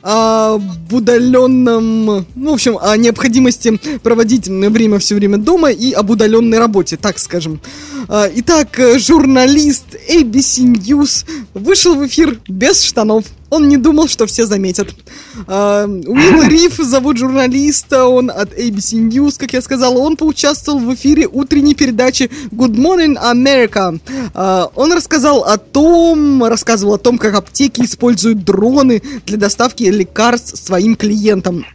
об 0.01 0.91
удаленном, 0.91 2.25
ну, 2.35 2.51
в 2.51 2.53
общем, 2.53 2.77
о 2.81 2.95
необходимости 2.97 3.79
проводить 4.01 4.47
время 4.47 4.99
все 4.99 5.15
время 5.15 5.37
дома 5.37 5.71
и 5.71 5.91
об 5.91 6.09
удаленной 6.09 6.59
работе, 6.59 6.97
так 6.97 7.19
скажем. 7.19 7.59
А, 8.07 8.29
Итак, 8.35 8.79
журналист 8.97 9.95
ABC 10.09 10.63
News 10.75 11.25
вышел 11.53 11.95
в 11.95 12.05
эфир 12.05 12.39
без 12.47 12.81
штанов. 12.83 13.25
Он 13.49 13.67
не 13.67 13.77
думал, 13.77 14.07
что 14.07 14.25
все 14.25 14.45
заметят. 14.45 14.89
А, 15.47 15.85
Уилл 15.85 16.43
Риф 16.49 16.77
зовут 16.77 17.17
журналиста, 17.17 18.05
он 18.05 18.29
от 18.29 18.57
ABC 18.57 19.09
News, 19.09 19.35
как 19.37 19.53
я 19.53 19.61
сказала. 19.61 19.97
Он 19.99 20.17
поучаствовал 20.17 20.79
в 20.79 20.93
эфире 20.95 21.27
утренней 21.27 21.75
передачи 21.75 22.29
Good 22.51 22.75
Morning 22.75 23.15
America. 23.21 23.99
А, 24.33 24.69
Он 24.75 24.91
рассказал 24.93 25.43
о 25.43 25.57
том, 25.57 26.43
рассказывал 26.43 26.95
о 26.95 26.97
том, 26.97 27.17
как 27.17 27.35
аптеки 27.35 27.81
используют 27.81 28.43
дроны 28.43 29.01
для 29.25 29.37
доставки 29.37 29.83
лекарств 29.83 30.57
своим 30.57 30.95
клиентам. 30.95 31.65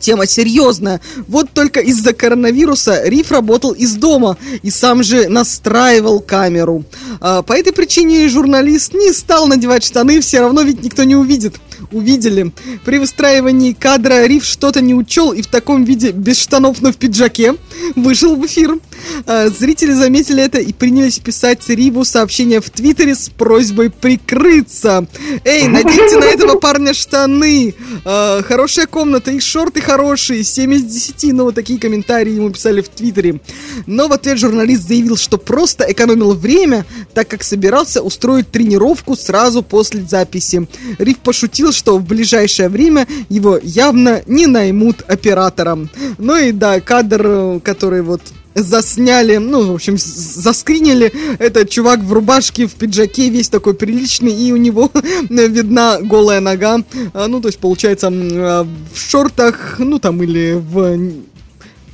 Тема 0.00 0.26
серьезная. 0.26 1.00
Вот 1.28 1.50
только 1.54 1.80
из-за 1.80 2.12
коронавируса 2.12 3.04
Риф 3.04 3.32
работал 3.32 3.72
из 3.72 3.94
дома 3.94 4.36
и 4.62 4.70
сам 4.70 5.02
же 5.02 5.28
настраивал 5.28 6.20
камеру. 6.20 6.84
А, 7.20 7.40
По 7.42 7.54
этой 7.54 7.72
причине 7.72 8.28
журналист 8.28 8.92
не 8.92 9.14
стал 9.14 9.46
надевать 9.46 9.84
штаны, 9.84 10.20
все 10.20 10.40
равно 10.40 10.60
ведь 10.60 10.82
никто 10.82 11.04
не 11.04 11.16
увидит. 11.16 11.56
Увидели. 11.90 12.52
При 12.84 12.98
выстраивании 12.98 13.72
кадра 13.72 14.26
Риф 14.26 14.44
что-то 14.44 14.80
не 14.80 14.94
учел 14.94 15.32
и 15.32 15.42
в 15.42 15.46
таком 15.46 15.84
виде, 15.84 16.12
без 16.12 16.38
штанов, 16.38 16.80
но 16.82 16.92
в 16.92 16.96
пиджаке, 16.96 17.54
вышел 17.94 18.36
в 18.36 18.46
эфир. 18.46 18.78
А, 19.26 19.48
Зрители 19.48 19.92
заметили 19.92 20.42
это 20.42 20.58
и 20.58 20.72
принялись 20.72 21.18
писать 21.18 21.68
Риву 21.68 22.04
сообщения 22.04 22.60
в 22.60 22.70
Твиттере 22.70 23.14
с 23.14 23.28
просьбой 23.28 23.90
прикрыться. 23.90 25.06
Эй, 25.44 25.68
наденьте 25.68 26.18
на 26.18 26.24
этого 26.24 26.58
парня 26.58 26.94
штаны. 26.94 27.74
А, 28.04 28.42
Хорошая 28.42 28.86
комната, 28.86 29.30
и 29.30 29.40
шорты 29.40 29.80
хорошие. 29.80 30.44
7 30.44 30.74
из 30.74 30.84
10. 30.84 31.32
Ну, 31.32 31.44
вот 31.44 31.54
такие 31.54 31.78
комментарии 31.78 32.32
ему 32.32 32.50
писали 32.50 32.80
в 32.80 32.88
Твиттере. 32.88 33.40
Но 33.86 34.08
в 34.08 34.12
ответ 34.12 34.38
журналист 34.38 34.86
заявил, 34.86 35.16
что 35.16 35.38
просто 35.38 35.84
экономил 35.88 36.34
время, 36.34 36.86
так 37.14 37.28
как 37.28 37.42
собирался 37.42 38.02
устроить 38.02 38.50
тренировку 38.50 39.16
сразу 39.16 39.62
после 39.62 40.02
записи. 40.02 40.66
Рив 40.98 41.18
пошутил, 41.18 41.67
что 41.72 41.98
в 41.98 42.04
ближайшее 42.04 42.68
время 42.68 43.06
его 43.28 43.58
явно 43.62 44.22
не 44.26 44.46
наймут 44.46 45.02
оператором. 45.06 45.88
Ну 46.18 46.36
и 46.36 46.52
да, 46.52 46.80
кадр, 46.80 47.22
э, 47.24 47.60
который 47.62 48.02
вот 48.02 48.22
засняли, 48.54 49.36
ну, 49.36 49.70
в 49.70 49.74
общем, 49.74 49.96
заскринили. 49.98 51.12
Это 51.38 51.64
чувак 51.66 52.00
в 52.00 52.12
рубашке, 52.12 52.66
в 52.66 52.74
пиджаке, 52.74 53.28
весь 53.30 53.48
такой 53.48 53.74
приличный, 53.74 54.32
и 54.32 54.52
у 54.52 54.56
него 54.56 54.90
видна 55.28 55.98
голая 56.00 56.40
нога. 56.40 56.82
А, 57.12 57.28
Ну, 57.28 57.40
то 57.40 57.48
есть, 57.48 57.58
получается, 57.58 58.08
а, 58.10 58.66
в 58.92 58.98
шортах, 58.98 59.76
ну, 59.78 59.98
там, 59.98 60.22
или 60.22 60.54
в 60.54 60.98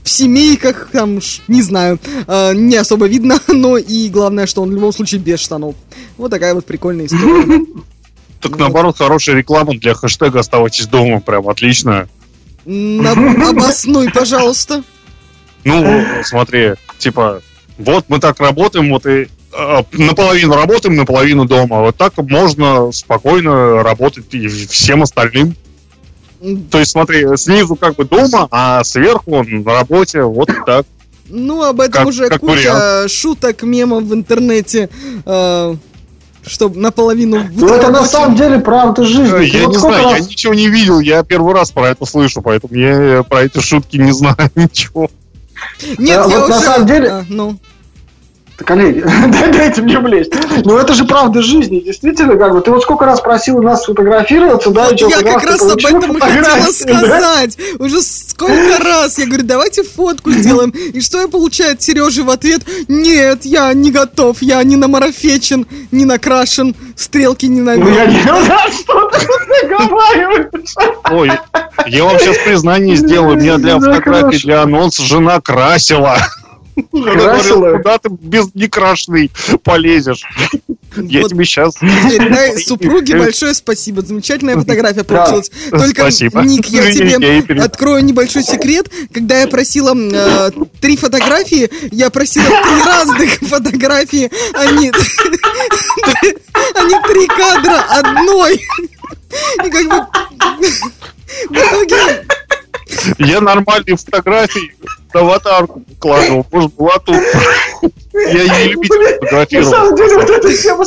в 0.05 0.11
семейках, 0.11 0.91
там, 0.93 1.19
не 1.49 1.63
знаю, 1.63 1.99
э, 2.27 2.53
не 2.55 2.77
особо 2.77 3.07
видно, 3.07 3.41
но 3.49 3.79
и 3.79 4.11
главное, 4.11 4.47
что 4.47 4.61
он 4.61 4.69
в 4.69 4.75
любом 4.75 4.93
случае 4.93 5.19
без 5.19 5.41
штанов. 5.41 5.75
Вот 6.19 6.31
такая 6.31 6.55
вот 6.55 6.67
прикольная 6.67 7.07
история. 7.07 7.65
Так 8.45 8.59
наоборот, 8.59 8.99
хорошая 8.99 9.37
реклама 9.37 9.73
для 9.73 9.95
хэштега 9.95 10.41
«Оставайтесь 10.41 10.87
дома». 10.87 11.21
Прям 11.21 11.49
отлично. 11.49 12.09
Обоснуй, 12.67 14.11
пожалуйста. 14.11 14.83
Ну, 15.65 16.05
смотри, 16.25 16.75
типа, 16.99 17.41
вот 17.79 18.05
мы 18.09 18.21
так 18.21 18.39
работаем, 18.41 18.91
вот 18.91 19.07
и 19.07 19.29
э, 19.53 19.83
наполовину 19.93 20.55
работаем, 20.57 20.95
наполовину 20.95 21.47
дома. 21.47 21.81
Вот 21.81 21.97
так 21.97 22.19
можно 22.19 22.93
спокойно 22.93 23.83
работать 23.83 24.27
и 24.33 24.47
всем 24.47 25.03
остальным. 25.03 25.57
То 26.71 26.81
есть, 26.81 26.91
смотри, 26.91 27.25
снизу 27.39 27.77
как 27.77 27.97
бы 27.97 28.05
дома, 28.05 28.47
а 28.51 28.85
сверху 28.85 29.43
на 29.43 29.73
работе, 29.73 30.21
вот 30.23 30.51
так. 30.67 30.85
Ну, 31.31 31.63
об 31.63 31.81
этом 31.81 31.93
Как- 31.93 32.07
уже 32.07 32.29
как 32.29 32.41
куча 32.41 33.07
шуток, 33.09 33.63
мемов 33.63 34.03
в 34.05 34.13
интернете, 34.13 34.91
э, 35.25 35.77
что 36.47 36.69
наполовину... 36.69 37.45
Ну, 37.53 37.69
это 37.69 37.91
на 37.91 38.05
самом 38.05 38.37
деле 38.37 38.59
правда 38.59 39.05
жизни. 39.05 39.39
Ты 39.39 39.45
Я 39.59 39.67
не 39.67 39.77
знаю, 39.77 40.09
я 40.11 40.19
ничего 40.21 40.55
не 40.55 40.69
видел, 40.69 41.01
я 41.01 41.23
первый 41.23 41.55
раз 41.55 41.71
про 41.71 41.89
это 41.89 42.05
слышу, 42.07 42.43
поэтому 42.43 42.75
я 42.75 43.23
про 43.23 43.43
эти 43.45 43.61
шутки 43.61 43.97
не 43.97 44.13
знаю 44.13 44.37
ничего. 44.55 45.09
Нет, 45.99 46.09
я 46.09 46.27
вот 46.27 46.49
на 46.49 46.61
самом 46.61 46.87
деле- 46.87 47.09
А, 47.09 47.25
ну, 47.29 47.57
Коллеги, 48.57 49.05
дай- 49.05 49.53
дайте 49.53 49.83
мне 49.83 49.99
влезть. 49.99 50.33
Ну 50.65 50.79
это 50.79 50.95
же 50.95 51.05
правда 51.05 51.43
жизни, 51.43 51.81
действительно, 51.81 52.37
как 52.37 52.53
бы. 52.53 52.61
Ты 52.61 52.71
вот 52.71 52.83
сколько 52.83 53.05
раз 53.05 53.21
просил 53.21 53.61
нас 53.61 53.83
сфотографироваться, 53.83 54.71
да, 54.71 54.87
и 54.87 54.91
Вот 54.91 54.99
чё, 54.99 55.09
я 55.09 55.23
как 55.23 55.43
раз 55.43 55.63
об 55.63 55.79
этом 55.79 56.17
и 56.17 56.21
хотела 56.21 56.45
фотографию, 56.45 56.87
да? 56.87 57.01
сказать. 57.01 57.59
Уже 57.81 58.01
сколько 58.03 58.79
раз 58.83 59.19
я 59.19 59.27
говорю, 59.27 59.43
давайте 59.45 59.83
фотку 59.83 60.31
сделаем. 60.31 60.71
И 60.71 61.01
что 61.01 61.21
я 61.21 61.27
получаю 61.27 61.73
от 61.73 61.83
Сережи 61.83 62.23
в 62.23 62.31
ответ? 62.31 62.63
Нет, 62.87 63.45
я 63.45 63.73
не 63.73 63.91
готов, 63.91 64.41
я 64.41 64.63
не 64.63 64.77
намарафечен, 64.77 65.67
не 65.91 66.05
накрашен, 66.05 66.77
стрелки 66.97 67.47
не 67.47 67.61
Ну 67.61 67.89
я 67.89 68.07
не 68.07 68.23
знаю, 68.23 68.71
что 68.73 69.11
ты 69.11 69.27
наговариваешь. 69.63 70.75
Ой, 71.11 71.33
я 71.87 72.05
вам 72.05 72.19
сейчас 72.21 72.39
признание 72.39 72.95
сделаю. 72.97 73.37
Меня 73.37 73.59
для 73.59 73.81
хорошо. 73.81 74.31
для 74.31 74.63
анонса 74.63 75.03
жена 75.03 75.41
красила. 75.41 76.19
Красила? 76.91 77.77
куда 77.79 77.99
ты 77.99 78.09
без 78.11 78.55
некрашенный 78.55 79.31
полезешь? 79.63 80.25
Я 80.97 81.23
Вот 81.23 81.31
тебе 81.31 81.45
сейчас... 81.45 81.75
Передай 81.77 82.59
супруге 82.65 83.17
большое 83.19 83.55
спасибо. 83.55 84.03
Замечательная 84.03 84.57
фотография 84.57 85.05
получилась. 85.05 85.51
Только, 85.71 86.03
Спасибо. 86.03 86.43
Ник, 86.43 86.67
я 86.67 86.93
тебе 86.93 87.63
открою 87.63 88.05
небольшой 88.05 88.43
секрет. 88.43 88.91
Когда 89.13 89.41
я 89.41 89.49
просила 89.49 89.95
э, 89.95 90.51
три 90.81 90.97
фотографии, 90.97 91.69
я 91.93 92.11
просила 92.11 92.47
три 92.47 92.83
разных 92.85 93.31
фотографии, 93.41 94.31
а 94.55 94.67
не, 94.73 94.91
а 96.75 96.83
не 96.85 97.03
три 97.09 97.27
кадра 97.27 97.85
одной. 97.91 98.55
И 99.65 99.71
как 99.71 99.89
бы 99.89 100.07
в 101.49 101.53
итоге 101.53 102.27
Я 103.19 103.41
нормальные 103.41 103.97
фотографии 103.97 104.75
аватарку 105.17 105.83
выкладывал. 105.87 106.47
Может, 106.51 106.75
была 106.75 106.99
тут. 106.99 107.17
Я 108.13 108.59
не 108.59 108.65
любитель 108.73 109.19
Блин, 109.21 109.65
На 109.65 109.71
самом 109.71 109.97
деле, 109.97 110.17
вот 110.17 110.31
эта 110.31 110.57
тема 110.57 110.85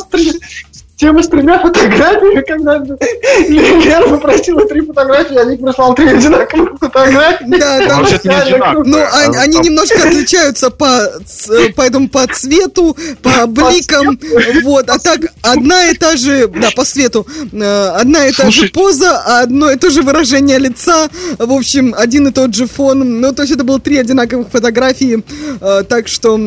тема 0.98 1.22
с 1.22 1.28
тремя 1.28 1.60
фотографиями, 1.60 2.42
когда 2.42 2.78
Лена 2.78 4.08
попросила 4.08 4.66
три 4.66 4.80
фотографии, 4.80 5.36
а 5.36 5.44
Ник 5.44 5.62
прислал 5.62 5.94
три 5.94 6.08
одинаковых 6.08 6.78
фотографии. 6.80 7.44
Да, 7.46 7.86
там- 7.86 8.04
не 8.04 8.34
одинаково. 8.34 8.84
Ну, 8.84 8.98
они, 9.12 9.36
а 9.36 9.40
они 9.42 9.58
немножко 9.58 10.02
отличаются 10.02 10.70
по, 10.70 11.08
поэтому 11.76 12.08
по 12.08 12.26
цвету, 12.26 12.96
по 13.22 13.46
бликам, 13.46 14.18
вот, 14.62 14.90
а 14.90 14.98
так 14.98 15.20
одна 15.42 15.88
и 15.88 15.94
та 15.94 16.16
же, 16.16 16.48
да, 16.48 16.70
по 16.74 16.84
свету, 16.84 17.26
э, 17.52 17.88
одна 17.90 18.26
и 18.26 18.32
та 18.32 18.50
же 18.50 18.68
поза, 18.68 19.22
а 19.24 19.42
одно 19.42 19.70
и 19.70 19.76
то 19.76 19.90
же 19.90 20.02
выражение 20.02 20.58
лица, 20.58 21.08
в 21.38 21.52
общем, 21.52 21.94
один 21.96 22.26
и 22.26 22.32
тот 22.32 22.54
же 22.54 22.66
фон, 22.66 23.20
ну, 23.20 23.32
то 23.32 23.42
есть 23.42 23.54
это 23.54 23.62
было 23.62 23.78
три 23.78 23.98
одинаковых 23.98 24.48
фотографии, 24.50 25.22
э, 25.60 25.84
так 25.88 26.08
что, 26.08 26.38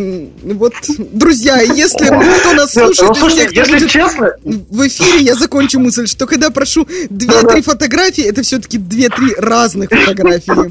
вот, 0.43 0.73
друзья, 0.97 1.61
если 1.61 2.05
кто 2.39 2.53
нас 2.53 2.75
Ну, 2.75 2.93
слушает 2.93 3.51
если 3.53 3.87
честно, 3.87 4.33
в 4.43 4.87
эфире, 4.87 5.23
я 5.23 5.35
закончу 5.35 5.79
мысль, 5.79 6.07
что 6.07 6.25
когда 6.25 6.49
прошу 6.49 6.87
две-три 7.09 7.61
фотографии, 7.61 8.23
это 8.23 8.41
все-таки 8.41 8.77
две-три 8.77 9.33
разных 9.37 9.89
фотографии. 9.89 10.69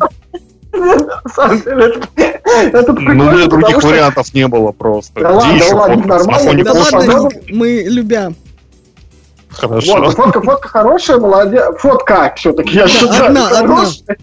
на 0.72 1.22
самом 1.34 1.62
деле, 1.62 2.00
это, 2.16 2.78
это 2.78 2.92
Ну, 2.92 2.92
у 2.92 2.96
прикольно, 2.96 3.32
меня 3.32 3.46
других 3.46 3.82
вариантов 3.82 4.34
не 4.34 4.46
было 4.48 4.72
просто. 4.72 5.20
Да 5.20 5.30
ладно, 5.32 6.06
нормально, 6.06 6.64
Да 6.64 6.72
ладно, 6.72 7.30
мы 7.48 7.84
любя. 7.88 8.32
Хорошо. 9.52 9.96
Вот, 9.98 10.14
фотка, 10.14 10.40
фотка 10.40 10.68
хорошая, 10.68 11.18
молодец. 11.18 11.64
Фотка 11.78 12.32
все-таки, 12.36 12.74
я 12.76 12.86
считаю. 12.88 13.26
одна, 13.26 13.48
хорошая. 13.48 14.18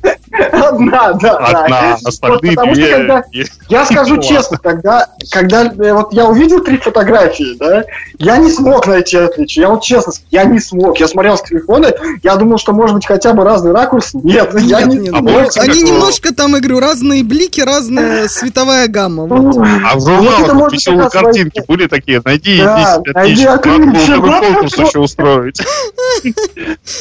Одна, 0.52 1.14
да. 1.14 1.38
да. 1.38 1.38
Одна, 1.38 1.82
Вот 1.98 2.08
остальные 2.08 2.52
потому 2.56 2.74
что 2.76 2.82
две. 2.84 2.96
когда- 2.96 3.24
Я 3.70 3.86
скажу 3.86 4.18
честно, 4.22 4.58
когда, 4.58 5.08
когда 5.32 5.66
э, 5.66 5.94
вот 5.94 6.14
я 6.14 6.26
увидел 6.26 6.62
три 6.64 6.78
фотографии, 6.78 7.56
да, 7.60 7.84
я 8.20 8.38
не 8.38 8.52
смог 8.52 8.88
найти 8.88 9.18
отличия. 9.18 9.64
Я 9.64 9.70
вот 9.70 9.84
честно, 9.84 10.14
я 10.32 10.44
не 10.46 10.60
смог. 10.60 11.00
Я 11.00 11.08
смотрел 11.08 11.38
с 11.38 11.42
телефона, 11.44 11.92
я 12.24 12.36
думал, 12.36 12.58
что 12.58 12.74
может 12.74 12.96
быть 12.96 13.06
хотя 13.06 13.34
бы 13.34 13.44
разный 13.44 13.72
ракурс. 13.74 14.14
Нет, 14.14 14.52
я 14.60 14.82
Нет, 14.82 14.88
не 14.88 14.98
нет, 14.98 15.14
А 15.14 15.18
помните, 15.18 15.60
они 15.60 15.82
немножко 15.82 16.34
там, 16.34 16.54
я 16.54 16.60
говорю, 16.60 16.80
разные 16.80 17.24
блики, 17.24 17.62
разная 17.62 18.28
световая 18.28 18.88
гамма. 18.88 19.26
вот. 19.26 19.54
смог. 19.56 19.68
А 19.86 19.96
в 19.98 20.00
Вот 20.02 20.36
журналах 20.38 20.72
веселые 20.74 21.10
картинки 21.10 21.64
были 21.68 21.88
такие. 21.88 22.22
Найди 22.24 22.62
Да, 22.62 22.98
10 23.00 23.16
найди. 23.16 23.46
Надо 23.46 23.70
было 23.70 24.62
Вот 24.62 24.78
еще 24.78 25.08
устроить. 25.18 25.62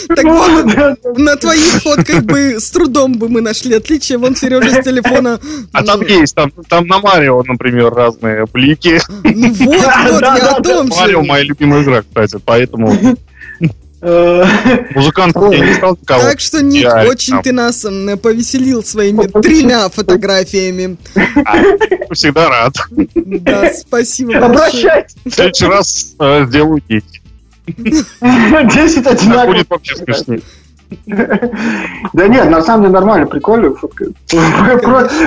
Так 0.08 0.24
вот, 0.24 1.18
на 1.18 1.36
твоих 1.36 1.82
фотках 1.82 2.22
бы 2.22 2.58
с 2.58 2.70
трудом 2.70 3.14
бы 3.18 3.28
мы 3.28 3.40
нашли 3.40 3.74
отличия. 3.74 4.18
Вон 4.18 4.36
Сережа 4.36 4.80
с 4.80 4.84
телефона. 4.84 5.40
А 5.72 5.84
там 5.84 6.00
есть, 6.02 6.34
там, 6.34 6.50
там 6.68 6.86
на 6.86 6.98
Марио, 6.98 7.42
например, 7.42 7.92
разные 7.92 8.46
блики. 8.46 9.00
Ну 9.24 9.52
вот, 9.52 9.76
вот, 9.76 10.22
я 10.22 10.56
о 10.56 10.62
том 10.62 10.88
Марио 10.88 11.22
же. 11.22 11.28
моя 11.28 11.44
любимая 11.44 11.82
игра, 11.82 12.02
кстати, 12.02 12.40
поэтому 12.44 13.16
Э, 14.02 14.44
музыкантов 14.94 15.52
я 15.52 15.66
не 15.66 15.74
стал 15.74 15.98
никого. 16.00 16.22
Так 16.22 16.38
что, 16.38 16.62
Ник, 16.62 16.82
идеально. 16.82 17.10
очень 17.10 17.42
ты 17.42 17.52
нас 17.52 17.84
повеселил 18.22 18.84
своими 18.84 19.26
тремя 19.26 19.88
фотографиями. 19.88 20.96
А, 21.44 22.14
Всегда 22.14 22.48
рад. 22.48 22.74
Да, 23.14 23.72
спасибо 23.72 24.32
большое. 24.32 24.50
Обращайтесь. 24.50 25.16
В 25.24 25.30
следующий 25.30 25.66
раз 25.66 26.14
э, 26.20 26.46
сделаю 26.46 26.82
10. 26.88 27.22
10 27.66 29.04
Так 29.04 29.12
одинаковых. 29.14 29.46
будет 29.56 29.70
вообще 29.70 29.96
смешнее. 29.96 30.40
Да 32.12 32.28
нет, 32.28 32.48
на 32.48 32.62
самом 32.62 32.82
деле 32.82 32.94
нормально, 32.94 33.26
прикольно. 33.26 33.74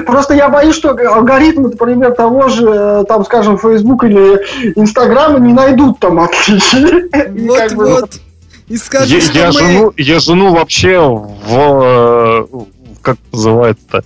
Просто 0.05 0.33
я 0.33 0.47
боюсь, 0.49 0.75
что 0.75 0.91
алгоритмы, 0.91 1.69
например, 1.69 2.11
того 2.13 2.47
же, 2.47 2.65
э, 2.65 3.03
там, 3.07 3.25
скажем, 3.25 3.57
Facebook 3.57 4.05
или 4.05 4.39
Инстаграма 4.77 5.39
не 5.39 5.51
найдут 5.53 5.99
там 5.99 6.19
отличий. 6.21 7.09
Бы, 7.09 7.47
Вот-вот. 7.75 8.15
И 8.67 8.73
Я, 8.73 8.79
скажут, 8.79 9.23
что 9.23 9.37
я 9.39 9.47
мы... 9.47 9.51
жену, 9.53 9.93
я 9.97 10.19
жену 10.19 10.53
вообще 10.53 10.99
в, 10.99 11.53
э, 11.53 12.41
в- 12.51 12.67
как 13.01 13.17
называется-то, 13.33 14.03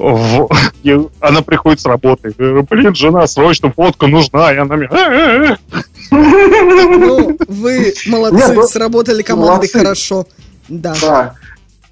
в- 0.00 0.48
я- 0.82 1.04
она 1.20 1.42
приходит 1.42 1.80
с 1.80 1.86
работы. 1.86 2.32
Блин, 2.38 2.94
жена, 2.94 3.26
срочно 3.26 3.72
фотка 3.72 4.06
нужна. 4.06 4.52
И 4.52 4.56
она 4.56 4.76
мне, 4.76 4.88
«Э-э-э». 4.90 5.56
Ну, 6.10 7.36
вы 7.48 7.92
молодцы, 8.06 8.36
Нет, 8.36 8.52
ну, 8.56 8.62
сработали 8.66 9.22
командой 9.22 9.50
молодцы. 9.56 9.78
хорошо. 9.78 10.26
Да. 10.68 10.94
Да. 11.00 11.34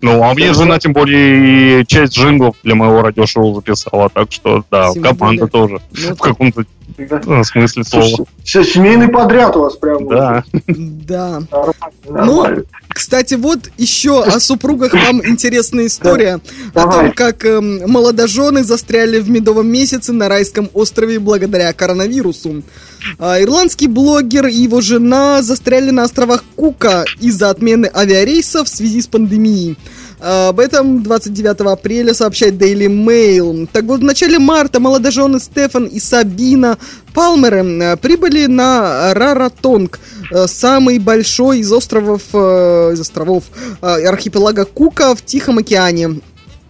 Ну, 0.00 0.22
а 0.22 0.32
мне 0.32 0.52
жена, 0.54 0.78
тем 0.78 0.92
более, 0.92 1.80
и 1.82 1.86
часть 1.86 2.16
джинглов 2.16 2.54
для 2.62 2.76
моего 2.76 3.02
радиошоу 3.02 3.56
записала, 3.56 4.08
так 4.08 4.30
что, 4.30 4.64
да, 4.70 4.92
Тем 4.92 5.02
команда 5.02 5.46
более. 5.46 5.48
тоже. 5.48 5.80
Ну, 6.08 6.14
В 6.14 6.18
каком-то 6.20 6.64
э, 6.98 7.42
смысле 7.42 7.82
слова. 7.82 8.26
Все, 8.44 8.62
семейный 8.64 9.08
подряд 9.08 9.56
у 9.56 9.62
вас 9.62 9.74
прям. 9.76 10.06
Да. 10.06 10.44
Да. 10.68 11.40
Нормально, 11.50 11.74
Ну, 12.06 12.14
нормально. 12.42 12.62
Кстати, 12.88 13.34
вот 13.34 13.70
еще 13.76 14.24
о 14.24 14.40
супругах 14.40 14.94
вам 14.94 15.24
интересная 15.24 15.86
история. 15.86 16.40
О 16.74 16.90
том, 16.90 17.12
как 17.12 17.44
эм, 17.44 17.90
молодожены 17.90 18.64
застряли 18.64 19.20
в 19.20 19.28
медовом 19.28 19.68
месяце 19.68 20.12
на 20.12 20.28
райском 20.28 20.70
острове 20.72 21.18
благодаря 21.18 21.72
коронавирусу. 21.72 22.62
А, 23.18 23.40
Ирландский 23.40 23.88
блогер 23.88 24.46
и 24.46 24.54
его 24.54 24.80
жена 24.80 25.42
застряли 25.42 25.90
на 25.90 26.04
островах 26.04 26.42
Кука 26.56 27.04
из-за 27.20 27.50
отмены 27.50 27.90
авиарейсов 27.94 28.68
в 28.68 28.74
связи 28.74 29.02
с 29.02 29.06
пандемией. 29.06 29.76
А, 30.20 30.48
Об 30.48 30.58
этом 30.58 31.02
29 31.02 31.60
апреля 31.72 32.14
сообщает 32.14 32.54
Daily 32.54 32.88
Mail. 32.88 33.68
Так 33.72 33.84
вот, 33.84 34.00
в 34.00 34.04
начале 34.04 34.38
марта 34.38 34.80
молодожены 34.80 35.40
Стефан 35.40 35.84
и 35.84 36.00
Сабина 36.00 36.78
Палмеры 37.18 37.64
э, 37.64 37.96
прибыли 37.96 38.46
на 38.46 39.12
Раратонг, 39.12 39.98
э, 40.30 40.46
самый 40.46 41.00
большой 41.00 41.58
из 41.58 41.72
островов, 41.72 42.22
э, 42.32 42.92
из 42.92 43.00
островов 43.00 43.42
архипелага 43.80 44.64
Кука 44.64 45.16
в 45.16 45.24
Тихом 45.24 45.58
океане 45.58 46.20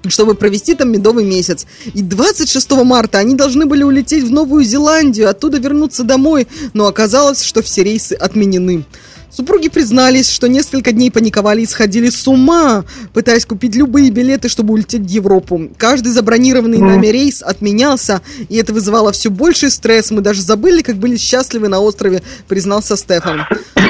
чтобы 0.07 0.35
провести 0.35 0.75
там 0.75 0.91
медовый 0.91 1.25
месяц. 1.25 1.67
И 1.93 2.01
26 2.01 2.71
марта 2.85 3.19
они 3.19 3.35
должны 3.35 3.67
были 3.67 3.83
улететь 3.83 4.25
в 4.25 4.31
Новую 4.31 4.65
Зеландию, 4.65 5.29
оттуда 5.29 5.59
вернуться 5.59 6.03
домой, 6.03 6.47
но 6.73 6.87
оказалось, 6.87 7.43
что 7.43 7.61
все 7.63 7.83
рейсы 7.83 8.15
отменены. 8.15 8.85
Супруги 9.31 9.69
признались, 9.69 10.31
что 10.31 10.49
несколько 10.49 10.93
дней 10.93 11.11
паниковали 11.11 11.63
и 11.63 11.67
сходили 11.67 12.09
с 12.09 12.27
ума, 12.27 12.85
пытаясь 13.13 13.45
купить 13.45 13.77
любые 13.77 14.11
билеты, 14.11 14.49
чтобы 14.49 14.73
улететь 14.75 15.03
в 15.03 15.09
Европу. 15.09 15.69
Каждый 15.77 16.13
забронированный 16.13 16.79
нами 16.79 17.09
рейс 17.09 17.43
отменялся, 17.43 18.23
и 18.49 18.57
это 18.57 18.73
вызывало 18.73 19.13
все 19.13 19.31
больший 19.31 19.71
стресс. 19.71 20.11
Мы 20.11 20.23
даже 20.23 20.43
забыли, 20.43 20.83
как 20.83 20.97
были 20.97 21.17
счастливы 21.17 21.69
на 21.69 21.81
острове, 21.81 22.23
признался 22.49 22.97
Стефан. 22.97 23.43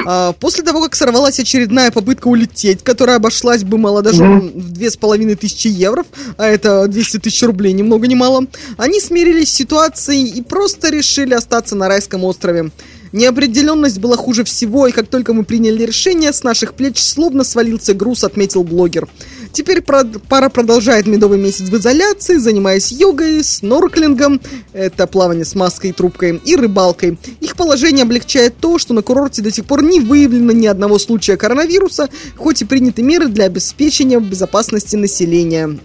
А, 0.05 0.33
после 0.33 0.63
того, 0.63 0.81
как 0.83 0.95
сорвалась 0.95 1.39
очередная 1.39 1.91
попытка 1.91 2.27
улететь, 2.27 2.83
которая 2.83 3.17
обошлась 3.17 3.63
бы 3.63 3.77
молодоженам 3.77 4.49
в 4.49 4.71
две 4.71 4.91
с 4.91 4.97
половиной 4.97 5.35
тысячи 5.35 5.67
евро, 5.67 6.03
а 6.37 6.47
это 6.47 6.87
200 6.87 7.19
тысяч 7.19 7.43
рублей, 7.43 7.73
ни 7.73 7.83
много 7.83 8.07
ни 8.07 8.15
мало, 8.15 8.45
они 8.77 8.99
смирились 8.99 9.49
с 9.49 9.53
ситуацией 9.53 10.27
и 10.27 10.41
просто 10.41 10.89
решили 10.89 11.33
остаться 11.33 11.75
на 11.75 11.87
райском 11.87 12.23
острове. 12.23 12.71
Неопределенность 13.11 13.99
была 13.99 14.17
хуже 14.17 14.43
всего, 14.43 14.87
и 14.87 14.91
как 14.91 15.07
только 15.07 15.33
мы 15.33 15.43
приняли 15.43 15.83
решение, 15.83 16.31
с 16.31 16.43
наших 16.43 16.75
плеч 16.75 17.01
словно 17.01 17.43
свалился 17.43 17.93
груз, 17.93 18.23
отметил 18.23 18.63
блогер. 18.63 19.07
Теперь 19.51 19.81
пара 19.81 20.49
продолжает 20.49 21.07
медовый 21.07 21.39
месяц 21.39 21.69
в 21.69 21.75
изоляции, 21.75 22.37
занимаясь 22.37 22.91
йогой, 22.91 23.43
снорклингом, 23.43 24.39
это 24.73 25.07
плавание 25.07 25.43
с 25.43 25.55
маской 25.55 25.89
и 25.89 25.93
трубкой, 25.93 26.39
и 26.45 26.55
рыбалкой. 26.55 27.17
Их 27.41 27.55
положение 27.55 28.03
облегчает 28.03 28.57
то, 28.57 28.77
что 28.77 28.93
на 28.93 29.01
курорте 29.01 29.41
до 29.41 29.51
сих 29.51 29.65
пор 29.65 29.81
не 29.81 29.99
выявлено 29.99 30.51
ни 30.51 30.67
одного 30.67 30.99
случая 30.99 31.35
коронавируса, 31.35 32.09
хоть 32.37 32.61
и 32.61 32.65
приняты 32.65 33.01
меры 33.01 33.27
для 33.27 33.45
обеспечения 33.45 34.19
безопасности 34.19 34.95
населения. 34.95 35.79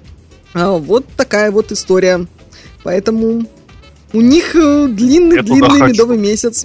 А, 0.53 0.73
вот 0.73 1.07
такая 1.17 1.51
вот 1.51 1.73
история. 1.73 2.27
Поэтому 2.83 3.47
у 4.15 4.21
них 4.23 4.55
э, 4.57 4.87
длинный-длинный 4.89 5.61
туда 5.69 5.69
хочу. 5.81 5.87
медовый 5.93 6.17
месяц. 6.19 6.65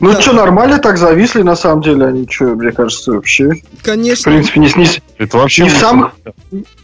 Ну 0.00 0.12
да. 0.12 0.20
что, 0.20 0.32
нормально 0.32 0.78
так 0.78 0.98
зависли, 0.98 1.42
на 1.42 1.54
самом 1.56 1.82
деле, 1.82 2.06
они 2.06 2.26
что, 2.28 2.44
мне 2.56 2.72
кажется, 2.72 3.12
вообще. 3.12 3.50
В 3.78 3.82
Конечно. 3.82 4.30
принципе, 4.32 4.60
не, 4.60 4.66
не, 4.76 4.86
Это 5.18 5.36
вообще... 5.38 5.62
Не 5.62 5.70
в 5.70 5.76
самых- 5.78 6.12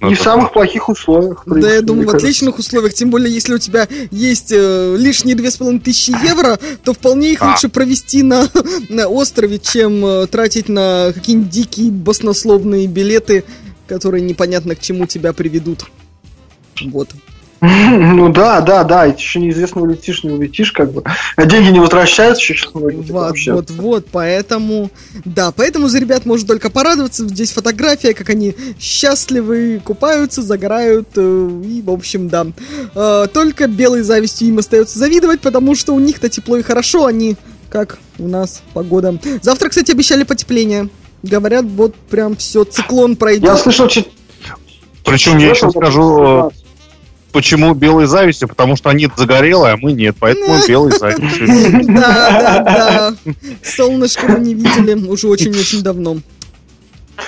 не 0.00 0.14
в 0.14 0.20
самых 0.22 0.52
плохих 0.52 0.88
условиях. 0.88 1.42
в 1.44 1.48
Да, 1.48 1.52
принципе, 1.54 1.74
я 1.74 1.82
думаю, 1.82 2.04
в 2.04 2.06
кажется. 2.12 2.26
отличных 2.28 2.58
условиях, 2.58 2.94
тем 2.94 3.10
более, 3.10 3.32
если 3.34 3.52
у 3.54 3.58
тебя 3.58 3.88
есть 4.10 4.52
э, 4.52 4.96
лишние 4.96 5.34
две 5.34 5.50
с 5.50 5.56
половиной 5.56 5.80
тысячи 5.80 6.12
евро, 6.24 6.58
то 6.84 6.94
вполне 6.94 7.32
их 7.32 7.42
А. 7.42 7.50
лучше 7.50 7.68
провести 7.68 8.22
на, 8.22 8.48
на 8.88 9.08
острове, 9.08 9.58
чем 9.58 10.04
э, 10.06 10.26
тратить 10.28 10.68
на 10.68 11.10
какие-нибудь 11.12 11.50
дикие 11.50 11.90
баснословные 11.90 12.86
билеты, 12.86 13.44
которые 13.88 14.22
непонятно 14.22 14.76
к 14.76 14.80
чему 14.80 15.06
тебя 15.06 15.32
приведут. 15.32 15.84
Вот. 16.84 17.10
Ну 18.10 18.32
да, 18.32 18.60
да, 18.60 18.84
да, 18.84 19.06
и 19.06 19.14
еще 19.14 19.38
неизвестно, 19.38 19.82
улетишь, 19.82 20.24
не 20.24 20.30
улетишь, 20.30 20.72
как 20.72 20.92
бы. 20.92 21.02
А 21.36 21.44
деньги 21.44 21.68
не 21.70 21.80
возвращаются 21.80 22.42
еще 22.42 22.54
сейчас 22.54 22.72
так 22.72 22.82
Вот, 22.82 23.10
вообще. 23.10 23.52
вот, 23.52 23.70
вот, 23.70 24.06
поэтому, 24.10 24.90
да, 25.24 25.52
поэтому 25.52 25.88
за 25.88 25.98
ребят 25.98 26.24
можно 26.24 26.46
только 26.46 26.70
порадоваться. 26.70 27.28
Здесь 27.28 27.52
фотография, 27.52 28.14
как 28.14 28.30
они 28.30 28.54
счастливы, 28.78 29.80
купаются, 29.84 30.42
загорают, 30.42 31.08
э, 31.16 31.50
и, 31.64 31.82
в 31.82 31.90
общем, 31.90 32.28
да. 32.28 32.46
Э, 32.94 33.26
Только 33.32 33.66
белой 33.66 34.02
завистью 34.02 34.48
им 34.48 34.58
остается 34.58 34.98
завидовать, 34.98 35.40
потому 35.40 35.74
что 35.74 35.94
у 35.94 36.00
них-то 36.00 36.28
тепло 36.28 36.56
и 36.56 36.62
хорошо, 36.62 37.06
они 37.06 37.36
как 37.68 37.98
у 38.18 38.26
нас 38.26 38.62
погода. 38.74 39.18
Завтра, 39.42 39.68
кстати, 39.68 39.92
обещали 39.92 40.24
потепление. 40.24 40.88
Говорят, 41.22 41.64
вот 41.66 41.94
прям 41.94 42.34
все, 42.36 42.64
циклон 42.64 43.12
Я 43.12 43.16
пройдет. 43.16 43.58
слышал, 43.58 43.86
чуть... 43.86 44.08
Причем 45.04 45.38
я 45.38 45.50
еще 45.50 45.70
скажу, 45.70 46.50
почему 47.32 47.74
белой 47.74 48.06
завистью, 48.06 48.48
потому 48.48 48.76
что 48.76 48.90
они 48.90 49.08
загорелые, 49.16 49.74
а 49.74 49.76
мы 49.76 49.92
нет, 49.92 50.16
поэтому 50.18 50.56
белой 50.68 50.92
завистью. 50.92 51.48
Да, 51.94 52.30
да, 52.30 52.62
да. 52.64 53.14
Солнышко 53.62 54.26
мы 54.28 54.40
не 54.40 54.54
видели 54.54 54.94
уже 54.94 55.28
очень-очень 55.28 55.82
давно. 55.82 56.18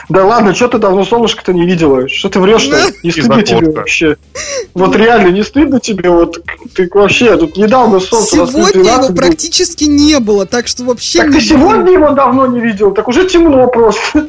Да 0.09 0.25
ладно, 0.25 0.55
что 0.55 0.69
ты 0.69 0.79
давно 0.79 1.05
солнышко-то 1.05 1.53
не 1.53 1.67
видела? 1.67 2.09
Что 2.09 2.29
ты 2.29 2.41
врешь-то? 2.41 2.77
Не 3.03 3.11
Из 3.11 3.15
стыдно 3.15 3.43
тебе 3.43 3.71
вообще? 3.71 4.17
Вот 4.75 4.97
реально, 4.97 5.29
не 5.29 5.43
стыдно 5.43 5.81
тебе? 5.81 6.11
Вот 6.11 6.43
ты 6.75 6.89
вообще, 6.93 7.37
тут 7.37 7.57
недавно 7.57 8.01
солнце 8.01 8.37
Сегодня 8.37 8.83
12 8.83 9.05
его 9.05 9.17
практически 9.17 9.85
не 9.85 10.19
было, 10.21 10.47
так 10.47 10.67
что 10.67 10.85
вообще 10.85 11.19
Так 11.19 11.29
не 11.29 11.41
ты 11.41 11.47
сегодня 11.47 11.93
его 11.93 12.11
давно 12.11 12.47
не 12.47 12.61
видел, 12.61 12.93
так 12.93 13.09
уже 13.09 13.29
темно 13.29 13.67
просто. 13.69 14.21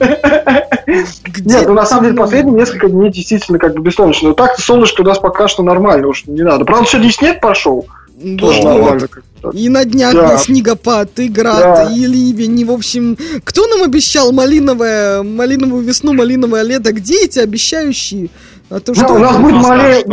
Где 1.24 1.50
Нет, 1.50 1.68
ну 1.68 1.74
на 1.74 1.86
самом 1.86 2.06
деле 2.06 2.18
последние 2.18 2.56
несколько 2.56 2.90
дней 2.90 3.12
действительно 3.12 3.60
как 3.60 3.74
бы 3.74 3.82
бессолнечно. 3.82 4.30
Но 4.30 4.34
так 4.34 4.60
солнышко 4.60 5.02
у 5.02 5.06
нас 5.06 5.20
пока 5.20 5.48
что 5.48 5.64
нормально, 5.64 6.08
уж 6.08 6.26
не 6.26 6.42
надо. 6.42 6.66
Правда, 6.66 6.88
сегодня 6.88 7.12
снег 7.12 7.40
пошел. 7.40 7.88
Тоже 8.40 8.62
Вот. 8.62 8.64
нормально. 8.64 9.08
И 9.52 9.70
на 9.70 9.84
днях 9.86 10.14
Да. 10.14 10.30
был 10.30 10.38
снегопад, 10.38 11.20
и 11.20 11.28
град, 11.28 11.60
Да. 11.88 11.92
и 11.92 12.06
ливень, 12.06 12.60
и, 12.60 12.66
в 12.66 12.72
общем... 12.72 13.18
Кто 13.44 13.68
нам 13.68 13.84
обещал 13.84 14.32
малиновое, 14.32 15.24
малиновую 15.24 15.84
весну, 15.84 16.14
малиновое 16.14 16.64
лето? 16.64 16.94
Где 16.94 17.26
эти 17.26 17.40
обещающие? 17.40 18.30
А 18.70 18.80
то 18.80 18.94
Ну, 18.96 19.04
что... 19.04 19.14
у 19.14 19.20
нас 19.20 19.38
будет 19.38 19.56
мале-? 19.56 20.06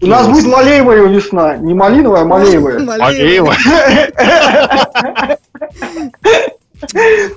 У 0.00 0.06
нас 0.06 0.28
будет 0.28 0.46
малеевая 0.46 1.06
весна. 1.06 1.56
Не 1.56 1.74
малиновая, 1.74 2.22
а 2.22 2.24
малеевая. 2.24 2.76
Алеева. 3.00 3.54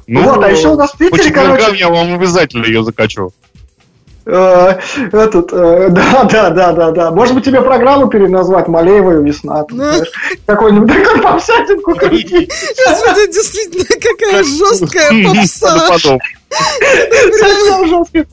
Ну, 0.07 0.21
Вот, 0.23 0.43
а 0.43 0.49
еще 0.51 0.69
у 0.69 0.75
нас 0.75 0.91
в 0.91 0.97
Питере, 0.97 1.31
короче, 1.31 1.75
я 1.77 1.89
вам 1.89 2.13
обязательно 2.15 2.65
ее 2.65 2.83
закачу. 2.83 3.31
Э, 4.27 4.79
этот, 5.11 5.53
э, 5.53 5.89
да, 5.91 6.23
да, 6.23 6.49
да, 6.49 6.71
да, 6.71 6.91
да. 6.91 7.11
Может 7.11 7.35
быть, 7.35 7.45
тебе 7.45 7.61
программу 7.61 8.07
переназвать 8.07 8.67
«Малеевая 8.67 9.21
весна». 9.21 9.65
Ну. 9.69 9.75
знаешь, 9.77 10.11
Какой-нибудь 10.45 10.93
такой 10.93 11.21
попсятинку. 11.21 11.91
Это 11.93 12.09
действительно 13.31 13.85
какая 13.85 14.43
жесткая 14.43 15.11
попса. 15.23 16.17
Совсем 16.49 17.87
жесткая 17.87 18.25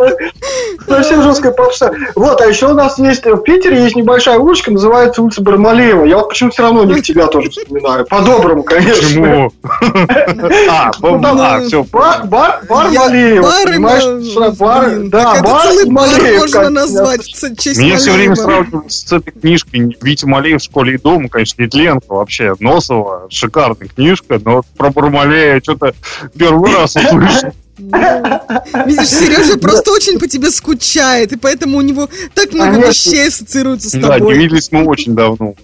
Совсем 0.87 1.23
жесткая 1.23 1.53
попса. 1.53 1.93
Вот, 2.15 2.41
а 2.41 2.47
еще 2.47 2.69
у 2.69 2.75
нас 2.75 2.99
есть 2.99 3.25
в 3.25 3.39
Питере 3.39 3.83
есть 3.83 3.97
небольшая 3.97 4.39
улочка, 4.39 4.71
называется 4.71 5.23
улица 5.23 5.43
Бармалеева. 5.43 6.05
Я 6.05 6.19
вот 6.19 6.29
почему 6.29 6.51
все 6.51 6.63
равно 6.63 6.85
не 6.85 7.03
тебя 7.03 7.27
тоже 7.27 7.51
вспоминаю. 7.51 8.07
По-доброму, 8.07 8.63
конечно. 8.63 9.03
Почему? 9.03 9.53
А, 10.69 10.91
Ну, 11.01 11.19
да, 11.21 11.57
а, 11.57 11.61
все. 11.61 11.85
Бар, 11.85 12.25
бар, 12.25 12.61
бар 12.69 12.91
Я- 12.91 13.01
Малеева, 13.01 13.43
бары, 13.43 13.73
понимаешь? 13.73 14.57
бар, 14.59 14.91
блин, 14.91 15.11
да, 15.11 15.43
бар 15.43 15.63
целый 15.63 15.87
и 15.87 15.91
бар 15.91 16.09
Малеевка. 16.09 16.41
можно 16.41 16.71
назвать 16.71 17.23
в 17.23 17.57
честь 17.57 17.79
Меня 17.79 17.97
все 17.97 18.13
время 18.13 18.35
сравнивают 18.37 18.93
с 18.93 19.13
этой 19.13 19.31
книжкой 19.33 19.97
Витя 20.01 20.25
Малеев 20.27 20.61
в 20.61 20.65
школе 20.65 20.95
и 20.95 20.99
дома, 20.99 21.29
конечно, 21.29 21.63
Нетленко 21.63 22.15
вообще, 22.15 22.55
Носова, 22.61 23.27
шикарная 23.31 23.89
книжка, 23.89 24.41
но 24.45 24.57
вот 24.57 24.67
про 24.77 24.91
Бармалея 24.91 25.61
что-то 25.63 25.95
первый 26.37 26.75
раз 26.75 26.97
услышал. 26.97 27.53
Видишь, 27.79 29.09
Сережа 29.09 29.59
просто 29.59 29.91
очень 29.93 30.19
по 30.19 30.27
тебе 30.29 30.51
скучает, 30.51 31.33
и 31.33 31.37
поэтому 31.37 31.79
у 31.79 31.81
него 31.81 32.09
так 32.35 32.53
много 32.53 32.77
вещей 32.89 33.27
ассоциируется 33.29 33.89
с 33.89 33.93
Да, 33.93 33.99
не 33.99 34.19
тобой. 34.19 34.39
виделись 34.39 34.71
мы 34.71 34.85
очень 34.85 35.15
давно. 35.15 35.55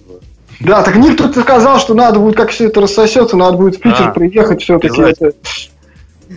Да, 0.59 0.83
так 0.83 0.95
Ник 0.95 1.17
тут 1.17 1.35
сказал, 1.35 1.79
что 1.79 1.93
надо 1.93 2.19
будет, 2.19 2.35
как 2.35 2.49
все 2.51 2.67
это 2.67 2.81
рассосется, 2.81 3.35
надо 3.35 3.57
будет 3.57 3.77
в 3.77 3.79
Питер 3.79 4.05
Да. 4.05 4.11
приехать 4.11 4.61
все-таки. 4.61 5.01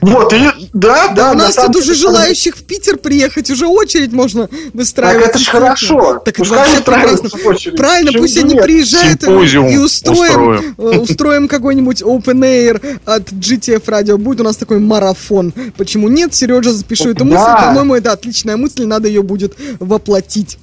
Вот, 0.01 0.33
и 0.33 0.39
да, 0.73 1.09
да, 1.09 1.13
Да, 1.15 1.31
у 1.33 1.35
на 1.35 1.45
нас 1.45 1.55
тут 1.57 1.77
уже 1.77 1.95
желающих 1.95 2.57
в 2.57 2.65
Питер 2.65 2.97
приехать, 2.99 3.51
уже 3.51 3.67
очередь 3.67 4.13
можно 4.13 4.49
Так 4.49 4.59
выстраивать. 4.75 5.29
это 5.31 5.39
ж 5.39 5.41
естественно. 5.43 5.67
хорошо. 5.67 6.23
Так 6.25 6.29
это 6.29 6.39
Пускай 6.39 6.79
устраиваются 6.79 7.23
прекрасно. 7.25 7.51
очередь. 7.51 7.77
Правильно, 7.77 8.13
пусть 8.19 8.37
они 8.39 8.55
нет? 8.55 8.63
приезжают 8.65 9.23
и- 9.23 9.27
Симпозиум 9.27 9.69
и 9.69 9.77
устроим, 9.77 10.21
устроим. 10.21 10.75
э, 10.79 10.99
устроим 10.99 11.49
какой-нибудь 11.49 12.03
open 12.03 12.41
air 12.41 12.99
от 13.05 13.31
GTF 13.33 13.85
Radio. 13.87 14.17
Будет 14.17 14.41
у 14.41 14.45
нас 14.45 14.57
такой 14.57 14.79
марафон. 14.81 15.53
Почему 15.77 16.09
нет? 16.09 16.35
Сережа, 16.35 16.73
запишу 16.73 17.11
эту 17.11 17.25
мысль. 17.25 17.39
По-моему, 17.45 17.95
это 17.95 18.13
отличная 18.13 18.57
мысль, 18.57 18.85
надо 18.85 19.09
ее 19.09 19.23
будет 19.23 19.55
воплотить. 19.81 20.59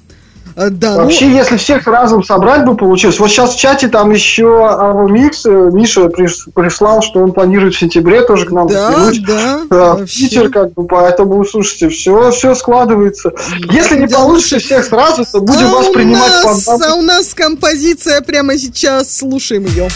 Э, 0.56 0.68
Да, 0.70 0.94
ну, 0.94 1.02
Вообще, 1.02 1.30
если 1.30 1.56
всех 1.56 1.86
разом 1.86 2.22
собрать 2.22 2.64
бы 2.64 2.76
получилось. 2.76 3.18
Вот 3.18 3.28
сейчас 3.28 3.54
в 3.54 3.58
чате 3.58 3.88
там 3.88 4.10
еще 4.10 4.66
Авомикс, 4.66 5.46
э, 5.46 5.70
Миша 5.72 6.08
прислал, 6.08 7.02
что 7.02 7.20
он 7.20 7.32
планирует 7.32 7.74
в 7.74 7.78
сентябре 7.78 8.22
тоже 8.22 8.46
к 8.46 8.50
нам 8.50 8.68
да, 8.68 8.92
заглянуть. 8.92 9.26
да. 9.26 9.60
э, 9.70 10.04
в. 10.04 10.06
Питер, 10.06 10.50
как 10.50 10.72
бы, 10.74 10.86
поэтому, 10.86 11.44
слушайте, 11.44 11.88
все, 11.88 12.30
все 12.30 12.54
складывается. 12.54 13.32
Если 13.70 13.98
не 13.98 14.06
да, 14.06 14.18
получится 14.18 14.58
всех 14.58 14.84
сразу, 14.84 15.24
то 15.24 15.40
будем 15.40 15.66
а 15.66 15.72
вас 15.72 15.88
принимать 15.88 16.44
нас, 16.44 16.68
а 16.68 16.94
у 16.94 17.02
нас 17.02 17.34
композиция 17.34 18.20
прямо 18.20 18.56
сейчас. 18.58 19.16
Слушаем 19.16 19.64
ее. 19.66 19.88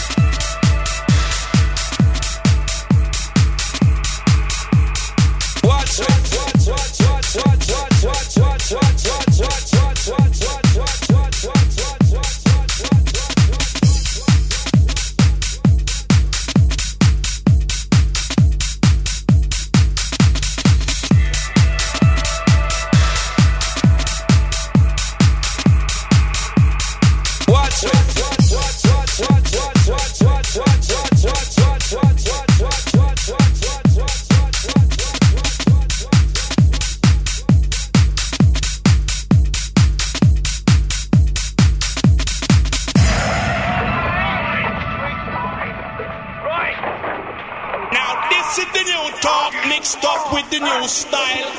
Style. 50.87 51.51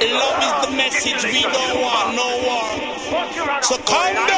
Love 0.00 0.38
is 0.42 0.68
the 0.68 0.76
message, 0.76 1.24
we 1.24 1.42
don't 1.42 1.80
want 1.80 2.14
no 2.14 2.28
war. 2.46 3.62
So 3.62 3.76
calm 3.78 4.14
down. 4.14 4.33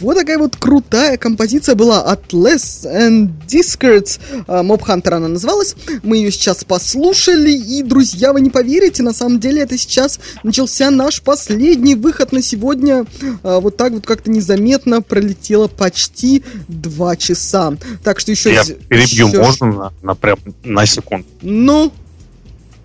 Вот 0.00 0.16
такая 0.16 0.38
вот 0.38 0.56
крутая 0.56 1.16
композиция 1.16 1.74
была 1.74 2.02
от 2.02 2.32
Less 2.32 2.84
and 2.84 3.30
Discards. 3.46 4.18
А, 4.46 4.62
Mob 4.62 4.80
Hunter 4.82 5.14
она 5.14 5.28
называлась. 5.28 5.74
Мы 6.02 6.18
ее 6.18 6.30
сейчас 6.30 6.64
послушали. 6.64 7.50
И, 7.52 7.82
друзья, 7.82 8.32
вы 8.32 8.40
не 8.40 8.50
поверите, 8.50 9.02
на 9.02 9.12
самом 9.12 9.40
деле 9.40 9.62
это 9.62 9.76
сейчас 9.78 10.18
начался 10.42 10.90
наш 10.90 11.22
последний 11.22 11.94
выход 11.94 12.32
на 12.32 12.42
сегодня. 12.42 13.06
А, 13.42 13.60
Вот 13.60 13.76
так 13.76 13.92
вот 13.92 14.06
как-то 14.06 14.30
незаметно 14.30 15.02
пролетело 15.02 15.68
почти 15.68 16.44
два 16.68 17.16
часа. 17.16 17.74
Так 18.04 18.20
что 18.20 18.30
еще... 18.32 18.52
Я 18.52 18.64
перебью, 18.64 19.28
еще- 19.28 19.38
можно 19.38 19.66
на, 19.72 19.92
на 20.02 20.14
прям 20.14 20.38
на 20.64 20.86
секунду? 20.86 21.26
Ну, 21.42 21.92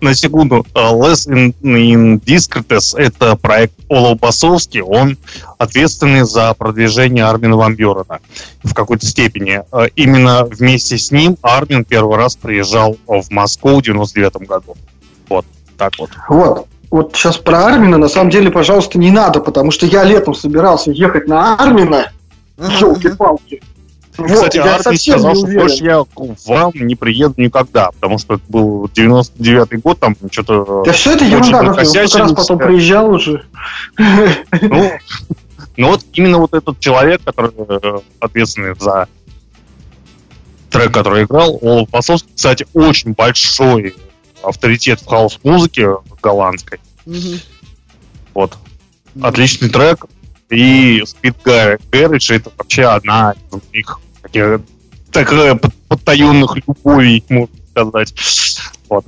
На 0.02 0.14
секунду. 0.14 0.66
Less 0.74 1.28
in, 1.28 1.54
in 1.62 2.20
Discretes— 2.20 2.96
это 2.98 3.36
проект 3.36 3.74
Оло 3.88 4.16
Басовский. 4.16 4.80
Он 4.80 5.16
ответственный 5.58 6.24
за 6.24 6.52
продвижение 6.54 7.24
Армина 7.24 7.56
Ван 7.56 7.76
Бюрена 7.76 8.18
в 8.64 8.74
какой-то 8.74 9.06
степени. 9.06 9.62
Uh, 9.70 9.92
Именно 9.94 10.44
вместе 10.44 10.98
с 10.98 11.12
ним 11.12 11.36
Армин 11.40 11.84
первый 11.84 12.16
раз 12.16 12.34
приезжал 12.34 12.96
в 13.06 13.30
Москву 13.30 13.78
в 13.78 13.82
99 13.82 14.48
году. 14.48 14.74
Вот, 15.28 15.46
так 15.78 15.92
вот. 16.00 16.10
Вот. 16.28 16.66
Вот 16.90 17.14
сейчас 17.14 17.38
про 17.38 17.66
Армина, 17.66 17.96
на 17.96 18.08
самом 18.08 18.30
деле, 18.30 18.50
пожалуйста, 18.50 18.98
не 18.98 19.12
надо, 19.12 19.38
потому 19.38 19.70
что 19.70 19.86
я 19.86 20.02
летом 20.02 20.34
собирался 20.34 20.90
ехать 20.90 21.28
на 21.28 21.54
Армина. 21.54 22.10
Елки-палки. 22.58 23.62
Вот, 24.18 24.30
Кстати, 24.30 24.56
я 24.58 24.78
совсем 24.82 25.18
сказал, 25.18 25.36
что 25.36 25.46
больше 25.46 25.84
я 25.84 26.04
к 26.04 26.46
вам 26.46 26.72
не 26.74 26.94
приеду 26.94 27.34
никогда, 27.38 27.90
потому 27.92 28.18
что 28.18 28.34
это 28.34 28.42
был 28.48 28.90
99 28.92 29.82
год, 29.82 29.98
там 29.98 30.16
что-то... 30.30 30.82
Да 30.84 30.92
все 30.92 31.14
это 31.14 31.24
ерунда, 31.24 31.72
как 31.72 31.94
раз 31.94 32.32
потом 32.32 32.58
приезжал 32.58 33.10
уже. 33.10 33.44
Ну, 33.96 34.90
ну 35.76 35.88
вот 35.88 36.04
именно 36.12 36.38
вот 36.38 36.52
этот 36.52 36.78
человек, 36.78 37.22
который 37.24 37.52
э, 37.56 37.98
ответственный 38.20 38.74
за 38.78 39.08
трек, 40.70 40.92
который 40.92 41.24
играл, 41.24 41.58
Олаф 41.62 41.88
Басовский, 41.90 42.32
кстати, 42.34 42.66
очень 42.74 43.12
большой 43.12 43.94
авторитет 44.42 45.00
в 45.00 45.06
хаус-музыке 45.06 45.96
голландской. 46.20 46.80
Мгм. 47.06 47.40
Вот. 48.34 48.58
Отличный 49.20 49.68
трек. 49.68 50.06
И 50.52 51.02
Gar- 51.44 51.80
Garage 51.90 52.34
это 52.36 52.50
вообще 52.56 52.84
одна 52.84 53.32
из 53.32 53.60
моих 53.72 54.00
таких, 54.22 54.60
такая 55.10 55.54
под- 55.54 55.74
потаенных 55.88 56.56
любовей, 56.56 57.24
можно 57.28 57.56
сказать. 57.70 58.14
Вот. 58.88 59.04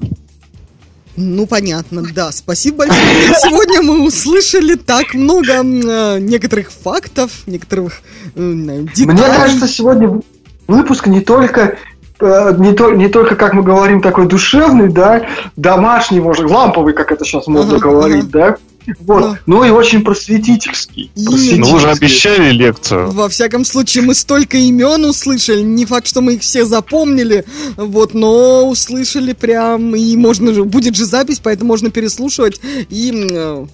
Ну, 1.17 1.47
понятно, 1.47 2.03
да. 2.15 2.33
Спасибо 2.33 2.79
большое. 2.79 3.05
Сегодня 3.41 3.83
мы 3.83 4.05
услышали 4.07 4.75
так 4.75 5.15
много 5.15 5.53
э, 5.63 6.19
некоторых 6.19 6.73
фактов, 6.73 7.31
некоторых 7.47 8.01
э, 8.35 8.85
деталей. 8.95 9.13
Мне 9.13 9.23
кажется, 9.23 9.69
сегодня 9.69 10.21
выпуск 10.67 11.07
не 11.07 11.21
только 11.21 11.77
э, 12.21 12.55
не, 12.59 12.73
то, 12.73 12.91
не 12.91 13.09
только, 13.09 13.37
как 13.37 13.53
мы 13.53 13.63
говорим, 13.63 14.01
такой 14.01 14.27
душевный, 14.27 14.89
да, 14.89 15.27
домашний, 15.57 16.21
может, 16.21 16.51
ламповый, 16.51 16.95
как 16.95 17.13
это 17.13 17.25
сейчас 17.25 17.47
модно 17.47 17.77
Ага, 17.77 17.89
говорить, 17.91 18.31
да, 18.31 18.57
вот, 19.01 19.39
но 19.47 19.65
и 19.65 19.71
очень 19.71 20.03
просветительский. 20.03 21.11
Просветительский. 21.15 21.59
Ну 21.59 21.71
вы 21.71 21.81
же 21.81 21.91
обещали 21.91 22.51
лекцию. 22.51 23.11
Во 23.11 23.29
всяком 23.29 23.65
случае, 23.65 24.05
мы 24.05 24.15
столько 24.15 24.57
имен 24.57 25.05
услышали. 25.05 25.63
Не 25.63 25.87
факт, 25.87 26.07
что 26.07 26.21
мы 26.21 26.35
их 26.35 26.43
все 26.43 26.65
запомнили, 26.65 27.45
вот, 27.77 28.15
но 28.15 28.69
услышали 28.69 29.33
прям, 29.33 29.95
и 29.95 30.17
можно 30.17 30.53
же, 30.53 30.65
будет 30.65 30.97
же 30.97 31.05
запись, 31.05 31.41
поэтому 31.43 31.69
можно 31.69 31.91
переслушивать 31.91 32.61
и 32.91 33.29
э, 33.31 33.67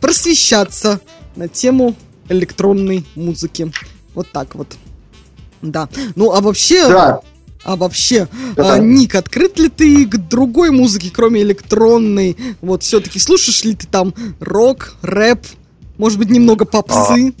просвещаться 0.00 1.00
на 1.36 1.48
тему 1.48 1.94
электронной 2.28 3.04
музыки. 3.14 3.72
Вот 4.14 4.28
так 4.32 4.54
вот. 4.54 4.68
Да. 5.62 5.88
Ну, 6.14 6.32
а 6.32 6.40
вообще, 6.40 6.88
Да, 6.88 7.20
а 7.64 7.76
вообще, 7.76 8.28
Да. 8.56 8.74
а, 8.74 8.78
Ник, 8.78 9.14
открыт 9.14 9.58
ли 9.58 9.68
ты 9.68 10.06
к 10.06 10.16
другой 10.16 10.70
музыке, 10.70 11.10
кроме 11.12 11.42
электронной? 11.42 12.36
Вот 12.60 12.82
все-таки 12.82 13.18
слушаешь 13.18 13.64
ли 13.64 13.74
ты 13.74 13.86
там 13.86 14.14
рок, 14.40 14.94
рэп, 15.02 15.40
может 15.98 16.18
быть, 16.18 16.30
немного 16.30 16.64
попсы? 16.64 17.32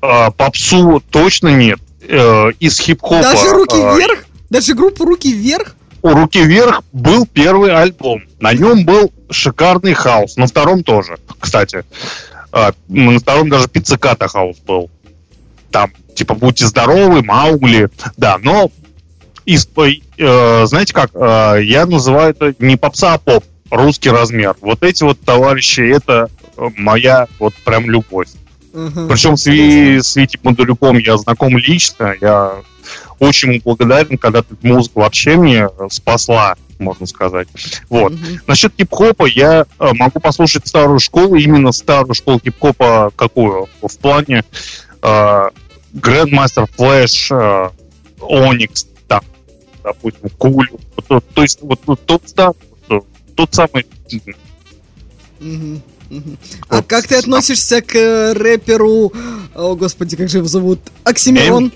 А, 0.00 0.30
попсу 0.30 1.02
точно 1.10 1.48
нет. 1.48 1.78
Э, 2.02 2.50
из 2.60 2.78
хип-хопа. 2.78 3.22
Даже 3.22 3.50
руки 3.50 3.76
а, 3.80 3.94
вверх? 3.94 4.24
Даже 4.50 4.74
группу 4.74 5.04
руки 5.04 5.32
вверх? 5.32 5.74
у 6.02 6.10
«Руки 6.10 6.40
вверх» 6.40 6.82
был 6.92 7.26
первый 7.26 7.74
альбом. 7.74 8.22
На 8.40 8.52
нем 8.52 8.84
был 8.84 9.12
шикарный 9.30 9.94
хаус. 9.94 10.36
На 10.36 10.46
втором 10.46 10.82
тоже, 10.84 11.18
кстати. 11.40 11.84
А, 12.52 12.72
на 12.88 13.18
втором 13.18 13.48
даже 13.48 13.68
пиццикато-хаус 13.68 14.58
был. 14.58 14.90
Там, 15.70 15.92
типа, 16.14 16.34
будьте 16.34 16.66
здоровы, 16.66 17.22
Маугли. 17.22 17.90
Да, 18.16 18.38
но 18.38 18.70
из, 19.48 19.66
э, 20.18 20.66
знаете 20.66 20.92
как, 20.92 21.10
э, 21.14 21.62
я 21.62 21.86
называю 21.86 22.30
это 22.30 22.54
не 22.58 22.76
попса, 22.76 23.14
а 23.14 23.18
поп. 23.18 23.44
Русский 23.70 24.10
размер. 24.10 24.56
Вот 24.60 24.82
эти 24.82 25.02
вот 25.04 25.20
товарищи, 25.20 25.80
это 25.80 26.28
э, 26.56 26.68
моя 26.76 27.26
вот 27.38 27.54
прям 27.64 27.90
любовь. 27.90 28.28
Ага. 28.74 29.06
Причем 29.08 29.36
с, 29.36 29.46
Ви- 29.46 30.00
с 30.00 30.16
Витей 30.16 30.38
Бондарюком 30.42 30.98
я 30.98 31.16
знаком 31.16 31.56
лично. 31.56 32.14
Я 32.20 32.56
очень 33.18 33.52
ему 33.52 33.60
благодарен, 33.64 34.18
когда 34.18 34.40
эта 34.40 34.54
музыка 34.62 34.98
вообще 34.98 35.36
мне 35.36 35.68
спасла, 35.90 36.56
можно 36.78 37.06
сказать. 37.06 37.48
Вот. 37.88 38.12
Мгм. 38.12 38.40
Насчет 38.46 38.74
хип-хопа 38.78 39.24
я 39.24 39.64
э, 39.78 39.92
могу 39.94 40.20
послушать 40.20 40.66
старую 40.66 40.98
школу, 40.98 41.36
именно 41.36 41.72
старую 41.72 42.14
школу 42.14 42.38
хип-хопа 42.38 43.12
какую? 43.16 43.68
В 43.82 43.98
плане 43.98 44.44
э, 45.02 45.48
Grandmaster 45.94 46.68
Flash, 46.76 47.28
э, 47.30 47.70
Onyx, 48.20 48.86
допустим, 49.88 50.28
Кулю. 50.38 50.78
То- 51.06 51.20
то 51.20 51.42
есть 51.42 51.58
вот, 51.62 51.80
вот 51.86 52.00
тот, 52.06 52.22
вот, 52.88 53.06
тот 53.34 53.54
самый 53.54 53.86
Мгм. 55.40 55.82
Мгм. 56.10 56.38
А 56.68 56.82
как 56.82 57.06
ты 57.06 57.16
относишься 57.16 57.82
к 57.82 57.94
э, 57.94 58.32
рэперу, 58.32 59.12
о 59.54 59.76
господи, 59.76 60.16
как 60.16 60.28
же 60.28 60.38
его 60.38 60.48
зовут, 60.48 60.80
Оксимирон? 61.04 61.70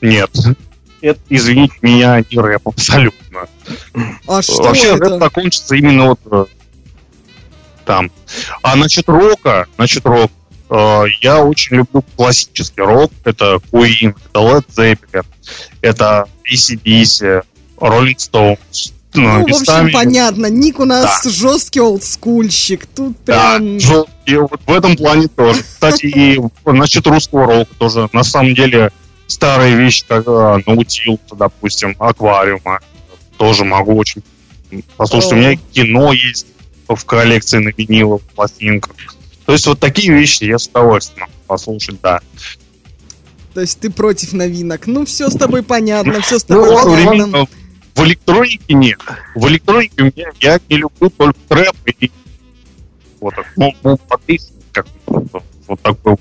Нет. 0.00 0.30
Это, 1.00 1.20
извините 1.28 1.74
меня, 1.82 2.22
не 2.30 2.38
рэп 2.38 2.68
абсолютно. 2.68 3.48
А 4.26 4.42
что 4.42 4.62
Вообще 4.62 4.94
это? 4.94 5.04
рэп 5.10 5.20
закончится 5.20 5.74
именно 5.74 6.08
вот 6.08 6.20
э, 6.30 6.44
там. 7.84 8.10
А 8.62 8.76
насчет 8.76 9.08
рока, 9.08 9.66
насчет 9.76 10.04
рок, 10.06 10.30
э, 10.70 11.02
я 11.20 11.42
очень 11.42 11.76
люблю 11.76 12.02
классический 12.16 12.80
рок. 12.82 13.12
Это 13.24 13.56
Queen, 13.70 14.14
это 14.30 14.40
Led 14.40 14.64
Zeppelin, 14.68 15.26
это 15.80 16.26
ACDC, 16.50 17.42
Rolling 17.78 18.16
Stones. 18.16 18.92
Ну, 19.14 19.40
в 19.40 19.42
общем, 19.42 19.60
местами- 19.60 19.92
понятно, 19.92 20.46
Ник 20.46 20.80
у 20.80 20.84
нас 20.84 21.24
жесткий 21.24 21.80
олдскульщик. 21.80 22.86
Тут 22.86 23.16
Да, 23.24 23.58
прям... 23.58 23.78
жёсткий. 23.78 24.38
Вот 24.38 24.60
в 24.66 24.72
этом 24.72 24.96
плане 24.96 25.28
тоже. 25.28 25.62
Кстати, 25.62 26.06
и 26.06 26.40
насчет 26.70 27.06
русского 27.06 27.46
рока 27.46 27.72
тоже. 27.78 28.08
На 28.12 28.24
самом 28.24 28.54
деле, 28.54 28.90
старые 29.28 29.76
вещи, 29.76 30.04
как 30.08 30.26
Наутилус, 30.26 31.20
допустим, 31.32 31.94
Аквариума, 32.00 32.80
тоже 33.36 33.64
могу 33.64 33.94
очень 33.96 34.22
послушать. 34.96 35.32
У 35.32 35.36
меня 35.36 35.56
кино 35.72 36.12
есть 36.12 36.46
в 36.88 37.04
коллекции 37.04 37.58
на 37.58 37.68
виниловых 37.68 38.22
пластинках. 38.34 38.96
То 39.46 39.52
есть 39.52 39.66
вот 39.66 39.78
такие 39.78 40.12
вещи 40.12 40.44
я 40.44 40.58
с 40.58 40.66
удовольствием 40.66 41.28
послушать, 41.46 42.00
да. 42.02 42.20
То 43.54 43.60
есть 43.60 43.78
ты 43.78 43.90
против 43.90 44.32
новинок. 44.32 44.86
Ну, 44.86 45.06
все 45.06 45.30
с 45.30 45.34
тобой 45.36 45.62
понятно, 45.62 46.20
все 46.20 46.38
с 46.38 46.48
Ну, 46.48 46.56
тобой 46.56 46.74
ладно, 46.74 47.06
понятно. 47.06 47.46
В 47.94 48.04
электронике 48.04 48.74
нет. 48.74 48.98
В 49.36 49.46
электронике 49.46 50.02
у 50.02 50.04
меня 50.06 50.30
я 50.40 50.60
не 50.68 50.78
люблю 50.78 51.08
только 51.10 51.38
трэп 51.48 51.76
и 52.00 52.10
вот 53.20 53.34
так, 53.36 53.46
ну, 53.56 53.72
ну, 53.82 53.98
как 54.72 54.86
вот, 55.06 55.80
такой. 55.80 56.16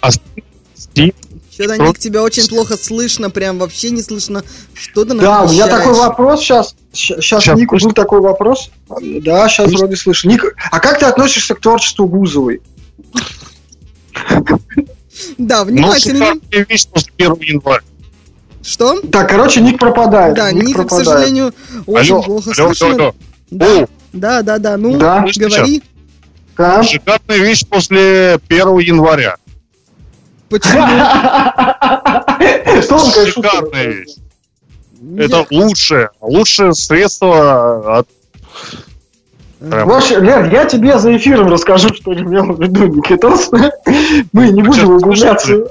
А 0.00 0.12
Что-то, 0.12 1.78
Ник, 1.78 1.98
тебя 1.98 2.22
очень 2.22 2.46
плохо 2.46 2.76
слышно, 2.76 3.28
прям 3.28 3.58
вообще 3.58 3.90
не 3.90 4.02
слышно, 4.02 4.44
что 4.72 5.04
ты 5.04 5.14
Да, 5.14 5.42
у 5.42 5.50
меня 5.50 5.66
такой 5.66 5.94
вопрос 5.94 6.42
сейчас. 6.42 6.76
Сейчас 6.92 7.42
Щас 7.42 7.58
Нику 7.58 7.74
слышно? 7.74 7.88
был 7.88 7.94
такой 7.94 8.20
вопрос. 8.20 8.70
Да, 8.88 9.48
сейчас 9.48 9.72
вроде 9.72 9.96
слышу. 9.96 10.28
Ник, 10.28 10.54
а 10.70 10.78
как 10.78 11.00
ты 11.00 11.06
относишься 11.06 11.56
к 11.56 11.60
творчеству 11.60 12.06
Бузовой? 12.06 12.60
Да, 15.38 15.64
Ну, 15.64 15.70
внимательно. 15.72 16.34
вещь 16.50 16.86
после 16.88 17.12
1 17.16 17.36
января. 17.40 17.82
Что? 18.62 19.00
Так, 19.02 19.28
короче, 19.28 19.60
Ник 19.60 19.78
пропадает. 19.78 20.34
Да, 20.34 20.50
Ник 20.50 20.64
Ника, 20.68 20.84
к 20.84 20.90
сожалению, 20.90 21.52
очень 21.86 22.14
Алло, 22.14 22.22
плохо 22.22 22.50
алло, 22.56 22.74
слышно. 22.74 22.86
алло, 22.86 22.94
алло. 23.04 23.14
Да, 23.50 23.66
О, 23.82 23.86
да, 24.12 24.42
да, 24.42 24.58
да, 24.58 24.76
ну, 24.76 24.96
Да. 24.96 25.24
Говори, 25.36 25.82
Да. 26.56 26.82
шикарная 26.82 27.38
вещь 27.38 27.64
после 27.68 28.38
1 28.48 28.78
января. 28.78 29.36
почему? 30.48 30.86
Шикарная 33.26 33.86
вещь. 33.88 34.16
Это 35.18 35.46
лучшее, 35.50 36.10
лучшее 36.20 36.72
средство 36.74 37.98
от 37.98 38.08
Прям. 39.70 39.88
В 39.88 39.92
общем, 39.92 40.22
Лен, 40.22 40.50
я 40.50 40.64
тебе 40.64 40.98
за 40.98 41.16
эфиром 41.16 41.48
расскажу, 41.48 41.92
что 41.94 42.12
имел 42.14 42.52
в 42.52 42.60
виду 42.60 42.86
Никитос. 42.86 43.50
Мы 44.32 44.50
не 44.50 44.62
будем 44.62 44.90
углубляться. 44.90 45.66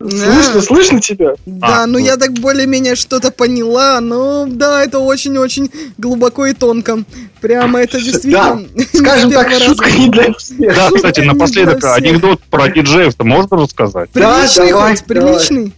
Слышно, 0.00 0.60
слышно 0.60 1.00
тебя? 1.00 1.34
Да, 1.46 1.82
А, 1.82 1.86
ну 1.86 1.94
ну. 1.94 1.98
я 1.98 2.16
так 2.16 2.32
более-менее 2.32 2.94
что-то 2.94 3.30
поняла, 3.30 4.00
но 4.00 4.44
да, 4.46 4.82
это 4.84 4.98
очень-очень 4.98 5.70
глубоко 5.96 6.46
и 6.46 6.52
тонко. 6.52 7.04
Прямо 7.40 7.80
это 7.80 7.98
действительно... 8.00 8.62
с 8.76 8.98
Скажем 8.98 9.30
так, 9.30 9.50
шутка 9.52 9.90
не 9.90 10.08
для 10.10 10.34
всех. 10.34 10.74
Да, 10.74 10.90
кстати, 10.94 11.20
напоследок 11.20 11.84
анекдот 11.84 12.42
про 12.50 12.68
диджеев-то 12.68 13.24
можно 13.24 13.56
рассказать? 13.56 14.10
Приличный 14.10 14.70
давай, 14.70 14.96
хоть, 14.96 15.04
приличный? 15.06 15.72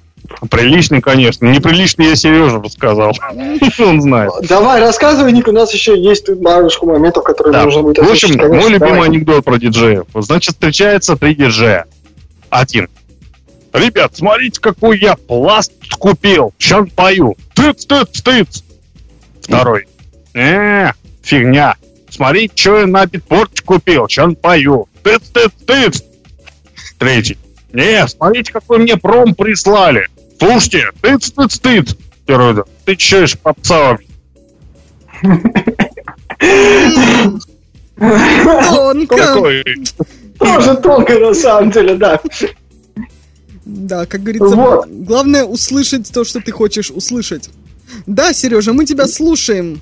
Приличный, 0.50 1.00
конечно. 1.00 1.46
Неприличный 1.46 2.06
я 2.10 2.16
Сереже 2.16 2.60
рассказал. 2.60 3.12
Он 3.78 4.00
знает. 4.02 4.32
Давай, 4.48 4.80
рассказывай, 4.80 5.32
Ник, 5.32 5.48
у 5.48 5.52
нас 5.52 5.72
еще 5.72 5.98
есть 5.98 6.26
тут 6.26 6.42
парочку 6.42 6.86
моментов, 6.86 7.24
которые 7.24 7.52
Да. 7.52 7.64
нужно 7.64 7.82
будет 7.82 7.98
В 7.98 8.10
общем, 8.10 8.28
озвучить, 8.30 8.48
мой 8.48 8.70
любимый 8.70 8.78
Давай. 8.94 9.08
анекдот 9.08 9.44
про 9.44 9.58
диджеев. 9.58 10.04
Значит, 10.14 10.54
встречаются 10.54 11.16
три 11.16 11.34
диджея. 11.34 11.86
Один. 12.50 12.88
Ребят, 13.72 14.16
смотрите, 14.16 14.60
какой 14.60 14.98
я 14.98 15.16
пласт 15.16 15.72
купил. 15.98 16.54
Сейчас 16.58 16.88
пою. 16.94 17.36
Тыц, 17.54 17.84
тыц, 17.84 18.22
тыц. 18.22 18.62
Второй. 19.42 19.86
Э, 20.34 20.92
фигня. 21.22 21.74
Смотрите, 22.08 22.52
что 22.56 22.78
я 22.78 22.86
на 22.86 23.04
битпорте 23.06 23.62
купил. 23.62 24.08
Сейчас 24.08 24.32
пою. 24.40 24.88
Тыц, 25.02 25.22
тыц, 25.32 25.52
тыц. 25.66 26.02
Третий. 26.98 27.36
Не, 27.72 28.06
смотрите, 28.08 28.52
какой 28.52 28.78
мне 28.78 28.96
пром 28.96 29.34
прислали. 29.34 30.06
Слушайте, 30.38 30.90
тыц, 31.00 31.30
тыц, 31.30 31.58
тыц. 31.58 31.96
Первый. 32.26 32.64
Ты 32.84 32.96
че, 32.96 33.26
ж 33.26 33.36
попса 33.38 33.98
Тонко. 37.98 39.52
Тоже 40.38 40.76
тонко, 40.76 41.18
на 41.18 41.34
самом 41.34 41.70
деле, 41.70 41.94
да. 41.94 42.20
Да, 43.64 44.06
как 44.06 44.22
говорится, 44.22 44.54
Вот. 44.54 44.88
главное 44.88 45.44
услышать 45.44 46.12
то, 46.12 46.24
что 46.24 46.40
ты 46.40 46.52
хочешь 46.52 46.90
услышать. 46.90 47.50
Да, 48.06 48.32
Сережа, 48.32 48.72
мы 48.72 48.84
тебя 48.84 49.06
слушаем. 49.06 49.80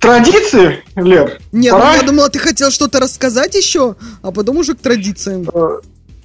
Традиции, 0.00 0.82
Лер? 0.96 1.40
Нет, 1.52 1.72
пора? 1.72 1.92
ну 1.92 1.96
я 2.00 2.02
думала, 2.02 2.28
ты 2.28 2.40
хотел 2.40 2.70
что-то 2.72 2.98
рассказать 2.98 3.54
еще, 3.54 3.94
а 4.22 4.32
потом 4.32 4.56
уже 4.56 4.74
к 4.74 4.78
традициям. 4.80 5.46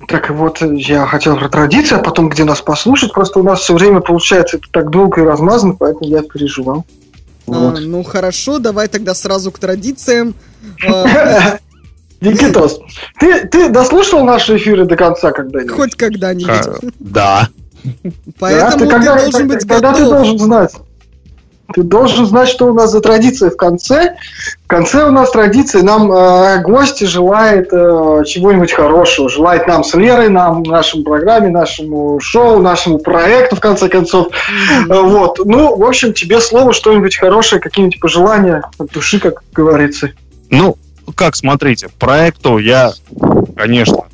Так 0.08 0.30
вот, 0.30 0.62
я 0.62 1.06
хотел 1.06 1.36
про 1.38 1.50
традиции, 1.50 1.96
а 1.96 2.00
потом 2.00 2.30
где 2.30 2.46
нас 2.46 2.62
послушать. 2.62 3.12
Просто 3.14 3.40
у 3.40 3.44
нас 3.44 3.60
все 3.60 3.74
время 3.74 4.00
получается 4.00 4.58
это 4.58 4.68
так 4.72 4.90
долго 4.90 5.22
и 5.22 5.26
размазано, 5.26 5.74
поэтому 5.78 6.10
я 6.10 6.22
переживал. 6.24 6.86
А, 7.48 7.52
Вот. 7.52 7.80
ну 7.82 8.04
хорошо, 8.04 8.60
давай 8.60 8.88
тогда 8.88 9.14
сразу 9.14 9.52
к 9.52 9.60
традициям. 9.60 10.34
А, 10.88 11.58
Никитос, 12.22 12.80
ты, 13.20 13.48
ты 13.48 13.70
дослушал 13.70 14.24
наши 14.24 14.56
эфиры 14.58 14.86
до 14.86 14.96
конца 14.96 15.32
когда-нибудь? 15.32 15.76
хоть 15.76 15.96
когда-нибудь. 15.96 16.50
А, 16.50 16.76
Да. 17.00 17.50
Поэтому 18.40 18.86
ты, 18.86 18.92
когда- 18.92 19.16
должен 19.22 19.48
быть 19.48 19.68
тогда 19.68 19.94
ты 19.94 20.04
готов. 20.04 20.18
должен 20.18 20.40
знать. 20.40 20.74
Ты 21.74 21.84
должен 21.84 22.26
знать, 22.26 22.48
что 22.48 22.68
у 22.68 22.74
нас 22.74 22.92
за 22.92 23.02
традиция 23.02 23.50
в 23.50 23.58
конце. 23.58 24.16
В 24.66 24.68
конце 24.68 25.06
у 25.06 25.12
нас 25.12 25.32
традиция. 25.32 25.84
Нам 25.84 26.12
э, 26.12 26.62
гости 26.62 27.04
желает 27.04 27.68
э, 27.72 28.24
чего-нибудь 28.26 28.72
хорошего. 28.72 29.30
Желает 29.30 29.68
нам 29.68 29.84
с 29.84 29.94
Лерой, 29.94 30.30
нам, 30.30 30.64
нашей 30.64 31.04
программе, 31.04 31.50
нашему 31.50 32.20
шоу, 32.20 32.62
нашему 32.62 33.00
проекту, 33.00 33.58
в 33.58 33.60
конце 33.60 33.90
концов. 33.90 34.28
Э, 34.90 35.02
Вот. 35.02 35.40
Ну, 35.44 35.76
в 35.76 35.84
общем, 35.84 36.14
тебе 36.14 36.40
слово 36.40 36.74
что-нибудь 36.74 37.18
хорошее, 37.18 37.62
какие-нибудь 37.62 38.00
пожелания 38.00 38.64
от 38.78 38.92
души, 38.92 39.20
как 39.20 39.44
говорится. 39.54 40.12
Ну, 40.50 40.78
как 41.16 41.36
смотрите, 41.36 41.90
проекту 42.00 42.58
я, 42.58 42.94
конечно, 43.56 44.06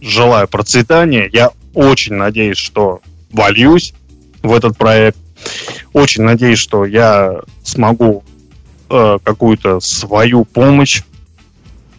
желаю 0.00 0.46
процветания. 0.48 1.28
Я 1.32 1.50
очень 1.74 2.14
надеюсь, 2.14 2.58
что 2.58 3.00
вольюсь 3.32 3.94
в 4.42 4.52
этот 4.52 4.76
проект. 4.76 5.18
Очень 5.92 6.22
надеюсь, 6.22 6.58
что 6.58 6.84
я 6.84 7.40
смогу 7.64 8.22
э, 8.88 9.18
какую-то 9.22 9.80
свою 9.80 10.44
помощь 10.44 11.02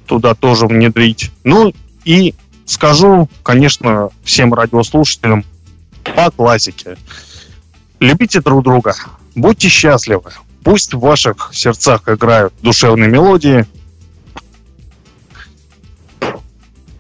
туда 0.06 0.34
тоже 0.34 0.66
внедрить. 0.68 1.32
Ну 1.44 1.74
и 2.06 2.34
скажу, 2.66 3.30
конечно, 3.44 4.10
всем 4.24 4.54
радиослушателям 4.54 5.46
по 6.04 6.32
классике. 6.32 6.98
Любите 8.00 8.42
друг 8.42 8.64
друга, 8.64 8.96
будьте 9.36 9.70
счастливы. 9.70 10.32
Пусть 10.64 10.94
в 10.94 11.00
ваших 11.00 11.52
сердцах 11.54 12.08
играют 12.08 12.54
душевные 12.62 13.10
мелодии. 13.10 13.66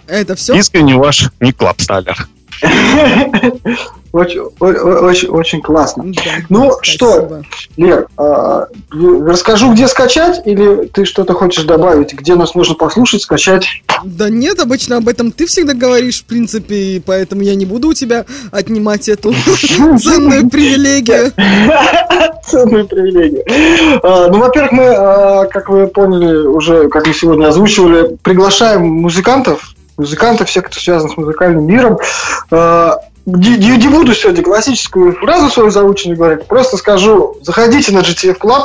Это 0.08 0.36
все? 0.36 0.56
Искренне 0.56 0.96
ваш 0.96 1.30
Ник 1.40 1.58
Клапсталер. 1.58 2.28
Очень, 4.14 4.42
очень, 4.60 5.30
очень 5.30 5.62
классно. 5.62 6.06
Ну, 6.50 6.74
что, 6.82 7.42
Лер, 7.78 8.08
а, 8.18 8.68
расскажу, 8.92 9.72
где 9.74 9.88
скачать, 9.88 10.42
или 10.46 10.88
ты 10.88 11.06
что-то 11.06 11.34
хочешь 11.34 11.64
добавить, 11.64 12.14
где 12.14 12.36
нас 12.36 12.54
можно 12.54 12.76
послушать, 12.76 13.22
скачать? 13.22 13.66
Да 14.04 14.30
нет, 14.30 14.60
обычно 14.60 14.98
об 14.98 15.08
этом 15.08 15.32
ты 15.32 15.46
всегда 15.46 15.74
говоришь, 15.74 16.22
в 16.22 16.26
принципе, 16.26 16.76
и 16.76 17.00
поэтому 17.00 17.42
я 17.42 17.56
не 17.56 17.66
буду 17.66 17.90
у 17.90 17.94
тебя 17.94 18.26
отнимать 18.52 19.08
эту 19.08 19.34
ценную 20.00 20.50
привилегию. 20.50 21.32
Ценную 22.46 22.88
привилегию. 22.88 23.44
А, 24.04 24.28
Ну, 24.28 24.40
во-первых, 24.40 24.72
мы, 24.74 24.86
а, 24.88 25.46
как 25.46 25.70
вы 25.70 25.88
поняли, 25.88 26.48
уже, 26.48 26.90
как 26.90 27.08
мы 27.08 27.14
сегодня 27.14 27.48
озвучивали, 27.48 28.18
приглашаем 28.24 28.86
музыкантов, 28.86 29.74
музыкантов, 29.98 30.50
всех, 30.50 30.66
кто 30.66 30.80
связан 30.80 31.10
с 31.10 31.18
музыкальным 31.18 31.66
миром. 31.66 31.98
Не 33.26 33.88
буду 33.88 34.14
сегодня 34.15 34.43
классическую 34.43 35.14
фразу 35.14 35.49
свою 35.49 35.69
заученную 35.69 36.18
говорить, 36.18 36.45
просто 36.48 36.77
скажу, 36.77 37.38
заходите 37.41 37.91
на 37.91 37.99
GTF 37.99 38.39
Club, 38.39 38.64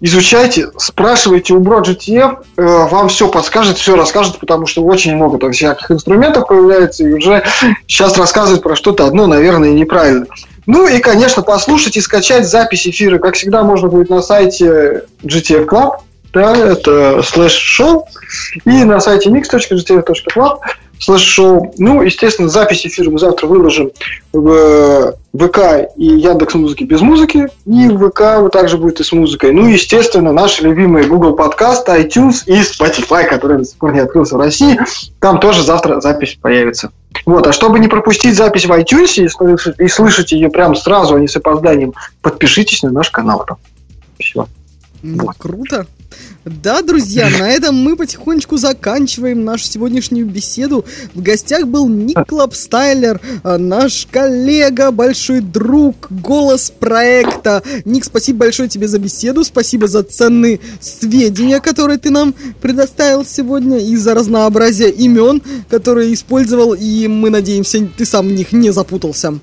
изучайте, 0.00 0.68
спрашивайте 0.76 1.54
у 1.54 1.60
Бро 1.60 1.80
GTF, 1.80 2.36
э, 2.56 2.62
вам 2.62 3.08
все 3.08 3.28
подскажет, 3.28 3.76
все 3.76 3.96
расскажет, 3.96 4.38
потому 4.38 4.66
что 4.66 4.84
очень 4.84 5.16
много 5.16 5.38
там 5.38 5.52
всяких 5.52 5.90
инструментов 5.90 6.46
появляется, 6.46 7.04
и 7.04 7.12
уже 7.12 7.42
сейчас 7.88 8.16
рассказывать 8.16 8.62
про 8.62 8.76
что-то 8.76 9.06
одно, 9.06 9.26
наверное, 9.26 9.70
неправильно. 9.70 10.26
Ну 10.66 10.86
и, 10.86 10.98
конечно, 11.00 11.42
послушать 11.42 11.96
и 11.96 12.00
скачать 12.00 12.48
запись 12.48 12.86
эфира, 12.86 13.18
как 13.18 13.34
всегда, 13.34 13.64
можно 13.64 13.88
будет 13.88 14.08
на 14.08 14.22
сайте 14.22 15.04
GTF 15.24 15.66
Club, 15.66 15.96
да, 16.32 16.56
это 16.56 17.22
слэш 17.22 17.52
шоу, 17.52 18.06
и 18.64 18.84
на 18.84 19.00
сайте 19.00 19.30
mix.gtf.club 19.30 20.58
слэш 21.04 21.20
шоу. 21.20 21.74
Ну, 21.78 22.02
естественно, 22.02 22.48
запись 22.48 22.86
эфира 22.86 23.10
мы 23.10 23.18
завтра 23.18 23.46
выложим 23.46 23.90
в 24.32 25.14
ВК 25.36 25.58
и 25.96 26.04
Яндекс 26.04 26.54
Музыки 26.54 26.84
без 26.84 27.00
музыки, 27.02 27.48
и 27.66 27.88
в 27.88 28.08
ВК 28.08 28.38
вот 28.38 28.52
также 28.52 28.78
будет 28.78 29.00
и 29.00 29.04
с 29.04 29.12
музыкой. 29.12 29.52
Ну, 29.52 29.66
естественно, 29.66 30.32
наши 30.32 30.62
любимые 30.62 31.06
Google 31.06 31.34
Podcasts, 31.34 31.88
iTunes 31.88 32.44
и 32.46 32.60
Spotify, 32.60 33.24
который 33.24 33.58
до 33.58 33.64
сих 33.64 33.76
пор 33.76 33.92
не 33.92 34.00
открылся 34.00 34.36
в 34.36 34.40
России, 34.40 34.78
там 35.20 35.40
тоже 35.40 35.62
завтра 35.62 36.00
запись 36.00 36.38
появится. 36.40 36.90
Вот, 37.26 37.46
а 37.46 37.52
чтобы 37.52 37.78
не 37.78 37.88
пропустить 37.88 38.36
запись 38.36 38.64
в 38.64 38.72
iTunes 38.72 39.22
и 39.22 39.28
слышать, 39.28 39.78
и 39.78 39.88
слышать 39.88 40.32
ее 40.32 40.48
прям 40.48 40.74
сразу, 40.74 41.14
а 41.14 41.20
не 41.20 41.28
с 41.28 41.36
опозданием, 41.36 41.92
подпишитесь 42.22 42.82
на 42.82 42.90
наш 42.90 43.10
канал. 43.10 43.46
Все. 44.18 44.46
Ну, 45.02 45.28
круто. 45.36 45.86
Да, 46.44 46.82
друзья, 46.82 47.30
на 47.30 47.48
этом 47.48 47.74
мы 47.74 47.96
потихонечку 47.96 48.58
заканчиваем 48.58 49.44
нашу 49.44 49.64
сегодняшнюю 49.64 50.26
беседу. 50.26 50.84
В 51.14 51.22
гостях 51.22 51.66
был 51.66 51.88
Ник 51.88 52.18
Клапстайлер, 52.28 53.18
а, 53.42 53.56
наш 53.56 54.06
коллега, 54.10 54.90
большой 54.90 55.40
друг, 55.40 56.08
голос 56.10 56.70
проекта. 56.78 57.62
Ник, 57.86 58.04
спасибо 58.04 58.40
большое 58.40 58.68
тебе 58.68 58.88
за 58.88 58.98
беседу, 58.98 59.42
спасибо 59.42 59.88
за 59.88 60.02
ценные 60.02 60.60
сведения, 60.80 61.60
которые 61.60 61.98
ты 61.98 62.10
нам 62.10 62.34
предоставил 62.60 63.24
сегодня, 63.24 63.78
и 63.78 63.96
за 63.96 64.14
разнообразие 64.14 64.90
имен, 64.90 65.40
которые 65.70 66.12
использовал, 66.12 66.74
и 66.74 67.08
мы 67.08 67.30
надеемся, 67.30 67.88
ты 67.96 68.04
сам 68.04 68.28
в 68.28 68.32
них 68.32 68.52
не 68.52 68.70
запутался. 68.70 69.38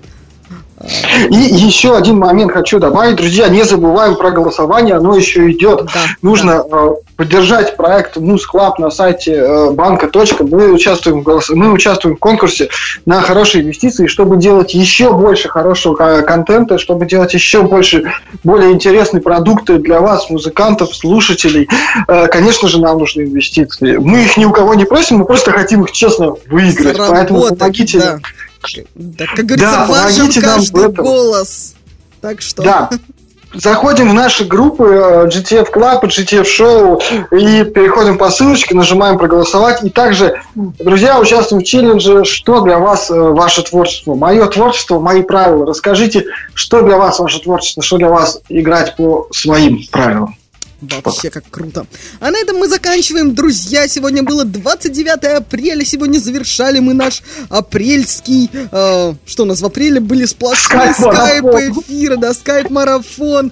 И 1.29 1.35
еще 1.35 1.95
один 1.95 2.17
момент 2.17 2.51
хочу 2.51 2.79
добавить. 2.79 3.15
Друзья, 3.15 3.47
не 3.49 3.63
забываем 3.63 4.15
про 4.15 4.31
голосование, 4.31 4.95
оно 4.95 5.15
еще 5.15 5.51
идет. 5.51 5.85
Да, 5.85 5.99
Нужно 6.21 6.63
э, 6.71 6.89
поддержать 7.15 7.75
проект 7.77 8.17
Муз 8.17 8.45
Клаб 8.45 8.79
на 8.79 8.89
сайте 8.89 9.33
э, 9.33 9.71
банка. 9.71 10.09
Мы 10.39 10.71
участвуем, 10.71 11.21
в 11.21 11.23
голос... 11.23 11.49
мы 11.49 11.71
участвуем 11.71 12.15
в 12.15 12.19
конкурсе 12.19 12.69
на 13.05 13.21
хорошие 13.21 13.63
инвестиции, 13.63 14.07
чтобы 14.07 14.37
делать 14.37 14.73
еще 14.73 15.13
больше 15.13 15.49
хорошего 15.49 15.95
ко- 15.95 16.21
контента, 16.21 16.77
чтобы 16.77 17.05
делать 17.05 17.33
еще 17.33 17.63
больше, 17.63 18.11
более 18.43 18.71
интересные 18.71 19.21
продукты 19.21 19.77
для 19.77 19.99
вас, 20.01 20.29
музыкантов, 20.29 20.95
слушателей. 20.95 21.67
Э, 22.07 22.27
конечно 22.27 22.67
же, 22.67 22.79
нам 22.79 22.99
нужны 22.99 23.23
инвестиции. 23.23 23.97
Мы 23.97 24.23
их 24.23 24.37
ни 24.37 24.45
у 24.45 24.51
кого 24.51 24.73
не 24.73 24.85
просим, 24.85 25.17
мы 25.17 25.25
просто 25.25 25.51
хотим 25.51 25.83
их 25.83 25.91
честно 25.91 26.35
выиграть. 26.47 26.97
Поэтому 26.97 27.41
помогите 27.55 27.99
да. 27.99 28.19
Да, 28.95 29.25
как 29.35 29.45
говорится, 29.45 29.71
Да, 29.71 29.85
важен 29.85 30.41
каждый 30.41 30.89
голос. 30.89 31.75
Так 32.21 32.41
что... 32.41 32.61
Да. 32.63 32.89
заходим 33.53 34.09
в 34.09 34.13
наши 34.13 34.45
группы 34.45 34.85
э, 34.85 35.27
GTF 35.27 35.73
Club 35.73 36.03
GTF 36.03 36.45
Show 36.45 37.01
и 37.31 37.63
переходим 37.65 38.17
по 38.17 38.29
ссылочке, 38.29 38.75
нажимаем 38.75 39.17
проголосовать. 39.17 39.83
И 39.83 39.89
также, 39.89 40.41
друзья, 40.55 41.19
участвуем 41.19 41.63
в 41.63 41.65
челлендже 41.65 42.23
«Что 42.23 42.61
для 42.61 42.77
вас 42.79 43.09
э, 43.09 43.19
ваше 43.19 43.63
творчество?» 43.63 44.15
Мое 44.15 44.45
творчество, 44.47 44.99
мои 44.99 45.23
правила. 45.23 45.65
Расскажите, 45.65 46.25
что 46.53 46.81
для 46.81 46.97
вас 46.97 47.19
ваше 47.19 47.41
творчество, 47.41 47.81
что 47.83 47.97
для 47.97 48.09
вас 48.09 48.41
играть 48.49 48.95
по 48.95 49.27
своим 49.31 49.81
правилам. 49.91 50.35
Вообще 50.81 51.29
как 51.29 51.43
круто. 51.49 51.85
А 52.19 52.31
на 52.31 52.37
этом 52.37 52.57
мы 52.57 52.67
заканчиваем, 52.67 53.35
друзья. 53.35 53.87
Сегодня 53.87 54.23
было 54.23 54.45
29 54.45 55.23
апреля. 55.37 55.85
Сегодня 55.85 56.17
завершали 56.17 56.79
мы 56.79 56.93
наш 56.95 57.21
апрельский... 57.49 58.49
э, 58.53 59.13
что 59.25 59.43
у 59.43 59.45
нас 59.45 59.61
в 59.61 59.65
апреле 59.65 59.99
были 59.99 60.25
сплошные 60.25 60.91
эфира, 60.91 62.15
да, 62.17 62.33
скайп-марафон. 62.33 63.51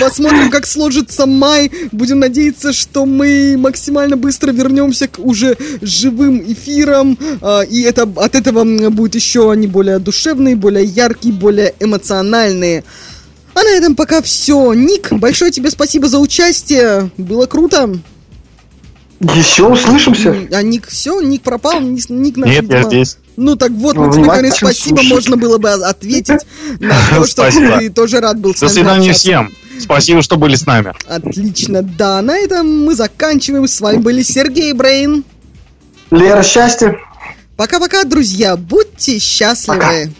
Посмотрим, 0.00 0.50
как 0.50 0.66
сложится 0.66 1.26
май. 1.26 1.70
Будем 1.92 2.20
надеяться, 2.20 2.72
что 2.72 3.04
мы 3.04 3.56
максимально 3.58 4.16
быстро 4.16 4.50
вернемся 4.50 5.06
к 5.06 5.18
уже 5.18 5.58
живым 5.82 6.42
эфирам. 6.50 7.18
Э, 7.42 7.66
и 7.66 7.82
это, 7.82 8.08
от 8.16 8.34
этого 8.34 8.64
будет 8.88 9.14
еще 9.14 9.52
они 9.52 9.66
более 9.66 9.98
душевные, 9.98 10.56
более 10.56 10.84
яркие, 10.84 11.34
более 11.34 11.74
эмоциональные. 11.78 12.84
А 13.54 13.62
на 13.62 13.68
этом 13.70 13.94
пока 13.94 14.20
все. 14.22 14.72
Ник, 14.74 15.12
большое 15.12 15.50
тебе 15.50 15.70
спасибо 15.70 16.08
за 16.08 16.18
участие. 16.18 17.10
Было 17.16 17.46
круто. 17.46 17.96
Еще 19.20 19.66
услышимся. 19.66 20.36
А 20.52 20.62
Ник 20.62 20.86
все, 20.88 21.20
Ник 21.20 21.42
пропал, 21.42 21.80
Ник, 21.80 22.08
Ник 22.10 22.36
наш, 22.36 22.50
Нет, 22.50 22.64
я 22.68 22.76
видимо- 22.78 22.88
здесь. 22.90 23.16
Ну 23.36 23.56
так 23.56 23.70
вот, 23.72 23.96
Ну, 23.96 24.04
мы 24.06 24.12
тебе 24.12 24.22
внимательно 24.22 24.54
спасибо, 24.54 24.96
слушай. 24.98 25.08
можно 25.08 25.36
было 25.36 25.58
бы 25.58 25.70
ответить 25.70 26.40
на 26.80 26.94
то, 27.10 27.26
что 27.26 27.42
Спасибо. 27.50 27.78
ты 27.78 27.90
тоже 27.90 28.20
рад 28.20 28.38
был 28.38 28.54
с 28.54 28.60
До 28.60 28.66
нами 28.66 28.74
свидания 28.74 29.10
общаться. 29.10 29.20
всем. 29.20 29.52
Спасибо, 29.80 30.22
что 30.22 30.36
были 30.36 30.54
с 30.56 30.66
нами. 30.66 30.92
Отлично, 31.08 31.82
да, 31.82 32.22
на 32.22 32.36
этом 32.36 32.84
мы 32.84 32.94
заканчиваем. 32.94 33.66
С 33.66 33.80
вами 33.80 33.98
были 33.98 34.22
Сергей 34.22 34.72
Брейн. 34.72 35.24
Лера, 36.10 36.42
счастья. 36.42 36.96
Пока-пока, 37.56 38.04
друзья, 38.04 38.56
будьте 38.56 39.18
счастливы. 39.18 40.12